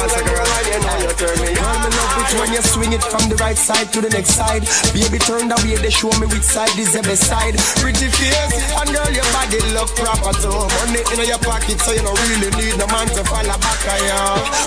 as 0.00 0.14
a 0.16 0.22
girl, 0.24 0.46
and 0.46 0.66
you 0.66 0.78
know 0.80 0.96
you 1.04 1.12
turn 1.14 1.36
me 1.40 1.50
on. 1.58 1.76
Me 1.84 1.88
love 1.92 2.16
it 2.18 2.30
when 2.40 2.50
you 2.52 2.62
swing 2.62 2.92
it 2.92 3.04
from 3.04 3.28
the 3.28 3.36
right 3.36 3.56
side 3.56 3.92
to 3.92 4.00
the 4.00 4.10
next 4.10 4.34
side. 4.34 4.64
Baby, 4.92 5.18
turn 5.18 5.48
the 5.48 5.56
way 5.62 5.76
they 5.76 5.90
show 5.92 6.10
me 6.18 6.26
which 6.26 6.46
side 6.46 6.72
is 6.78 6.92
the 6.92 7.02
best 7.02 7.24
side. 7.28 7.54
Pretty 7.78 8.08
face, 8.08 8.56
and 8.74 8.90
girl, 8.90 9.10
your 9.12 9.26
body 9.30 9.60
look 9.76 9.90
proper 9.94 10.32
too. 10.40 10.50
Money 10.50 11.02
in 11.14 11.28
your 11.28 11.40
pocket, 11.44 11.78
so 11.80 11.92
you 11.92 12.02
don't 12.02 12.18
really 12.26 12.50
need 12.58 12.74
no 12.80 12.86
man 12.88 13.06
to 13.12 13.22
follow 13.28 13.56
back 13.60 13.82
of 13.86 14.00
you. 14.00 14.24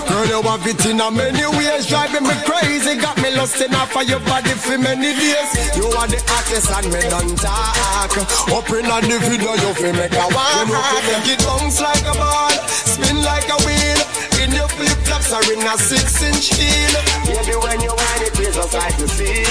Girl, 0.08 0.26
you 0.30 0.40
have 0.42 0.66
it 0.66 0.84
in 0.86 1.00
a 1.00 1.10
many 1.10 1.46
ways, 1.58 1.86
driving 1.86 2.24
me 2.24 2.36
crazy. 2.46 2.96
Got 2.96 3.18
me 3.20 3.34
lusting 3.34 3.74
off 3.74 3.94
of 3.96 4.08
your 4.08 4.22
body 4.24 4.54
for 4.54 4.78
many 4.78 5.12
days. 5.12 5.50
You 5.76 5.90
are 5.98 6.08
the 6.08 6.20
artist 6.38 6.70
and 6.70 6.86
me 6.88 7.00
done 7.10 7.34
talk. 7.36 8.14
Up 8.54 8.68
in 8.70 8.86
on 8.86 9.02
the 9.04 9.18
video, 9.26 9.52
you 9.58 9.72
feel 9.74 9.94
make 9.94 10.13
a 10.16 10.26
walk. 10.34 10.66
You 10.66 10.72
know, 10.72 10.82
make 11.10 11.28
it 11.28 11.40
bounce 11.44 11.80
like 11.80 12.06
a 12.06 12.14
ball, 12.14 12.54
spin 12.68 13.22
like 13.22 13.48
a 13.50 13.58
wheel. 13.66 14.00
In 14.42 14.52
your 14.52 14.68
flip 14.68 14.98
flops 15.08 15.32
or 15.32 15.42
in 15.50 15.64
a 15.64 15.74
six 15.78 16.22
inch 16.22 16.54
heel. 16.54 16.92
Baby, 17.24 17.56
when 17.56 17.80
you 17.80 17.90
whine, 17.90 18.22
it 18.22 18.36
feels 18.36 18.54
just 18.54 18.74
like 18.74 18.96
the 18.98 19.08
sea. 19.08 19.42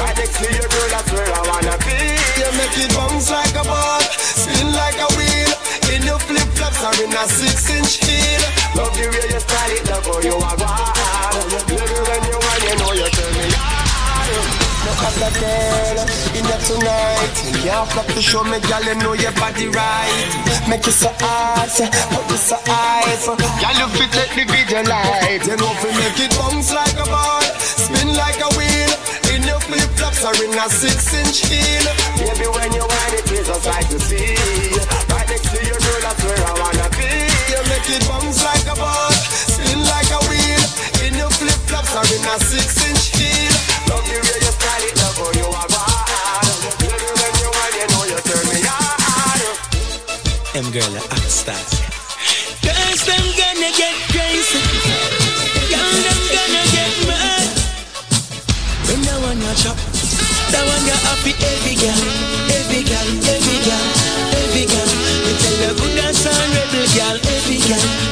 Right 0.00 0.16
next 0.16 0.40
to 0.40 0.48
your 0.48 0.68
girl, 0.68 0.88
that's 0.90 1.10
where 1.12 1.28
I 1.28 1.42
wanna 1.44 1.76
be. 1.84 1.98
You 2.40 2.48
make 2.56 2.76
it 2.78 2.90
bounce 2.96 3.30
like 3.30 3.54
a 3.54 3.64
ball, 3.64 4.00
spin 4.18 4.72
like 4.72 4.98
a 4.98 5.08
wheel. 5.14 5.52
In 5.92 6.02
your 6.02 6.18
flip 6.18 6.48
flops 6.56 6.82
or 6.82 6.94
in 7.04 7.12
a 7.12 7.24
six 7.28 7.70
inch 7.70 8.00
heel. 8.02 8.42
Love 8.74 8.96
the 8.96 9.06
way 9.12 9.28
you 9.30 9.40
style 9.40 9.70
it, 9.70 9.84
love 9.90 10.06
how 10.06 10.18
you 10.24 10.34
are 10.34 10.56
wild. 10.58 11.50
Baby, 11.68 11.98
when 12.08 12.22
you 12.26 12.38
whine, 12.40 12.64
you 12.66 12.74
know 12.80 12.92
you 12.92 13.08
turn 13.12 13.32
me 13.36 13.46
on. 13.54 13.83
At 14.84 15.16
that 15.20 15.36
girl 15.36 15.96
in 16.36 16.44
there 16.44 16.60
tonight. 16.64 17.32
Can't 17.64 17.88
flop 17.92 18.06
to 18.12 18.20
show 18.20 18.44
me, 18.44 18.60
girl, 18.68 18.84
you 18.84 18.94
know 19.00 19.12
your 19.16 19.32
body 19.36 19.68
right. 19.68 20.32
Make 20.68 20.84
you 20.84 20.92
so 20.92 21.08
hot, 21.24 21.72
but 22.12 22.24
you 22.28 22.36
so 22.36 22.56
hype. 22.68 23.20
Girl, 23.24 23.76
you 23.80 23.88
fit 23.96 24.12
take 24.12 24.32
the 24.36 24.44
video 24.44 24.84
light. 24.84 25.44
You 25.44 25.56
know 25.56 25.72
fi 25.80 25.88
make 25.96 26.20
it 26.20 26.32
bounce 26.36 26.72
like 26.72 26.96
a 27.00 27.04
ball, 27.08 27.44
spin 27.60 28.16
like 28.16 28.40
a 28.44 28.48
wheel. 28.56 28.92
In 29.32 29.44
your 29.44 29.60
flip 29.60 29.88
flops 29.96 30.24
or 30.24 30.36
in 30.40 30.52
a 30.52 30.66
six 30.68 31.12
inch 31.16 31.48
heel. 31.48 31.84
Baby, 32.20 32.48
when 32.48 32.72
you 32.72 32.84
whine, 32.84 33.14
it 33.16 33.24
feels 33.28 33.48
just 33.48 33.64
like 33.64 33.88
the 33.88 34.00
sea. 34.00 34.36
Right 35.12 35.28
next 35.28 35.48
to 35.52 35.60
your 35.64 35.80
girl, 35.80 36.00
that's 36.00 36.22
where 36.24 36.44
I 36.44 36.52
wanna 36.60 36.88
be. 36.96 37.12
You 37.52 37.60
make 37.72 37.88
it 37.88 38.04
bounce 38.08 38.40
like 38.44 38.68
a 38.68 38.76
ball, 38.76 39.12
spin 39.48 39.80
like 39.84 40.12
a 40.12 40.20
wheel. 40.28 40.64
In 41.08 41.12
your 41.16 41.32
flip 41.32 41.60
flops 41.68 41.92
or 41.92 42.04
in 42.08 42.24
a 42.24 42.36
six 42.40 42.84
inch 42.88 43.16
heel. 43.16 43.52
Love 43.88 44.04
the 44.08 44.16
way 44.16 44.43
Them 50.54 50.70
girl. 50.70 50.94
Girls, 52.62 53.02
them 53.04 53.24
gonna 53.34 53.70
get 53.74 53.96
crazy. 54.14 54.60
Them 55.66 56.20
gonna 56.30 56.62
get 56.70 56.94
mad. 57.10 57.48
When 58.86 59.00
that 59.02 59.18
one 59.18 59.42
chop, 59.58 59.76
that 60.54 60.62
one 60.62 60.84
every 61.42 61.74
girl, 61.74 62.02
every 62.54 62.82
girl, 62.86 63.08
every 63.34 63.58
girl, 63.66 63.86
every 64.38 64.64
girl. 64.70 64.90
We 65.26 65.32
tell 65.42 65.58
you 65.58 65.74
good 65.74 65.94
rebel 66.54 66.86
girl, 66.94 67.18
every 67.34 67.58
girl, 67.66 68.03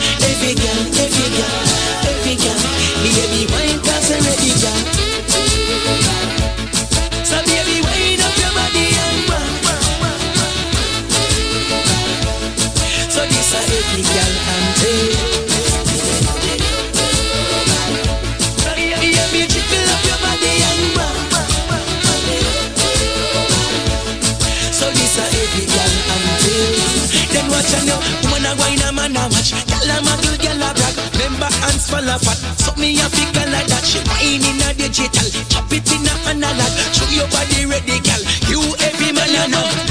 a 29.92 29.98
muggle, 30.00 30.36
girl 30.40 30.62
a 30.64 30.70
brag. 30.72 30.94
Remember 31.20 31.50
hands 31.60 31.84
full 31.90 32.08
of 32.08 32.20
fat. 32.24 32.38
So 32.58 32.72
me 32.80 32.96
a 33.00 33.06
figure 33.12 33.48
like 33.52 33.68
that. 33.68 33.84
She 33.84 34.00
wine 34.08 34.44
in 34.44 34.62
a 34.64 34.72
digital, 34.74 35.28
chop 35.52 35.70
it 35.72 35.86
in 35.92 36.08
a 36.08 36.14
analog. 36.30 36.72
Show 36.96 37.08
your 37.12 37.28
body 37.28 37.66
ready, 37.68 38.00
girl. 38.00 38.22
You 38.48 38.60
every 38.80 39.12
man 39.12 39.28
you 39.28 39.46
know. 39.52 39.81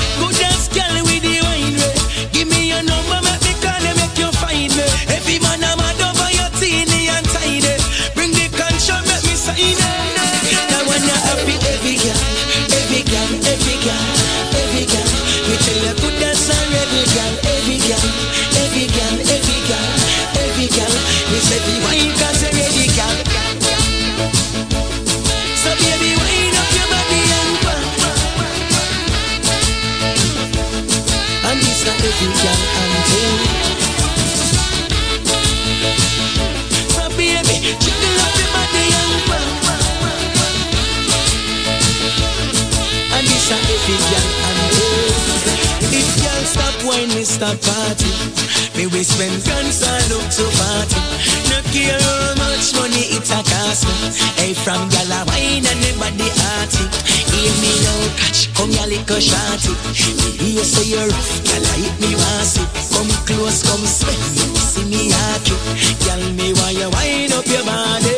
Me 49.02 49.06
spend 49.06 49.44
guns 49.46 49.82
all 49.82 50.14
up 50.14 50.30
to 50.30 50.46
party. 50.62 51.02
No 51.50 51.58
care 51.74 51.98
how 51.98 52.36
much 52.38 52.70
money 52.78 53.18
it 53.18 53.26
a 53.34 53.42
cost. 53.50 53.90
Hey, 54.38 54.54
from 54.54 54.90
gala 54.94 55.26
wine 55.26 55.66
and 55.66 55.82
the 55.82 55.92
body. 55.98 56.86
Hear 57.34 57.50
me 57.66 57.74
now, 57.82 58.02
catch, 58.22 58.54
come 58.54 58.70
ya 58.70 58.86
little 58.86 59.20
shorty. 59.20 59.74
Me 60.22 60.54
hear 60.54 60.64
say 60.64 60.86
you're 60.94 61.10
rough, 61.10 61.34
gala 61.50 61.74
hit 61.82 61.98
me 61.98 62.14
wassy. 62.14 62.62
Come 62.94 63.10
close, 63.26 63.64
come 63.66 63.88
spend 63.90 64.22
see 64.70 64.86
me 64.86 65.10
hockey. 65.10 65.58
Girl, 66.06 66.22
me 66.38 66.54
why 66.54 66.70
you 66.70 66.90
wind 66.94 67.34
up 67.34 67.48
your 67.48 67.66
body. 67.66 68.11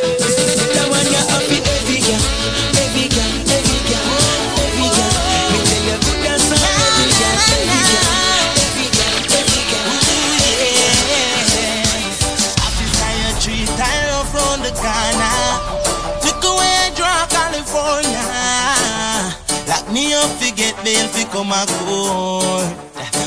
Bail, 20.84 21.08
fi 21.10 21.26
come 21.26 21.54
a 21.54 21.66
court. 21.66 22.66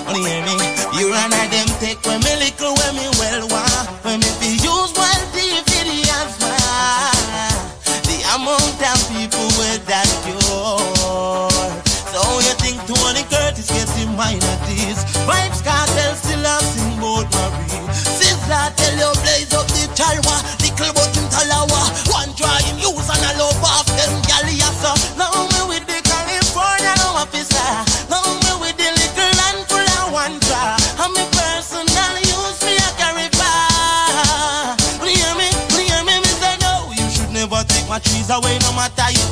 Only 0.08 0.30
hear 0.30 0.56
me. 0.58 0.65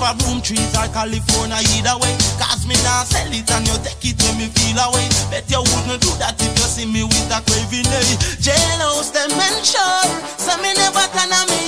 A 0.05 0.13
broom 0.21 0.41
trees 0.45 0.73
or 0.77 0.89
California 0.93 1.57
either 1.73 1.97
way. 1.99 2.13
Cause 2.37 2.69
me 2.69 2.77
now 2.85 3.05
sell 3.09 3.33
it 3.33 3.49
and 3.49 3.65
you 3.65 3.77
take 3.81 4.05
it 4.05 4.21
when 4.21 4.37
me 4.37 4.47
feel 4.53 4.79
away. 4.85 5.09
Bet 5.33 5.49
you 5.49 5.65
wouldn't 5.65 6.05
do 6.05 6.13
that 6.21 6.37
if 6.37 6.53
you 6.53 6.69
see 6.69 6.87
me 6.87 7.05
with 7.05 7.33
a 7.33 7.41
craving 7.49 7.89
day. 7.89 8.13
Jailhouse 8.41 9.13
them 9.17 9.33
ensure, 9.33 10.05
so 10.37 10.53
me 10.61 10.77
never 10.77 11.05
turn 11.17 11.33
me 11.49 11.64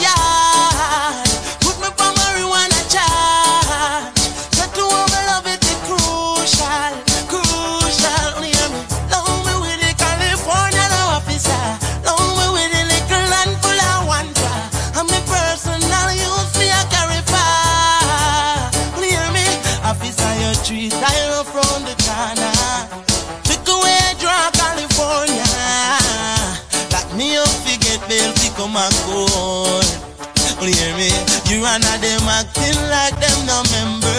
and 30.66 30.74
hear 30.74 30.94
me, 30.97 31.11
you 31.47 31.62
and 31.62 31.85
I 31.85 31.97
them 32.03 32.27
acting 32.27 32.78
like 32.90 33.15
them 33.23 33.39
no 33.47 33.62
member. 33.70 34.19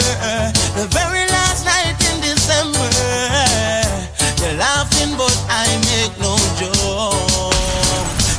The 0.80 0.88
very 0.96 1.26
last 1.28 1.66
night 1.66 1.98
in 2.08 2.22
December, 2.24 2.88
you're 4.40 4.56
laughing, 4.56 5.12
but 5.18 5.36
I 5.52 5.68
make 5.92 6.16
no 6.24 6.40
joke. 6.56 7.54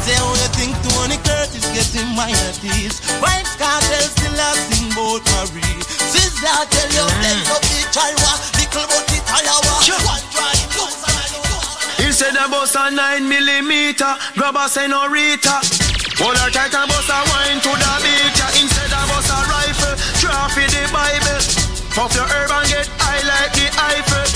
Say 0.09 0.17
how 0.17 0.33
you 0.33 0.49
think 0.57 0.73
Tony 0.89 1.19
Curtis 1.21 1.69
getting 1.77 2.09
my 2.17 2.33
minorities. 2.33 3.01
Vybz 3.21 3.53
Kartel 3.61 4.07
still 4.09 4.41
a 4.41 4.49
sing 4.57 4.89
about 4.93 5.21
Marie. 5.37 5.83
Sizzla 6.09 6.65
tell 6.71 6.91
you 6.97 7.05
mm. 7.05 7.21
blaze 7.21 7.51
up 7.53 7.61
the 7.61 7.81
chalwa, 7.93 8.33
little 8.57 8.87
but 8.89 9.05
the 9.05 9.19
talawa. 9.29 9.75
One 10.09 10.25
drive, 10.33 10.65
lose 10.81 10.97
lose. 11.05 12.07
He 12.07 12.13
said 12.13 12.37
a 12.37 12.49
bus 12.49 12.75
a 12.75 12.91
9 12.91 13.29
millimeter, 13.29 14.17
grab 14.35 14.57
a 14.57 14.69
senorita. 14.69 15.88
Hold 16.19 16.35
her 16.35 16.51
tight 16.51 16.75
and 16.75 16.91
bust 16.91 17.07
a 17.07 17.19
wine 17.31 17.63
to 17.63 17.71
the 17.71 17.93
beach. 18.03 18.43
Instead 18.59 18.91
of 18.91 19.07
bust 19.07 19.31
a 19.31 19.39
rifle, 19.47 19.95
draw 20.19 20.51
for 20.51 20.67
the 20.67 20.83
Bible. 20.91 21.39
Puff 21.95 22.11
your 22.19 22.27
herb 22.27 22.51
and 22.51 22.67
get 22.67 22.91
high 22.99 23.23
like 23.23 23.55
the 23.55 23.71
Eiffel. 23.79 24.27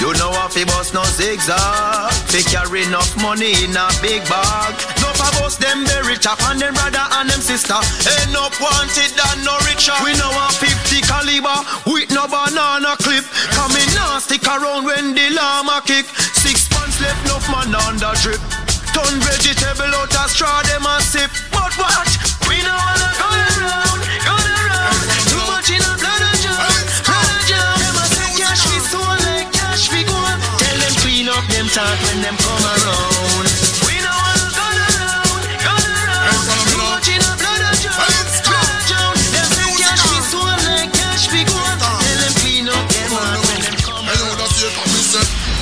You 0.00 0.16
know 0.16 0.32
what 0.32 0.56
fi 0.56 0.64
bust 0.64 0.96
no 0.96 1.04
zigzag. 1.12 2.08
Fi 2.32 2.40
carry 2.48 2.88
enough 2.88 3.12
money 3.20 3.52
in 3.60 3.76
a 3.76 3.84
big 4.00 4.24
bag. 4.32 4.72
No 5.04 5.12
for 5.12 5.28
bust 5.36 5.60
them 5.60 5.84
very 5.84 6.16
chop 6.16 6.40
And 6.48 6.56
them 6.56 6.72
brother 6.72 7.04
and 7.20 7.28
them 7.28 7.44
sister. 7.44 7.76
End 7.76 8.32
up 8.32 8.56
wanted 8.56 9.12
and 9.12 9.40
no 9.44 9.60
richer. 9.68 9.92
We 10.00 10.16
know 10.16 10.32
a 10.32 10.48
50 10.56 11.04
caliber 11.04 11.58
With 11.84 12.08
no 12.16 12.24
banana 12.32 12.96
clip. 13.04 13.28
Coming 13.52 13.92
stick 14.24 14.48
around 14.48 14.88
when 14.88 15.12
the 15.12 15.36
llama 15.36 15.84
kick. 15.84 16.08
Six 16.32 16.64
pants 16.72 16.96
left 16.96 17.20
enough 17.28 17.44
man 17.52 17.76
on 17.76 18.00
the 18.00 18.12
drip 18.24 18.65
Turn 18.96 19.20
vegetable 19.20 19.92
out 19.92 20.08
a 20.08 20.24
straw 20.24 20.64
them 20.64 20.88
a 20.88 20.96
sip. 21.04 21.28
But 21.52 21.68
what? 21.76 22.08
We 22.48 22.64
know 22.64 22.72
wanna 22.72 23.12
go 23.20 23.28
around 23.28 24.00
Go 24.24 24.32
around. 24.32 25.04
Too 25.28 25.36
much 25.52 25.68
in 25.68 25.84
a 25.84 25.92
blood 26.00 26.24
and 26.24 26.40
jam 26.40 26.56
Blood 27.04 27.28
and 27.28 27.44
jam 27.44 27.76
Them 27.76 28.00
a 28.00 28.04
say 28.08 28.32
cash 28.40 28.64
we 28.72 28.80
soul 28.80 29.04
like 29.28 29.52
cash 29.52 29.92
we 29.92 30.00
Tell 30.00 30.78
them 30.80 30.94
clean 31.04 31.28
up 31.28 31.44
them 31.52 31.68
when 31.68 32.24
them 32.24 32.40
come 32.40 32.64
around. 32.64 33.44
We 33.84 34.00
know 34.00 34.16
wanna 34.16 34.48
go 34.56 34.64
around 34.64 35.44
Go 35.44 35.74
around. 35.76 36.48
Too 36.72 36.80
much 36.80 37.08
in 37.12 37.20
a 37.20 37.32
blood 37.36 37.62
and 37.68 37.76
jam 37.76 38.00
Blood 38.00 38.64
and 38.64 38.84
jam 38.88 39.12
Them 39.12 39.48
say 39.60 39.70
cash 39.76 40.04
we 40.08 40.18
soul 40.24 40.56
like 40.72 40.88
cash 40.96 41.28
we 41.36 41.44
gold 41.44 41.76
Tell 41.84 42.16
them 42.16 42.32
clean 42.40 42.64
up 42.72 42.80
them 42.88 43.12
talk 43.12 43.44
when 43.44 43.60
them 43.60 43.76
come 43.76 44.08
I 44.08 44.16
know 44.16 44.32
that 44.40 44.56
you 44.56 44.72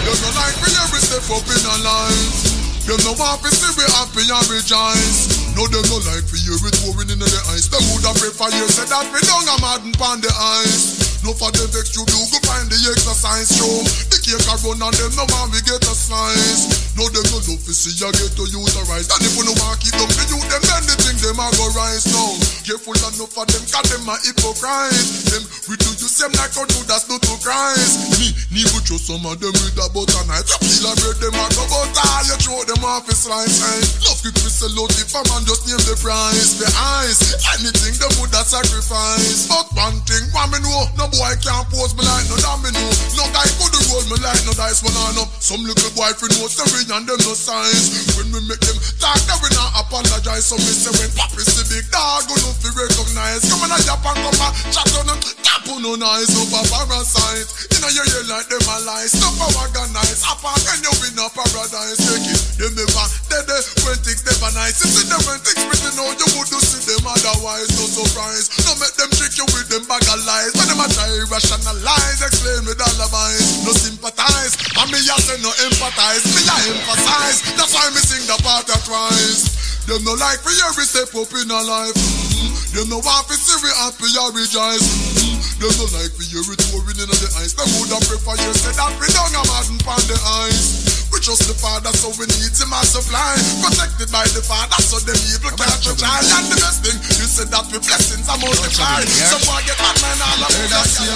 don't 0.06 0.22
like 0.38 0.54
me 0.62 0.70
every 0.86 1.02
step 1.02 1.26
up 1.34 1.42
in 1.50 1.66
a 1.66 1.76
line. 1.82 2.43
You 2.84 3.00
know 3.00 3.16
want 3.16 3.40
to 3.40 3.48
see 3.48 3.72
we 3.80 3.84
happy 3.96 4.28
and 4.28 4.48
rejoice. 4.52 5.40
No, 5.56 5.64
them 5.72 5.80
no 5.88 6.04
like 6.04 6.28
for 6.28 6.36
you 6.36 6.52
it 6.52 6.76
pouring 6.84 7.08
in 7.08 7.16
the 7.16 7.40
ice. 7.56 7.64
Them 7.72 7.80
would 7.96 8.04
have 8.04 8.20
prefer 8.20 8.52
you 8.52 8.68
said 8.68 8.92
that 8.92 9.08
we 9.08 9.24
don't 9.24 9.48
a 9.48 9.56
madden 9.64 9.96
pon 9.96 10.20
the 10.20 10.28
ice. 10.28 11.04
No 11.24 11.32
for 11.32 11.48
them 11.56 11.72
vex 11.72 11.96
you 11.96 12.04
do 12.04 12.20
go 12.28 12.38
find 12.44 12.68
the 12.68 12.76
exercise 12.76 13.48
show. 13.48 13.80
The 14.12 14.20
cake 14.20 14.36
a 14.36 14.54
run 14.60 14.84
and 14.84 14.92
them 15.00 15.16
no 15.16 15.24
want 15.32 15.56
we 15.56 15.64
get 15.64 15.80
a 15.80 15.94
slice. 15.96 16.92
No, 17.00 17.08
them 17.08 17.24
no 17.32 17.40
love 17.40 17.64
to 17.64 17.72
see 17.72 17.96
you 17.96 18.12
get 18.12 18.36
to 18.36 18.44
use 18.52 18.76
a 18.76 18.84
rise. 18.92 19.08
And 19.08 19.24
if 19.24 19.32
you 19.32 19.48
no 19.48 19.56
want 19.64 19.80
keep 19.80 19.96
them 19.96 20.04
to 20.04 20.22
you, 20.28 20.36
them 20.52 20.60
then 20.60 20.84
the 20.84 20.94
thing 21.00 21.16
them 21.24 21.40
a 21.40 21.48
go 21.56 21.64
rise 21.72 22.04
now. 22.12 22.36
Careful 22.68 22.92
enough 23.00 23.32
for 23.32 23.48
them, 23.48 23.64
cause 23.64 23.88
them 23.88 24.04
a 24.04 24.14
hypocrite. 24.20 25.08
Them 25.32 25.42
we 25.72 25.80
do 25.80 25.88
you 25.96 26.10
same 26.12 26.34
like 26.36 26.52
how 26.52 26.68
do 26.68 26.76
to 26.84 27.34
Christ. 27.40 28.20
Me, 28.20 28.36
need 28.52 28.68
to 28.68 28.78
show 28.84 29.00
some 29.00 29.24
of 29.24 29.40
them 29.40 29.52
with 29.52 29.80
a 29.80 29.86
butter 29.90 30.24
knife. 30.28 30.44
You 30.60 30.68
feel 30.68 30.92
bread 30.92 31.18
them 31.24 31.40
a 31.40 31.44
go 31.56 31.64
butter, 31.72 32.10
you 32.28 32.36
throw 32.42 32.60
them 32.68 32.73
off 32.82 33.06
a 33.06 33.14
slice. 33.14 33.60
Love 34.02 34.18
quick 34.24 34.34
we 34.40 34.50
sell 34.50 34.72
out 34.74 34.90
if 34.96 35.12
a 35.12 35.20
man 35.30 35.44
just 35.44 35.68
name 35.68 35.78
the 35.84 35.94
price. 36.00 36.58
The 36.58 36.66
eyes, 36.98 37.20
anything 37.54 37.94
them 38.00 38.10
would 38.18 38.32
a 38.32 38.42
sacrifice. 38.42 39.46
But 39.46 39.68
one 39.76 40.00
thing, 40.08 40.24
one 40.34 40.50
me 40.50 40.58
know, 40.64 40.88
no 40.96 41.06
boy 41.12 41.34
can't 41.38 41.68
pose 41.70 41.92
me 41.94 42.02
like 42.02 42.26
no 42.32 42.40
domino. 42.40 42.80
No 43.14 43.24
guy 43.30 43.46
could 43.60 43.74
roll 43.92 44.02
me 44.10 44.16
like 44.24 44.42
no 44.48 44.56
dice 44.56 44.80
when 44.80 44.96
I 44.96 45.12
know. 45.14 45.28
Some 45.38 45.62
little 45.62 45.92
boy 45.92 46.10
fi 46.16 46.26
know 46.34 46.48
say 46.48 46.66
we 46.72 46.88
and 46.88 47.04
them 47.04 47.20
no 47.22 47.36
size. 47.36 48.16
When 48.16 48.32
we 48.32 48.40
make 48.48 48.62
them 48.64 48.78
talk, 48.98 49.20
then 49.28 49.38
we 49.44 49.52
not 49.52 49.76
apologize. 49.78 50.48
So 50.48 50.56
me 50.56 50.72
say 50.72 50.90
when 50.96 51.10
Papi 51.12 51.44
see 51.44 51.68
big 51.68 51.86
dog, 51.92 52.26
go 52.26 52.34
no 52.40 52.50
fi 52.56 52.72
recognize. 52.72 53.44
Come 53.46 53.62
on 53.62 53.70
a 53.70 53.78
and 53.78 54.18
come 54.24 54.40
a 54.40 54.48
chat 54.72 54.88
on 54.96 55.06
them, 55.12 55.20
tap 55.44 55.68
on 55.68 55.84
no 55.84 55.94
nice 55.94 56.32
over 56.32 56.64
parasite. 56.72 57.48
You 57.70 57.78
know 57.84 57.90
you 57.92 58.02
hear 58.08 58.24
like 58.26 58.48
them 58.48 58.64
a. 58.64 58.76
Stuff 59.04 59.36
a 59.36 59.46
organize. 59.60 60.24
Apart 60.24 60.62
when 60.64 60.80
you 60.80 60.92
win 61.02 61.18
a 61.20 61.26
paradise, 61.28 61.98
take 62.00 62.28
it. 62.30 62.63
Them 62.64 62.80
never 62.80 63.04
dead 63.28 63.44
when 63.84 64.00
things 64.00 64.24
never 64.24 64.48
nice. 64.56 64.80
You 64.80 64.88
see 64.88 65.04
them 65.12 65.20
when 65.28 65.36
things 65.44 65.60
pretty 65.68 65.92
know 66.00 66.08
you 66.16 66.28
would 66.32 66.48
do 66.48 66.56
see 66.64 66.80
them 66.88 67.04
otherwise. 67.04 67.68
No 67.76 67.84
surprise. 67.84 68.48
No 68.64 68.72
make 68.80 68.96
them 68.96 69.12
trick 69.12 69.36
you 69.36 69.44
with 69.52 69.68
them 69.68 69.84
bag 69.84 70.00
of 70.08 70.24
lies. 70.24 70.56
When 70.56 70.72
them 70.72 70.80
a 70.80 70.88
try 70.88 71.12
rationalize, 71.28 72.24
explain 72.24 72.64
with 72.64 72.80
alibis. 72.80 73.68
No 73.68 73.72
sympathize. 73.76 74.56
And 74.80 74.88
me 74.88 74.96
a 74.96 75.16
say 75.20 75.36
no 75.44 75.52
empathize. 75.60 76.24
Me 76.24 76.40
a 76.40 76.56
emphasize. 76.72 77.44
That's 77.52 77.76
why 77.76 77.84
me 77.92 78.00
sing 78.00 78.24
the 78.24 78.40
part 78.40 78.64
twice. 78.64 79.73
Them 79.84 80.00
no 80.00 80.16
like 80.16 80.40
for 80.40 80.48
every 80.64 80.88
step 80.88 81.12
up 81.12 81.28
in 81.36 81.52
a 81.52 81.60
life. 81.60 81.92
Mm-hmm. 81.92 82.72
Them 82.72 82.88
no 82.88 83.04
want 83.04 83.28
to 83.28 83.36
see 83.36 83.52
we 83.60 83.68
happy 83.76 84.08
or 84.16 84.32
rejoice. 84.32 84.80
Mm-hmm. 84.80 85.60
Them 85.60 85.72
no 85.76 85.84
like 85.92 86.08
for 86.16 86.24
you 86.24 86.40
it 86.40 86.60
pouring 86.72 86.96
in 86.96 87.08
the 87.12 87.28
ice. 87.36 87.52
Them 87.52 87.68
would 87.76 87.92
have 87.92 88.00
prefer 88.08 88.32
you 88.40 88.56
say 88.56 88.72
that 88.72 88.92
we 88.96 89.04
don't 89.12 89.28
have 89.36 89.44
madden 89.44 89.76
pon 89.84 90.00
the 90.08 90.16
ice. 90.48 91.04
We 91.12 91.20
trust 91.20 91.44
the 91.46 91.54
Father, 91.54 91.92
so 91.92 92.16
we 92.16 92.24
need 92.32 92.56
Him 92.56 92.72
as 92.72 92.96
supply. 92.96 93.36
Protected 93.60 94.08
by 94.08 94.24
the 94.32 94.40
Father, 94.40 94.80
so 94.80 94.96
them 95.04 95.20
evil 95.30 95.52
can't 95.52 95.84
child. 95.84 96.26
And 96.32 96.48
the 96.48 96.58
best 96.64 96.80
thing, 96.80 96.96
you 97.20 97.28
said 97.28 97.52
that 97.52 97.68
with 97.68 97.84
blessings 97.84 98.24
are 98.24 98.40
multiplied. 98.40 99.04
Some 99.04 99.44
boy 99.44 99.62
get 99.68 99.76
mad 99.84 100.00
man 100.00 100.18
all 100.24 100.48
of 100.48 100.52
that 100.72 100.88
say. 100.88 101.12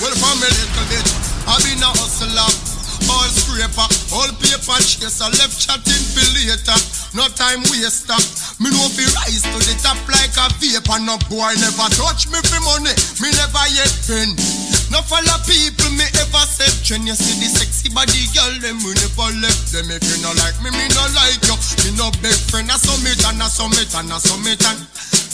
Well, 0.00 0.16
from 0.16 0.40
a 0.40 0.48
little 0.48 0.86
bit, 0.88 1.06
I 1.44 1.54
been 1.60 1.84
a 1.84 1.90
hustler. 1.92 2.67
All 3.06 3.30
scraper, 3.30 3.86
all 4.10 4.32
paper 4.42 4.78
chaser, 4.82 5.30
left 5.38 5.54
chatting 5.54 6.04
for 6.10 6.26
later. 6.34 6.78
No 7.14 7.30
time 7.38 7.62
waster. 7.70 8.18
Me 8.58 8.74
know 8.74 8.90
fi 8.90 9.06
rise 9.22 9.46
to 9.46 9.58
the 9.62 9.74
top 9.78 9.98
like 10.10 10.34
a 10.34 10.50
vapor. 10.58 10.98
No 11.06 11.14
boy 11.30 11.54
never 11.62 11.88
touch 11.94 12.26
me 12.28 12.42
for 12.42 12.60
money. 12.66 12.94
Me 13.22 13.30
never 13.38 13.64
yet 13.70 13.94
been. 14.10 14.34
No 14.90 15.04
follow 15.04 15.36
people 15.44 15.92
me 16.00 16.04
ever 16.16 16.44
said 16.48 16.72
When 16.88 17.04
you 17.04 17.12
see 17.12 17.36
the 17.36 17.48
sexy 17.48 17.92
body 17.92 18.24
girl 18.32 18.56
Them 18.56 18.80
we 18.80 18.96
never 18.96 19.28
left 19.36 19.68
them 19.68 19.92
If 19.92 20.00
you 20.00 20.16
no 20.24 20.32
like 20.40 20.56
me, 20.64 20.72
me 20.72 20.88
no 20.96 21.04
like 21.12 21.44
you 21.44 21.56
Me 21.84 21.90
no 22.00 22.08
big 22.24 22.36
friend 22.48 22.72
I 22.72 22.80
summit 22.80 23.20
and 23.28 23.36
I 23.36 23.52
summit 23.52 23.92
and 23.92 24.08
I 24.08 24.16
summit 24.16 24.64
and 24.64 24.80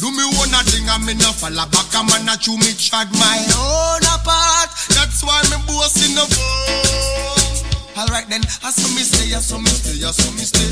Do 0.02 0.10
me 0.10 0.26
one 0.34 0.50
a 0.50 0.60
thing 0.66 0.90
and 0.90 1.06
me 1.06 1.14
no 1.14 1.30
follow 1.30 1.70
back 1.70 1.94
man 2.02 2.26
a 2.26 2.34
chew 2.34 2.58
me 2.58 2.74
chad 2.74 3.06
my 3.14 3.38
own 3.54 4.02
apart 4.10 4.74
That's 4.90 5.22
why 5.22 5.38
me 5.46 5.58
boasting 5.70 6.18
no 6.18 6.26
phone 6.26 7.53
Alright 7.96 8.26
then, 8.28 8.42
I 8.66 8.74
saw 8.74 8.90
me 8.90 9.06
stay, 9.06 9.30
I 9.34 9.38
saw 9.38 9.58
me 9.58 9.70
stay, 9.70 10.02
I 10.02 10.10
saw 10.10 10.30
me 10.34 10.42
stay 10.42 10.66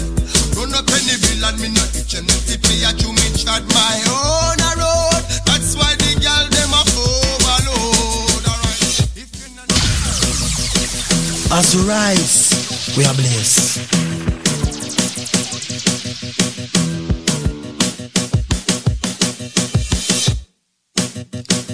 Run 0.59 0.75
up 0.75 0.91
any 0.91 1.15
bill 1.23 1.45
and 1.47 1.59
me 1.63 1.69
no 1.71 1.85
itch 1.95 2.19
and 2.19 2.27
if 2.27 2.59
pay 2.67 2.83
I 2.83 2.91
chew 2.99 3.15
me 3.15 3.27
chad 3.39 3.63
my 3.71 3.97
own 4.11 4.59
a 4.59 4.71
road 4.75 5.23
That's 5.47 5.79
why 5.79 5.95
the 6.03 6.19
girl 6.19 6.51
them 6.51 6.75
a 6.75 6.83
overload 6.99 8.43
All 8.51 8.59
right. 8.59 8.83
As 11.55 11.77
we 11.77 11.83
rise, 11.87 12.97
we 12.97 13.05
are 13.05 13.15
blessed. 13.15 14.42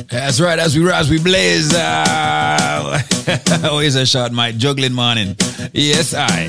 That's 0.09 0.40
right. 0.40 0.59
As 0.59 0.76
we 0.76 0.85
rise, 0.85 1.10
we 1.10 1.18
blaze. 1.22 1.74
Uh, 1.74 2.98
always 3.64 3.94
a 3.94 4.06
shot, 4.06 4.32
my 4.32 4.52
juggling 4.52 4.94
morning. 4.94 5.36
Yes, 5.74 6.14
I. 6.14 6.48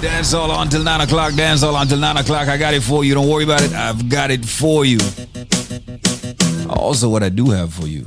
Dance 0.00 0.34
all 0.34 0.52
on 0.52 0.68
until 0.68 0.84
nine 0.84 1.00
o'clock. 1.00 1.34
Dance 1.34 1.64
all 1.64 1.74
until 1.74 1.98
nine 1.98 2.16
o'clock. 2.16 2.46
I 2.46 2.56
got 2.58 2.74
it 2.74 2.82
for 2.82 3.04
you. 3.04 3.14
Don't 3.14 3.28
worry 3.28 3.42
about 3.42 3.62
it. 3.62 3.72
I've 3.72 4.08
got 4.08 4.30
it 4.30 4.44
for 4.44 4.84
you. 4.84 4.98
Also, 6.68 7.08
what 7.08 7.24
I 7.24 7.28
do 7.28 7.50
have 7.50 7.74
for 7.74 7.88
you 7.88 8.06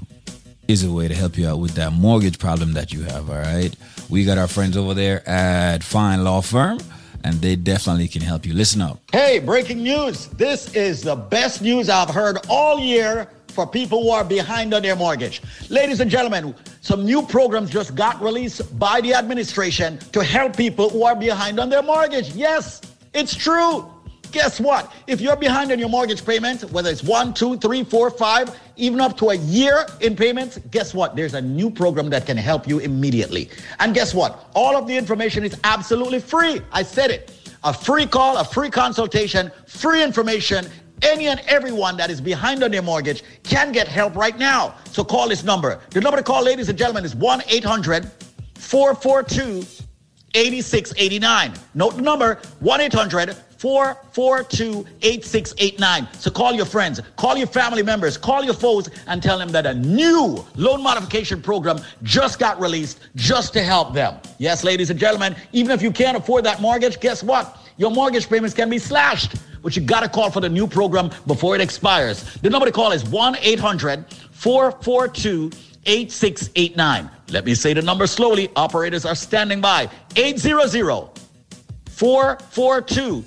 is 0.69 0.85
a 0.85 0.91
way 0.91 1.09
to 1.09 1.15
help 1.15 1.37
you 1.37 1.49
out 1.49 1.59
with 1.59 1.71
that 1.71 1.91
mortgage 1.91 2.39
problem 2.39 2.71
that 2.73 2.93
you 2.93 3.03
have. 3.03 3.29
All 3.29 3.35
right. 3.35 3.75
We 4.09 4.23
got 4.23 4.37
our 4.37 4.47
friends 4.47 4.77
over 4.77 4.93
there 4.93 5.27
at 5.27 5.83
Fine 5.83 6.23
Law 6.23 6.39
Firm, 6.39 6.79
and 7.25 7.35
they 7.41 7.57
definitely 7.57 8.07
can 8.07 8.21
help 8.21 8.45
you. 8.45 8.53
Listen 8.53 8.81
up. 8.81 9.01
Hey, 9.11 9.39
breaking 9.39 9.83
news. 9.83 10.27
This 10.27 10.73
is 10.73 11.01
the 11.01 11.17
best 11.17 11.61
news 11.61 11.89
I've 11.89 12.09
heard 12.09 12.37
all 12.47 12.79
year 12.79 13.27
for 13.57 13.65
people 13.65 14.03
who 14.03 14.11
are 14.11 14.23
behind 14.23 14.71
on 14.71 14.83
their 14.83 14.95
mortgage. 14.95 15.41
Ladies 15.71 15.99
and 15.99 16.11
gentlemen, 16.11 16.53
some 16.81 17.03
new 17.03 17.23
programs 17.23 17.71
just 17.71 17.95
got 17.95 18.21
released 18.21 18.77
by 18.77 19.01
the 19.01 19.15
administration 19.15 19.97
to 20.11 20.23
help 20.23 20.55
people 20.55 20.91
who 20.91 21.03
are 21.03 21.15
behind 21.15 21.59
on 21.59 21.67
their 21.67 21.81
mortgage. 21.81 22.35
Yes, 22.35 22.81
it's 23.15 23.33
true. 23.33 23.91
Guess 24.31 24.59
what? 24.59 24.93
If 25.07 25.21
you're 25.21 25.35
behind 25.35 25.71
on 25.71 25.79
your 25.79 25.89
mortgage 25.89 26.23
payment, 26.23 26.65
whether 26.71 26.91
it's 26.91 27.01
one, 27.01 27.33
two, 27.33 27.57
three, 27.57 27.83
four, 27.83 28.11
five, 28.11 28.55
even 28.75 29.01
up 29.01 29.17
to 29.17 29.29
a 29.29 29.35
year 29.35 29.87
in 30.01 30.15
payments, 30.15 30.59
guess 30.69 30.93
what? 30.93 31.15
There's 31.15 31.33
a 31.33 31.41
new 31.41 31.71
program 31.71 32.11
that 32.11 32.27
can 32.27 32.37
help 32.37 32.67
you 32.67 32.77
immediately. 32.77 33.49
And 33.79 33.95
guess 33.95 34.13
what? 34.13 34.51
All 34.53 34.77
of 34.77 34.85
the 34.85 34.95
information 34.95 35.43
is 35.43 35.59
absolutely 35.63 36.19
free. 36.19 36.61
I 36.71 36.83
said 36.83 37.09
it. 37.09 37.33
A 37.63 37.73
free 37.73 38.05
call, 38.05 38.37
a 38.37 38.45
free 38.45 38.69
consultation, 38.69 39.51
free 39.65 40.03
information. 40.03 40.67
Any 41.01 41.27
and 41.27 41.39
everyone 41.47 41.97
that 41.97 42.09
is 42.09 42.19
behind 42.19 42.63
on 42.63 42.71
their 42.71 42.81
mortgage 42.81 43.23
can 43.43 43.71
get 43.71 43.87
help 43.87 44.15
right 44.15 44.37
now. 44.37 44.75
So 44.91 45.03
call 45.03 45.29
this 45.29 45.43
number. 45.43 45.79
The 45.91 46.01
number 46.01 46.17
to 46.17 46.23
call, 46.23 46.43
ladies 46.43 46.69
and 46.69 46.77
gentlemen, 46.77 47.05
is 47.05 47.15
1 47.15 47.43
800 47.47 48.11
442 48.55 49.65
8689. 50.33 51.53
Note 51.73 51.95
the 51.95 52.01
number 52.01 52.39
1 52.59 52.81
800 52.81 53.35
442 53.57 54.85
8689. 55.01 56.07
So 56.13 56.29
call 56.29 56.53
your 56.53 56.65
friends, 56.65 57.01
call 57.15 57.37
your 57.37 57.47
family 57.47 57.81
members, 57.81 58.17
call 58.17 58.43
your 58.43 58.53
foes, 58.53 58.89
and 59.07 59.21
tell 59.21 59.39
them 59.39 59.49
that 59.49 59.65
a 59.65 59.73
new 59.73 60.45
loan 60.55 60.83
modification 60.83 61.41
program 61.41 61.79
just 62.03 62.39
got 62.39 62.59
released 62.59 62.99
just 63.15 63.53
to 63.53 63.63
help 63.63 63.93
them. 63.93 64.19
Yes, 64.37 64.63
ladies 64.63 64.89
and 64.89 64.99
gentlemen, 64.99 65.35
even 65.53 65.71
if 65.71 65.81
you 65.81 65.91
can't 65.91 66.17
afford 66.17 66.43
that 66.45 66.61
mortgage, 66.61 66.99
guess 66.99 67.23
what? 67.23 67.57
Your 67.77 67.91
mortgage 67.91 68.27
payments 68.27 68.55
can 68.55 68.69
be 68.69 68.79
slashed, 68.79 69.35
but 69.61 69.75
you 69.75 69.81
got 69.83 70.01
to 70.01 70.09
call 70.09 70.31
for 70.31 70.41
the 70.41 70.49
new 70.49 70.67
program 70.67 71.11
before 71.27 71.55
it 71.55 71.61
expires. 71.61 72.23
The 72.35 72.49
number 72.49 72.65
to 72.65 72.71
call 72.71 72.91
is 72.91 73.05
1 73.05 73.37
800 73.39 74.05
442 74.31 75.51
8689. 75.85 77.09
Let 77.29 77.45
me 77.45 77.53
say 77.53 77.73
the 77.73 77.81
number 77.81 78.07
slowly. 78.07 78.49
Operators 78.55 79.05
are 79.05 79.15
standing 79.15 79.61
by. 79.61 79.89
800 80.15 81.09
442 81.89 83.23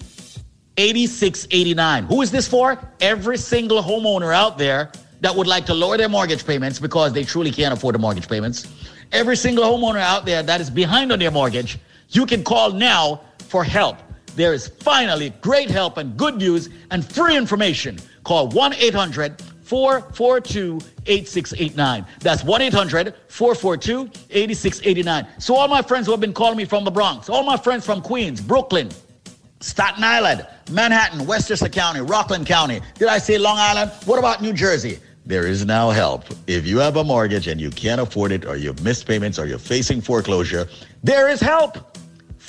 8689. 0.77 2.05
Who 2.05 2.23
is 2.23 2.31
this 2.31 2.49
for? 2.49 2.79
Every 3.01 3.39
single 3.39 3.83
homeowner 3.83 4.35
out 4.35 4.59
there 4.59 4.91
that 5.21 5.35
would 5.35 5.47
like 5.47 5.67
to 5.67 5.75
lower 5.75 5.97
their 5.97 6.09
mortgage 6.09 6.47
payments 6.47 6.79
because 6.79 7.13
they 7.13 7.25
truly 7.25 7.51
can't 7.51 7.73
afford 7.73 7.95
the 7.95 7.99
mortgage 7.99 8.29
payments. 8.29 8.67
Every 9.13 9.37
single 9.37 9.65
homeowner 9.65 10.01
out 10.01 10.25
there 10.25 10.43
that 10.43 10.61
is 10.61 10.71
behind 10.71 11.13
on 11.13 11.19
their 11.19 11.31
mortgage, 11.31 11.79
you 12.09 12.27
can 12.27 12.43
call 12.43 12.73
now 12.73 13.21
for 13.49 13.63
help. 13.63 13.99
There 14.37 14.55
is 14.55 14.69
finally 14.69 15.31
great 15.41 15.71
help 15.71 15.99
and 15.99 16.17
good 16.17 16.37
news 16.37 16.69
and 16.91 17.05
free 17.05 17.37
information. 17.37 17.99
Call 18.25 18.49
1 18.49 18.75
800 18.75 19.41
442 19.63 20.81
8689. 21.07 22.07
That's 22.21 22.43
1 22.43 22.63
800 22.63 23.15
442 23.29 24.11
8689. 24.31 25.27
So, 25.39 25.55
all 25.55 25.69
my 25.69 25.83
friends 25.83 26.07
who 26.07 26.13
have 26.13 26.21
been 26.21 26.33
calling 26.33 26.57
me 26.57 26.65
from 26.65 26.85
the 26.85 26.91
Bronx, 26.91 27.29
all 27.29 27.45
my 27.45 27.57
friends 27.57 27.87
from 27.87 28.03
Queens, 28.03 28.41
Brooklyn, 28.41 28.91
Staten 29.61 30.03
Island, 30.03 30.47
Manhattan, 30.71 31.27
Westchester 31.27 31.69
County, 31.69 32.01
Rockland 32.01 32.47
County. 32.47 32.81
Did 32.99 33.09
I 33.09 33.19
say 33.19 33.39
Long 33.39 33.59
Island? 33.59 33.93
What 34.07 34.19
about 34.19 34.43
New 34.43 34.53
Jersey? 34.53 34.99
There 35.27 35.47
is 35.47 35.65
now 35.65 35.91
help. 35.91 36.25
If 36.47 36.67
you 36.67 36.79
have 36.79 36.97
a 36.97 37.05
mortgage 37.05 37.47
and 37.47 37.61
you 37.61 37.71
can't 37.71 38.01
afford 38.01 38.33
it, 38.33 38.45
or 38.47 38.57
you've 38.57 38.83
missed 38.83 39.07
payments, 39.07 39.39
or 39.39 39.47
you're 39.47 39.59
facing 39.59 40.01
foreclosure, 40.01 40.67
there 41.05 41.29
is 41.29 41.41
help. 41.41 41.90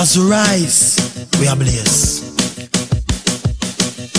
As 0.00 0.16
we 0.16 0.30
rise, 0.30 0.96
we 1.40 1.48
are 1.48 1.56
blessed. 1.56 2.22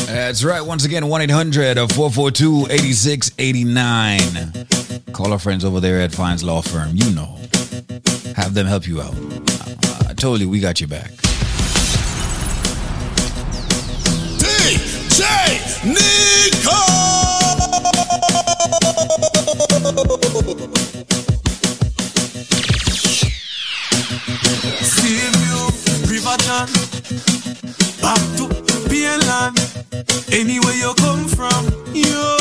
That's 0.07 0.43
right. 0.43 0.59
Once 0.59 0.83
again, 0.83 1.07
1 1.07 1.21
800 1.21 1.77
442 1.93 2.67
8689. 2.69 5.13
Call 5.13 5.31
our 5.31 5.39
friends 5.39 5.63
over 5.63 5.79
there 5.79 6.01
at 6.01 6.11
Fines 6.11 6.43
Law 6.43 6.61
Firm. 6.61 6.89
You 6.95 7.09
know, 7.11 7.37
have 8.35 8.53
them 8.53 8.67
help 8.67 8.89
you 8.89 9.01
out. 9.01 9.15
I 10.09 10.13
told 10.15 10.41
you, 10.41 10.49
we 10.49 10.59
got 10.59 10.81
your 10.81 10.89
back. 10.89 11.11
DJ 14.37 15.23
Nico! 15.85 16.75
John. 26.37 26.67
Back 28.01 28.21
to 28.37 28.45
Painland. 28.89 29.57
Anywhere 30.31 30.75
you 30.75 30.93
come 30.95 31.27
from, 31.27 31.65
yo, 31.93 32.37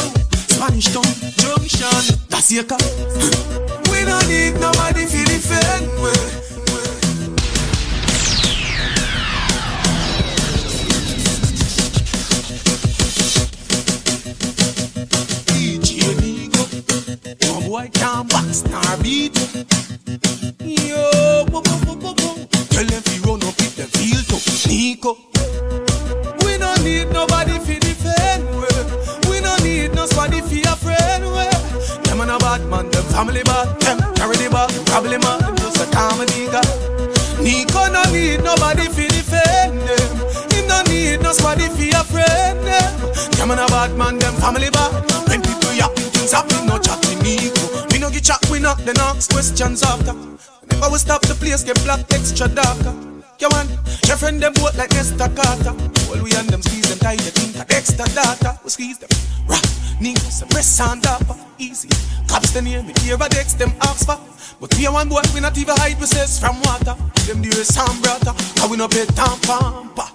Spanish 0.48 0.92
Town 0.92 1.04
Junction, 1.38 2.18
that's 2.28 2.52
your 2.52 2.64
car. 2.64 2.78
We 3.90 4.04
don't 4.04 4.28
need 4.28 4.60
nobody 4.60 5.06
for 5.06 5.24
defend. 5.24 5.86
we. 6.02 6.12
DJ 15.46 16.14
Nico, 16.20 16.64
no 17.42 17.68
boy 17.68 17.88
can't 17.92 18.28
box 18.30 18.64
nor 18.64 18.96
beat. 19.02 19.36
Yo, 20.60 21.44
bo, 21.50 21.62
bo, 21.62 21.78
bo, 21.84 21.94
bo, 21.96 22.14
bo. 22.14 22.34
tell 22.70 22.86
them 22.86 23.07
them 23.78 23.88
feel 23.94 24.20
tough. 24.26 24.66
Nico, 24.66 25.14
we 26.42 26.58
don't 26.58 26.82
need 26.82 27.06
nobody 27.12 27.58
fi 27.62 27.78
defend. 27.78 28.42
We, 28.50 28.66
we 29.30 29.40
don't 29.40 29.62
need 29.62 29.94
no 29.94 30.04
somebody 30.04 30.40
fi 30.42 30.66
a 30.66 30.74
friend. 30.74 31.22
We, 31.22 31.46
them 32.02 32.20
and 32.20 32.32
a 32.32 32.38
bad 32.38 32.66
man, 32.66 32.90
them 32.90 33.04
family 33.14 33.42
bad, 33.44 33.78
them 33.78 33.98
carry 34.16 34.36
the 34.36 34.50
bad, 34.50 34.74
probably 34.86 35.18
them 35.18 35.56
just 35.62 35.78
a 35.78 35.86
comedy 35.94 36.50
guy. 36.50 36.66
Nico 37.38 37.86
no 37.86 38.02
need 38.10 38.42
nobody 38.42 38.90
fi 38.90 39.06
defend 39.06 39.78
them. 39.86 40.10
Him 40.50 40.66
no 40.66 40.82
need 40.90 41.22
no 41.22 41.30
somebody 41.30 41.70
fi 41.70 41.94
a 41.94 42.02
friend 42.02 42.58
them. 42.66 42.90
Them 43.38 43.52
and 43.52 43.60
a 43.62 43.66
bad 43.70 43.96
man, 43.96 44.18
them 44.18 44.34
family 44.42 44.70
bad. 44.70 44.90
When 45.30 45.40
people 45.40 45.72
yapping 45.72 46.10
things 46.10 46.32
happen, 46.32 46.66
no 46.66 46.78
chatting 46.82 47.22
Nico. 47.22 47.86
We 47.92 48.00
no 48.00 48.10
get 48.10 48.24
chat, 48.24 48.42
we 48.50 48.58
not 48.58 48.78
then 48.78 48.98
ask 48.98 49.30
questions 49.30 49.84
after. 49.84 50.14
Whenever 50.66 50.90
we 50.90 50.98
stop 50.98 51.22
the 51.22 51.34
place, 51.34 51.62
get 51.62 51.78
black 51.84 52.00
extra 52.10 52.48
darker. 52.48 53.17
Come 53.38 53.52
on, 53.52 53.68
your 54.06 54.16
friend 54.16 54.42
them 54.42 54.52
both 54.54 54.76
like 54.76 54.90
Nesta 54.90 55.30
Carter. 55.30 55.70
All 56.10 56.22
we 56.22 56.32
and 56.34 56.48
them 56.50 56.60
squeeze 56.60 56.88
them 56.88 56.98
tight, 56.98 57.20
they 57.20 57.30
think 57.30 57.54
of 57.54 57.70
extra 57.70 58.04
data. 58.06 58.58
We 58.64 58.70
squeeze 58.70 58.98
them, 58.98 59.08
rock, 59.46 59.62
Nico, 60.00 60.26
some 60.28 60.48
press 60.48 60.80
and 60.80 61.00
dapper. 61.00 61.36
Easy, 61.56 61.88
cops 62.26 62.50
the 62.50 62.62
near 62.62 62.82
me, 62.82 62.92
here 63.00 63.14
a 63.14 63.28
dex 63.28 63.54
them 63.54 63.70
for. 63.70 64.18
But 64.60 64.74
we 64.76 64.86
a 64.86 64.90
one 64.90 65.08
boy, 65.08 65.22
we 65.32 65.38
not 65.38 65.56
even 65.56 65.76
hide, 65.76 66.02
says 66.02 66.40
from 66.40 66.60
water. 66.62 66.96
Them 67.26 67.40
the 67.40 67.64
some 67.64 68.02
brother, 68.02 68.34
cause 68.58 68.70
we 68.70 68.76
no 68.76 68.88
pay 68.88 69.06
tampampa. 69.06 70.10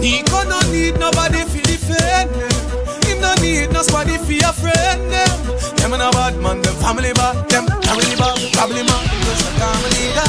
Nico 0.00 0.42
no 0.44 0.58
need 0.72 0.98
nobody 0.98 1.44
fi 1.44 1.60
defend 1.60 2.30
them. 2.32 2.91
No 3.22 3.34
need 3.38 3.70
no 3.72 3.82
somebody 3.82 4.18
fi 4.18 4.38
a 4.42 4.52
friend 4.52 5.00
them. 5.10 5.38
Them 5.78 5.92
and 5.94 6.02
a 6.02 6.10
bad 6.10 6.34
man, 6.42 6.60
them 6.62 6.74
family 6.82 7.12
bad, 7.14 7.48
them 7.48 7.66
family 7.86 8.16
bad, 8.18 8.38
probably 8.52 8.82
man, 8.82 9.02
just 9.24 9.46
a 9.46 9.50
family 9.62 10.10
guy. 10.10 10.26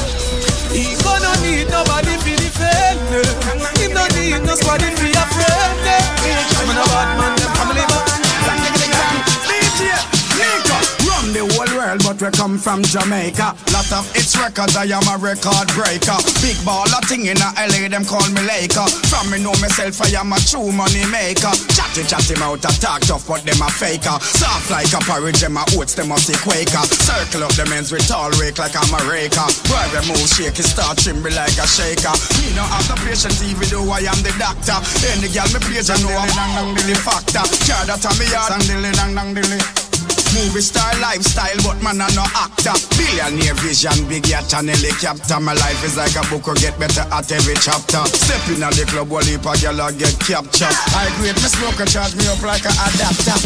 Nico 0.74 1.14
no 1.26 1.32
need 1.42 1.68
nobody 1.74 2.14
fi 2.22 2.34
defend 2.38 3.00
them. 3.10 3.58
Him 3.82 3.92
no 3.98 4.06
need 4.14 4.46
no 4.46 4.54
somebody 4.54 4.90
fi 4.94 5.10
a 5.10 5.24
friend 5.26 5.78
them. 5.86 6.06
Them 6.54 6.70
and 6.70 6.80
a 6.80 6.86
bad 6.94 7.10
man, 7.18 7.43
but 12.02 12.18
we 12.22 12.30
come 12.32 12.58
from 12.58 12.82
Jamaica. 12.82 13.54
Lot 13.70 13.92
of 13.94 14.06
its 14.16 14.34
records, 14.40 14.76
I 14.76 14.90
am 14.90 15.06
a 15.06 15.20
record 15.22 15.68
breaker. 15.78 16.18
Big 16.42 16.58
baller 16.66 17.04
thing 17.06 17.28
in 17.28 17.38
LA, 17.38 17.86
them 17.92 18.06
call 18.06 18.24
me 18.34 18.42
Laker. 18.48 18.88
From 19.12 19.30
me 19.30 19.38
know 19.38 19.54
myself, 19.62 20.02
I 20.02 20.16
am 20.18 20.34
a 20.34 20.40
true 20.42 20.72
money 20.72 21.06
maker. 21.12 21.54
Chatty 21.76 22.08
chatty 22.08 22.40
mouth, 22.40 22.66
I 22.66 22.72
talk 22.82 23.02
tough, 23.06 23.28
but 23.28 23.44
them 23.44 23.62
a 23.62 23.70
faker. 23.70 24.18
Soft 24.24 24.72
like 24.72 24.90
a 24.96 25.00
porridge, 25.06 25.44
them 25.44 25.58
a 25.58 25.64
oats, 25.78 25.94
them 25.94 26.12
a 26.12 26.18
see 26.18 26.38
quaker. 26.42 26.84
Circle 26.88 27.44
up 27.46 27.54
the 27.54 27.68
men's 27.70 27.92
with 27.92 28.08
tall 28.08 28.32
rake 28.42 28.58
like 28.58 28.74
I'm 28.74 28.90
a 28.96 29.00
raker. 29.06 29.46
Boy, 29.70 29.86
we 29.94 30.02
move 30.08 30.26
shake, 30.32 30.58
it 30.58 30.66
start 30.66 30.98
tremble 30.98 31.36
like 31.36 31.58
a 31.60 31.68
shaker. 31.68 32.16
Me 32.40 32.56
no 32.56 32.64
have 32.64 32.88
the 32.88 32.96
patience, 33.06 33.44
even 33.44 33.68
though 33.70 33.92
I 33.92 34.08
am 34.08 34.20
the 34.24 34.34
doctor. 34.40 34.80
Any 35.12 35.28
girl 35.30 35.52
me 35.52 35.60
praise, 35.62 35.92
I 35.92 36.00
know 36.00 36.16
I'm 36.16 36.80
a 36.80 36.96
factor. 36.96 37.44
Care 37.68 37.86
that 37.92 38.06
I'm 38.08 38.16
me 38.18 38.32
yard, 38.32 38.56
and 38.56 38.64
dilly 38.64 38.92
dang 38.96 39.14
dang 39.14 39.34
dilly. 39.36 39.83
Movie 40.34 40.66
star 40.66 40.90
lifestyle, 40.98 41.54
but 41.62 41.78
man 41.86 42.02
I'm 42.02 42.10
no 42.18 42.26
actor. 42.34 42.74
Billionaire 42.98 43.54
vision, 43.62 43.94
big 44.10 44.26
yacht 44.26 44.50
and 44.58 44.66
helicopter. 44.74 45.38
My 45.38 45.54
life 45.54 45.78
is 45.86 45.94
like 45.94 46.18
a 46.18 46.26
book, 46.26 46.50
will 46.50 46.58
get 46.58 46.74
better 46.82 47.06
at 47.14 47.30
every 47.30 47.54
chapter. 47.62 48.02
Step 48.10 48.42
in 48.50 48.66
the 48.66 48.86
club, 48.90 49.14
while 49.14 49.22
heap 49.22 49.46
a 49.46 49.54
girl 49.62 49.78
I 49.78 49.94
get 49.94 50.18
captured. 50.18 50.74
I 50.98 51.06
grade 51.22 51.38
me 51.38 51.50
smoke 51.54 51.78
and 51.78 51.86
charge 51.86 52.18
me 52.18 52.26
up 52.34 52.42
like 52.42 52.66
a 52.66 52.74
adapter. 52.74 53.38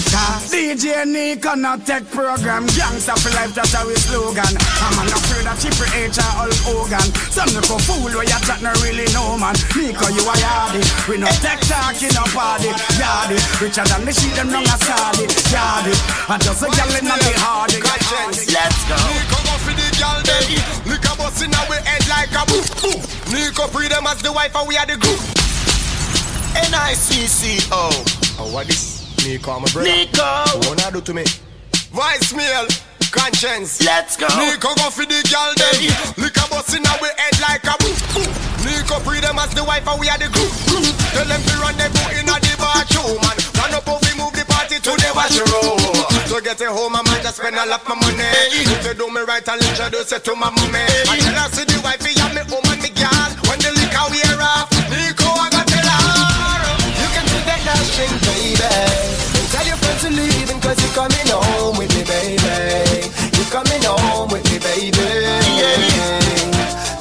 DJ 0.47 1.03
Nico 1.03 1.59
not 1.59 1.83
tech 1.83 2.07
program, 2.07 2.63
gangsta 2.71 3.19
for 3.19 3.35
life 3.35 3.51
that's 3.51 3.75
our 3.75 3.91
slogan. 4.07 4.55
I'm 4.79 4.95
not 4.95 5.11
afraid 5.11 5.43
of 5.43 5.59
Triple 5.59 5.91
H 5.91 6.15
or 6.23 6.31
Hulk 6.39 6.87
Hogan. 6.87 7.07
Some 7.35 7.51
little 7.51 7.83
fool 7.83 8.15
where 8.15 8.23
you 8.23 8.39
chat 8.47 8.63
no 8.63 8.71
really 8.79 9.11
know 9.11 9.35
man. 9.35 9.59
Nico 9.75 10.07
you 10.15 10.23
a 10.23 10.35
yardy, 10.39 10.81
we 11.11 11.19
no 11.19 11.27
tech 11.43 11.59
talk 11.67 11.99
in 11.99 12.15
a 12.15 12.23
party. 12.31 12.71
Yardy, 12.95 13.35
richer 13.59 13.83
than 13.91 14.07
the 14.07 14.15
shit 14.15 14.31
them 14.39 14.55
wrong 14.55 14.63
a 14.63 14.77
sardy. 14.79 15.27
Yardy, 15.51 15.91
I 16.31 16.39
just 16.39 16.63
a 16.63 16.76
gal 16.77 16.93
in 16.93 17.05
the 17.09 17.33
hardy. 17.41 17.81
Let's 18.53 18.81
go. 18.85 18.95
Nico 19.09 19.37
go 19.41 19.55
for 19.65 19.73
the 19.73 19.87
girl 19.97 20.21
them. 20.21 20.45
Nico 20.85 21.11
bust 21.17 21.41
in 21.41 21.53
our 21.53 21.77
head 21.81 22.05
like 22.05 22.31
a 22.37 22.45
boo 22.45 22.61
boo. 22.77 22.97
Nico 23.33 23.65
free 23.73 23.89
them 23.89 24.05
as 24.05 24.21
the 24.21 24.31
wife 24.31 24.55
and 24.55 24.67
we 24.69 24.77
are 24.77 24.85
the 24.85 24.97
group. 24.97 25.19
N-I-C-C-O. 26.69 27.89
Oh, 28.39 28.53
what 28.53 28.67
this? 28.67 29.03
Nico, 29.25 29.59
my 29.59 29.67
brother. 29.73 29.89
Nico. 29.89 30.21
What 30.21 30.77
wanna 30.77 30.91
do 30.93 31.01
to 31.01 31.13
me? 31.13 31.25
Voicemail. 31.89 32.69
Conscience. 33.11 33.81
Let's 33.81 34.17
go. 34.17 34.27
Nico 34.37 34.75
go 34.77 34.89
for 34.93 35.05
the 35.05 35.21
girl 35.33 35.53
them. 35.57 35.81
Nico 36.21 36.43
bust 36.53 36.77
in 36.77 36.85
our 36.85 37.09
head 37.17 37.35
like 37.41 37.65
a 37.65 37.75
boo 37.81 37.93
boo. 38.13 38.29
Nico 38.65 39.01
free 39.01 39.19
them 39.19 39.39
as 39.39 39.49
the 39.57 39.63
wife 39.63 39.87
and 39.87 39.99
we 39.99 40.09
are 40.09 40.17
the 40.17 40.29
group. 40.29 40.53
Tell 41.15 41.25
them 41.25 41.41
to 41.41 41.53
run 41.57 41.75
them 41.77 41.91
boot 41.91 42.13
in 42.21 42.29
a 42.29 42.35
the 42.37 42.53
bathroom 42.61 43.17
oh, 43.17 43.29
and 43.31 43.37
run 43.57 43.73
up 43.73 43.87
and 43.87 44.01
we 44.05 44.11
move 44.21 44.36
the 44.95 45.11
party 45.11 45.35
to 45.35 45.43
the 45.43 45.51
washroom. 45.51 46.31
To 46.31 46.41
get 46.43 46.61
it 46.61 46.71
home, 46.71 46.95
I 46.95 47.01
might 47.03 47.23
just 47.23 47.37
spend 47.37 47.55
a 47.55 47.65
lot 47.65 47.83
my 47.87 47.95
money. 47.95 48.23
If 48.55 48.85
you 48.85 48.93
do 48.93 49.11
me 49.11 49.21
right, 49.27 49.43
I'll 49.47 49.59
introduce 49.59 50.11
it 50.11 50.23
to 50.25 50.35
my 50.35 50.49
mommy. 50.49 50.85
I 51.11 51.19
tell 51.19 51.35
her, 51.35 51.49
see 51.51 51.65
the 51.67 51.79
wife, 51.83 52.03
yeah, 52.03 52.31
me 52.31 52.41
home 52.47 52.63
and 52.71 52.79
me 52.79 52.91
girl. 52.95 53.29
When 53.51 53.59
the 53.59 53.71
liquor 53.75 54.07
wear 54.11 54.39
off, 54.39 54.71
Nico, 54.87 55.27
I 55.27 55.49
got 55.51 55.67
tell 55.67 55.83
her. 55.83 56.71
You 56.99 57.07
can 57.11 57.25
take 57.27 57.45
that 57.47 57.61
last 57.67 57.91
string, 57.91 58.15
baby. 58.23 58.71
Tell 59.51 59.65
your 59.67 59.79
friends 59.79 60.03
to 60.07 60.09
leave 60.11 60.47
cause 60.61 60.79
you're 60.83 60.95
coming 60.95 61.27
home 61.31 61.75
with 61.79 61.91
me, 61.95 62.03
baby. 62.03 63.07
You're 63.35 63.51
coming 63.51 63.83
home 63.83 64.29
with 64.31 64.43
me, 64.51 64.59
baby. 64.59 64.99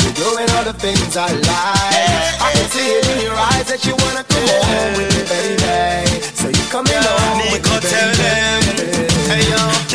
You're 0.02 0.16
doing 0.18 0.48
all 0.54 0.64
the 0.64 0.74
things 0.78 1.16
I 1.16 1.30
like. 1.34 2.34
I 2.40 2.50
can 2.54 2.66
see 2.70 2.88
it 2.98 3.06
in 3.10 3.18
your 3.26 3.34
eyes 3.34 3.66
that 3.70 3.82
you 3.86 3.94
wanna 3.98 4.22
come 4.22 4.46
home 4.46 4.92
with 4.98 5.10
me, 5.14 5.15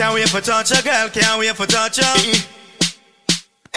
can't 0.01 0.15
wait 0.15 0.29
for 0.29 0.41
touch 0.41 0.71
a 0.73 0.81
girl, 0.81 1.09
can't 1.13 1.37
wait 1.37 1.53
for 1.53 1.67
touch 1.67 2.01
a. 2.01 2.09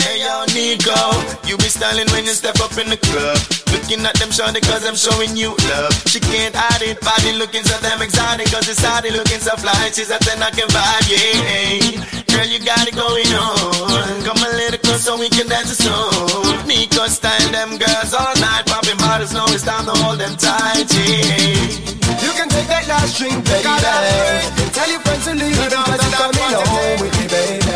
Hey 0.00 0.24
yo, 0.24 0.48
Nico, 0.56 0.96
you 1.44 1.60
be 1.60 1.68
styling 1.68 2.08
when 2.16 2.24
you 2.24 2.32
step 2.32 2.56
up 2.64 2.72
in 2.80 2.88
the 2.88 2.96
club. 2.96 3.36
Looking 3.68 4.00
at 4.08 4.16
them 4.16 4.32
shawty 4.32 4.64
cause 4.64 4.88
I'm 4.88 4.96
showing 4.96 5.36
you 5.36 5.52
love. 5.68 5.92
She 6.08 6.20
can't 6.24 6.56
hide 6.56 6.80
it, 6.80 6.96
body 7.04 7.36
looking 7.36 7.62
so 7.62 7.76
damn 7.84 8.00
exotic 8.00 8.48
cause 8.48 8.64
it's 8.72 8.80
hottie 8.80 9.12
looking 9.12 9.36
so 9.36 9.52
fly. 9.60 9.76
She's 9.92 10.08
a 10.08 10.16
10 10.16 10.40
I 10.40 10.48
can 10.48 10.68
vibe, 10.72 11.06
yeah. 11.12 12.24
Girl, 12.32 12.48
you 12.48 12.58
got 12.64 12.88
it 12.88 12.96
going 12.96 13.28
on. 13.36 14.24
Come 14.24 14.40
a 14.40 14.50
little 14.56 14.80
close 14.80 15.04
so 15.04 15.20
we 15.20 15.28
can 15.28 15.46
dance 15.46 15.76
a 15.76 15.76
song. 15.76 16.64
Nico 16.64 17.04
style 17.04 17.52
them 17.52 17.76
girls 17.76 18.16
all 18.16 18.32
night, 18.40 18.64
popping 18.64 18.96
bottles, 18.96 19.34
know 19.34 19.44
it's 19.52 19.60
time 19.60 19.84
to 19.84 19.92
hold 20.00 20.16
them 20.16 20.32
tight, 20.40 20.88
yeah. 20.88 22.03
Take 22.54 22.70
that 22.70 22.86
last 22.86 23.18
drink, 23.18 23.42
baby. 23.44 23.66
Tell 24.70 24.86
your 24.86 25.02
friends 25.02 25.26
to 25.26 25.34
leave 25.34 25.58
because 25.58 25.98
you're 25.98 26.14
coming 26.14 26.54
home 26.54 27.02
with 27.02 27.14
me, 27.18 27.26
baby. 27.26 27.66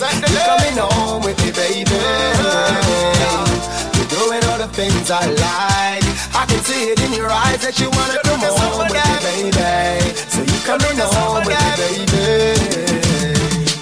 You're 0.00 0.48
coming 0.48 0.80
home 0.80 1.20
with 1.20 1.36
me, 1.44 1.52
baby. 1.52 1.92
You're 3.92 4.08
doing 4.08 4.40
all 4.48 4.58
the 4.64 4.68
things 4.72 5.10
I 5.12 5.28
like. 5.28 6.08
I 6.32 6.48
can 6.48 6.60
see 6.64 6.88
it 6.90 7.00
in 7.04 7.12
your 7.12 7.28
eyes 7.28 7.60
that 7.60 7.76
you 7.78 7.92
wanna 7.92 8.16
come 8.24 8.40
home 8.40 8.80
with 8.80 8.96
me, 8.96 9.52
baby. 9.52 10.16
So 10.32 10.40
you're 10.40 10.64
coming 10.64 10.96
home 10.96 11.44
with 11.44 11.52
me, 11.52 11.60
baby. 11.76 12.64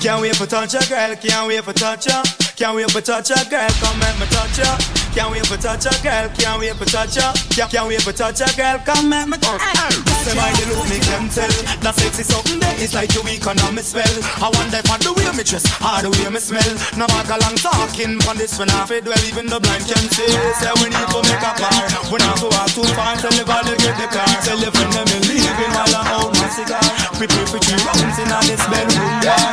Can't 0.02 0.20
wait 0.20 0.34
for 0.34 0.46
touch 0.46 0.74
a 0.74 0.82
girl, 0.90 1.14
can't 1.14 1.46
wait 1.46 1.62
for 1.62 1.72
touch 1.72 2.10
her. 2.10 2.22
Can't 2.56 2.74
wait 2.74 2.90
for 2.90 3.00
touch 3.00 3.30
a 3.30 3.38
girl, 3.48 3.70
come 3.78 3.98
make 4.00 4.18
me 4.18 4.26
touch 4.26 4.58
her. 4.58 5.01
Can't 5.12 5.28
wait 5.28 5.44
for 5.44 5.60
touch 5.60 5.84
a 5.84 5.92
girl, 6.00 6.24
can't 6.40 6.56
wait 6.56 6.72
for 6.72 6.88
touch 6.88 7.20
her. 7.20 7.32
Can't, 7.52 7.68
can't 7.68 7.84
wait 7.84 8.00
for 8.00 8.16
touch 8.16 8.40
a 8.40 8.48
girl, 8.56 8.80
come 8.80 9.12
make 9.12 9.28
me 9.28 9.36
touch 9.36 9.60
her. 9.60 9.90
Say 10.24 10.32
by 10.32 10.48
the 10.56 10.72
look 10.72 10.88
make 10.88 11.04
them 11.04 11.28
tell. 11.28 11.52
That 11.84 11.92
sexy 12.00 12.24
something 12.24 12.56
there 12.56 12.72
is 12.80 12.96
like 12.96 13.12
your 13.12 13.28
economic 13.28 13.84
spell. 13.84 14.08
I 14.40 14.48
wonder 14.48 14.80
if 14.80 14.88
I 14.88 14.96
the 15.04 15.12
way 15.12 15.28
me 15.36 15.44
dress 15.44 15.68
or 15.84 16.00
the 16.00 16.08
way 16.08 16.32
me 16.32 16.40
smell. 16.40 16.72
No 16.96 17.04
matter 17.12 17.36
long 17.44 17.60
talking 17.60 18.16
on 18.24 18.40
this 18.40 18.56
when 18.56 18.72
I 18.72 18.88
fade 18.88 19.04
well 19.04 19.20
even 19.28 19.52
the 19.52 19.60
blind 19.60 19.84
can 19.84 20.00
see. 20.16 20.32
Say 20.56 20.72
we 20.80 20.88
need 20.88 21.08
to 21.12 21.20
make 21.28 21.44
a 21.44 21.52
car 21.60 21.82
We 22.08 22.16
not 22.16 22.40
to 22.40 22.48
walk 22.48 22.72
too 22.72 22.88
far 22.96 23.12
Tell 23.20 23.34
the 23.36 23.44
to 23.44 23.74
get 23.84 23.96
the 24.00 24.08
car. 24.08 24.32
Tell 24.48 24.56
the 24.56 24.72
friend 24.72 24.96
them 24.96 25.06
me 25.12 25.18
leaving 25.28 25.72
while 25.76 25.92
I 25.92 26.02
hold 26.08 26.32
my 26.40 26.48
cigar. 26.48 26.80
Prepare 27.20 27.48
for 27.52 27.60
three 27.60 27.76
rounds 27.84 28.16
in 28.16 28.32
this 28.48 28.64
bedroom 28.64 29.12
bar 29.28 29.44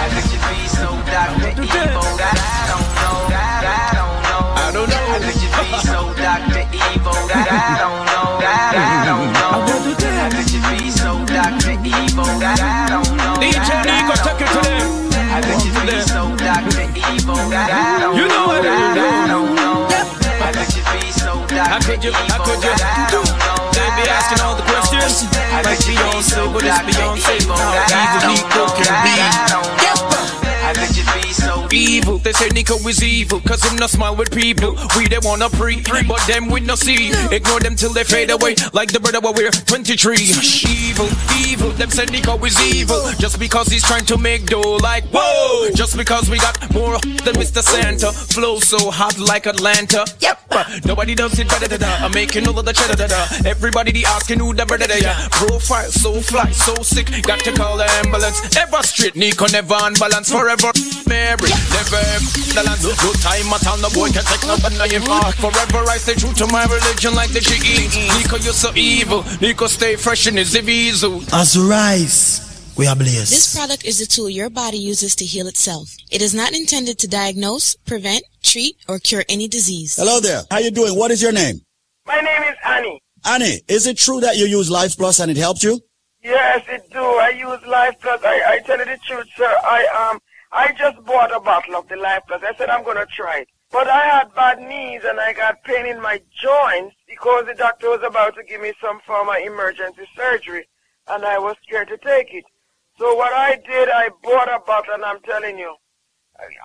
I 0.00 0.08
think 0.16 0.32
you 0.32 0.40
be 0.40 0.64
so 0.64 0.88
Dr. 1.04 1.60
Evil 1.60 2.08
that 2.16 2.59
Dr. 6.30 6.62
Evil 6.70 7.10
that 7.26 7.50
I 7.50 7.74
don't 7.82 8.06
know, 8.06 8.38
that 8.38 8.70
I 8.78 9.02
don't 9.02 9.34
know. 9.34 9.66
You 10.46 10.62
be 10.70 10.86
so 10.86 11.18
Dr. 11.26 11.74
Evil 11.82 12.30
that 12.38 12.62
I 12.62 12.86
don't 12.86 13.02
know? 13.18 13.34
DJ 13.42 13.66
How 13.66 15.42
could 15.42 15.58
you 15.66 15.74
be 15.82 15.98
so 16.06 16.30
Dr. 16.38 16.86
Evil 17.10 17.34
that 17.50 17.66
I 17.66 17.98
don't 17.98 18.14
know? 18.14 18.22
You 18.22 18.30
know 18.30 18.46
what 18.46 18.62
I 18.62 18.94
don't 18.94 19.58
know. 19.58 19.90
How 20.38 20.54
could 20.54 20.70
you 20.70 20.86
be 20.94 21.10
so 21.10 21.34
Dr. 21.50 21.98
Evil 21.98 22.62
that 22.62 22.78
I 22.78 23.10
don't 23.10 23.26
know? 23.26 23.74
They 23.74 23.90
be 23.98 24.06
asking 24.06 24.38
all 24.46 24.54
the 24.54 24.62
questions. 24.70 25.26
Beyonce, 25.26 26.46
what 26.46 26.62
is 26.62 26.78
Beyonce? 26.86 27.42
Evil 27.42 27.58
Nico 28.30 28.70
can 28.78 28.94
be. 29.02 29.18
How 29.18 30.78
could 30.78 30.94
you 30.94 31.02
be? 31.10 31.19
Evil, 31.72 32.18
they 32.18 32.32
say 32.32 32.48
Nico 32.48 32.76
is 32.88 33.02
evil, 33.02 33.40
cause 33.40 33.62
him 33.62 33.76
no 33.76 33.86
smile 33.86 34.16
with 34.16 34.30
people. 34.34 34.76
We 34.96 35.06
they 35.06 35.18
wanna 35.22 35.48
pre, 35.50 35.82
but 36.08 36.20
them 36.26 36.48
we 36.48 36.60
no 36.60 36.74
see. 36.74 37.10
Ignore 37.30 37.60
them 37.60 37.76
till 37.76 37.92
they 37.92 38.04
fade 38.04 38.30
away, 38.30 38.56
like 38.72 38.92
the 38.92 38.98
brother 38.98 39.20
we're 39.20 39.50
23. 39.50 40.16
Evil, 40.16 41.08
evil, 41.46 41.70
them 41.70 41.90
say 41.90 42.06
Nico 42.06 42.36
is 42.44 42.60
evil, 42.74 43.00
just 43.18 43.38
because 43.38 43.68
he's 43.68 43.84
trying 43.84 44.04
to 44.06 44.18
make 44.18 44.46
dough. 44.46 44.76
Like 44.82 45.04
whoa, 45.12 45.70
just 45.74 45.96
because 45.96 46.28
we 46.28 46.38
got 46.38 46.58
more 46.74 46.98
than 46.98 47.34
Mr. 47.36 47.62
Santa, 47.62 48.10
flow 48.12 48.58
so 48.58 48.90
hot 48.90 49.18
like 49.18 49.46
Atlanta. 49.46 50.04
Yep, 50.20 50.84
nobody 50.84 51.14
does 51.14 51.38
it 51.38 51.48
better 51.48 51.68
than 51.68 51.84
I'm 51.84 52.12
making 52.12 52.48
all 52.48 52.58
of 52.58 52.64
the 52.64 52.72
cheddar. 52.72 52.96
da, 52.96 53.06
da. 53.06 53.48
Everybody 53.48 53.92
they 53.92 54.04
asking 54.04 54.40
who 54.40 54.54
the 54.54 54.66
brother 54.66 54.86
they 54.86 55.04
are. 55.04 55.28
Profile 55.30 55.90
so 55.90 56.20
fly, 56.20 56.50
so 56.50 56.74
sick, 56.82 57.08
got 57.22 57.40
to 57.40 57.52
call 57.52 57.76
the 57.76 57.84
ambulance. 58.04 58.56
Ever 58.56 58.82
straight, 58.82 59.16
Nico 59.16 59.46
never 59.46 59.76
unbalanced, 59.80 60.32
forever 60.32 60.72
Mary, 61.06 61.50
never 61.74 62.00
the 62.54 62.62
land. 62.64 62.80
No, 62.82 62.90
no 62.90 63.12
time 63.20 63.52
at 63.52 63.66
all, 63.66 63.78
no 63.78 63.90
boy 63.90 64.08
can 64.10 64.24
take 64.24 64.44
no 64.46 64.56
banana 64.58 65.00
far. 65.04 65.32
Forever 65.32 65.84
I 65.88 65.96
stay 65.98 66.14
true 66.14 66.32
to 66.34 66.46
my 66.48 66.64
religion 66.64 67.14
like 67.14 67.30
the 67.30 67.40
G.E. 67.40 67.88
Nico, 68.18 68.36
you're 68.36 68.52
so 68.52 68.72
evil. 68.74 69.24
Nico, 69.40 69.66
stay 69.66 69.96
fresh 69.96 70.26
in 70.26 70.36
his 70.36 70.56
evil. 70.56 71.22
As 71.32 71.56
we 71.56 71.68
rise, 71.68 72.74
we 72.76 72.86
are 72.86 72.96
blessed. 72.96 73.30
This 73.30 73.54
product 73.54 73.84
is 73.84 74.00
a 74.00 74.06
tool 74.06 74.30
your 74.30 74.50
body 74.50 74.78
uses 74.78 75.14
to 75.16 75.24
heal 75.24 75.46
itself. 75.46 75.94
It 76.10 76.22
is 76.22 76.34
not 76.34 76.52
intended 76.52 76.98
to 77.00 77.08
diagnose, 77.08 77.76
prevent, 77.76 78.24
treat, 78.42 78.76
or 78.88 78.98
cure 78.98 79.24
any 79.28 79.48
disease. 79.48 79.96
Hello 79.96 80.20
there. 80.20 80.42
How 80.50 80.58
you 80.58 80.70
doing? 80.70 80.96
What 80.96 81.10
is 81.10 81.22
your 81.22 81.32
name? 81.32 81.60
My 82.06 82.20
name 82.20 82.42
is 82.44 82.56
Annie. 82.64 83.00
Annie, 83.24 83.60
is 83.68 83.86
it 83.86 83.98
true 83.98 84.20
that 84.20 84.36
you 84.36 84.46
use 84.46 84.70
Life 84.70 84.96
Plus 84.96 85.20
and 85.20 85.30
it 85.30 85.36
helped 85.36 85.62
you? 85.62 85.78
Yes, 86.22 86.64
it 86.68 86.90
do. 86.90 86.98
I 86.98 87.30
use 87.30 87.64
Life 87.66 87.96
Plus. 88.00 88.20
I, 88.24 88.42
I 88.46 88.58
tell 88.60 88.78
you 88.78 88.84
the 88.84 88.98
truth, 89.06 89.26
sir. 89.36 89.54
I 89.62 90.10
um 90.10 90.20
I 90.52 90.72
just 90.72 91.04
bought 91.04 91.34
a 91.34 91.40
bottle 91.40 91.76
of 91.76 91.88
the 91.88 91.96
Life 91.96 92.22
Plus. 92.26 92.42
I 92.42 92.56
said 92.56 92.70
I'm 92.70 92.84
gonna 92.84 93.06
try 93.06 93.40
it. 93.40 93.48
But 93.70 93.88
I 93.88 94.00
had 94.00 94.34
bad 94.34 94.58
knees 94.58 95.02
and 95.04 95.20
I 95.20 95.32
got 95.32 95.62
pain 95.62 95.86
in 95.86 96.00
my 96.00 96.20
joints 96.42 96.96
because 97.06 97.46
the 97.46 97.54
doctor 97.54 97.88
was 97.88 98.02
about 98.04 98.34
to 98.34 98.42
give 98.42 98.60
me 98.60 98.72
some 98.80 99.00
form 99.06 99.28
of 99.28 99.36
emergency 99.36 100.08
surgery 100.16 100.66
and 101.06 101.24
I 101.24 101.38
was 101.38 101.54
scared 101.62 101.88
to 101.88 101.96
take 101.98 102.34
it. 102.34 102.44
So 102.98 103.14
what 103.14 103.32
I 103.32 103.56
did, 103.64 103.88
I 103.88 104.10
bought 104.24 104.48
a 104.48 104.58
bottle 104.66 104.94
and 104.94 105.04
I'm 105.04 105.20
telling 105.20 105.56
you, 105.56 105.76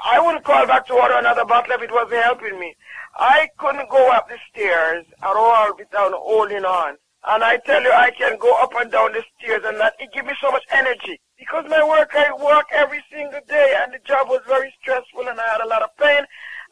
I 0.04 0.20
wouldn't 0.20 0.46
call 0.46 0.66
back 0.66 0.88
to 0.88 0.94
order 0.94 1.16
another 1.16 1.46
bottle 1.46 1.74
if 1.74 1.82
it 1.84 1.92
wasn't 1.92 2.24
helping 2.24 2.60
me. 2.60 2.76
I 3.16 3.50
couldn't 3.58 3.90
go 3.90 4.10
up 4.10 4.28
the 4.28 4.38
stairs 4.50 5.06
at 5.22 5.36
all 5.36 5.76
without 5.78 6.14
holding 6.14 6.66
on. 6.66 6.98
And 7.28 7.44
I 7.44 7.58
tell 7.58 7.84
you, 7.84 7.92
I 7.92 8.12
can 8.12 8.38
go 8.40 8.52
up 8.62 8.74
and 8.80 8.92
down 8.92 9.14
the 9.14 9.24
stairs 9.38 9.62
and 9.64 9.80
that, 9.80 9.94
it 10.00 10.12
gives 10.12 10.28
me 10.28 10.34
so 10.42 10.52
much 10.52 10.64
energy. 10.72 11.20
Because 11.38 11.66
my 11.70 11.84
work, 11.84 12.12
I 12.16 12.32
work 12.34 12.66
every 12.74 13.04
single 13.12 13.42
day 13.48 13.76
and 13.82 13.94
the 13.94 14.00
job 14.08 14.30
was 14.30 14.42
very 14.48 14.74
stressful 14.82 15.28
and 15.28 15.40
I 15.40 15.44
had 15.52 15.62
a 15.62 15.68
lot 15.68 15.82
of 15.84 15.90
pain. 15.98 16.24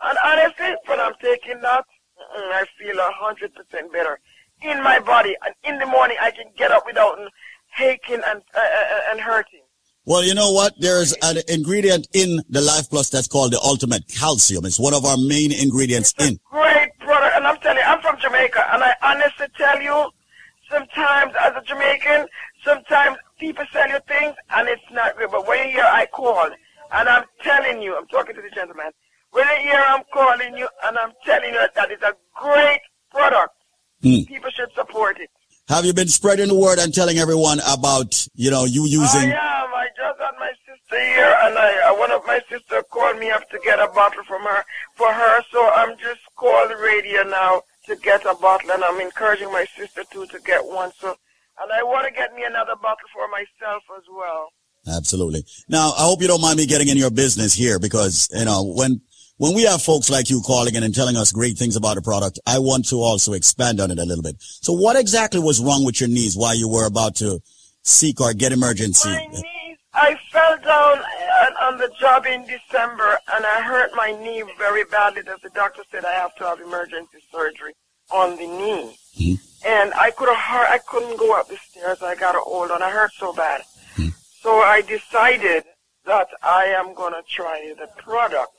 And 0.03 0.17
honestly, 0.24 0.75
when 0.85 1.00
I'm 1.00 1.14
taking 1.22 1.61
that, 1.61 1.85
I 2.35 2.66
feel 2.80 2.98
a 2.98 3.11
hundred 3.14 3.53
percent 3.53 3.92
better 3.92 4.19
in 4.61 4.82
my 4.82 5.00
body. 5.00 5.35
And 5.45 5.53
in 5.64 5.80
the 5.80 5.85
morning, 5.85 6.17
I 6.22 6.32
can 6.32 6.45
get 6.58 6.72
up 6.72 6.85
without 6.85 7.19
aching 7.80 8.22
and, 8.25 8.42
uh, 8.56 8.59
uh, 8.59 9.11
and 9.11 9.19
hurting. 9.19 9.59
Well, 10.06 10.24
you 10.24 10.33
know 10.33 10.51
what? 10.51 10.74
There's 10.80 11.14
an 11.22 11.38
ingredient 11.48 12.08
in 12.14 12.42
the 12.50 12.59
Life 12.61 12.90
Plus 12.90 13.09
that's 13.09 13.27
called 13.27 13.53
the 13.53 13.59
ultimate 13.59 14.08
calcium. 14.09 14.66
It's 14.66 14.80
one 14.80 14.93
of 14.93 15.06
our 15.06 15.17
main 15.17 15.53
ingredients 15.53 16.14
in. 16.19 16.40
Great 16.51 16.90
product. 17.00 17.35
And 17.38 17.48
I'm 17.48 17.58
telling 17.58 17.77
you, 17.77 17.83
I'm 17.83 18.01
from 18.01 18.19
Jamaica. 18.19 18.74
And 18.74 18.83
I 18.83 18.93
honestly 19.01 19.48
tell 19.58 19.82
you, 19.82 20.09
sometimes 20.69 21.33
as 21.40 21.53
a 21.56 21.61
Jamaican, 21.66 22.27
sometimes 22.64 23.17
people 23.40 23.66
sell 23.72 23.88
you 23.90 24.00
things 24.08 24.35
and 24.56 24.67
it's 24.67 24.82
not 24.92 25.17
good. 25.17 25.32
But 25.32 25.48
when 25.48 25.67
you 25.67 25.74
hear 25.75 25.83
I 25.85 26.06
call, 26.08 26.50
and 26.92 27.09
I'm 27.09 27.24
telling 27.43 27.82
you, 27.82 27.95
I'm 27.98 28.08
talking 28.08 28.35
to 28.35 28.42
the 28.42 28.50
gentleman, 28.50 28.92
when 29.32 29.45
you 29.48 29.69
hear 29.72 29.83
I'm 29.88 30.03
calling 30.14 30.56
you 30.58 30.67
and 30.85 30.98
I'm 30.98 31.11
telling 31.25 31.53
you 31.53 31.59
that 31.75 31.92
it's 31.92 32.03
a 32.03 32.14
great 32.35 32.82
product, 33.11 33.53
Hmm. 34.01 34.24
people 34.27 34.50
should 34.51 34.72
support 34.75 35.17
it. 35.19 35.30
Have 35.69 35.85
you 35.85 35.93
been 35.93 36.09
spreading 36.09 36.50
the 36.50 36.56
word 36.56 36.77
and 36.77 36.93
telling 36.93 37.17
everyone 37.19 37.61
about, 37.66 38.27
you 38.35 38.51
know, 38.51 38.66
you 38.66 38.83
using? 38.83 39.32
I 39.32 39.64
am. 39.64 39.74
I 39.74 39.88
just 39.95 40.19
had 40.19 40.35
my 40.38 40.51
sister 40.67 41.00
here, 41.16 41.33
and 41.43 41.58
I 41.58 41.90
uh, 41.90 41.95
one 41.98 42.11
of 42.11 42.22
my 42.27 42.42
sister 42.50 42.83
called 42.92 43.17
me 43.17 43.32
up 43.32 43.50
to 43.50 43.59
get 43.64 43.80
a 43.80 43.88
bottle 43.88 44.24
from 44.27 44.42
her 44.43 44.64
for 44.95 45.08
her. 45.11 45.42
So 45.51 45.69
I'm 45.74 45.98
just 45.98 46.19
calling 46.35 46.77
radio 46.77 47.24
now 47.24 47.61
to 47.88 47.95
get 47.95 48.25
a 48.25 48.35
bottle, 48.35 48.72
and 48.72 48.83
I'm 48.83 49.00
encouraging 49.00 49.51
my 49.53 49.66
sister 49.77 50.03
too 50.11 50.25
to 50.27 50.40
get 50.42 50.66
one. 50.66 50.92
So, 51.00 51.16
and 51.61 51.72
I 51.72 51.83
want 51.83 52.07
to 52.07 52.14
get 52.14 52.33
me 52.33 52.43
another 52.43 52.75
bottle 52.82 53.07
for 53.14 53.27
myself 53.27 53.83
as 53.98 54.03
well. 54.11 54.49
Absolutely. 54.88 55.45
Now, 55.69 55.93
I 55.98 56.03
hope 56.03 56.22
you 56.22 56.27
don't 56.27 56.41
mind 56.41 56.57
me 56.57 56.65
getting 56.65 56.90
in 56.90 56.98
your 56.98 57.11
business 57.11 57.53
here 57.53 57.80
because, 57.80 58.27
you 58.33 58.45
know, 58.45 58.64
when, 58.64 59.01
when 59.38 59.56
we 59.56 59.64
have 59.64 59.82
folks 59.82 60.09
like 60.09 60.30
you 60.30 60.41
calling 60.45 60.75
in 60.75 60.83
and 60.83 60.93
telling 60.93 61.15
us 61.15 61.32
great 61.32 61.57
things 61.57 61.75
about 61.75 61.98
a 61.98 62.01
product, 62.01 62.40
I 62.45 62.59
want 62.59 62.90
to 62.90 62.98
also 62.98 63.33
expand 63.33 63.80
on 63.80 63.91
it 63.91 63.99
a 63.99 64.06
little 64.06 64.23
bit. 64.23 64.35
So 64.40 64.73
what 64.73 64.98
exactly 64.98 65.40
was 65.40 65.61
wrong 65.61 65.85
with 65.85 66.01
your 66.01 66.09
knees 66.09 66.35
while 66.35 66.56
you 66.56 66.67
were 66.67 66.85
about 66.85 67.15
to 67.17 67.40
seek 67.83 68.19
or 68.19 68.33
get 68.33 68.51
emergency? 68.51 69.09
My 69.09 69.25
knees, 69.27 69.43
I 69.93 70.17
fell 70.32 70.57
down 70.57 70.99
uh, 70.99 71.65
on 71.65 71.77
the 71.77 71.91
job 71.99 72.25
in 72.25 72.45
December, 72.45 73.19
and 73.33 73.45
I 73.45 73.61
hurt 73.61 73.91
my 73.95 74.11
knee 74.11 74.43
very 74.57 74.83
badly. 74.85 75.22
That 75.22 75.41
the 75.43 75.49
doctor 75.49 75.83
said 75.91 76.03
I 76.03 76.14
have 76.14 76.35
to 76.35 76.45
have 76.45 76.59
emergency 76.59 77.19
surgery 77.32 77.73
on 78.11 78.35
the 78.38 78.48
knee. 78.48 78.98
Hmm? 79.17 79.33
And 79.66 79.93
I 79.93 80.11
could 80.11 80.30
have, 80.30 80.67
I 80.69 80.80
couldn't 80.80 81.17
go 81.17 81.38
up 81.40 81.48
the 81.48 81.58
stairs. 81.69 82.01
I 82.01 82.16
got 82.16 82.35
a 82.35 82.40
and. 82.40 82.82
I 82.82 82.90
hurt 82.90 83.11
so 83.14 83.33
bad. 83.33 83.61
Hmm. 83.95 84.09
So 84.42 84.59
I 84.59 84.82
decided 84.82 85.64
that 86.06 86.27
I 86.42 86.66
am 86.66 86.93
going 86.93 87.14
to 87.14 87.22
try 87.30 87.74
the 87.77 87.88
product. 88.01 88.51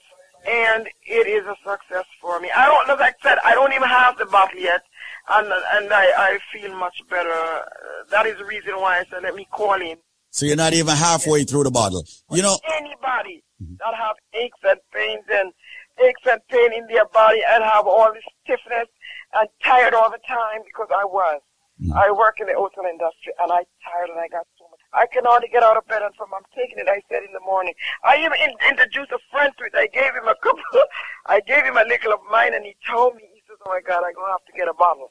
And 0.46 0.86
it 1.06 1.26
is 1.26 1.46
a 1.46 1.56
success 1.64 2.04
for 2.20 2.38
me. 2.38 2.50
I 2.54 2.66
don't, 2.66 2.98
like 2.98 3.16
I 3.24 3.28
said, 3.28 3.38
I 3.44 3.54
don't 3.54 3.72
even 3.72 3.88
have 3.88 4.18
the 4.18 4.26
bottle 4.26 4.60
yet. 4.60 4.82
And, 5.30 5.46
and 5.46 5.92
I, 5.92 6.04
I 6.16 6.38
feel 6.52 6.74
much 6.76 7.00
better. 7.08 7.64
That 8.10 8.26
is 8.26 8.38
the 8.38 8.44
reason 8.44 8.74
why 8.74 8.98
I 8.98 9.04
said, 9.10 9.22
let 9.22 9.34
me 9.34 9.46
call 9.50 9.80
in. 9.80 9.96
So 10.30 10.46
you're 10.46 10.56
not 10.56 10.74
even 10.74 10.96
halfway 10.96 11.44
through 11.44 11.64
the 11.64 11.70
bottle. 11.70 12.04
You 12.30 12.42
know, 12.42 12.58
Anybody 12.76 13.42
hmm. 13.58 13.74
that 13.78 13.94
have 13.94 14.16
aches 14.34 14.58
and 14.64 14.80
pains 14.92 15.24
and 15.32 15.52
aches 16.04 16.22
and 16.30 16.40
pain 16.48 16.72
in 16.74 16.86
their 16.88 17.06
body 17.06 17.40
and 17.48 17.64
have 17.64 17.86
all 17.86 18.12
this 18.12 18.24
stiffness 18.42 18.88
and 19.34 19.48
tired 19.62 19.94
all 19.94 20.10
the 20.10 20.22
time 20.26 20.62
because 20.64 20.88
I 20.94 21.04
was. 21.04 21.40
Mm. 21.82 21.90
I 21.90 22.10
work 22.12 22.38
in 22.38 22.46
the 22.46 22.54
hotel 22.54 22.86
industry 22.86 23.34
and 23.42 23.50
I 23.50 23.66
tired 23.82 24.06
and 24.06 24.18
I 24.22 24.28
got 24.30 24.46
so 24.54 24.70
much. 24.70 24.78
I 24.94 25.10
can 25.10 25.26
hardly 25.26 25.50
get 25.50 25.66
out 25.66 25.76
of 25.76 25.86
bed 25.90 26.02
and 26.06 26.14
from 26.14 26.30
I'm 26.30 26.46
taking 26.54 26.78
it. 26.78 26.86
I 26.86 27.02
said 27.10 27.26
in 27.26 27.34
the 27.34 27.42
morning. 27.42 27.74
I 28.06 28.22
even 28.22 28.38
in, 28.38 28.54
introduced 28.70 29.10
a 29.10 29.18
friend 29.34 29.50
to 29.58 29.64
it. 29.66 29.74
I 29.74 29.90
gave 29.90 30.14
him 30.14 30.30
a 30.30 30.38
couple. 30.42 30.62
I 31.26 31.40
gave 31.42 31.66
him 31.66 31.76
a 31.76 31.82
little 31.82 32.14
of 32.14 32.22
mine 32.30 32.54
and 32.54 32.64
he 32.64 32.78
told 32.86 33.18
me. 33.18 33.26
He 33.34 33.42
says, 33.50 33.58
"Oh 33.66 33.70
my 33.74 33.82
God, 33.82 34.06
I'm 34.06 34.14
gonna 34.14 34.38
have 34.38 34.46
to 34.46 34.54
get 34.54 34.70
a 34.70 34.74
bottle." 34.74 35.10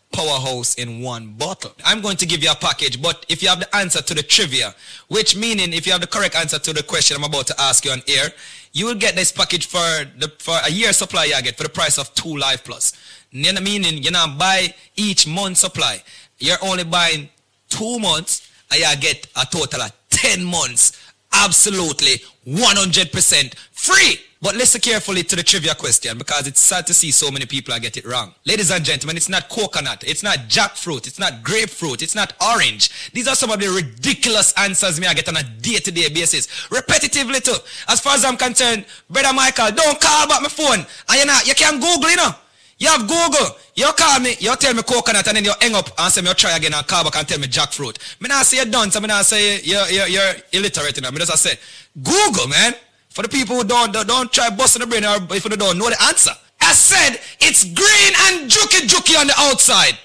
powerhouse 0.11 0.75
in 0.75 1.01
one 1.01 1.33
bottle. 1.33 1.71
I'm 1.85 2.01
going 2.01 2.17
to 2.17 2.25
give 2.25 2.43
you 2.43 2.51
a 2.51 2.55
package, 2.55 3.01
but 3.01 3.25
if 3.29 3.41
you 3.41 3.49
have 3.49 3.59
the 3.59 3.75
answer 3.75 4.01
to 4.01 4.13
the 4.13 4.23
trivia, 4.23 4.75
which 5.07 5.35
meaning 5.35 5.73
if 5.73 5.85
you 5.85 5.91
have 5.91 6.01
the 6.01 6.07
correct 6.07 6.35
answer 6.35 6.59
to 6.59 6.73
the 6.73 6.83
question 6.83 7.17
I'm 7.17 7.23
about 7.23 7.47
to 7.47 7.61
ask 7.61 7.85
you 7.85 7.91
on 7.91 8.01
air, 8.07 8.29
you 8.73 8.85
will 8.85 8.95
get 8.95 9.15
this 9.15 9.31
package 9.31 9.65
for 9.67 9.77
the 10.17 10.31
for 10.39 10.57
a 10.65 10.71
year 10.71 10.93
supply 10.93 11.25
you 11.25 11.41
get 11.41 11.57
for 11.57 11.63
the 11.63 11.69
price 11.69 11.97
of 11.97 12.13
two 12.13 12.37
Life 12.37 12.63
Plus. 12.63 12.93
You 13.31 13.51
know, 13.53 13.61
meaning 13.61 14.01
you're 14.03 14.11
not 14.11 14.37
buy 14.37 14.73
each 14.95 15.27
month 15.27 15.57
supply. 15.57 16.01
You're 16.39 16.57
only 16.63 16.83
buying 16.83 17.29
two 17.69 17.99
months 17.99 18.49
and 18.71 18.79
you 18.79 18.97
get 18.99 19.27
a 19.35 19.45
total 19.45 19.81
of 19.81 19.91
10 20.09 20.43
months 20.43 20.97
absolutely 21.33 22.21
100% 22.47 23.55
free. 23.71 24.19
But 24.41 24.55
listen 24.55 24.81
carefully 24.81 25.21
to 25.21 25.35
the 25.35 25.43
trivia 25.43 25.75
question 25.75 26.17
because 26.17 26.47
it's 26.47 26.59
sad 26.59 26.87
to 26.87 26.95
see 26.95 27.11
so 27.11 27.29
many 27.29 27.45
people 27.45 27.77
get 27.77 27.95
it 27.95 28.05
wrong. 28.05 28.33
Ladies 28.43 28.71
and 28.71 28.83
gentlemen, 28.83 29.15
it's 29.15 29.29
not 29.29 29.49
coconut, 29.49 30.03
it's 30.03 30.23
not 30.23 30.49
jackfruit, 30.49 31.05
it's 31.05 31.19
not 31.19 31.43
grapefruit, 31.43 32.01
it's 32.01 32.15
not 32.15 32.33
orange. 32.41 33.11
These 33.13 33.27
are 33.27 33.35
some 33.35 33.51
of 33.51 33.59
the 33.59 33.69
ridiculous 33.69 34.51
answers 34.57 34.99
me 34.99 35.05
I 35.05 35.13
get 35.13 35.29
on 35.29 35.37
a 35.37 35.43
day-to-day 35.43 36.09
basis. 36.09 36.47
Repetitively 36.69 37.43
too. 37.43 37.53
As 37.87 37.99
far 37.99 38.15
as 38.15 38.25
I'm 38.25 38.35
concerned, 38.35 38.85
brother 39.11 39.31
Michael, 39.31 39.69
don't 39.71 40.01
call 40.01 40.27
back 40.27 40.41
my 40.41 40.49
phone. 40.49 40.87
And 41.09 41.19
you 41.19 41.25
know, 41.25 41.37
you 41.45 41.53
can 41.53 41.79
Google, 41.79 42.09
you 42.09 42.17
know. 42.17 42.31
You 42.79 42.87
have 42.87 43.01
Google. 43.01 43.57
You 43.75 43.91
call 43.95 44.21
me, 44.21 44.33
you 44.39 44.55
tell 44.55 44.73
me 44.73 44.81
coconut 44.81 45.27
and 45.27 45.37
then 45.37 45.45
you 45.45 45.53
hang 45.61 45.75
up 45.75 45.87
and 45.99 46.11
say 46.11 46.21
me 46.21 46.29
you 46.29 46.33
try 46.33 46.57
again 46.57 46.73
and 46.73 46.87
call 46.87 47.03
back 47.03 47.15
and 47.15 47.27
tell 47.27 47.37
me 47.37 47.45
jackfruit. 47.45 47.99
Me 48.19 48.27
not 48.27 48.43
say 48.47 48.57
you're 48.57 48.65
done, 48.65 48.89
so 48.89 48.99
me 49.01 49.07
not 49.07 49.23
say 49.23 49.61
you're, 49.61 49.87
you're, 49.89 50.07
you're 50.07 50.33
illiterate. 50.51 50.97
You 50.97 51.03
know? 51.03 51.11
Me 51.11 51.19
just 51.19 51.43
say, 51.43 51.59
Google, 52.01 52.47
man. 52.47 52.73
For 53.11 53.23
the 53.23 53.29
people 53.29 53.57
who 53.57 53.65
don't, 53.65 53.91
don't, 53.91 54.31
try 54.31 54.49
busting 54.49 54.79
the 54.79 54.87
brain 54.87 55.03
or 55.03 55.17
if 55.35 55.43
you 55.43 55.49
don't 55.51 55.77
know 55.77 55.89
the 55.89 56.01
answer. 56.03 56.31
I 56.61 56.71
said, 56.71 57.19
it's 57.41 57.65
green 57.65 58.13
and 58.27 58.49
juky 58.49 58.87
juky 58.87 59.19
on 59.19 59.27
the 59.27 59.33
outside. 59.37 59.97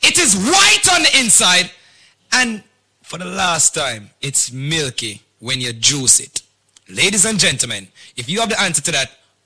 It 0.00 0.16
is 0.16 0.36
white 0.36 0.88
on 0.92 1.02
the 1.02 1.18
inside. 1.18 1.72
And 2.30 2.62
for 3.02 3.18
the 3.18 3.24
last 3.24 3.74
time, 3.74 4.10
it's 4.20 4.52
milky 4.52 5.22
when 5.40 5.60
you 5.60 5.72
juice 5.72 6.20
it. 6.20 6.42
Ladies 6.88 7.24
and 7.24 7.38
gentlemen, 7.38 7.88
if 8.16 8.28
you 8.28 8.38
have 8.38 8.48
the 8.48 8.60
answer 8.60 8.80
to 8.82 8.92
that, 8.92 9.10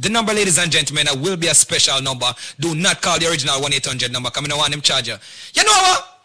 The 0.00 0.08
number, 0.08 0.32
ladies 0.32 0.58
and 0.58 0.72
gentlemen, 0.72 1.06
uh, 1.08 1.14
will 1.14 1.36
be 1.36 1.48
a 1.48 1.54
special 1.54 2.00
number. 2.00 2.32
Do 2.58 2.74
not 2.74 3.02
call 3.02 3.18
the 3.18 3.28
original 3.28 3.60
1-800 3.60 4.10
number. 4.10 4.30
Come 4.30 4.46
in, 4.46 4.52
I 4.52 4.56
want 4.56 4.72
them 4.72 4.80
charge 4.80 5.08
you. 5.08 5.16
You 5.52 5.62
know 5.62 5.72
what? 5.72 6.22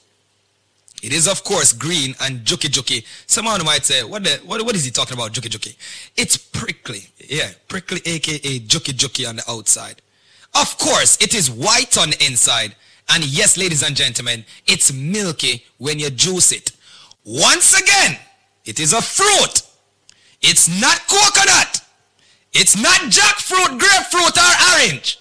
It 1.03 1.13
is, 1.13 1.27
of 1.27 1.43
course, 1.43 1.73
green 1.73 2.15
and 2.21 2.41
juky 2.41 2.69
juky. 2.69 3.03
Someone 3.27 3.63
might 3.65 3.85
say, 3.85 4.03
what, 4.03 4.23
the, 4.23 4.39
what, 4.45 4.63
what 4.63 4.75
is 4.75 4.85
he 4.85 4.91
talking 4.91 5.15
about, 5.15 5.33
juky 5.33 5.49
juky? 5.49 5.75
It's 6.15 6.37
prickly. 6.37 7.07
Yeah, 7.19 7.49
prickly, 7.67 8.01
aka 8.05 8.59
juky 8.59 8.93
juky 8.93 9.27
on 9.27 9.37
the 9.37 9.43
outside. 9.49 9.99
Of 10.53 10.77
course, 10.77 11.17
it 11.21 11.33
is 11.33 11.49
white 11.49 11.97
on 11.97 12.11
the 12.11 12.25
inside. 12.25 12.75
And 13.09 13.25
yes, 13.25 13.57
ladies 13.57 13.81
and 13.83 13.95
gentlemen, 13.95 14.45
it's 14.67 14.93
milky 14.93 15.65
when 15.77 15.99
you 15.99 16.09
juice 16.09 16.51
it. 16.51 16.71
Once 17.25 17.79
again, 17.79 18.17
it 18.65 18.79
is 18.79 18.93
a 18.93 19.01
fruit. 19.01 19.61
It's 20.41 20.67
not 20.81 21.07
coconut. 21.07 21.81
It's 22.53 22.75
not 22.75 22.99
jackfruit, 23.07 23.79
grapefruit, 23.79 24.37
or 24.37 24.53
orange. 24.73 25.17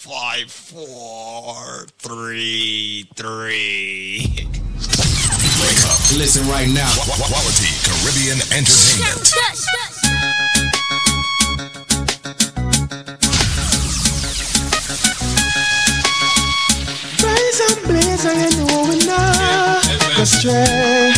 four, 0.00 1.84
three, 1.98 3.06
three. 3.16 4.24
Wake 5.60 5.84
up. 5.84 6.00
Listen 6.16 6.48
right 6.48 6.68
now. 6.68 6.88
Quality 7.04 7.68
Caribbean 7.84 8.40
entertainment. 8.50 9.30
Rise 17.22 17.60
and 17.60 17.86
blaze, 17.86 18.24
and 18.24 18.54
you 18.54 18.64
know 18.64 18.88
we 18.88 18.96
not 19.04 19.84
go 20.16 20.24
stray. 20.24 21.12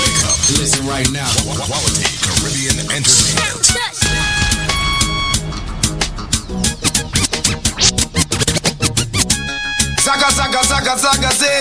Wake 0.00 0.24
up. 0.24 0.38
Listen 0.56 0.86
right 0.86 1.10
now. 1.12 1.28
Quality 1.44 2.08
Caribbean 2.24 2.90
entertainment. 2.90 3.97
Zaga, 10.08 10.32
zaga, 10.32 10.62
zaga, 10.64 10.96
zaga, 10.96 11.30
say. 11.36 11.60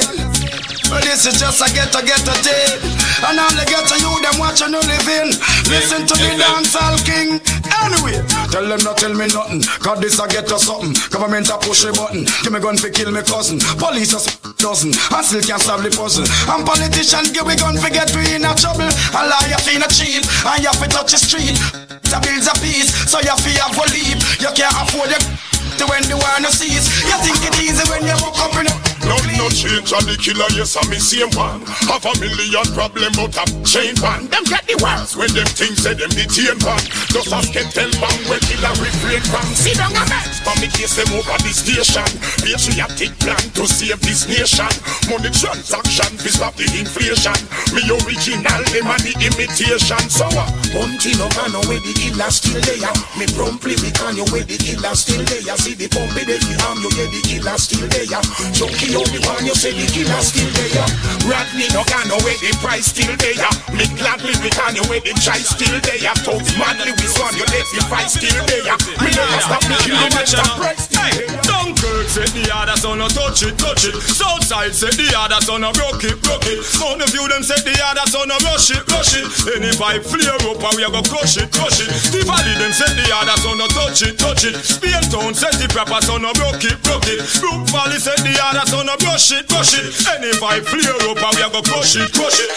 Well, 0.88 1.04
this 1.04 1.28
is 1.28 1.36
just 1.36 1.60
a 1.60 1.68
ghetto, 1.76 2.00
ghetto 2.00 2.32
day. 2.48 2.80
And 3.28 3.36
all 3.36 3.52
the 3.52 3.68
ghetto 3.68 4.00
you, 4.00 4.08
them 4.24 4.40
watching 4.40 4.72
you 4.72 4.80
living. 4.88 5.36
Listen 5.68 6.08
to 6.08 6.16
the 6.16 6.32
dancehall 6.40 6.96
king. 7.04 7.44
Anyway, 7.84 8.24
tell 8.48 8.64
them 8.64 8.80
not 8.88 8.96
tell 9.04 9.12
me 9.12 9.28
nothing. 9.36 9.68
Cause 9.84 10.00
this 10.00 10.16
a 10.24 10.32
ghetto 10.32 10.56
something. 10.56 10.96
Government 11.12 11.52
a 11.52 11.60
push 11.60 11.84
a 11.84 11.92
button. 11.92 12.24
Give 12.40 12.56
me 12.56 12.64
gun 12.64 12.80
for 12.80 12.88
kill 12.88 13.12
me 13.12 13.20
cousin. 13.20 13.60
Police 13.76 14.16
a 14.16 14.24
dozen. 14.64 14.96
And 14.96 15.26
still 15.28 15.44
can't 15.44 15.60
solve 15.60 15.84
the 15.84 15.92
puzzle. 15.92 16.24
And 16.48 16.64
politicians 16.64 17.36
give 17.36 17.44
we 17.44 17.60
gun 17.60 17.76
for 17.76 17.92
get 17.92 18.16
we 18.16 18.32
in 18.32 18.48
a 18.48 18.56
trouble. 18.56 18.88
A 18.88 19.28
liar 19.28 19.60
fi 19.60 19.76
not 19.76 19.92
cheap. 19.92 20.24
And 20.24 20.64
you 20.64 20.72
fi 20.72 20.88
touch 20.88 21.12
the 21.12 21.20
street. 21.20 21.60
The 22.08 22.16
bills 22.24 22.48
a 22.48 22.56
peace. 22.64 22.96
So 23.12 23.20
you 23.20 23.36
fi 23.44 23.60
have 23.60 23.76
a 23.76 23.84
leave. 23.92 24.24
You 24.40 24.56
can't 24.56 24.72
afford 24.72 25.12
it. 25.12 25.47
When 25.86 26.02
the 26.10 26.18
war 26.18 26.42
no 26.42 26.50
cease 26.50 26.90
You 27.06 27.16
think 27.22 27.38
it 27.46 27.62
easy 27.62 27.86
when 27.90 28.04
you 28.04 28.14
woke 28.22 28.40
up 28.40 28.54
in 28.58 28.66
a 28.66 28.97
None 29.08 29.38
no 29.40 29.48
change 29.48 29.92
and 29.96 30.04
the 30.04 30.20
killer, 30.20 30.52
yes, 30.52 30.76
I'm 30.76 30.92
the 30.92 31.00
same 31.00 31.32
one. 31.40 31.64
Have 31.88 32.04
a 32.04 32.14
million 32.20 32.68
problem 32.76 33.16
out 33.16 33.36
of 33.40 33.50
chain 33.64 33.96
one. 34.04 34.28
Them 34.28 34.44
get 34.52 34.68
the 34.68 34.76
worst 34.84 35.16
when 35.16 35.32
them 35.32 35.48
things 35.48 35.80
say 35.80 35.96
them 35.96 36.12
detain 36.12 36.60
one. 36.68 36.84
Just 37.16 37.32
as 37.32 37.48
get 37.56 37.72
tell 37.72 37.88
bang 38.04 38.22
when 38.28 38.42
killer 38.44 38.76
refrain 38.84 39.24
from. 39.32 39.48
See 39.56 39.72
down 39.80 39.96
a 39.96 40.04
man, 40.12 40.28
for 40.44 40.56
me 40.60 40.68
case 40.68 41.00
them 41.00 41.08
over 41.16 41.40
the 41.40 41.52
station. 41.56 42.08
Patriotic 42.44 43.16
plan 43.24 43.44
to 43.56 43.64
save 43.64 44.02
this 44.04 44.28
nation. 44.28 44.72
Money 45.08 45.32
transaction, 45.32 46.12
fi 46.20 46.30
stop 46.30 46.54
the 46.60 46.68
inflation. 46.76 47.40
Me 47.72 47.88
original, 48.04 48.62
them 48.76 48.92
and 48.92 49.04
the 49.08 49.14
imitation. 49.24 50.04
So 50.12 50.28
uh, 50.36 50.52
Bounty 50.76 51.16
no 51.16 51.32
man 51.40 51.56
away 51.56 51.80
the 51.80 51.96
killer 51.96 52.28
still 52.28 52.60
there. 52.60 52.92
Me 53.16 53.26
promptly 53.32 53.80
we 53.80 53.90
can 53.96 54.20
you 54.20 54.28
where 54.36 54.44
the 54.44 54.60
killer 54.60 54.96
still 55.00 55.24
there. 55.24 55.56
See 55.56 55.80
the 55.80 55.88
pump 55.88 56.12
you 56.20 56.60
arm 56.68 56.84
you 56.84 56.92
yeah 57.00 57.08
the 57.08 57.22
killer 57.24 57.58
still 57.58 57.88
there. 57.88 58.20
Chucky 58.52 58.97
only 58.98 59.22
one 59.30 59.46
you 59.46 59.54
say 59.54 59.72
the 59.78 59.86
killer 59.86 60.22
still 60.26 60.50
there. 60.58 60.90
Rodney 61.30 61.70
no 61.72 61.86
can 61.86 62.10
away 62.10 62.36
the 62.42 62.52
price 62.58 62.90
still 62.90 63.14
there. 63.22 63.52
Me 63.72 63.86
gladly 63.96 64.34
we 64.42 64.50
can 64.50 64.74
you 64.74 64.86
where 64.90 65.02
the 65.02 65.14
choice 65.22 65.54
still 65.54 65.78
there. 65.86 66.14
Talk 66.26 66.42
madly 66.58 66.92
we 66.98 67.06
swan 67.06 67.34
you 67.38 67.46
let 67.54 67.66
the 67.70 67.82
fight 67.86 68.10
still 68.10 68.38
there. 68.50 68.76
Me 69.00 69.10
never 69.14 69.40
stop 69.42 69.64
me 69.70 69.76
killing 69.86 70.14
me 70.14 70.24
stop 70.26 70.58
price 70.58 70.90
still 70.90 71.06
there. 71.14 71.30
Dunkirk 71.46 72.08
said 72.10 72.32
the 72.34 72.50
other 72.50 72.78
son 72.78 72.98
no 72.98 73.08
touch 73.08 73.46
it, 73.46 73.58
touch 73.58 73.86
it. 73.86 73.96
Southside 74.02 74.74
said 74.74 74.94
the 74.98 75.08
other 75.14 75.42
son 75.46 75.62
no 75.62 75.72
broke 75.74 76.04
it, 76.04 76.18
broke 76.26 76.46
it. 76.50 76.62
Mountain 76.82 77.10
View 77.14 77.28
them 77.30 77.44
said 77.44 77.62
the 77.64 77.76
other 77.84 78.08
son 78.10 78.28
no 78.28 78.38
rush 78.44 78.72
it, 78.74 78.84
rush 78.90 79.14
it. 79.14 79.26
Any 79.54 79.72
vibe 79.78 80.04
flare 80.04 80.38
up 80.42 80.58
and 80.58 80.76
we 80.76 80.84
a 80.84 80.90
go 80.90 81.02
crush 81.06 81.38
it, 81.38 81.52
crush 81.54 81.82
it. 81.82 81.90
The 82.12 82.22
Valley 82.26 82.56
them 82.58 82.74
said 82.74 82.94
the 82.98 83.06
other 83.14 83.38
son 83.42 83.58
no 83.58 83.68
touch 83.72 84.02
it, 84.04 84.18
touch 84.18 84.44
it. 84.46 84.56
Spain 84.62 85.02
Town 85.10 85.34
said 85.34 85.56
the 85.62 85.68
proper 85.70 86.02
son 86.02 86.22
no 86.22 86.34
broke 86.34 86.64
it, 86.66 86.78
broke 86.84 87.08
it. 87.08 87.22
Brook 87.40 87.68
Valley 87.70 88.00
said 88.00 88.20
the 88.26 88.34
other 88.42 88.66
son 88.66 88.77
no 88.84 88.96
brush 88.98 89.32
it, 89.32 89.48
brush 89.48 89.74
it. 89.74 89.90
Any 90.08 90.32
vibe 90.38 90.66
flare 90.66 90.98
up 91.10 91.18
and 91.18 91.34
we 91.36 91.42
a 91.42 91.50
go 91.50 91.62
crush 91.62 91.96
it, 91.96 92.12
crush 92.14 92.40
it. 92.42 92.52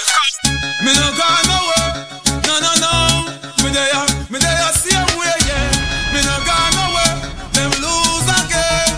Me 0.84 0.92
no 0.92 1.08
go 1.16 1.28
nowhere, 1.48 1.88
no 2.44 2.54
no 2.60 2.72
no. 2.80 2.94
Me 3.62 3.68
there, 3.72 4.04
me 4.28 4.38
there 4.40 4.72
same 4.76 5.06
way, 5.16 5.36
yeah. 5.48 5.68
Me 6.12 6.20
no 6.24 6.36
go 6.44 6.56
nowhere, 6.76 7.14
them 7.56 7.72
lose 7.80 8.28
again. 8.28 8.90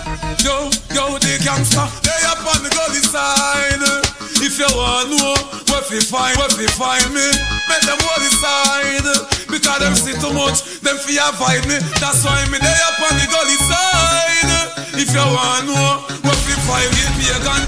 Yo, 0.43 0.67
yo, 0.95 1.17
the 1.19 1.39
gangster, 1.43 1.85
they 2.03 2.19
up 2.27 2.43
on 2.43 2.63
the 2.63 2.71
gully 2.71 3.03
side. 3.03 3.83
If 4.43 4.59
you 4.59 4.67
want 4.75 5.09
know 5.15 5.35
where 5.71 5.83
fi 5.83 5.99
find, 6.03 6.35
where 6.37 6.49
fi 6.51 6.67
find 6.75 7.07
me, 7.13 7.27
make 7.69 7.83
them 7.87 7.99
hold 8.03 8.19
the 8.19 8.31
side. 8.41 9.07
Because 9.47 9.79
them 9.79 9.95
see 9.95 10.15
too 10.19 10.33
much, 10.33 10.81
them 10.81 10.97
fi 10.97 11.19
avoid 11.21 11.63
me. 11.67 11.79
That's 12.01 12.25
why 12.25 12.43
me 12.51 12.57
they 12.59 12.79
up 12.83 12.99
on 12.99 13.15
the 13.15 13.27
gully 13.31 13.57
side. 13.69 14.62
If 14.93 15.09
you 15.09 15.25
want 15.25 15.65
know 15.65 16.05
where 16.21 16.37
fi 16.45 16.53
find 16.69 16.91
me, 16.93 17.01
pagan, 17.17 17.65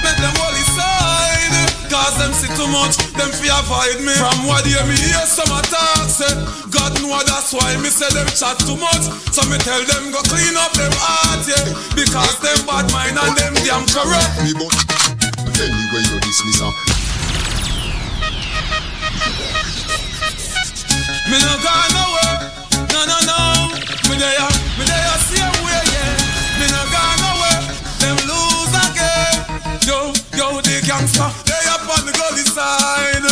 make 0.00 0.16
them 0.16 0.32
the 0.32 0.64
side. 0.72 1.68
Cause 1.92 2.16
them 2.16 2.32
see 2.32 2.48
too 2.56 2.64
much, 2.72 2.96
them 3.12 3.28
fi 3.28 3.52
avoid 3.52 4.00
me. 4.00 4.16
From 4.16 4.48
what 4.48 4.64
you 4.64 4.80
me 4.88 4.96
hear 4.96 5.20
some 5.28 5.52
attack 5.52 6.08
say 6.08 6.32
God 6.72 6.96
know 7.04 7.20
that's 7.28 7.52
why 7.52 7.76
me 7.76 7.92
say 7.92 8.08
them 8.16 8.24
chat 8.32 8.56
too 8.64 8.80
much. 8.80 9.04
So 9.36 9.44
me 9.52 9.60
tell 9.60 9.84
them 9.84 10.16
go 10.16 10.24
clean 10.24 10.56
up 10.56 10.72
them 10.72 10.88
heart, 10.96 11.44
yeah. 11.44 11.60
Because 11.92 12.40
them 12.40 12.64
bad 12.64 12.88
mind 12.88 13.20
and 13.20 13.36
them 13.36 13.52
damn 13.68 13.84
corrupt. 13.92 14.40
Me 14.40 14.56
but 14.56 14.72
anyway 15.60 16.02
you 16.08 16.16
dismiss 16.24 16.56
her. 16.56 16.72
Uh. 16.72 16.92
Me 21.28 21.36
no 21.36 21.52
go 21.60 21.74
nowhere, 21.92 22.36
no 22.96 23.00
no 23.04 23.18
no. 23.28 23.40
Me 24.08 24.16
there, 24.16 24.48
me 24.80 24.84
there 24.88 25.20
same 25.28 25.52
way, 25.68 25.84
yeah 25.92 26.21
gangster, 31.02 31.30
they 31.50 31.62
up 31.66 31.82
on 31.90 32.06
the 32.06 32.14
gully 32.14 32.46
side. 32.46 33.26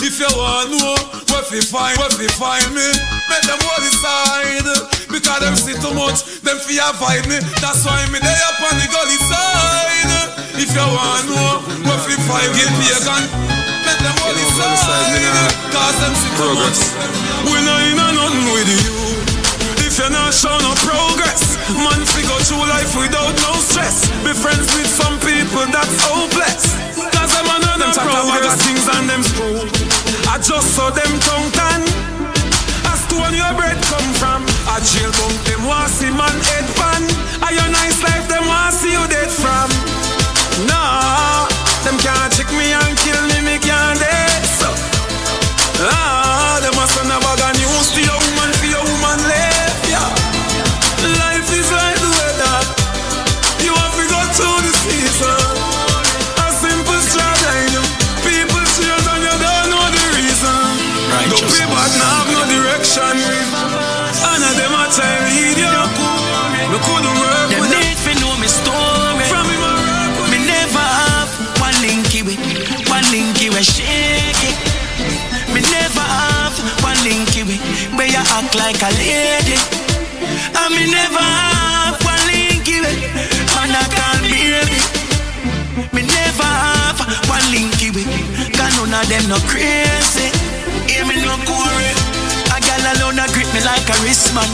If 0.00 0.16
you 0.16 0.30
want 0.32 0.72
know 0.72 0.96
where 1.28 1.44
fi 1.44 1.60
find, 1.60 1.96
where 2.00 2.08
fi 2.08 2.26
find 2.40 2.72
me. 2.72 2.88
Make 3.28 3.44
them 3.44 3.60
hold 3.60 3.84
the 3.84 3.92
side 4.00 4.68
Because 5.12 5.40
them 5.44 5.54
see 5.54 5.76
too 5.76 5.92
much, 5.92 6.24
them 6.40 6.56
fi 6.64 6.80
avoid 6.80 7.28
me. 7.28 7.36
That's 7.60 7.84
why 7.84 8.00
me 8.08 8.18
they 8.18 8.38
up 8.48 8.60
on 8.64 8.74
the 8.80 8.88
gully 8.88 9.20
side. 9.28 10.12
If 10.56 10.72
you 10.72 10.80
want 10.80 11.28
to 11.28 11.36
know 11.36 11.52
where 11.84 12.00
fi 12.00 12.16
find 12.24 12.50
me 12.56 12.64
pagan 12.88 13.22
Make 13.84 14.00
them 14.00 14.16
hold 14.24 14.36
the 14.36 14.44
side 14.56 15.52
Cause 15.68 15.96
them 16.00 16.14
see 16.16 16.32
too 16.40 16.52
much. 16.56 16.80
We 17.44 17.60
no 17.60 17.74
in 17.84 18.00
a 18.00 18.06
nothing 18.16 18.48
with 18.52 18.68
you 18.72 19.29
you 20.00 20.08
not 20.08 20.32
show 20.32 20.56
no 20.64 20.72
progress, 20.80 21.60
man 21.76 22.00
fi 22.08 22.24
go 22.24 22.36
through 22.40 22.64
life 22.72 22.96
without 22.96 23.36
no 23.44 23.52
stress. 23.60 24.08
Be 24.24 24.32
friends 24.32 24.64
with 24.72 24.88
some 24.88 25.20
people 25.20 25.68
that's 25.68 25.92
hopeless. 26.08 26.72
Cause 27.12 27.32
them 27.36 27.48
on 27.52 27.60
them 27.60 27.92
talk 27.92 28.08
about 28.08 28.40
the 28.40 28.52
things 28.64 28.88
and 28.88 29.04
them 29.04 29.22
screw. 29.22 29.60
I 30.32 30.40
just 30.40 30.72
saw 30.72 30.88
them 30.88 31.12
tongue 31.28 31.52
tan. 31.52 31.84
A 32.88 32.94
stone 32.96 33.36
your 33.36 33.52
bread 33.60 33.76
come 33.92 34.08
from. 34.16 34.40
A 34.72 34.80
jail 34.80 35.12
bunk 35.20 35.36
them 35.44 35.68
want 35.68 35.92
see 35.92 36.08
man 36.08 36.36
head 36.48 36.64
pan. 36.80 37.04
A 37.44 37.52
your 37.52 37.68
nice 37.68 38.00
life 38.00 38.24
them 38.24 38.48
want 38.48 38.72
see 38.72 38.96
you 38.96 39.04
dead 39.12 39.28
from. 39.28 39.68
Nah, 40.64 41.29
like 78.70 78.86
a 78.86 78.90
lady. 79.02 79.58
Eh. 79.58 80.58
And 80.62 80.70
me 80.70 80.86
never 80.86 81.18
have 81.18 81.98
one 82.06 82.22
linky 82.30 82.78
with, 82.78 83.02
eh. 83.02 83.26
man 83.58 83.74
I 83.74 83.82
can't 83.90 84.22
baby. 84.30 84.78
Me 85.90 86.06
never 86.06 86.46
have 86.46 87.02
one 87.26 87.42
linky 87.50 87.90
with, 87.90 88.06
cause 88.54 88.70
none 88.78 88.94
of 88.94 89.10
them 89.10 89.26
no 89.26 89.42
crazy. 89.50 90.30
Hear 90.86 91.02
me 91.02 91.18
no 91.18 91.34
quarry. 91.50 91.90
A 92.54 92.62
gal 92.62 92.84
alone 92.94 93.18
a 93.18 93.26
grip 93.34 93.50
me 93.50 93.60
like 93.66 93.90
a 93.90 93.96
wristman. 94.06 94.46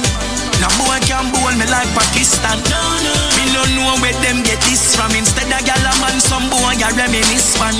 No 0.64 0.72
boy 0.80 0.96
can 1.04 1.28
bowl 1.28 1.52
me 1.52 1.68
like 1.68 1.90
Pakistan. 1.92 2.56
No, 2.72 2.80
no. 3.04 3.12
Me 3.36 3.44
no 3.52 3.62
know 3.76 4.00
where 4.00 4.16
them 4.24 4.40
get 4.40 4.60
this 4.64 4.96
from. 4.96 5.12
Instead 5.12 5.52
a 5.52 5.60
gal 5.60 5.84
a 5.84 5.92
man, 6.00 6.16
some 6.24 6.48
boy 6.48 6.72
a 6.72 6.88
reminisce 6.96 7.60
man. 7.60 7.76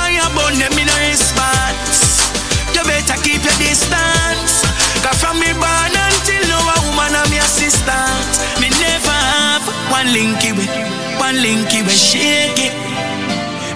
I 0.00 0.16
about 0.24 0.56
them 0.56 0.72
in 0.80 0.88
a 0.88 0.96
response. 1.12 2.24
You 2.72 2.80
better 2.88 3.20
keep 3.20 3.44
your 3.44 3.58
distance. 3.60 4.69
Cause 5.02 5.20
from 5.20 5.40
me 5.40 5.50
born 5.56 5.94
until 5.96 6.42
now 6.48 6.60
a 6.60 6.76
woman 6.84 7.14
a 7.16 7.22
me 7.30 7.38
assistant. 7.38 8.30
Me 8.60 8.68
never 8.76 9.16
have 9.34 9.64
one 9.90 10.08
linky 10.12 10.52
with, 10.52 10.70
one 11.18 11.36
linky 11.40 11.80
with 11.82 11.96
shake 11.96 12.60
it. 12.60 12.74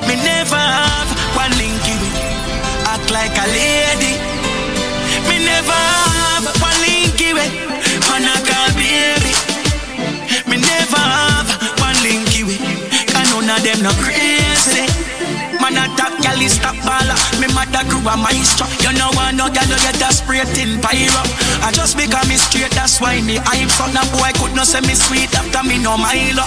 Me 0.07 0.15
never 0.20 0.57
have 0.57 1.09
one 1.35 1.53
linky 1.57 1.94
with, 2.01 2.17
act 2.85 3.11
like 3.11 3.33
a 3.41 3.47
lady. 3.49 4.15
Me 5.28 5.41
never 5.41 5.73
have 5.73 6.44
one 6.61 6.78
linky 6.85 7.33
with, 7.33 7.53
man 8.09 8.28
I 8.28 8.36
call 8.44 8.70
baby. 8.77 9.33
Me 10.49 10.57
never 10.61 11.01
have 11.01 11.49
one 11.81 11.97
linky 12.05 12.44
with, 12.44 12.61
cause 13.09 13.31
none 13.33 13.49
of 13.49 13.62
them 13.65 13.81
no 13.83 13.91
crazy. 14.05 14.85
Man 15.65 15.81
attack 15.81 16.12
gal 16.20 16.36
is 16.44 16.60
stop 16.60 16.76
baller. 16.84 17.17
Me 17.41 17.49
mother 17.57 17.81
grew 17.89 18.05
a 18.05 18.12
maestro. 18.20 18.68
You 18.84 18.93
know 19.01 19.09
I 19.17 19.33
no 19.33 19.49
gal 19.49 19.65
you 19.65 19.81
get 19.81 19.97
a 19.97 20.12
spray 20.12 20.44
tin 20.52 20.76
pyro. 20.76 21.25
I 21.65 21.73
just 21.73 21.97
become 21.97 22.28
me 22.28 22.36
straight 22.36 22.68
that's 22.76 23.01
why 23.01 23.17
me 23.25 23.41
hype 23.41 23.73
so. 23.73 23.89
That 23.97 24.05
boy 24.12 24.28
could 24.36 24.52
not 24.52 24.68
say 24.68 24.84
me 24.84 24.93
sweet 24.93 25.33
after 25.33 25.65
me 25.65 25.81
no 25.81 25.97
Milo 25.97 26.44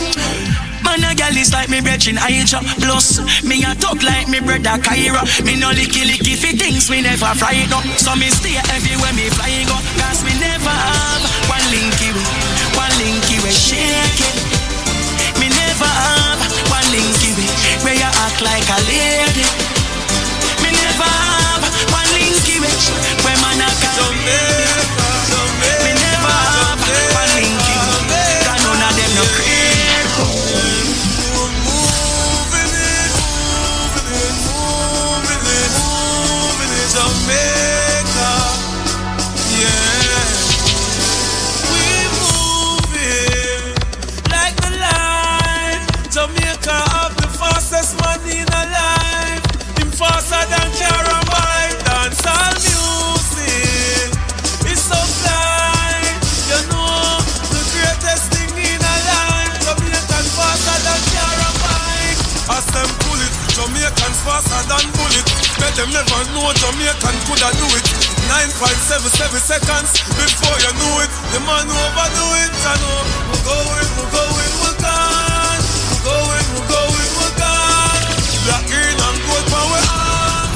Man 0.86 1.02
a 1.02 1.18
gal 1.18 1.34
is 1.34 1.50
like 1.50 1.66
me 1.66 1.82
brethren 1.82 2.22
Aisha 2.22 2.62
Plus 2.78 3.18
me 3.42 3.66
a 3.66 3.74
talk 3.82 4.06
like 4.06 4.30
me 4.30 4.38
brother 4.38 4.78
Kyra. 4.86 5.26
Me 5.42 5.58
no 5.58 5.74
licky 5.74 6.06
licky 6.06 6.38
fi 6.38 6.54
things 6.54 6.86
me 6.86 7.02
never 7.02 7.34
fried 7.34 7.74
up 7.74 7.82
So 7.98 8.14
me 8.14 8.30
stay 8.30 8.62
everywhere 8.70 9.18
me 9.18 9.34
fly 9.34 9.66
go. 9.66 9.74
Cause 9.98 10.22
me 10.30 10.38
never 10.38 10.70
have 10.70 11.26
one 11.50 11.66
linky 11.74 12.14
way 12.14 12.30
One 12.78 12.94
linky 13.02 13.42
way 13.42 13.50
shake 13.50 14.22
it 14.22 14.38
Me 15.42 15.50
never 15.50 15.90
have 15.90 16.38
one 16.70 16.86
linky 16.94 17.37
act 18.38 18.44
like 18.44 18.70
a 18.70 18.80
lady. 18.88 19.46
Me 20.62 20.70
never 20.72 21.04
have 21.04 21.64
one 21.92 22.08
linky 22.14 22.60
way 22.60 22.70
Where 23.24 23.38
man 23.42 23.62
a 23.62 23.70
call 23.82 24.14
me 24.26 24.57
them 65.78 65.94
never 65.94 66.22
know 66.34 66.50
Jamaican 66.58 67.18
coulda 67.30 67.54
do 67.54 67.68
it. 67.78 67.86
Nine 68.26 68.50
five 68.50 68.80
seven 68.90 69.14
seven 69.14 69.38
seconds 69.38 69.94
before 70.18 70.58
you 70.58 70.74
knew 70.74 71.06
it. 71.06 71.12
The 71.30 71.40
man 71.46 71.70
who 71.70 71.78
overdo 71.78 72.26
it, 72.42 72.54
I 72.66 72.74
know. 72.82 73.02
We're 73.30 73.46
going, 73.46 73.90
we're 73.94 74.10
going, 74.10 74.54
we're 74.66 74.80
gone. 74.82 75.62
We're 75.94 76.02
going, 76.02 76.48
we're 76.58 76.70
going, 76.74 77.10
we're 77.22 77.36
gone. 77.38 78.04
Black, 78.50 78.66
green, 78.66 78.98
and 78.98 79.18
gold 79.30 79.46
power 79.54 79.82
on. 79.94 80.50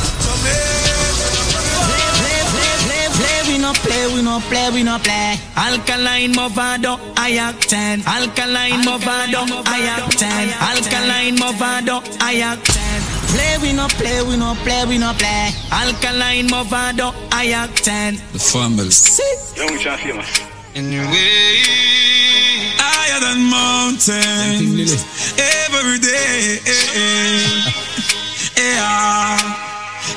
We 3.52 3.58
no 3.60 3.74
play, 3.74 4.08
we 4.16 4.22
no 4.24 4.40
play, 4.50 4.70
we 4.74 4.82
no 4.82 4.98
play. 4.98 5.38
Alkaline 5.56 6.34
Mavado, 6.34 6.98
I 7.16 7.36
act 7.38 7.70
10. 7.70 8.02
Alkaline 8.08 8.82
Mavado, 8.82 9.46
I 9.68 9.86
act 9.86 10.18
10. 10.18 10.50
Alkaline 10.66 11.36
Mavado, 11.38 12.02
I 12.20 12.40
act 12.42 12.66
10. 12.66 12.81
Play, 13.32 13.58
we 13.62 13.74
no 13.74 13.88
play, 13.88 14.22
we 14.24 14.36
no 14.38 14.56
play, 14.64 14.86
we 14.86 14.98
no 14.98 15.14
play. 15.14 15.52
Alkaline 15.72 16.48
Mavado, 16.48 17.14
I 17.32 17.52
act 17.52 17.84
10. 17.84 18.16
The 18.34 18.40
family. 18.40 18.92
Young 19.56 19.74
Richard 19.74 20.00
famous. 20.00 20.42
Anyway, 20.76 21.06
higher 22.80 23.20
than 23.20 23.44
mountains 23.52 25.06
every 25.38 26.00
day. 26.00 26.60
Yeah, 28.58 29.38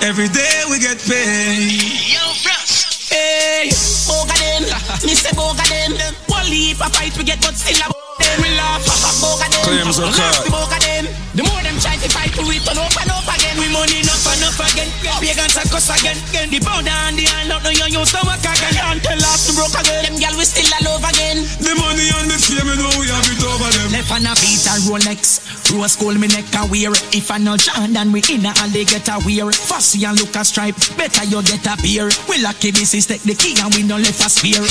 every 0.03 0.29
day 0.29 0.63
we 0.71 0.79
get 0.79 0.99
paid. 0.99 1.83
Yo, 2.15 2.23
Frost. 2.43 3.11
Hey, 3.13 3.69
boga 4.07 4.35
them, 4.39 4.63
me 5.07 5.15
say 5.15 5.31
boga 5.35 5.65
them. 5.69 6.15
One 6.29 6.47
leap 6.51 6.81
a 6.81 6.91
fight 6.91 7.17
we 7.19 7.25
get, 7.25 7.41
but 7.41 7.55
still 7.55 7.91
a 7.91 8.04
them 8.45 8.53
we 8.53 8.57
laugh. 8.57 8.85
Boga 9.21 9.49
them, 9.49 9.63
Claims 9.65 9.99
are 9.99 10.11
laugh 10.13 10.45
caught. 10.45 10.69
the 10.69 10.79
them. 10.85 11.05
The 11.35 11.43
more 11.43 11.63
them 11.65 11.77
try 11.81 11.97
to 11.97 12.09
fight, 12.13 12.37
we 12.47 12.61
turn 12.61 12.79
up 12.79 12.93
and 12.93 13.11
up 13.11 13.27
again. 13.27 13.57
We 13.59 13.67
money 13.73 14.05
enough 14.05 14.27
and 14.29 14.39
enough 14.39 14.61
again. 14.61 14.89
Pagans 15.19 15.57
a 15.57 15.63
cuss 15.67 15.89
again. 15.91 16.19
The 16.51 16.61
powder 16.61 16.93
and 17.09 17.17
the 17.17 17.25
hand 17.25 17.51
out, 17.51 17.65
no 17.65 17.71
you 17.71 17.89
use 17.91 18.13
to 18.13 18.21
work 18.23 18.45
again. 18.45 18.77
Until 18.85 19.19
last 19.19 19.49
the 19.49 19.53
broke 19.57 19.77
again. 19.81 20.03
Them 20.05 20.17
gal 20.21 20.35
we 20.37 20.45
still 20.45 20.69
a 20.69 20.79
love 20.85 21.05
again. 21.05 21.43
The 21.59 21.73
money 21.75 22.07
and 22.13 22.29
the 22.29 22.37
fame, 22.39 22.69
you 22.69 22.77
know 22.79 22.93
we 23.01 23.09
have 23.09 23.27
it 23.27 23.43
over 23.43 23.71
them. 23.73 23.89
Left 23.91 24.13
on 24.13 24.29
a 24.29 24.33
beat 24.39 24.67
a 24.69 24.75
Rolex. 24.87 25.41
Rose 25.73 25.97
gold 25.97 26.21
me 26.21 26.29
neck 26.29 26.53
a 26.55 26.69
wear. 26.69 26.93
If 27.17 27.31
I 27.33 27.39
no 27.39 27.57
Jordan, 27.57 28.13
we 28.13 28.21
in 28.31 28.47
a 28.47 28.53
alley 28.61 28.85
get 28.85 29.09
a 29.09 29.19
wear. 29.25 29.51
Fussy 29.51 30.05
and 30.05 30.19
look 30.21 30.37
a 30.37 30.45
stripe. 30.45 30.77
Better 30.95 31.25
you 31.25 31.41
get 31.43 31.67
a 31.67 31.75
beer. 31.81 32.11
We 32.29 32.43
lucky 32.43 32.71
this 32.71 32.95
is 32.95 33.07
take 33.07 33.25
the 33.25 33.35
key 33.35 33.57
and 33.59 33.73
we 33.75 33.83
no 33.83 33.97
left 33.97 34.21
a 34.21 34.29
spear. 34.29 34.63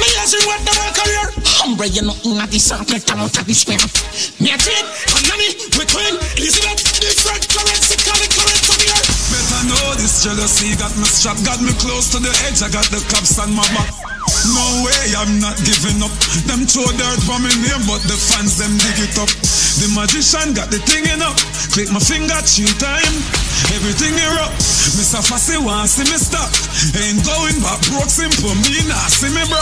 Me 0.00 0.06
listen 0.18 0.42
what 0.46 0.60
the 0.66 0.72
world 0.74 0.94
career. 0.94 1.26
Humble 1.60 1.90
you 1.90 2.02
nothing 2.02 2.38
at 2.38 2.50
the 2.50 2.58
circle, 2.58 2.98
talent 2.98 3.38
at 3.38 3.46
the 3.46 3.54
square. 3.54 3.80
Me 4.42 4.50
a 4.50 4.56
trade, 4.58 4.86
Panami, 5.10 5.48
we 5.78 5.84
twin, 5.86 6.14
Elizabeth, 6.36 6.82
different 6.98 7.44
currency, 7.48 7.96
current, 8.02 8.32
current 8.34 8.62
from 8.66 8.80
here. 8.82 9.02
Better 9.30 9.62
know 9.70 9.86
this 9.96 10.24
jealousy 10.26 10.74
got 10.76 10.92
me 10.98 11.06
strapped, 11.06 11.44
got 11.46 11.60
me 11.62 11.72
close 11.78 12.10
to 12.12 12.18
the 12.18 12.32
edge. 12.46 12.60
I 12.62 12.68
got 12.70 12.86
the 12.90 13.00
cops 13.10 13.38
on 13.38 13.54
my 13.54 13.66
back. 13.72 13.90
No 14.50 14.66
way, 14.84 15.02
I'm 15.16 15.40
not 15.40 15.56
giving 15.64 16.02
up. 16.04 16.12
Them 16.44 16.66
throw 16.68 16.84
dirt 16.98 17.20
for 17.24 17.38
me 17.40 17.52
name, 17.64 17.84
but 17.88 18.02
the 18.04 18.16
fans 18.16 18.58
them 18.60 18.76
dig 18.76 19.08
it 19.08 19.16
up. 19.16 19.30
The 19.80 19.90
magician 19.90 20.54
got 20.54 20.70
the 20.70 20.78
thing 20.78 21.02
in 21.10 21.18
up. 21.22 21.34
Click 21.74 21.90
my 21.90 21.98
finger 21.98 22.38
three 22.46 22.70
time. 22.78 23.14
Everything 23.74 24.14
here 24.14 24.38
up. 24.38 24.54
Mr. 24.94 25.18
Fussy 25.18 25.58
want 25.58 25.90
see 25.90 26.06
me 26.06 26.14
stop. 26.14 26.46
Ain't 26.94 27.18
going 27.26 27.58
back 27.58 27.82
broke 27.90 28.06
simple. 28.06 28.54
Me 28.62 28.86
nah 28.86 29.10
see 29.10 29.32
me 29.34 29.42
bro. 29.50 29.58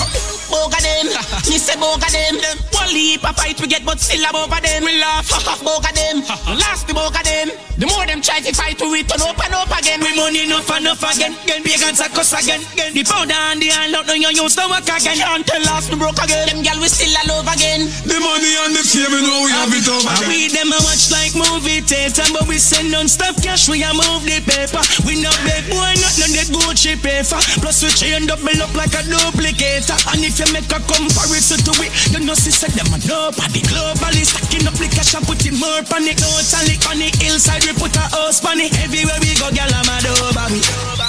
Boga 0.53 0.77
them, 0.85 1.09
me 1.49 1.57
say 1.57 1.81
boga 1.81 2.05
them. 2.13 2.37
One 2.77 2.93
leap 2.93 3.25
a 3.25 3.33
fight 3.33 3.57
we 3.57 3.67
get, 3.73 3.89
but 3.89 3.97
still 4.01 4.21
a 4.21 4.29
boga 4.29 4.61
them. 4.61 4.85
We 4.85 5.01
laugh, 5.01 5.25
boga 5.65 5.89
them. 5.97 6.21
Last 6.61 6.85
the 6.85 6.93
boga 6.93 7.25
them. 7.25 7.49
The 7.81 7.89
more 7.89 8.05
them 8.05 8.21
try 8.21 8.45
to 8.45 8.53
fight, 8.53 8.77
we 8.85 9.01
turn 9.09 9.25
up 9.25 9.41
and 9.41 9.55
up 9.57 9.73
again. 9.73 10.05
We 10.05 10.13
money 10.13 10.45
enough 10.45 10.69
and 10.69 10.85
enough 10.85 11.01
again. 11.01 11.33
Again, 11.49 11.65
pagans 11.65 12.05
a 12.05 12.13
cuss 12.13 12.37
again. 12.37 12.61
again. 12.77 12.93
The 12.93 13.03
powder 13.03 13.33
and 13.33 13.63
the 13.65 13.73
hand 13.73 13.97
out, 13.97 14.05
no 14.05 14.13
you 14.13 14.29
use 14.29 14.55
to 14.61 14.69
work 14.69 14.85
again. 14.85 15.25
Until 15.25 15.63
last 15.65 15.89
we 15.89 15.97
broke 15.97 16.21
again. 16.21 16.53
Them 16.53 16.61
gal 16.61 16.77
we 16.77 16.93
still 16.93 17.09
a 17.09 17.23
love 17.33 17.49
again. 17.49 17.89
The 18.05 18.21
money 18.21 18.53
and 18.69 18.77
the 18.77 18.85
fame, 18.85 19.09
you 19.09 19.25
know 19.25 19.41
we 19.49 19.51
have 19.57 19.73
it 19.73 19.89
over 20.03 20.11
And 20.11 20.27
again. 20.27 20.31
we 20.31 20.51
them 20.51 20.71
a 20.75 20.79
watch 20.83 21.11
like 21.15 21.35
movie 21.35 21.81
theater, 21.83 22.27
but 22.35 22.47
we 22.51 22.59
send 22.59 22.91
non-stop 22.91 23.39
cash. 23.43 23.69
We 23.71 23.83
a 23.83 23.91
move 23.95 24.27
the 24.27 24.43
paper. 24.43 24.83
We 25.07 25.23
no 25.23 25.31
beg 25.47 25.71
boy, 25.71 25.95
not 26.03 26.15
none 26.19 26.35
the 26.35 26.45
Gucci 26.51 26.99
paper. 26.99 27.39
Plus 27.63 27.83
we 27.83 27.91
chain 27.95 28.27
double 28.27 28.59
up 28.63 28.75
like 28.75 28.95
a 28.95 29.03
duplicator. 29.07 29.97
And 30.13 30.23
if 30.27 30.39
you 30.43 30.49
make 30.51 30.71
a 30.71 30.81
comparison 30.83 31.63
to 31.63 31.73
it, 31.83 31.93
you 32.11 32.21
know 32.23 32.35
sister 32.35 32.71
them 32.75 32.91
a 32.91 32.99
nobody. 33.07 33.63
Globally 33.63 34.27
stacking 34.27 34.67
up 34.67 34.75
the 34.75 34.91
cash 34.91 35.15
and 35.15 35.25
putting 35.27 35.59
more 35.59 35.83
panic. 35.87 36.19
Totally 36.19 36.77
on 36.91 36.99
the 36.99 37.09
hillside, 37.23 37.63
we 37.65 37.73
put 37.79 37.95
a 37.97 38.05
house 38.11 38.43
on 38.45 38.59
it. 38.59 38.75
Everywhere 38.83 39.19
we 39.23 39.35
go, 39.39 39.49
gyal 39.55 39.71
I'm 39.71 39.87
a 39.87 39.97
over. 40.27 40.47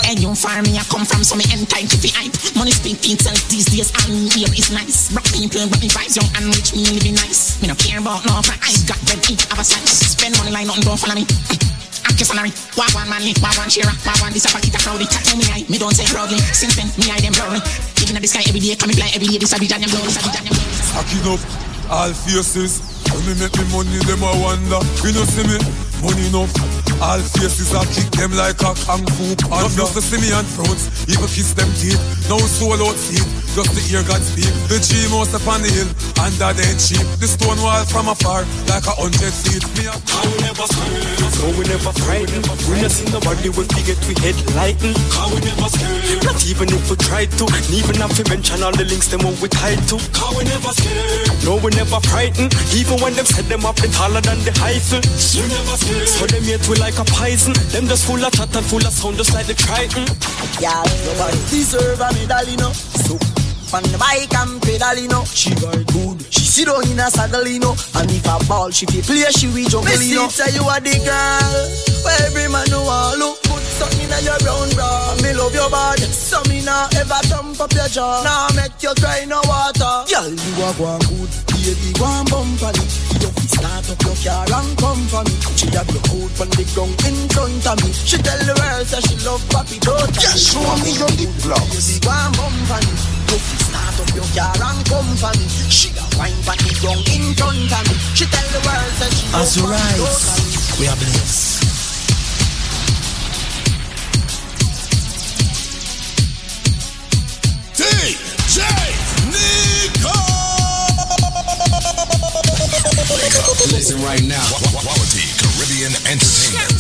And 0.06 0.20
you 0.22 0.36
farm 0.36 0.64
me, 0.70 0.78
I 0.78 0.84
come 0.92 1.06
from 1.06 1.24
some 1.24 1.42
end 1.50 1.70
time 1.70 1.88
to 1.88 1.98
be 1.98 2.10
hype. 2.14 2.36
Money 2.56 2.72
speak 2.72 3.02
for 3.02 3.12
itself 3.12 3.40
these 3.50 3.66
days, 3.66 3.90
and 4.06 4.30
here 4.30 4.52
is 4.54 4.70
nice. 4.70 5.10
Rock 5.16 5.26
people, 5.34 5.64
rock 5.66 5.82
me 5.82 5.90
vibes, 5.90 6.16
young 6.20 6.30
and 6.38 6.54
rich, 6.54 6.76
me 6.76 6.86
living 6.86 7.16
nice. 7.16 7.58
Me 7.62 7.68
no 7.68 7.76
care 7.76 8.00
about 8.00 8.22
no 8.28 8.38
price, 8.44 8.83
got 8.84 9.00
bread, 9.08 9.24
have 9.50 9.60
a 9.60 9.64
slice. 9.64 10.16
Spend 10.16 10.36
money 10.38 10.52
like 10.52 10.68
nothing, 10.68 10.84
don't 10.84 11.00
follow 11.00 11.16
me. 11.16 11.24
Eh, 11.52 11.60
I'm 12.04 12.14
Active 12.14 12.28
salary, 12.28 12.52
Why 12.76 12.88
one 12.94 13.10
man, 13.10 13.24
wah 13.40 13.54
one 13.56 13.72
share, 13.72 13.88
wah 13.88 14.18
one 14.20 14.34
this 14.36 14.46
a 14.46 14.50
pocket 14.52 14.76
a 14.76 14.80
crowdy. 14.80 15.08
Me 15.40 15.46
eye, 15.50 15.66
me 15.72 15.78
don't 15.80 15.96
say 15.96 16.06
proudly. 16.06 16.38
Since 16.52 16.76
then, 16.76 16.88
me 17.00 17.10
eye 17.10 17.20
them 17.24 17.34
blurry. 17.34 17.64
Living 18.04 18.18
at 18.18 18.22
the 18.22 18.30
sky 18.30 18.44
every 18.46 18.60
day, 18.60 18.76
coming 18.76 18.96
fly 18.96 19.10
every 19.16 19.28
day. 19.28 19.38
This 19.40 19.56
a 19.56 19.60
be 19.60 19.68
Daniel 19.68 19.90
blow, 19.90 20.04
this 20.04 20.20
a 20.20 20.22
be 20.22 20.32
Daniel 20.36 20.54
blow. 20.54 20.68
Stacking 20.84 21.26
up 21.32 21.42
all 21.90 22.12
faces. 22.14 22.84
When 23.12 23.24
me 23.30 23.34
make 23.40 23.56
me 23.56 23.66
money, 23.72 24.00
them 24.04 24.24
a 24.24 24.32
wonder. 24.42 24.82
You 25.06 25.12
know 25.16 25.26
see 25.26 25.48
me, 25.48 25.58
money 26.04 26.28
enough. 26.28 26.52
All 27.00 27.20
faces 27.36 27.74
I 27.74 27.84
kick 27.92 28.12
them 28.12 28.32
like 28.36 28.60
a 28.60 28.76
kung 28.84 29.04
fu 29.16 29.36
panda. 29.40 29.68
Not 29.68 29.76
used 29.76 29.96
to 29.96 30.02
see 30.04 30.20
me 30.20 30.30
on 30.36 30.46
fronts, 30.46 30.92
even 31.08 31.28
kiss 31.32 31.56
them 31.56 31.72
teeth. 31.80 32.00
Now 32.30 32.40
soul 32.44 32.80
out 32.80 32.96
feet, 32.96 33.26
just 33.56 33.72
to 33.72 33.80
hear 33.80 34.04
God 34.04 34.22
speak. 34.22 34.52
The 34.68 34.80
G 34.84 35.08
most 35.12 35.34
up 35.34 35.48
on 35.48 35.64
the 35.64 35.72
hill, 35.72 35.90
and 36.24 36.34
that 36.40 36.60
ain't 36.60 36.80
cheap. 36.80 37.04
The 37.20 37.28
stone 37.28 37.60
wall 37.64 37.84
from 37.88 38.12
afar, 38.12 38.44
like 38.68 38.86
a 38.88 38.96
hundred 38.96 39.32
feet. 39.32 39.64
Me 39.80 39.88
a 39.88 39.96
How 40.12 40.26
we 40.28 40.38
never 40.44 40.66
scared, 40.68 41.34
no 41.40 41.48
we 41.56 41.64
never 41.70 41.94
frightened 42.04 42.46
We 42.68 42.82
not 42.82 42.92
see 42.92 43.08
nobody 43.12 43.50
when 43.54 43.68
we 43.74 43.82
get 43.86 44.00
we 44.10 44.16
head 44.20 44.36
lighten 44.58 44.94
How 45.14 45.30
we 45.30 45.40
never 45.40 45.70
scared, 45.70 46.24
not 46.24 46.40
even 46.46 46.68
if 46.74 46.90
we 46.90 46.96
try 46.98 47.26
to 47.26 47.46
Even 47.70 47.96
if 48.02 48.12
we 48.18 48.24
mention 48.30 48.64
all 48.64 48.74
the 48.74 48.86
links 48.86 49.08
them 49.08 49.22
what 49.22 49.38
we 49.42 49.48
tied 49.50 49.82
to 49.90 49.98
How 50.18 50.34
we 50.34 50.44
never 50.44 50.74
scared, 50.74 51.30
no 51.46 51.62
we 51.62 51.70
never 51.78 52.00
frightened 52.10 52.52
Even 52.74 52.98
when 53.02 53.14
them 53.14 53.26
set 53.26 53.46
them 53.48 53.66
up 53.66 53.78
they 53.78 53.90
taller 53.94 54.22
than 54.22 54.40
the 54.42 54.54
hyphen 54.58 55.02
You 55.34 55.46
never 55.46 55.76
scared, 55.78 55.93
so 56.06 56.26
them 56.26 56.44
yet 56.44 56.66
we 56.68 56.76
like 56.78 56.98
a 57.00 57.06
poison 57.06 57.54
Them 57.72 57.88
just 57.88 58.06
full 58.06 58.24
of 58.24 58.32
chat 58.34 58.56
and 58.56 58.66
full 58.66 58.86
of 58.86 58.94
sound 58.94 59.18
just 59.18 59.34
like 59.34 59.46
the 59.48 59.54
Triton 59.54 60.06
Yeah, 60.60 60.84
nobody 61.06 61.38
deserve 61.50 62.00
a 62.02 62.10
medal, 62.14 62.46
you 62.50 62.58
know. 62.58 62.72
So, 62.72 63.18
on 63.74 63.82
the 63.90 63.98
bike 63.98 64.30
and 64.38 64.62
pedal, 64.62 64.96
you 65.02 65.10
know. 65.10 65.24
She 65.26 65.50
very 65.58 65.84
good. 65.90 66.22
She 66.30 66.46
sit 66.46 66.66
down 66.70 66.86
in 66.86 67.00
a 67.00 67.10
saddle, 67.10 67.48
you 67.48 67.60
know. 67.60 67.74
And 67.98 68.10
if 68.12 68.26
a 68.30 68.38
ball 68.46 68.70
she 68.70 68.86
fi 68.86 69.02
play, 69.02 69.26
she 69.34 69.48
will 69.50 69.66
juggle, 69.66 70.02
you 70.02 70.16
know. 70.16 70.30
say 70.30 70.54
you 70.54 70.62
are 70.64 70.80
the 70.80 70.94
girl 71.02 71.54
where 72.06 72.20
every 72.30 72.48
man 72.54 72.70
know 72.70 72.86
want 72.86 73.18
look 73.18 73.42
good. 73.44 73.64
Something 73.74 74.06
in 74.06 74.24
your 74.24 74.38
brown 74.46 74.70
bra. 74.78 75.18
Me 75.26 75.34
love 75.34 75.54
your 75.58 75.70
body. 75.74 76.06
So 76.06 76.38
me 76.50 76.62
nah 76.64 76.86
ever 77.02 77.22
thump 77.26 77.60
up 77.60 77.74
your 77.74 77.90
jaw. 77.90 78.22
Nah 78.22 78.54
make 78.54 78.78
you 78.84 78.94
cry 79.02 79.26
no 79.26 79.42
water. 79.50 80.06
Girl, 80.06 80.30
you 80.30 80.64
are 80.64 80.76
going 80.78 81.02
good. 81.10 81.32
Baby, 81.66 81.98
go 81.98 82.06
and 82.06 82.30
bump 82.30 82.62
on 82.62 82.76
it. 82.78 83.23
You 83.44 83.50
start 83.50 83.84
up 83.92 84.00
your 84.08 84.16
car 84.24 84.48
and 84.48 84.72
come 84.80 85.04
for 85.12 85.20
me. 85.28 85.36
She 85.60 85.68
have 85.76 85.90
your 85.92 86.00
coat 86.08 86.32
on 86.40 86.48
the 86.56 86.64
ground 86.72 86.96
in 87.04 87.28
front 87.28 87.68
of 87.68 87.76
me. 87.84 87.92
She 87.92 88.16
tell 88.24 88.40
the 88.40 88.56
world 88.56 88.88
say 88.88 89.04
she 89.04 89.20
love 89.28 89.44
papi 89.52 89.84
totally. 89.84 90.16
Yeah, 90.16 90.32
show 90.32 90.64
me 90.80 90.96
your 90.96 91.12
lip 91.20 91.34
gloss. 91.44 91.68
Baby, 91.76 92.00
go 92.08 92.16
and 92.16 92.32
bump 92.40 92.72
on 92.72 92.88
it. 92.88 93.00
You 93.28 93.40
fi 93.44 93.56
start 93.68 94.00
up 94.00 94.10
your 94.16 94.30
car 94.32 94.56
and 94.64 94.80
come 94.88 95.12
for 95.20 95.34
me. 95.36 95.46
She 95.68 95.92
a 95.92 96.06
wine 96.16 96.40
on 96.48 96.56
the 96.56 96.72
ground 96.80 97.04
in 97.12 97.36
front 97.36 97.68
of 97.68 97.84
me. 97.84 97.96
She 98.16 98.24
tell 98.32 98.48
the 98.48 98.62
world 98.64 98.94
say 98.96 99.12
she 99.12 99.26
love 99.28 99.44
As 99.44 99.52
you 99.60 99.68
rise, 99.68 100.80
we 100.80 100.88
are 100.88 100.96
blessed. 100.96 101.63
Listen 113.04 114.00
right 114.04 114.24
now. 114.24 114.40
Quality 114.80 115.28
Caribbean 115.36 115.92
Entertainment. 116.08 116.80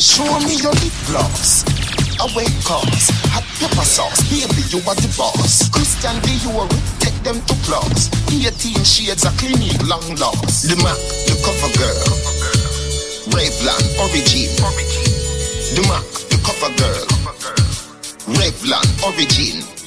Show 0.00 0.26
me 0.42 0.58
your 0.58 0.74
lip 0.82 0.96
gloss. 1.06 1.62
Away 2.18 2.50
cause 2.66 3.06
hot 3.30 3.46
pepper 3.62 3.86
sauce, 3.86 4.20
baby, 4.26 4.66
you 4.74 4.82
are 4.82 4.98
the 4.98 5.06
boss. 5.16 5.70
Christian 5.70 6.16
Dior, 6.26 6.66
take 6.98 7.14
them 7.22 7.38
to 7.46 7.54
clubs. 7.62 8.10
18 8.34 8.82
shades 8.82 9.24
of 9.24 9.36
clinique, 9.38 9.78
long 9.86 10.02
lost. 10.16 10.66
The 10.66 10.74
Mac, 10.82 10.98
the 11.30 11.38
cover 11.46 11.70
girl. 11.78 12.02
Revlon, 13.30 13.84
origin. 14.02 14.50
The 15.78 15.86
Mac, 15.86 16.02
the 16.28 16.36
cover 16.42 16.74
girl. 16.74 17.06
Revlon, 18.34 18.86
origin. 19.06 19.79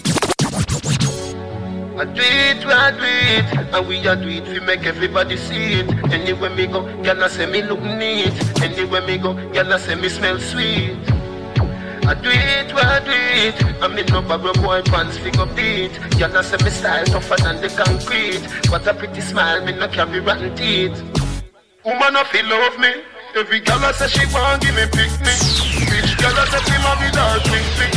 I 2.03 2.05
do 2.05 2.21
it, 2.21 2.65
I 2.65 2.91
do 2.91 2.99
it, 2.99 3.73
and 3.73 3.87
we 3.87 4.05
a 4.05 4.13
do 4.13 4.27
it, 4.27 4.45
we 4.49 4.59
make 4.59 4.83
everybody 4.83 5.37
see 5.37 5.79
it. 5.79 5.89
Anywhere 6.11 6.49
me 6.49 6.67
go, 6.67 6.81
girl 7.01 7.23
I 7.23 7.29
say 7.29 7.45
me 7.45 7.61
look 7.61 7.79
neat. 7.79 8.35
Anywhere 8.61 9.07
me 9.07 9.17
go, 9.17 9.35
girl 9.53 9.71
I 9.71 9.77
say 9.77 9.95
me 9.95 10.09
smell 10.09 10.37
sweet. 10.37 10.99
I 12.03 12.13
do 12.19 12.27
it, 12.27 12.75
I 12.75 12.99
do 12.99 13.15
it. 13.15 13.81
I 13.81 13.87
mean 13.87 14.05
no 14.07 14.21
borrow 14.21 14.51
boy 14.51 14.81
pants 14.81 15.15
up 15.15 15.55
beat. 15.55 15.95
Girl 16.19 16.35
I 16.35 16.41
say 16.41 16.57
me 16.61 16.71
style 16.71 17.05
tougher 17.05 17.37
than 17.41 17.61
the 17.61 17.69
concrete. 17.69 18.43
What 18.69 18.85
a 18.85 18.93
pretty 18.93 19.21
smile, 19.21 19.63
me 19.63 19.71
no 19.71 19.87
carry 19.87 20.19
rotten 20.19 20.53
teeth. 20.57 20.99
Woman 21.85 22.17
I 22.17 22.25
feel 22.25 22.45
love 22.49 22.79
me. 22.79 22.99
Every 23.33 23.61
girl 23.61 23.79
I 23.79 23.93
say 23.93 24.09
she 24.09 24.25
want 24.33 24.61
give 24.61 24.75
me 24.75 24.83
pick 24.91 25.13
me. 25.23 25.31
Girl 26.19 26.35
I 26.35 26.51
say 26.51 26.59
she 26.67 26.75
marry 26.83 27.07
her 27.15 27.39
quickly. 27.47 27.87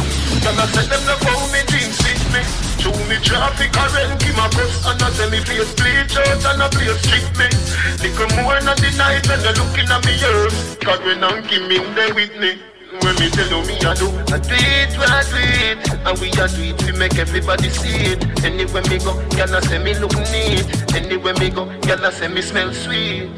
Girl 0.46 0.60
I 0.62 0.66
say 0.70 0.86
them 0.86 1.02
no 1.10 1.16
how 1.26 1.42
me 1.50 1.58
jeans 1.66 2.00
fit 2.00 2.22
me. 2.30 2.65
Show 2.86 2.94
me 3.10 3.18
traffic 3.18 3.72
current, 3.72 4.14
give 4.22 4.36
my 4.36 4.46
bus 4.54 4.86
and 4.86 5.02
I 5.02 5.10
say 5.10 5.26
me 5.28 5.42
face 5.42 5.74
bleach 5.74 6.14
out 6.22 6.54
and 6.54 6.62
I 6.62 6.68
play 6.70 6.86
strip 7.02 7.26
me. 7.34 7.50
Little 7.98 8.30
more 8.38 8.54
than 8.62 8.78
the 8.78 8.94
night 8.94 9.26
when 9.26 9.42
they 9.42 9.50
looking 9.58 9.90
at 9.90 10.06
me 10.06 10.14
earth. 10.22 10.78
God 10.86 11.02
when 11.02 11.24
I'm 11.24 11.42
me 11.42 11.82
there 11.98 12.14
with 12.14 12.38
me. 12.38 12.62
When 13.02 13.18
me 13.18 13.26
tell 13.34 13.50
you 13.50 13.66
me 13.66 13.74
I 13.82 13.90
do, 13.98 14.06
I 14.30 14.38
do 14.38 14.54
it, 14.54 14.94
I 15.02 15.18
do 15.26 15.34
it, 15.66 15.82
and 16.06 16.18
we 16.22 16.30
a 16.30 16.46
do 16.46 16.62
it, 16.62 16.78
we 16.86 16.92
make 16.96 17.18
everybody 17.18 17.70
see 17.70 18.14
it. 18.14 18.22
Anywhere 18.44 18.86
me 18.86 18.98
go, 19.02 19.18
I 19.34 19.60
say 19.66 19.82
me 19.82 19.98
look 19.98 20.14
neat. 20.30 20.62
Anywhere 20.94 21.34
me 21.42 21.50
go, 21.50 21.66
I 21.90 22.10
say 22.10 22.28
me 22.28 22.40
smell 22.40 22.72
sweet. 22.72 23.34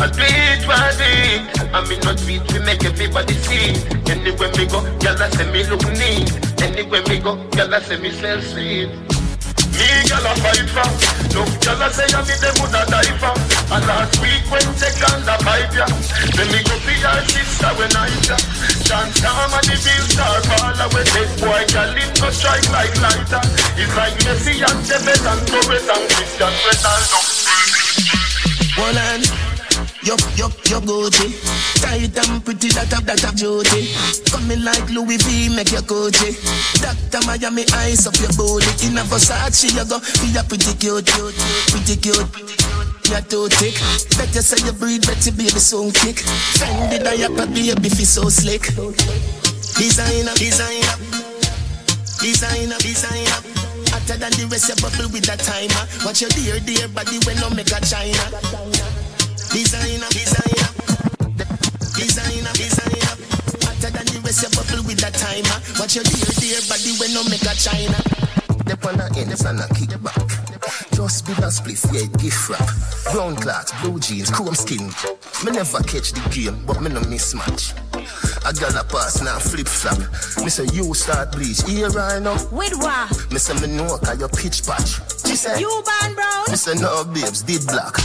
I 0.00 0.08
do 0.08 0.24
it, 0.24 0.64
I 0.64 0.88
do 0.96 1.04
it, 1.04 1.68
and 1.68 1.84
me 1.86 1.98
not 2.00 2.16
do 2.16 2.32
it, 2.32 2.50
we 2.50 2.64
make 2.64 2.82
everybody 2.82 3.34
see 3.34 3.76
it. 3.76 4.08
Anywhere 4.08 4.48
me 4.56 4.64
go, 4.64 4.80
I 5.04 5.28
say 5.36 5.52
me 5.52 5.64
look 5.68 5.84
neat. 6.00 6.47
Anywhere 6.62 7.02
me 7.08 7.18
go, 7.18 7.36
girl 7.54 7.74
I 7.74 7.80
say 7.80 7.98
me 7.98 8.10
smell 8.10 8.40
sweet. 8.42 8.90
Me 9.78 9.88
girl 10.10 10.26
a 10.26 10.34
fight 10.42 10.68
for 10.74 10.90
Look 11.38 11.50
girl 11.62 11.82
a 11.82 11.88
say 11.92 12.08
I 12.10 12.20
me 12.26 12.34
them 12.42 12.54
woulda 12.58 12.82
die 12.90 13.14
for 13.22 13.34
And 13.74 13.84
last 13.86 14.18
week 14.20 14.42
when 14.50 14.66
take 14.74 14.98
on 15.12 15.22
the 15.22 15.36
pipe 15.44 15.74
ya. 15.74 15.86
Then 16.34 16.48
me 16.50 16.60
go 16.66 16.74
for 16.82 16.96
your 16.98 17.20
sister 17.30 17.70
when 17.78 17.94
I 17.94 18.10
ya 18.26 18.36
and 18.88 19.12
the 19.12 19.76
bill 19.84 20.04
star 20.08 20.40
fall 20.48 20.80
away. 20.80 21.04
This 21.12 21.32
boy 21.40 21.62
girl 21.68 21.92
him 21.92 22.10
go 22.16 22.30
strike 22.30 22.68
like 22.72 22.94
lighter. 23.00 23.42
It's 23.76 23.94
like 23.94 24.16
Messi 24.24 24.64
and 24.64 24.80
Tevez 24.80 25.24
and 25.28 25.42
Torres 25.46 25.86
and 25.88 26.04
Cristiano 26.08 26.56
Ronaldo. 26.64 27.20
One 28.80 28.96
hand, 28.96 29.26
yo, 30.02 30.14
yo, 30.36 30.48
yo 30.66 30.78
Gucci 30.80 31.28
Tight 31.80 32.16
and 32.18 32.44
pretty, 32.44 32.68
that 32.74 32.92
up, 32.92 33.04
that 33.04 33.24
up 33.24 33.34
duty. 33.34 33.90
Coming 34.30 34.62
like 34.62 34.88
Louis 34.90 35.18
V, 35.18 35.54
make 35.54 35.72
your 35.72 35.82
Gucci. 35.82 36.36
Doctor 36.82 37.24
Miami, 37.26 37.64
eyes 37.74 38.06
up 38.06 38.14
your 38.20 38.32
booty. 38.36 38.68
In 38.86 38.98
a 38.98 39.02
Versace, 39.06 39.72
you 39.72 39.84
go, 39.86 39.98
be 40.22 40.34
a 40.36 40.42
pretty 40.44 40.74
cute, 40.78 41.06
cute, 41.06 41.34
pretty 41.72 41.96
cute 41.96 42.28
You're 43.08 43.24
too 43.26 43.48
thick. 43.58 43.78
Better 44.18 44.42
say 44.42 44.60
you 44.66 44.72
breathe, 44.72 45.06
better 45.06 45.32
baby 45.32 45.58
soon 45.58 45.90
kick. 45.90 46.22
Fendi 46.58 47.02
diaper, 47.02 47.46
baby, 47.46 47.88
feel 47.88 48.06
so 48.06 48.28
slick. 48.28 48.68
Designer, 49.78 50.34
designer. 50.36 50.96
Designer, 52.20 52.78
designer. 52.82 53.40
Hotter 53.94 54.18
than 54.18 54.32
the 54.36 54.46
rest, 54.50 54.68
you 54.68 54.76
bubble 54.82 55.08
with 55.12 55.24
that 55.26 55.40
timer. 55.40 55.84
Watch 56.04 56.20
your 56.20 56.30
dear, 56.30 56.60
dear 56.60 56.88
body 56.88 57.18
when 57.24 57.38
no 57.40 57.48
make 57.50 57.72
a 57.72 57.80
China 57.80 58.97
Designer, 59.52 60.08
designer 60.12 60.68
Designer, 61.96 62.52
designer 62.52 63.14
Hotter 63.64 63.90
than 63.90 64.06
the 64.12 64.20
rest, 64.22 64.42
you 64.44 64.50
bubble 64.52 64.84
with 64.84 65.00
that 65.00 65.14
timer 65.16 65.58
Watch 65.80 65.96
your 65.96 66.04
dear, 66.04 66.28
dear 66.36 66.60
body 66.68 66.92
when 67.00 67.14
no 67.16 67.24
make 67.24 67.42
a 67.42 67.54
China 67.56 67.96
Dep 68.68 68.84
on 68.84 69.00
the 69.00 69.08
ends 69.16 69.44
and 69.44 69.60
a 69.60 69.66
kick 69.72 69.96
back 70.04 70.20
Just 70.92 71.24
be 71.26 71.32
a 71.32 71.48
spliff, 71.48 71.88
yeah, 71.92 72.06
gift 72.20 72.48
wrap 72.50 72.68
Brown 73.12 73.36
clocks, 73.36 73.72
blue 73.80 73.98
jeans, 73.98 74.30
chrome 74.30 74.54
skin 74.54 74.92
Me 75.44 75.52
never 75.52 75.80
catch 75.84 76.12
the 76.12 76.22
game, 76.28 76.60
but 76.66 76.80
me 76.82 76.90
no 76.90 77.00
mismatch 77.08 77.72
I 78.44 78.52
got 78.52 78.76
a 78.76 78.84
pass 78.84 79.20
now 79.20 79.38
flip 79.38 79.66
flop. 79.66 79.98
Me 80.42 80.48
say 80.48 80.64
you 80.72 80.94
start 80.94 81.32
bleach, 81.32 81.60
here 81.62 81.90
I 81.98 82.18
know. 82.18 82.32
With 82.50 82.78
what? 82.78 83.10
Me 83.30 83.38
say 83.38 83.52
me 83.60 83.76
know 83.76 83.98
cause 83.98 84.18
you 84.18 84.28
pitch 84.28 84.64
patch. 84.64 85.00
She 85.26 85.36
say 85.36 85.60
You 85.60 85.68
born 85.68 86.14
brown? 86.14 86.44
Me 86.48 86.56
say 86.56 86.74
no 86.80 87.04
babes, 87.04 87.42
did 87.42 87.66
black. 87.66 87.96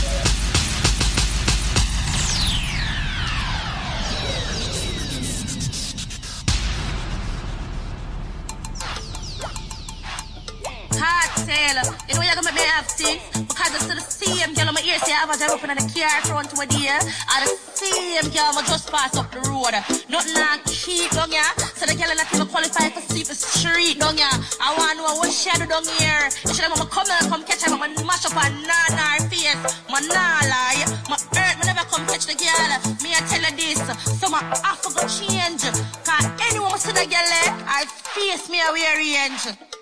You 11.54 12.18
know 12.18 12.26
you're 12.26 12.34
gonna 12.34 12.50
make 12.50 12.58
me 12.58 12.66
have 12.66 12.90
Because 12.90 13.70
it's 13.78 13.86
the 13.86 13.94
same 14.02 14.58
girl 14.58 14.66
on 14.66 14.74
my 14.74 14.82
ear 14.82 14.98
say 15.06 15.14
I 15.14 15.22
a 15.22 15.38
drive 15.38 15.54
up 15.54 15.62
in 15.62 15.70
the 15.70 15.86
car 15.94 16.18
front 16.26 16.50
a 16.50 16.66
deer. 16.66 16.98
And 16.98 17.40
the 17.46 17.54
same 17.78 18.26
girl 18.34 18.58
I 18.58 18.62
just 18.66 18.90
pass 18.90 19.14
up 19.14 19.30
the 19.30 19.38
road. 19.46 19.70
Nothing 20.10 20.34
like 20.34 20.66
cheap 20.66 21.14
down 21.14 21.30
here 21.30 21.46
So 21.78 21.86
the 21.86 21.94
girl 21.94 22.10
not 22.10 22.26
even 22.26 22.50
qualify 22.50 22.90
for 22.90 23.06
sleep 23.06 23.30
the 23.30 23.38
street 23.38 24.02
down 24.02 24.18
here 24.18 24.34
I 24.58 24.74
wanna 24.74 24.98
know 24.98 25.14
what 25.14 25.30
she 25.30 25.46
do 25.54 25.62
down 25.70 25.86
here. 25.94 26.26
Should 26.50 26.66
have 26.66 26.74
mama 26.74 26.90
come 26.90 27.06
and 27.06 27.30
come 27.30 27.46
catch 27.46 27.62
her. 27.62 27.70
Mama 27.70 27.86
mash 28.02 28.26
up 28.26 28.34
her 28.34 28.50
nana 28.50 29.22
face 29.30 29.54
My 29.86 30.02
lie. 30.02 30.82
My 31.06 31.14
earth 31.38 31.54
me 31.54 31.70
never 31.70 31.86
come 31.86 32.02
catch 32.10 32.26
the 32.26 32.34
girl. 32.34 32.70
Me 32.98 33.14
I 33.14 33.22
tell 33.30 33.46
her 33.46 33.54
this 33.54 33.78
So 34.18 34.26
my 34.26 34.42
to 34.42 34.90
go 34.90 35.06
change. 35.06 35.62
Cause 36.02 36.26
anyone 36.50 36.82
see 36.82 36.90
the 36.90 37.06
girl 37.06 37.30
eh, 37.46 37.62
I 37.70 37.86
face 37.86 38.50
me 38.50 38.58
a 38.58 38.74
wear 38.74 38.98
range 38.98 39.73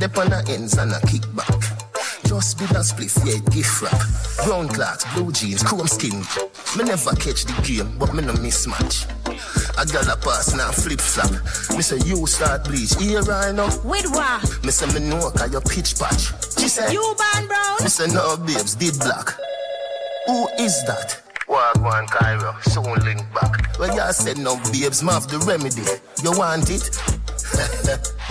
Dep 0.00 0.16
on 0.16 0.30
the 0.30 0.42
ends 0.48 0.78
and 0.78 0.92
a 0.92 1.00
kick 1.06 1.20
back. 1.36 1.60
Just 2.24 2.56
be 2.56 2.64
a 2.64 2.80
spliff, 2.80 3.20
yeah, 3.20 3.36
gift 3.52 3.82
wrap. 3.82 4.00
Brown 4.46 4.66
clocks, 4.66 5.04
blue 5.12 5.30
jeans, 5.30 5.62
chrome 5.62 5.86
skin. 5.86 6.24
Me 6.74 6.88
never 6.88 7.12
catch 7.20 7.44
the 7.44 7.52
game, 7.60 7.92
but 7.98 8.14
me 8.14 8.22
no 8.22 8.32
mismatch. 8.40 9.04
I 9.76 9.84
got 9.92 10.08
a 10.08 10.16
pass 10.16 10.56
now 10.56 10.72
flip 10.72 11.00
flop. 11.02 11.28
Me 11.76 11.82
say 11.82 11.98
you 12.08 12.26
start 12.26 12.64
bleach, 12.64 12.96
here 12.96 13.20
I 13.30 13.52
know. 13.52 13.68
With 13.84 14.08
what? 14.16 14.40
Me 14.64 14.70
say 14.70 14.88
me 14.98 15.06
know 15.06 15.28
cause 15.36 15.52
you 15.52 15.60
pitch 15.60 15.92
patch. 16.00 16.32
She 16.56 16.72
say 16.72 16.90
You 16.94 17.04
born 17.20 17.46
brown? 17.46 17.76
Me 17.84 17.88
say 17.92 18.06
no 18.08 18.38
babes, 18.38 18.76
did 18.76 18.98
black. 19.00 19.36
Who 20.24 20.48
is 20.56 20.80
that? 20.88 21.20
Wagwan 21.46 22.08
Cairo, 22.08 22.56
soon 22.62 23.04
link 23.04 23.20
back. 23.34 23.78
Well, 23.78 23.94
y'all 23.94 24.14
said 24.14 24.38
no 24.38 24.56
babes, 24.72 25.02
ma 25.02 25.20
have 25.20 25.28
the 25.28 25.36
remedy. 25.44 25.84
You 26.24 26.32
want 26.38 26.70
it? 26.72 26.88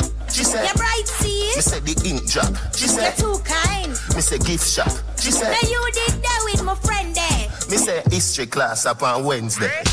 she 0.31 0.43
said. 0.43 0.65
You're 0.65 0.73
bright, 0.75 1.03
see? 1.05 1.53
Me 1.55 1.61
said, 1.61 1.83
the 1.83 2.07
ink 2.07 2.29
drop. 2.29 2.55
She 2.75 2.87
said, 2.87 3.13
You're 3.19 3.35
too 3.35 3.43
kind. 3.43 3.91
Me 4.15 4.21
say 4.21 4.37
gift 4.39 4.67
shop. 4.67 4.91
She 5.19 5.31
said. 5.31 5.51
Now 5.51 5.69
you 5.69 5.91
did 5.93 6.21
that 6.21 6.41
with 6.45 6.63
my 6.63 6.75
friend 6.75 7.15
there. 7.15 7.47
Me 7.69 7.77
say 7.77 8.01
history 8.09 8.47
class 8.47 8.85
up 8.85 9.03
on 9.03 9.23
Wednesday. 9.25 9.69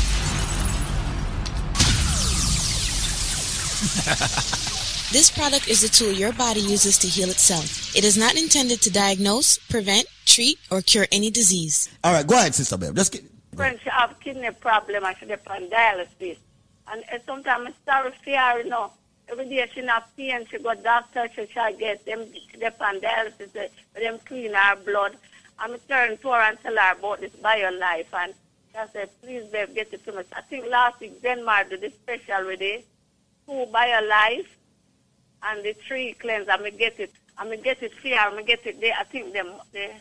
This 5.09 5.31
product 5.31 5.69
is 5.69 5.85
a 5.85 5.89
tool 5.89 6.11
your 6.11 6.33
body 6.33 6.59
uses 6.59 6.97
to 6.97 7.07
heal 7.07 7.29
itself. 7.29 7.95
It 7.95 8.03
is 8.03 8.17
not 8.17 8.35
intended 8.35 8.81
to 8.81 8.91
diagnose, 8.91 9.57
prevent, 9.57 10.05
treat, 10.25 10.59
or 10.69 10.81
cure 10.81 11.07
any 11.13 11.31
disease. 11.31 11.87
All 12.03 12.11
right, 12.11 12.27
go 12.27 12.35
ahead, 12.35 12.53
Sister 12.53 12.75
Babe. 12.75 12.93
Just 12.93 13.13
get, 13.13 13.23
When 13.55 13.79
she 13.79 13.89
have 13.89 14.19
kidney 14.19 14.51
problem 14.51 15.05
I 15.05 15.13
should 15.13 15.29
have 15.29 15.39
on 15.47 15.69
dialysis. 15.69 16.37
And 16.91 17.03
uh, 17.11 17.19
sometimes 17.25 17.69
it's 17.69 17.77
sorry 17.85 18.11
for 18.11 18.31
her, 18.31 18.59
you 18.61 18.69
know. 18.69 18.91
Every 19.29 19.49
day 19.49 19.69
she 19.73 19.81
not 19.81 20.15
pain, 20.15 20.45
she 20.49 20.57
go 20.59 20.73
doctor, 20.73 21.27
she 21.35 21.45
try 21.47 21.73
get 21.73 22.05
them 22.05 22.25
depend 22.53 22.75
on 22.81 22.99
dialysis, 23.01 23.55
uh, 23.55 23.99
them 23.99 24.19
clean 24.25 24.53
her 24.53 24.75
blood. 24.77 25.17
And 25.59 25.73
I 25.73 25.77
turn 25.87 26.17
to 26.17 26.27
her 26.29 26.41
and 26.41 26.59
tell 26.61 26.75
her 26.75 26.93
about 26.93 27.19
this 27.19 27.33
BioLife 27.43 28.05
and 28.13 28.33
she 28.71 28.79
said, 28.93 29.09
please 29.21 29.43
babe, 29.51 29.73
get 29.75 29.93
it 29.93 30.05
to 30.05 30.11
me. 30.11 30.23
I 30.33 30.41
think 30.41 30.65
last 30.69 30.99
week 30.99 31.21
Denmark 31.21 31.69
did 31.69 31.81
this 31.81 31.93
special 31.93 32.45
with 32.47 32.61
it. 32.61 32.85
Two 33.45 33.65
BioLife 33.73 34.45
and 35.43 35.63
the 35.63 35.73
tree 35.73 36.15
cleanse. 36.19 36.47
I'm 36.49 36.59
gonna 36.59 36.71
get 36.71 36.99
it. 36.99 37.11
I'm 37.37 37.47
gonna 37.47 37.57
get 37.57 37.81
it 37.83 37.91
here. 38.01 38.17
I'm 38.19 38.31
gonna 38.31 38.43
get 38.43 38.65
it 38.65 38.79
there. 38.79 38.93
I 38.99 39.03
think 39.03 39.33
them. 39.33 39.51
The, 39.73 39.91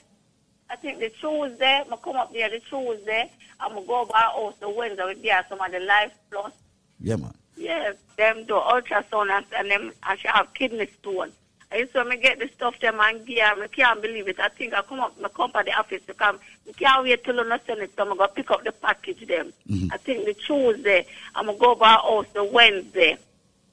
I 0.70 0.76
think 0.76 0.98
the 0.98 1.10
Tuesday. 1.20 1.82
I'm 1.84 1.98
come 1.98 2.16
up 2.16 2.32
there 2.32 2.48
the 2.50 2.60
Tuesday. 2.60 3.30
I'm 3.60 3.74
gonna 3.74 3.86
go 3.86 4.06
by 4.06 4.18
house 4.18 4.54
the 4.60 4.68
Wednesday 4.68 5.04
with 5.04 5.22
there 5.22 5.44
some 5.48 5.60
of 5.60 5.70
the 5.72 5.80
life 5.80 6.12
plus. 6.30 6.52
yeah, 7.00 7.16
man. 7.16 7.34
Yes, 7.56 7.96
them 8.16 8.44
do 8.44 8.54
ultrasound 8.54 9.30
and, 9.30 9.46
and 9.56 9.70
them 9.70 9.92
and 10.06 10.20
she 10.20 10.28
have 10.28 10.52
kidney 10.54 10.88
stone. 11.00 11.32
I 11.72 11.78
used 11.78 11.92
to 11.94 12.04
me 12.04 12.16
get 12.16 12.38
the 12.38 12.48
stuff 12.48 12.78
them 12.80 13.00
and 13.00 13.26
gear. 13.26 13.44
I 13.44 13.66
can't 13.66 14.00
believe 14.00 14.28
it. 14.28 14.38
I 14.38 14.48
think 14.48 14.72
I 14.72 14.82
come 14.82 15.00
up, 15.00 15.16
I 15.22 15.28
come 15.28 15.50
to 15.52 15.62
the 15.64 15.72
office 15.72 16.02
to 16.06 16.14
come. 16.14 16.38
I 16.68 16.72
can't 16.72 17.02
wait 17.02 17.24
till 17.24 17.34
you 17.34 17.58
send 17.66 17.80
it. 17.80 17.90
So 17.96 18.02
I'm 18.02 18.16
gonna 18.16 18.28
pick 18.28 18.50
up 18.50 18.62
the 18.62 18.72
package 18.72 19.26
them. 19.26 19.52
Mm-hmm. 19.68 19.88
I 19.92 19.96
think 19.96 20.26
the 20.26 20.34
Tuesday. 20.34 21.06
I'm 21.34 21.46
gonna 21.46 21.58
go 21.58 21.74
by 21.74 21.92
house 21.92 22.26
the 22.34 22.44
Wednesday. 22.44 23.16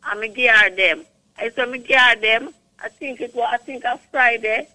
I'm 0.04 0.18
gonna 0.18 0.30
gear 0.30 0.70
them. 0.76 1.06
I 1.38 1.50
saw 1.50 1.66
me 1.66 1.80
gear 1.80 2.16
them. 2.20 2.54
I 2.84 2.90
think 2.90 3.22
it 3.22 3.36
was. 3.36 3.48
I 3.52 3.58
think 3.58 3.86
on 3.86 4.00
Friday. 4.12 4.68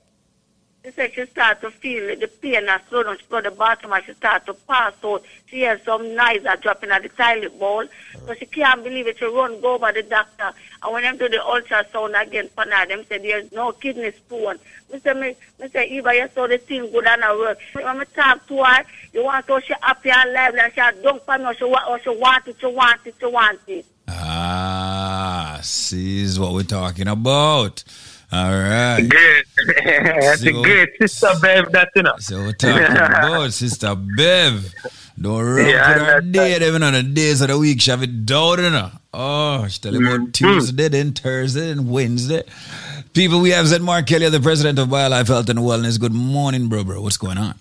She 0.88 0.94
said 0.94 1.12
she 1.12 1.26
started 1.26 1.60
to 1.60 1.70
feel 1.70 2.18
the 2.18 2.28
pain 2.28 2.66
and 2.66 2.80
slow 2.88 3.02
down. 3.02 3.18
She 3.18 3.24
go 3.28 3.42
to 3.42 3.50
the 3.50 3.54
bathroom 3.54 3.92
and 3.92 4.02
she 4.06 4.14
started 4.14 4.46
to 4.46 4.54
pass 4.54 4.94
out. 5.04 5.22
She 5.44 5.64
heard 5.64 5.84
some 5.84 6.14
noise 6.14 6.44
that 6.44 6.62
dropping 6.62 6.88
at 6.88 7.02
the 7.02 7.10
toilet 7.10 7.58
bowl. 7.58 7.84
So 8.26 8.32
she 8.32 8.46
can't 8.46 8.82
believe 8.82 9.06
it. 9.06 9.18
She 9.18 9.26
run 9.26 9.60
go 9.60 9.76
by 9.78 9.92
the 9.92 10.02
doctor. 10.02 10.50
And 10.82 10.92
when 10.94 11.02
them 11.02 11.18
do 11.18 11.28
the 11.28 11.36
ultrasound 11.36 12.18
again 12.18 12.48
for 12.54 12.64
now, 12.64 12.86
them 12.86 13.04
say 13.06 13.18
there's 13.18 13.52
no 13.52 13.72
kidney 13.72 14.12
stone. 14.12 14.58
Me 14.90 14.98
say, 15.00 15.12
me, 15.12 15.36
me 15.60 15.68
say, 15.68 15.88
Eva, 15.88 16.14
you 16.14 16.26
saw 16.34 16.46
the 16.46 16.56
thing 16.56 16.90
good 16.90 17.06
and 17.06 17.38
work. 17.38 17.58
When 17.74 17.98
me 17.98 18.06
talk 18.14 18.46
to 18.46 18.64
her, 18.64 18.84
you 19.12 19.24
want 19.24 19.46
to 19.46 19.60
she 19.60 19.74
happy 19.82 20.08
and 20.08 20.32
lively 20.32 20.60
and 20.60 20.72
she 20.72 21.02
don't 21.02 21.22
for 21.22 21.36
me. 21.36 21.54
She, 21.58 21.64
wa- 21.64 21.98
she 21.98 22.08
want 22.08 22.48
it, 22.48 22.56
she 22.58 22.66
want 22.66 23.00
it, 23.04 23.14
she 23.20 23.26
want 23.26 23.60
it. 23.66 23.84
Ah, 24.08 25.60
see 25.62 26.22
is 26.22 26.40
what 26.40 26.54
we're 26.54 26.62
talking 26.62 27.08
about. 27.08 27.84
All 28.30 28.50
right. 28.52 29.00
Good. 29.08 29.44
That's 29.84 30.42
a 30.42 30.52
So- 30.52 30.62
great 30.62 30.90
sister 31.00 31.28
Bev, 31.40 31.72
that 31.72 31.88
you 31.96 32.02
know. 32.02 32.14
So 32.18 32.38
we're 32.40 32.52
talking 32.52 32.84
about 32.84 33.52
Sister 33.52 33.94
Bev. 33.94 34.74
Don't 35.20 35.44
run 35.44 35.66
Yeah, 35.68 35.94
for 35.98 36.04
her 36.04 36.20
day, 36.20 36.56
even 36.56 36.82
on 36.82 36.92
the 36.92 37.02
days 37.02 37.40
of 37.40 37.48
the 37.48 37.58
week, 37.58 37.80
she 37.80 37.90
have 37.90 38.02
it 38.02 38.24
down, 38.26 38.58
you 38.62 38.70
know. 38.70 38.90
Oh, 39.14 39.66
she 39.68 39.80
tell 39.80 39.94
you 39.94 40.00
Mm-hmm. 40.00 40.30
Tuesday, 40.30 40.88
then 40.88 41.12
Thursday, 41.12 41.68
then 41.68 41.88
Wednesday. 41.88 42.42
People, 43.14 43.40
we 43.40 43.50
have 43.50 43.66
Zed 43.66 43.82
Mark 43.82 44.06
Kelly, 44.06 44.28
the 44.28 44.38
president 44.40 44.78
of 44.78 44.88
BioLife 44.88 45.26
Health 45.26 45.48
and 45.48 45.58
Wellness. 45.60 45.98
Good 45.98 46.12
morning, 46.12 46.68
bro, 46.68 46.84
bro. 46.84 47.00
What's 47.00 47.16
going 47.16 47.38
on? 47.38 47.54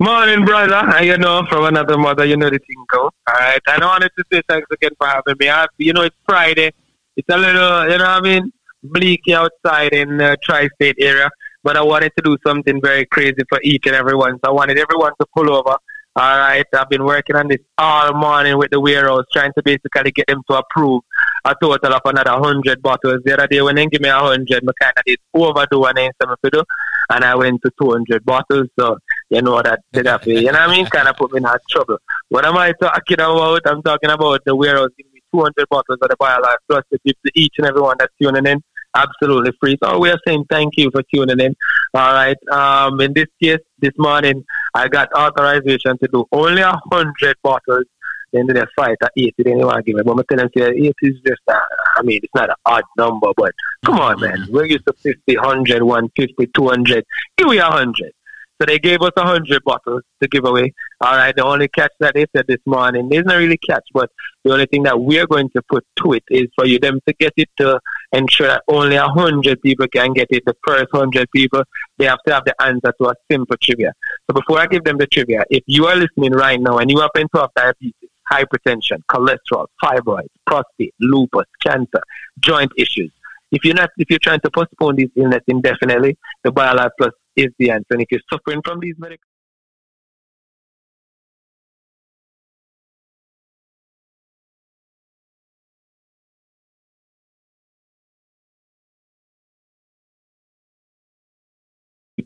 Morning, 0.00 0.44
brother. 0.44 1.02
You 1.04 1.18
know, 1.18 1.44
from 1.48 1.66
another 1.66 1.96
mother, 1.98 2.24
you 2.24 2.36
know 2.36 2.50
the 2.50 2.58
thing 2.58 2.84
go. 2.90 3.02
All 3.04 3.12
right. 3.28 3.60
And 3.68 3.82
I 3.82 3.86
wanted 3.86 4.10
to 4.18 4.24
say 4.32 4.42
thanks 4.48 4.66
again 4.72 4.90
for 4.98 5.06
having 5.06 5.36
me. 5.38 5.48
I, 5.48 5.66
you 5.78 5.92
know, 5.92 6.02
it's 6.02 6.16
Friday. 6.26 6.72
It's 7.16 7.28
a 7.30 7.36
little, 7.38 7.84
you 7.84 7.96
know 7.98 8.04
what 8.04 8.08
I 8.08 8.20
mean, 8.20 8.52
bleaky 8.88 9.34
outside 9.34 9.92
in 9.92 10.16
the 10.16 10.36
tri-state 10.42 10.96
area. 10.98 11.30
But 11.62 11.76
I 11.76 11.82
wanted 11.82 12.12
to 12.16 12.22
do 12.24 12.36
something 12.46 12.80
very 12.80 13.06
crazy 13.06 13.42
for 13.48 13.58
each 13.62 13.86
and 13.86 13.94
everyone. 13.94 14.38
So 14.44 14.50
I 14.50 14.52
wanted 14.52 14.78
everyone 14.78 15.12
to 15.20 15.26
pull 15.34 15.52
over. 15.52 15.76
All 16.16 16.38
right. 16.38 16.64
I've 16.72 16.88
been 16.88 17.04
working 17.04 17.36
on 17.36 17.48
this 17.48 17.58
all 17.76 18.14
morning 18.14 18.56
with 18.56 18.70
the 18.70 18.80
warehouse, 18.80 19.24
trying 19.32 19.52
to 19.56 19.62
basically 19.62 20.12
get 20.12 20.26
them 20.28 20.42
to 20.48 20.58
approve 20.58 21.02
a 21.44 21.54
total 21.60 21.92
of 21.92 22.00
another 22.04 22.40
100 22.40 22.80
bottles. 22.80 23.20
The 23.24 23.34
other 23.34 23.46
day 23.46 23.60
when 23.60 23.74
they 23.74 23.86
give 23.86 24.00
me 24.00 24.08
a 24.08 24.14
100, 24.14 24.62
I 24.62 24.72
kind 24.80 24.92
of 24.96 25.04
did 25.04 25.18
overdo 25.34 25.84
and 25.84 25.98
then 25.98 26.10
something 26.22 26.36
to 26.44 26.50
do. 26.50 26.64
And 27.10 27.24
I 27.24 27.34
went 27.34 27.60
to 27.62 27.70
200 27.80 28.24
bottles. 28.24 28.68
So, 28.78 28.96
you 29.28 29.42
know 29.42 29.60
that 29.60 29.80
did 29.92 30.06
that, 30.06 30.26
you 30.26 30.42
know 30.44 30.52
what 30.52 30.60
I 30.60 30.70
mean? 30.70 30.86
Kind 30.86 31.08
of 31.08 31.16
put 31.16 31.32
me 31.32 31.38
in 31.38 31.44
hot 31.44 31.60
trouble. 31.68 31.98
What 32.28 32.46
am 32.46 32.56
I 32.56 32.72
talking 32.80 33.20
about? 33.20 33.62
I'm 33.66 33.82
talking 33.82 34.10
about 34.10 34.44
the 34.46 34.54
warehouse 34.54 34.90
giving 34.96 35.12
me 35.12 35.20
200 35.34 35.68
bottles 35.68 35.98
of 36.00 36.08
the 36.08 36.16
BioLife 36.16 36.56
Plus 36.68 36.84
to 36.92 37.30
each 37.34 37.54
and 37.58 37.66
everyone 37.66 37.96
that's 37.98 38.14
tuning 38.22 38.46
in. 38.46 38.62
Absolutely 38.94 39.52
free. 39.60 39.76
So 39.82 39.98
we 39.98 40.10
are 40.10 40.18
saying 40.26 40.46
thank 40.50 40.76
you 40.76 40.90
for 40.90 41.02
tuning 41.14 41.40
in. 41.40 41.54
All 41.94 42.12
right. 42.12 42.36
Um, 42.50 43.00
in 43.00 43.12
this 43.12 43.26
case, 43.42 43.58
this 43.78 43.92
morning, 43.98 44.44
I 44.74 44.88
got 44.88 45.12
authorization 45.12 45.98
to 45.98 46.08
do 46.12 46.24
only 46.32 46.62
a 46.62 46.78
hundred 46.92 47.36
bottles. 47.42 47.84
Then 48.32 48.46
they 48.46 48.62
fight 48.76 48.96
at 49.02 49.12
eighty. 49.16 49.34
Then 49.38 49.58
they 49.58 49.64
want 49.64 49.78
to 49.78 49.82
give 49.82 49.96
me. 49.96 50.02
But 50.02 50.18
I'm 50.18 50.24
telling 50.24 50.50
you, 50.54 50.88
eighty 50.88 51.14
is 51.14 51.20
just. 51.26 51.40
A, 51.48 51.58
I 51.96 52.02
mean, 52.02 52.20
it's 52.22 52.34
not 52.34 52.50
an 52.50 52.56
odd 52.64 52.84
number, 52.98 53.28
but 53.36 53.52
come 53.84 53.98
on, 53.98 54.20
man. 54.20 54.46
We're 54.50 54.66
used 54.66 54.86
to 54.86 54.92
50, 54.92 55.36
100, 55.36 55.82
150, 55.82 56.46
200. 56.54 57.04
Give 57.38 57.48
me 57.48 57.58
a 57.58 57.64
hundred. 57.64 58.12
So 58.60 58.66
they 58.66 58.78
gave 58.78 59.02
us 59.02 59.12
a 59.16 59.26
hundred 59.26 59.62
bottles 59.64 60.02
to 60.22 60.28
give 60.28 60.44
away. 60.44 60.72
All 61.00 61.14
right. 61.14 61.34
The 61.34 61.44
only 61.44 61.68
catch 61.68 61.92
that 62.00 62.14
they 62.14 62.26
said 62.34 62.46
this 62.48 62.60
morning, 62.64 63.08
there's 63.08 63.26
not 63.26 63.36
really 63.36 63.58
catch, 63.58 63.84
but 63.92 64.10
the 64.44 64.52
only 64.52 64.66
thing 64.66 64.84
that 64.84 64.98
we're 64.98 65.26
going 65.26 65.50
to 65.50 65.62
put 65.68 65.84
to 65.96 66.14
it 66.14 66.24
is 66.30 66.46
for 66.54 66.66
you 66.66 66.78
them 66.78 67.00
to 67.06 67.14
get 67.14 67.34
it 67.36 67.50
to 67.58 67.78
ensure 68.12 68.46
that 68.48 68.62
only 68.68 68.96
a 68.96 69.06
hundred 69.06 69.60
people 69.62 69.86
can 69.88 70.12
get 70.12 70.28
it. 70.30 70.44
The 70.46 70.56
first 70.66 70.86
hundred 70.92 71.30
people, 71.30 71.62
they 71.98 72.06
have 72.06 72.22
to 72.26 72.34
have 72.34 72.44
the 72.44 72.60
answer 72.62 72.92
to 73.00 73.08
a 73.08 73.14
simple 73.30 73.56
trivia. 73.62 73.92
So 74.28 74.34
before 74.34 74.58
I 74.58 74.66
give 74.66 74.84
them 74.84 74.98
the 74.98 75.06
trivia, 75.06 75.44
if 75.50 75.64
you 75.66 75.86
are 75.86 75.96
listening 75.96 76.32
right 76.32 76.60
now 76.60 76.78
and 76.78 76.90
you 76.90 77.00
happen 77.00 77.28
to 77.34 77.40
have 77.40 77.50
diabetes, 77.56 78.10
hypertension, 78.30 79.02
cholesterol, 79.10 79.66
fibroids, 79.82 80.28
prostate, 80.46 80.94
lupus, 81.00 81.46
cancer, 81.62 82.02
joint 82.40 82.72
issues, 82.76 83.12
if 83.52 83.64
you're 83.64 83.74
not, 83.74 83.90
if 83.96 84.10
you're 84.10 84.18
trying 84.18 84.40
to 84.40 84.50
postpone 84.50 84.96
these 84.96 85.10
illness 85.16 85.42
indefinitely, 85.46 86.16
the 86.42 86.50
BioLife 86.50 86.90
Plus 86.98 87.12
is 87.36 87.48
the 87.58 87.70
answer. 87.70 87.86
And 87.90 88.02
if 88.02 88.08
you're 88.10 88.20
suffering 88.30 88.60
from 88.64 88.80
these 88.80 88.96
medical 88.98 89.25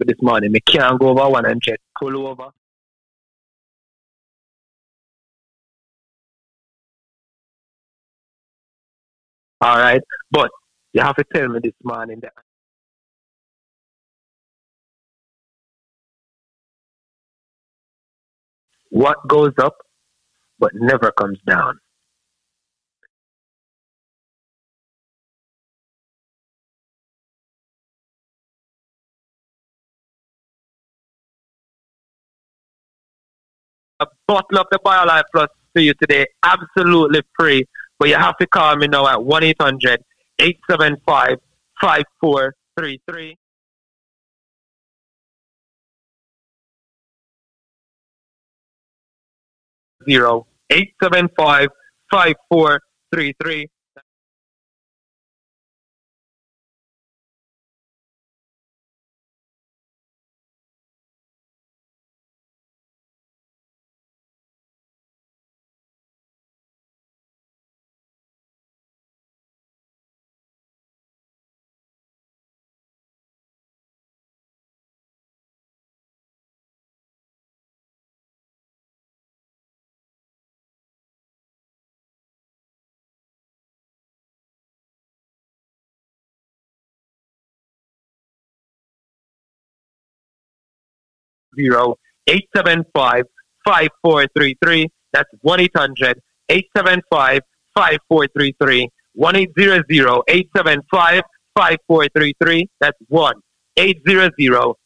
people 0.00 0.12
this 0.12 0.22
morning, 0.22 0.52
me 0.52 0.60
can't 0.60 0.98
go 1.00 1.08
over 1.08 1.28
one 1.28 1.46
and 1.46 1.62
check, 1.62 1.80
pull 1.98 2.26
over. 2.26 2.50
All 9.62 9.76
right, 9.78 10.00
but 10.30 10.50
you 10.92 11.02
have 11.02 11.16
to 11.16 11.24
tell 11.34 11.48
me 11.48 11.60
this 11.62 11.74
morning 11.84 12.20
that 12.22 12.32
what 18.88 19.16
goes 19.28 19.52
up 19.62 19.76
but 20.58 20.72
never 20.74 21.12
comes 21.12 21.38
down. 21.46 21.78
Bottle 34.30 34.60
of 34.60 34.66
the 34.70 34.78
BioLife 34.78 35.24
Plus 35.32 35.48
to 35.76 35.82
you 35.82 35.92
today, 35.94 36.24
absolutely 36.44 37.22
free. 37.36 37.64
But 37.98 38.08
you 38.10 38.14
have 38.14 38.36
to 38.38 38.46
call 38.46 38.76
me 38.76 38.86
now 38.86 39.08
at 39.08 39.22
1 39.22 39.42
800 39.42 40.00
875 40.38 41.36
5433. 41.80 43.36
Zero 50.08 50.46
eight 50.70 50.94
seven 51.02 51.28
five 51.36 51.68
five 52.10 52.34
four 52.48 52.80
three 53.12 53.34
three. 53.42 53.68
875 91.68 93.24
5433. 93.64 94.88
That's 95.12 95.28
1 95.42 95.60
800 95.60 96.20
875 96.48 97.42
5433. 97.74 98.88
1 99.14 99.36
800 99.36 99.84
875 100.28 101.22
5433. 101.54 102.68
That's 102.80 102.98
1 103.08 103.34
800 103.76 104.32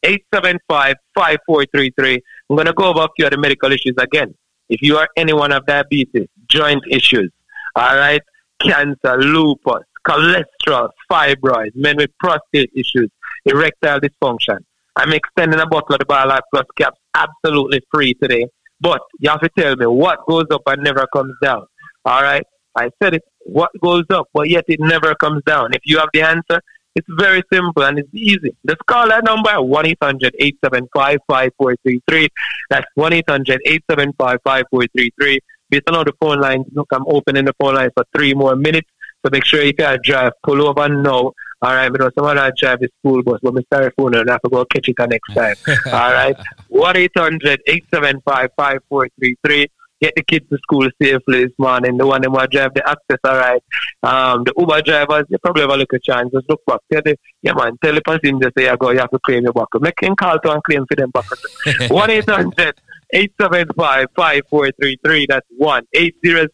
875 0.03 0.95
5433. 1.15 2.21
I'm 2.49 2.55
going 2.55 2.67
to 2.67 2.73
go 2.73 2.85
over 2.85 3.01
a 3.01 3.07
few 3.15 3.25
other 3.25 3.37
medical 3.37 3.71
issues 3.71 3.95
again. 3.97 4.33
If 4.69 4.81
you 4.81 4.97
are 4.97 5.07
anyone 5.15 5.51
of 5.51 5.65
diabetes, 5.65 6.27
joint 6.47 6.83
issues, 6.89 7.31
all 7.75 7.95
right, 7.95 8.21
cancer, 8.59 9.17
lupus, 9.17 9.83
cholesterol, 10.07 10.89
fibroids, 11.11 11.75
men 11.75 11.97
with 11.97 12.11
prostate 12.19 12.71
issues, 12.73 13.09
erectile 13.45 13.99
dysfunction, 13.99 14.59
I'm 14.95 15.11
extending 15.11 15.59
a 15.59 15.65
bottle 15.65 15.95
of 15.95 15.99
the 15.99 16.41
Plus 16.51 16.65
caps 16.77 16.99
absolutely 17.13 17.81
free 17.93 18.13
today. 18.13 18.45
But 18.79 19.01
you 19.19 19.29
have 19.29 19.41
to 19.41 19.49
tell 19.57 19.75
me 19.75 19.85
what 19.85 20.19
goes 20.27 20.45
up 20.51 20.61
and 20.67 20.83
never 20.83 21.07
comes 21.13 21.33
down. 21.41 21.65
All 22.05 22.21
right? 22.21 22.43
I 22.75 22.89
said 23.01 23.15
it. 23.15 23.23
What 23.45 23.71
goes 23.81 24.03
up, 24.09 24.27
but 24.33 24.49
yet 24.49 24.65
it 24.67 24.79
never 24.79 25.15
comes 25.15 25.41
down. 25.45 25.73
If 25.73 25.81
you 25.85 25.99
have 25.99 26.09
the 26.13 26.21
answer, 26.21 26.59
it's 26.95 27.07
very 27.09 27.43
simple 27.51 27.83
and 27.83 27.99
it's 27.99 28.13
easy. 28.13 28.55
Just 28.65 28.85
call 28.87 29.07
that 29.09 29.23
number 29.23 29.49
at 29.49 29.65
1 29.65 29.85
800 29.85 30.35
875 30.39 31.19
5433. 31.27 32.29
That's 32.69 32.87
1 32.95 33.13
800 33.13 33.61
875 33.65 34.39
5433. 34.43 35.39
Based 35.69 35.83
on 35.87 35.95
all 35.95 36.03
the 36.03 36.13
phone 36.21 36.39
lines, 36.39 36.65
look, 36.73 36.87
I'm 36.91 37.05
opening 37.07 37.45
the 37.45 37.53
phone 37.59 37.75
lines 37.75 37.91
for 37.95 38.05
three 38.15 38.33
more 38.33 38.55
minutes. 38.55 38.89
So 39.25 39.29
make 39.31 39.45
sure 39.45 39.61
if 39.61 39.75
you 39.77 39.97
drive, 40.03 40.33
pull 40.43 40.61
over 40.67 40.87
now 40.87 41.33
All 41.61 41.73
right, 41.73 41.89
me 41.91 41.97
know 41.99 42.09
someone 42.15 42.37
I 42.37 42.51
drive 42.57 42.79
the 42.79 42.87
school 42.99 43.21
bus, 43.23 43.39
but 43.41 43.53
me 43.53 43.65
sorry 43.73 43.91
phone 43.97 44.15
and 44.15 44.29
I 44.29 44.33
have 44.33 44.41
to 44.41 44.49
go 44.49 44.65
catch 44.65 44.89
it 44.89 44.97
the 44.97 45.07
next 45.07 45.33
time. 45.33 45.55
All 45.87 46.11
right, 46.11 46.35
one 46.67 46.95
5433 46.95 49.67
Get 50.01 50.13
the 50.15 50.23
kids 50.23 50.49
to 50.49 50.57
school 50.57 50.89
safely 51.01 51.45
this 51.45 51.53
morning. 51.57 51.95
The 51.95 52.05
one 52.05 52.21
that 52.21 52.29
want 52.29 52.51
drive 52.51 52.73
the 52.73 52.85
access, 52.87 53.17
all 53.23 53.37
right. 53.37 53.63
Um, 54.03 54.43
the 54.43 54.53
Uber 54.57 54.81
drivers, 54.81 55.23
you 55.29 55.37
probably 55.37 55.61
have 55.61 55.71
a 55.71 55.77
little 55.77 55.99
chance. 55.99 56.33
Just 56.33 56.49
look 56.49 56.65
back. 56.65 56.81
Tell 56.91 57.01
the, 57.01 57.17
yeah, 57.41 57.53
man, 57.53 57.77
tell 57.81 57.95
the 57.95 58.01
passenger 58.01 58.51
say 58.57 58.69
you 58.69 58.77
go, 58.77 58.91
you 58.91 58.99
have 58.99 59.09
to 59.11 59.19
claim 59.19 59.43
your 59.43 59.53
buckle. 59.53 59.79
Make 59.79 60.01
him 60.01 60.17
call 60.17 60.37
to 60.37 60.51
and 60.51 60.61
claim 60.65 60.85
for 60.85 60.95
them 60.95 61.11
buckle. 61.11 61.37
1 61.87 62.09
800 62.09 62.75
875 63.13 64.07
5433. 64.15 65.25
That's 65.29 65.47
1 65.57 65.87
800 65.93 66.51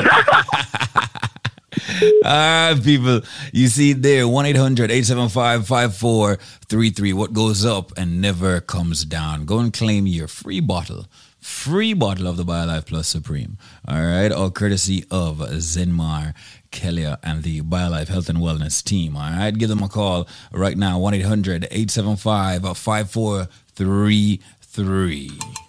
All 2.24 2.32
right, 2.32 2.82
people. 2.82 3.20
You 3.52 3.68
see 3.68 3.92
there, 3.92 4.26
1 4.26 4.46
800 4.46 4.90
875 4.90 5.66
5433. 5.66 7.12
What 7.12 7.32
goes 7.32 7.64
up 7.64 7.92
and 7.96 8.20
never 8.20 8.60
comes 8.60 9.04
down. 9.04 9.44
Go 9.44 9.58
and 9.58 9.72
claim 9.72 10.06
your 10.06 10.28
free 10.28 10.60
bottle 10.60 11.06
free 11.48 11.94
bottle 11.94 12.26
of 12.26 12.36
the 12.36 12.44
BioLife 12.44 12.84
Plus 12.86 13.08
Supreme. 13.08 13.56
All 13.88 14.02
right, 14.02 14.30
all 14.30 14.50
courtesy 14.50 15.06
of 15.10 15.38
Zenmar, 15.38 16.34
Kelia, 16.70 17.16
and 17.22 17.42
the 17.42 17.62
BioLife 17.62 18.08
Health 18.08 18.28
and 18.28 18.36
Wellness 18.38 18.84
team. 18.84 19.16
All 19.16 19.30
right, 19.30 19.56
give 19.56 19.70
them 19.70 19.82
a 19.82 19.88
call 19.88 20.28
right 20.52 20.76
now 20.76 20.98
1 20.98 21.14
800 21.14 21.64
875 21.70 22.76
5433. 22.76 25.67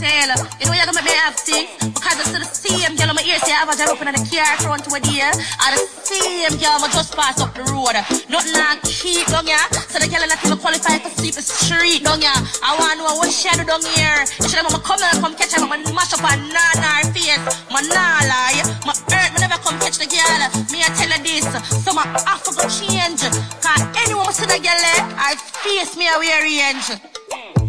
Taylor, 0.00 0.38
you 0.60 0.66
know 0.66 0.72
you're 0.72 0.86
gonna 0.88 1.02
make 1.02 1.12
me 1.12 1.16
have 1.20 1.36
things 1.36 1.68
because 1.82 2.16
I 2.16 2.24
see 2.24 2.40
the 2.40 2.48
same 2.48 2.96
girl 2.96 3.10
on 3.10 3.16
my 3.16 3.24
ear 3.26 3.38
say 3.42 3.52
I 3.52 3.68
a 3.68 3.74
job 3.76 3.92
open 3.92 4.08
on 4.08 4.16
the 4.16 4.24
car 4.24 4.56
front 4.62 4.86
with 4.88 5.06
you. 5.12 5.26
I 5.26 5.76
the 5.76 5.82
same 6.06 6.54
girl 6.56 6.80
I 6.80 6.88
just 6.92 7.12
pass 7.12 7.40
up 7.40 7.52
the 7.52 7.64
road. 7.68 7.96
Nothing 8.30 8.56
like 8.56 8.80
keep 8.86 9.26
down 9.28 9.44
here, 9.44 9.60
so 9.90 10.00
the 10.00 10.08
girl 10.08 10.24
not 10.24 10.40
even 10.40 10.58
qualify 10.58 10.96
for 11.02 11.12
sleep 11.18 11.34
the 11.36 11.44
street 11.44 12.04
down 12.04 12.24
here. 12.24 12.32
I 12.62 12.76
want 12.78 12.98
to 12.98 13.04
know 13.04 13.16
what 13.20 13.28
she 13.28 13.50
do 13.52 13.64
down 13.68 13.84
here. 13.96 14.24
Should 14.48 14.64
have 14.64 14.70
come 14.82 15.02
and 15.02 15.18
come 15.20 15.34
catch 15.36 15.52
her, 15.54 15.60
I'ma 15.60 15.76
mash 15.92 16.14
up 16.16 16.24
her 16.24 16.36
nana 16.40 17.12
face. 17.12 17.42
My 17.68 17.84
nah 17.84 18.24
lie, 18.24 18.62
my 18.88 18.94
earth 18.96 19.30
me 19.34 19.38
never 19.44 19.58
come 19.60 19.76
catch 19.82 19.98
the 19.98 20.08
girl. 20.08 20.42
Me 20.72 20.80
I 20.80 20.88
tell 20.96 21.12
her 21.12 21.20
this, 21.20 21.46
so 21.84 21.90
my 21.92 22.06
to 22.08 22.50
go 22.54 22.64
change. 22.68 23.22
Cause 23.60 23.82
anyone 23.98 24.32
see 24.32 24.46
the 24.46 24.58
girl, 24.62 24.82
eh, 24.94 25.00
I 25.18 25.36
face 25.36 25.96
me 25.96 26.08
a 26.08 26.16
wear 26.18 26.42
range. 26.42 26.88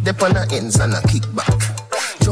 Dep 0.04 0.22
on 0.22 0.36
ends 0.52 0.80
and 0.80 0.94
a 0.94 1.02
kickback. 1.08 1.73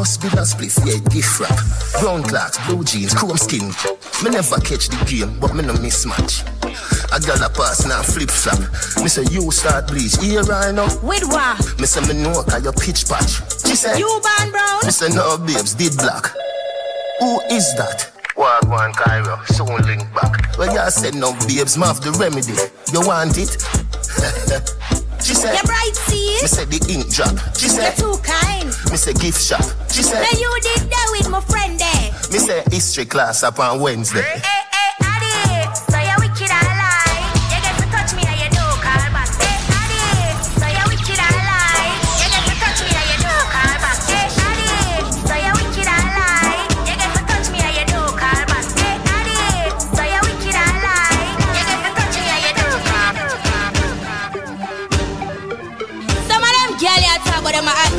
Just 0.02 0.20
be 0.20 0.28
a 0.30 0.42
spliff, 0.42 0.82
yeah, 0.82 0.98
gift 1.14 1.40
wrap. 1.40 1.54
Brown 2.02 2.24
clocks, 2.24 2.58
blue 2.66 2.84
jeans, 2.84 3.14
chrome 3.14 3.38
skin. 3.38 3.70
Me 4.26 4.32
never 4.32 4.58
catch 4.58 4.90
the 4.90 4.98
game, 5.06 5.38
but 5.40 5.54
me 5.54 5.62
no 5.62 5.74
mismatch. 5.74 6.42
I 7.14 7.20
got 7.20 7.38
a 7.38 7.54
pass 7.54 7.86
now 7.86 8.02
flip 8.02 8.32
flop. 8.32 8.58
Me 8.98 9.08
say 9.08 9.22
you 9.30 9.52
start 9.52 9.86
bleach, 9.90 10.18
here 10.18 10.42
right 10.42 10.74
now. 10.74 10.90
With 11.06 11.30
what? 11.30 11.62
Me 11.80 11.86
say 11.86 12.02
me 12.10 12.18
know 12.20 12.42
cause 12.42 12.64
your 12.64 12.74
pitch 12.74 13.06
patch. 13.06 13.46
She 13.62 13.78
say 13.78 14.00
you 14.00 14.10
ban 14.26 14.50
brown. 14.50 14.80
Me 14.82 14.90
say 14.90 15.14
no 15.14 15.38
babes, 15.38 15.76
did 15.76 15.96
black. 15.98 16.34
Who 17.20 17.40
is 17.54 17.70
that? 17.78 18.10
Walk 18.36 18.66
one 18.68 18.94
Cairo, 18.94 19.38
soon 19.54 19.86
link 19.86 20.02
back. 20.18 20.58
Well, 20.58 20.74
you 20.74 20.90
said 20.90 21.14
no 21.14 21.38
babes, 21.46 21.78
ma 21.78 21.94
the 21.94 22.10
remedy. 22.18 22.58
You 22.90 23.06
want 23.06 23.38
it? 23.38 23.54
She 25.24 25.36
said, 25.36 25.54
You're 25.54 25.64
bright, 25.64 25.96
see? 26.08 26.38
Me 26.42 26.48
said 26.48 26.68
the 26.70 26.80
ink 26.92 27.10
drop. 27.14 27.38
She 27.58 27.70
said, 27.70 27.98
You're 27.98 28.14
too 28.16 28.22
kind. 28.24 28.66
Me 28.90 28.98
say 28.98 29.14
gift 29.14 29.42
shop. 29.42 29.64
She 29.92 30.02
said, 30.04 30.22
Now 30.22 30.40
you 30.40 30.52
did 30.62 30.90
that 30.90 31.08
with 31.12 31.30
my 31.30 31.42
friend 31.42 31.80
there. 31.80 32.12
Me 32.32 32.40
say 32.40 32.64
history 32.72 33.06
class 33.06 33.44
up 33.44 33.60
on 33.60 33.80
Wednesday. 33.80 34.22
Hey, 34.22 34.71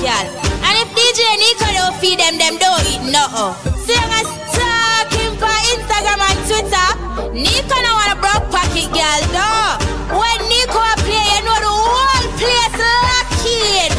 girl. 0.02 0.26
And 0.66 0.74
if 0.82 0.88
DJ 0.98 1.22
Nico 1.38 1.68
don't 1.70 1.94
feed 2.02 2.18
them, 2.18 2.34
them 2.36 2.58
don't 2.58 2.82
eat 2.90 3.02
nothing. 3.06 3.54
See 3.86 3.94
you 3.94 4.08
guys 4.10 4.26
talking 4.50 5.32
for 5.38 5.54
Instagram 5.70 6.20
and 6.26 6.40
Twitter. 6.50 6.88
Nico 7.30 7.76
no 7.78 7.90
want 7.94 8.10
a 8.10 8.16
broke 8.18 8.46
pocket 8.50 8.90
girl, 8.90 9.22
though. 9.30 9.78
When 10.18 10.38
Nico 10.50 10.82
a 10.82 10.94
play, 11.06 11.22
you 11.22 11.40
know 11.46 11.58
the 11.62 11.70
whole 11.70 12.26
place 12.34 12.78
locking. 12.82 13.94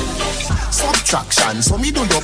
Subtraction, 0.72 1.62
so 1.64 1.78
me 1.78 1.92
do 1.92 2.04
up. 2.04 2.24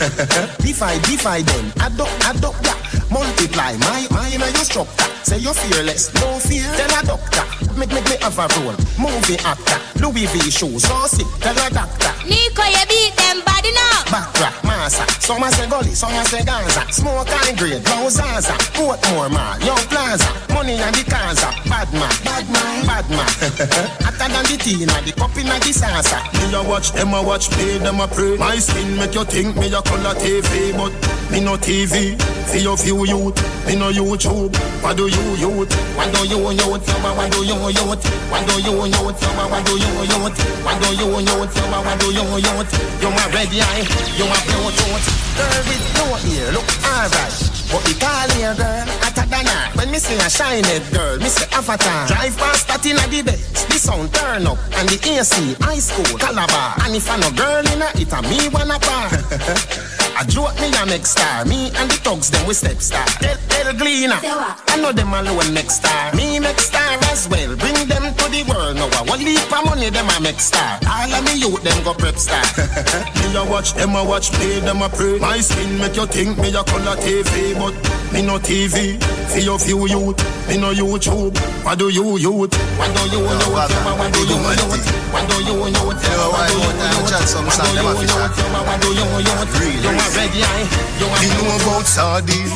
divide, 0.59 1.01
divide 1.03 1.45
them. 1.47 1.71
Add 1.79 1.99
up, 2.01 2.11
add 2.27 2.43
up, 2.43 2.55
yeah. 2.63 2.88
Multiply 3.11 3.77
my 3.77 4.07
mind 4.11 4.41
and 4.43 4.53
your 4.55 4.65
structure. 4.65 5.09
Say 5.23 5.39
you're 5.39 5.53
fearless, 5.53 6.13
no 6.15 6.39
fear. 6.39 6.69
Tell 6.77 6.93
a 6.93 7.05
doctor, 7.05 7.45
make 7.77 7.91
make 7.91 8.05
me 8.05 8.17
have 8.21 8.37
a 8.37 8.47
role. 8.61 8.77
Movie 8.97 9.37
actor, 9.43 9.79
Louis 9.99 10.25
V 10.27 10.49
shoes, 10.49 10.83
so 10.83 10.95
sick. 11.07 11.27
Tell 11.41 11.57
a 11.57 11.69
doctor. 11.69 12.13
Nico, 12.25 12.63
you 12.63 12.85
beat 12.87 13.13
them 13.17 13.41
body 13.45 13.71
now. 13.73 14.05
Backtrack, 14.13 14.63
massa. 14.63 15.03
Some 15.21 15.43
a 15.43 15.51
say 15.51 15.67
gully, 15.69 15.93
some 15.93 16.13
a 16.13 16.23
say 16.25 16.43
Gaza. 16.45 16.85
Smoke 16.91 17.29
and 17.29 17.57
grade, 17.57 17.83
blow 17.83 18.09
Zaza. 18.09 18.53
Portmore 18.77 19.29
mall, 19.29 19.59
Young 19.59 19.83
Plaza. 19.89 20.29
Money 20.53 20.73
and 20.81 20.95
the 20.95 21.03
Kaza. 21.03 21.49
Bad 21.69 21.91
man, 21.93 22.13
bad 22.23 22.45
man, 22.49 22.85
bad 22.85 23.09
man. 23.09 23.27
Hotter 24.05 24.29
than 24.33 24.45
the 24.45 24.57
tea, 24.57 24.83
and 24.83 25.05
the 25.05 25.13
cup 25.17 25.35
in 25.37 25.45
the 25.45 25.73
salsa. 25.73 26.21
Me 26.37 26.55
a 26.55 26.63
watch, 26.63 26.91
them 26.93 27.13
a 27.13 27.21
watch, 27.21 27.49
play, 27.49 27.77
them 27.77 27.99
a 27.99 28.07
pray. 28.07 28.37
My 28.37 28.57
skin 28.57 28.97
make 28.97 29.13
you 29.15 29.25
think 29.25 29.55
me 29.57 29.67
a 29.73 29.81
color 29.81 30.15
TV, 30.15 30.73
but 30.77 30.93
me 31.31 31.39
no 31.39 31.57
TV. 31.57 32.19
See 32.47 32.63
your 32.63 32.77
you 33.05 33.05
youth? 33.05 33.65
Me 33.65 33.75
no 33.75 33.91
YouTube. 33.91 34.51
What 34.83 34.97
do 34.97 35.07
you 35.07 35.35
youth? 35.37 35.71
What 35.95 36.11
do 36.13 36.27
you 36.27 36.51
youth? 36.51 36.83
Saba, 36.85 37.15
what 37.15 37.31
do 37.31 37.43
you 37.45 37.55
youth? 37.69 38.03
What 38.31 38.47
do 38.47 38.55
you 38.59 38.85
youth? 38.85 39.19
Saba, 39.19 39.43
what 39.47 39.65
do 39.65 39.73
you 39.77 39.91
youth? 40.03 40.37
What 40.63 40.81
do 40.81 40.89
you 40.95 41.07
youth? 41.19 41.53
Saba, 41.53 41.77
what 41.85 41.99
do 41.99 42.07
you 42.11 42.25
youth? 42.43 42.71
You 43.01 43.09
my 43.11 43.25
red 43.31 43.51
eye, 43.51 43.85
you 44.17 44.25
my 44.27 44.39
blue 44.47 44.71
tooth. 44.75 45.07
Girl 45.37 45.61
with 45.67 45.85
no 45.95 46.05
ear, 46.27 46.51
look 46.51 46.67
alright. 46.83 47.35
But 47.71 47.83
the 47.85 47.93
call 47.99 48.29
here, 48.35 48.55
girl, 48.55 48.87
I 49.05 49.09
than 49.29 49.45
her. 49.45 49.65
When 49.77 49.91
me 49.91 49.99
see 49.99 50.17
a 50.19 50.29
shiny 50.29 50.79
girl, 50.91 51.17
me 51.17 51.29
say 51.29 51.47
avatar. 51.55 52.07
Drive 52.07 52.35
past 52.37 52.67
that 52.67 52.85
in 52.85 52.97
a 52.99 53.05
the 53.07 53.23
best. 53.23 53.69
The 53.69 53.77
sound 53.79 54.13
turn 54.13 54.47
up, 54.47 54.59
and 54.75 54.89
the 54.89 54.97
AC, 54.97 55.55
high 55.61 55.79
school, 55.79 56.17
Calabar. 56.17 56.75
And 56.83 56.95
if 56.95 57.09
I 57.09 57.15
no 57.17 57.29
girl 57.31 57.63
in 57.71 57.81
a, 57.81 57.89
it 57.95 58.11
a 58.11 58.19
me 58.27 58.49
wanna 58.49 58.79
par. 58.79 59.07
I 60.19 60.25
joke 60.27 60.59
me 60.59 60.67
a 60.67 60.85
next 60.85 61.11
star. 61.15 61.45
Me 61.45 61.71
and 61.79 61.89
the 61.89 61.95
thugs 62.03 62.29
them 62.29 62.45
we 62.45 62.53
step 62.53 62.81
star. 62.81 63.05
Tell, 63.23 63.37
tell 63.47 63.69
well 63.69 63.79
cleaner. 63.79 64.19
I 64.21 64.77
know 64.81 64.91
them 64.91 65.13
alone 65.13 65.53
next 65.53 65.75
star. 65.75 66.13
Me 66.15 66.39
next 66.39 66.67
star 66.67 66.97
as 67.11 67.27
well. 67.29 67.55
Bring 67.55 67.87
them 67.87 68.13
to 68.13 68.25
the 68.29 68.43
world 68.49 68.75
now. 68.75 68.89
I 68.97 69.03
want 69.03 69.21
leave 69.21 69.39
for 69.41 69.63
money, 69.63 69.89
them 69.89 70.07
I 70.09 70.19
make 70.19 70.39
star. 70.39 70.79
All 70.87 71.13
of 71.13 71.23
me 71.25 71.39
youth, 71.39 71.63
them 71.63 71.83
go 71.83 71.93
prep 71.93 72.17
star. 72.17 72.41
me 73.15 73.35
a 73.35 73.45
watch 73.45 73.73
them, 73.73 73.95
a 73.95 74.03
watch 74.03 74.31
play, 74.31 74.59
them 74.59 74.81
a 74.81 74.89
pray. 74.89 75.19
My 75.19 75.39
skin 75.39 75.77
make 75.79 75.95
you 75.95 76.05
think 76.07 76.37
me 76.37 76.49
a 76.49 76.63
color 76.63 76.95
TV, 76.97 77.53
but 77.55 77.73
me 78.13 78.21
no 78.21 78.39
TV. 78.39 79.18
For 79.27 79.39
your 79.39 79.59
few 79.59 79.87
youth, 79.87 80.17
me 80.47 80.57
no 80.57 80.71
YouTube. 80.71 81.35
What 81.63 81.77
do 81.77 81.89
you 81.89 82.17
youth? 82.17 82.55
What 82.79 82.89
do 82.95 83.01
you 83.11 83.19
youth? 83.19 83.51
What 83.51 84.13
do 84.13 84.21
you 84.23 84.39
youth? 84.39 84.87
What 85.11 85.27
do 85.27 85.35
you 85.43 85.67
youth? 85.67 85.83
What 85.83 85.99
do 85.99 86.07
you 86.15 86.63
youth? 86.63 87.09
chat 87.09 87.25
some 87.27 87.49
song, 87.49 87.73
them 87.75 87.85
a 87.85 87.93
fish 87.99 88.15
out. 88.15 88.31
What 88.65 88.79
do 88.81 88.89
you 88.93 89.05
youth? 89.19 89.51
Really? 89.59 89.81
You 89.81 89.91
a 89.91 90.05
red 90.15 90.31
eye. 90.31 90.65
You 91.01 91.07
a 91.09 91.17
You 91.19 91.29
know 91.35 91.57
about 91.59 91.85
sardine, 91.85 92.49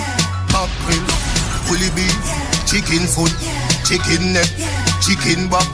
mackerel, 0.54 1.04
bully 1.68 1.90
beef, 1.98 2.16
chicken 2.70 3.06
foot, 3.10 3.34
chicken 3.86 4.34
neck, 4.34 4.50
chicken 5.02 5.50
back. 5.50 5.68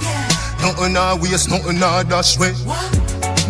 Nothing 0.61 0.97
a 0.97 1.15
waste, 1.15 1.49
nothing 1.49 1.79
a 1.79 2.03
dash 2.03 2.39
way. 2.39 2.51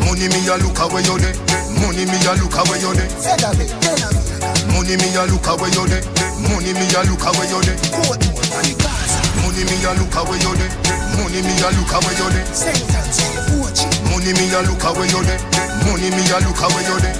Money 0.05 0.29
me 0.29 0.47
a 0.49 0.57
look 0.61 0.79
away 0.79 1.01
you 1.01 1.17
there. 1.17 1.33
Money 1.81 2.05
me 2.05 2.17
a 2.25 2.33
look 2.37 2.53
away 2.57 2.79
you 2.81 2.93
there. 2.93 3.09
Money 4.73 4.95
me 4.97 5.15
a 5.17 5.25
look 5.25 5.47
away 5.47 5.69
you 5.73 5.87
there. 5.87 6.18
Money 6.47 6.71
me 6.73 6.87
a 6.95 7.01
look 7.03 7.25
away 7.27 7.47
you 7.51 7.59
there. 7.67 7.75
Money 9.43 9.63
me 9.67 9.75
a 9.83 9.91
look 9.99 10.15
away 10.15 10.39
you 10.39 10.53
there. 10.55 10.71
Money 11.19 11.41
me 11.43 11.53
a 11.59 11.69
look 11.75 11.91
away 11.91 12.15
you 12.15 12.29
there. 12.31 12.45
Money 14.07 14.31
me 14.31 14.45
a 14.53 14.59
look 14.63 14.83
away 14.87 15.07
you 15.11 15.21
there. 15.27 15.39
Money 15.83 16.09
me 16.15 16.23
a 16.31 16.37
look 16.39 16.61
away 16.63 16.83
you 16.87 16.97
there. 17.03 17.17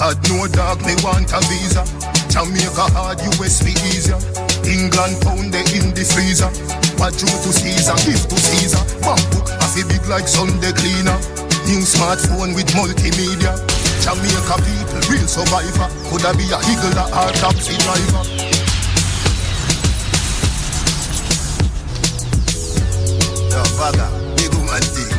God 0.00 0.16
no 0.32 0.48
dog, 0.48 0.80
me 0.86 0.94
want 1.04 1.28
a 1.32 1.40
visa. 1.52 1.84
Jamaica 2.32 2.88
hard, 2.96 3.20
US 3.36 3.60
be 3.62 3.72
easier. 3.92 4.16
England 4.64 5.20
pound 5.20 5.52
they 5.52 5.60
in 5.76 5.92
the 5.92 6.04
freezer. 6.06 6.48
What 6.96 7.12
to 7.18 7.26
Caesar, 7.26 7.96
give 8.08 8.24
to 8.28 8.36
Caesar. 8.36 8.80
Bank 9.04 9.20
book, 9.32 9.50
I 9.60 9.66
feel 9.68 9.88
big 9.88 10.06
like 10.08 10.28
Sunday 10.28 10.72
cleaner. 10.72 11.18
New 11.68 11.84
smartphone 11.84 12.54
with 12.54 12.72
multimedia. 12.72 13.52
Jamaica 14.00 14.56
people, 14.64 15.00
real 15.12 15.28
survivor. 15.28 15.88
Coulda 16.08 16.32
be 16.32 16.44
a 16.50 16.56
higgler 16.56 17.04
or 17.12 17.30
taxi 17.36 17.76
driver. 17.84 18.24
Yo, 23.50 23.60
Vaga, 23.76 24.08
big 24.36 24.52
woman 24.54 24.80
thing. 24.80 25.12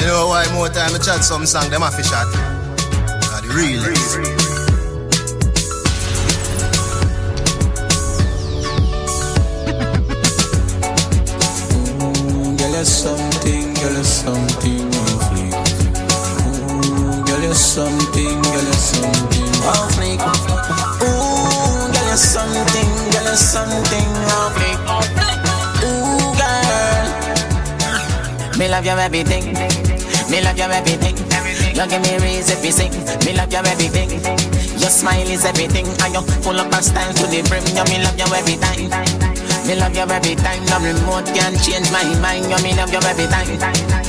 You 0.00 0.06
know 0.06 0.28
why 0.28 0.44
more 0.52 0.68
time 0.68 0.94
I 0.94 0.98
chat 0.98 1.24
some 1.24 1.46
song, 1.46 1.70
them 1.70 1.82
a 1.82 1.90
fish 1.90 2.12
out. 2.12 2.30
Got 3.30 3.42
the 3.42 3.54
realest. 3.56 4.18
Ooh, 12.02 12.56
girl, 12.58 12.70
you're 12.70 12.84
something, 12.84 13.74
girl, 13.74 13.92
you're 13.92 14.04
something 14.04 15.11
you're 17.52 17.60
something, 17.60 18.40
girl, 18.40 18.64
you're 18.64 18.72
something 18.72 19.44
off 19.68 19.92
fleek. 19.92 20.20
Ooh, 21.04 21.92
girl, 21.92 22.06
you're 22.08 22.16
something, 22.16 22.90
girl, 23.12 23.24
you're 23.28 23.36
something 23.36 24.08
off 24.32 24.56
fleek. 24.56 24.80
Ooh, 25.84 26.32
girl, 26.40 27.12
me 28.58 28.68
love 28.68 28.86
your 28.86 28.98
everything. 28.98 29.52
Me 30.30 30.40
love 30.40 30.56
your 30.56 30.72
everything. 30.72 31.16
You 31.76 31.86
give 31.88 32.00
me 32.00 32.16
reason 32.24 32.56
to 32.56 32.72
sing. 32.72 32.92
Me 33.26 33.36
love 33.36 33.52
your 33.52 33.66
everything. 33.66 34.08
Your 34.80 34.88
smile 34.88 35.28
is 35.28 35.44
everything, 35.44 35.86
and 35.86 36.14
you 36.14 36.22
full 36.40 36.58
up 36.58 36.72
of 36.72 36.82
style 36.82 37.12
to 37.12 37.26
the 37.26 37.42
brim. 37.50 37.64
You 37.76 37.84
me 37.92 38.02
love 38.02 38.18
you 38.18 38.32
every 38.32 38.56
time. 38.56 39.41
Me 39.66 39.78
love 39.78 39.94
you 39.94 40.02
every 40.02 40.34
time. 40.34 40.64
No 40.66 40.78
remote 40.82 41.26
can 41.30 41.54
change 41.62 41.90
my 41.94 42.02
mind. 42.18 42.50
You 42.50 42.58
me 42.62 42.74
love 42.74 42.90
you 42.90 42.98
every 42.98 43.26
time. 43.30 43.46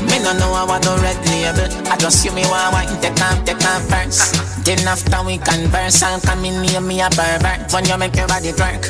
Me 0.09 0.17
no 0.19 0.33
know 0.37 0.53
how 0.53 0.67
I 0.67 0.79
do 0.79 0.89
red 0.97 1.17
label. 1.29 1.69
I 1.87 1.97
just 1.97 2.25
you 2.25 2.31
me 2.31 2.41
want 2.49 2.73
wine. 2.73 2.89
Take 3.01 3.21
off, 3.21 3.45
take 3.45 3.61
off 3.61 3.85
first. 3.89 4.65
Then 4.65 4.87
after 4.87 5.21
we 5.23 5.37
converse, 5.37 6.01
I'll 6.01 6.19
come 6.21 6.45
in 6.45 6.61
near 6.61 6.81
me 6.81 7.01
a 7.01 7.09
pervert. 7.09 7.71
When 7.71 7.85
you 7.85 7.97
make 7.97 8.15
your 8.15 8.27
body 8.27 8.51
twerk, 8.51 8.89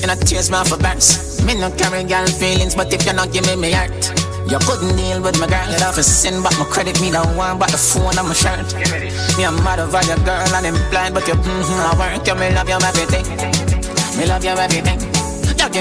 you 0.00 0.06
know 0.06 0.14
tears 0.14 0.50
off 0.50 0.72
a 0.72 0.78
burst. 0.78 1.44
Me 1.44 1.54
no 1.54 1.70
carry 1.70 2.04
girl 2.04 2.26
feelings, 2.26 2.74
but 2.74 2.92
if 2.92 3.04
you 3.04 3.12
not 3.12 3.32
give 3.32 3.46
me 3.46 3.56
me 3.56 3.72
heart. 3.72 3.92
You 4.50 4.58
couldn't 4.58 4.96
deal 4.96 5.22
with 5.22 5.38
my 5.38 5.46
girl, 5.46 5.68
you'd 5.70 5.80
have 5.80 5.94
to 5.94 6.02
send 6.02 6.42
back 6.42 6.58
my 6.58 6.64
credit, 6.64 7.00
me 7.00 7.10
the 7.10 7.22
one, 7.38 7.58
but 7.58 7.70
the 7.70 7.78
phone 7.78 8.18
on 8.18 8.26
my 8.26 8.34
shirt. 8.34 8.74
Me 9.38 9.44
a 9.44 9.52
mad 9.62 9.78
over 9.78 10.02
your 10.08 10.18
girl 10.24 10.42
and 10.42 10.66
I'm 10.66 10.90
blind, 10.90 11.14
but 11.14 11.28
you 11.28 11.34
mm-hmm, 11.34 11.86
I 11.86 12.16
work, 12.16 12.26
you 12.26 12.34
me 12.34 12.50
love 12.50 12.68
you 12.68 12.78
everything. 12.82 13.26
Me 14.18 14.26
love 14.26 14.42
you 14.42 14.50
everything. 14.50 15.09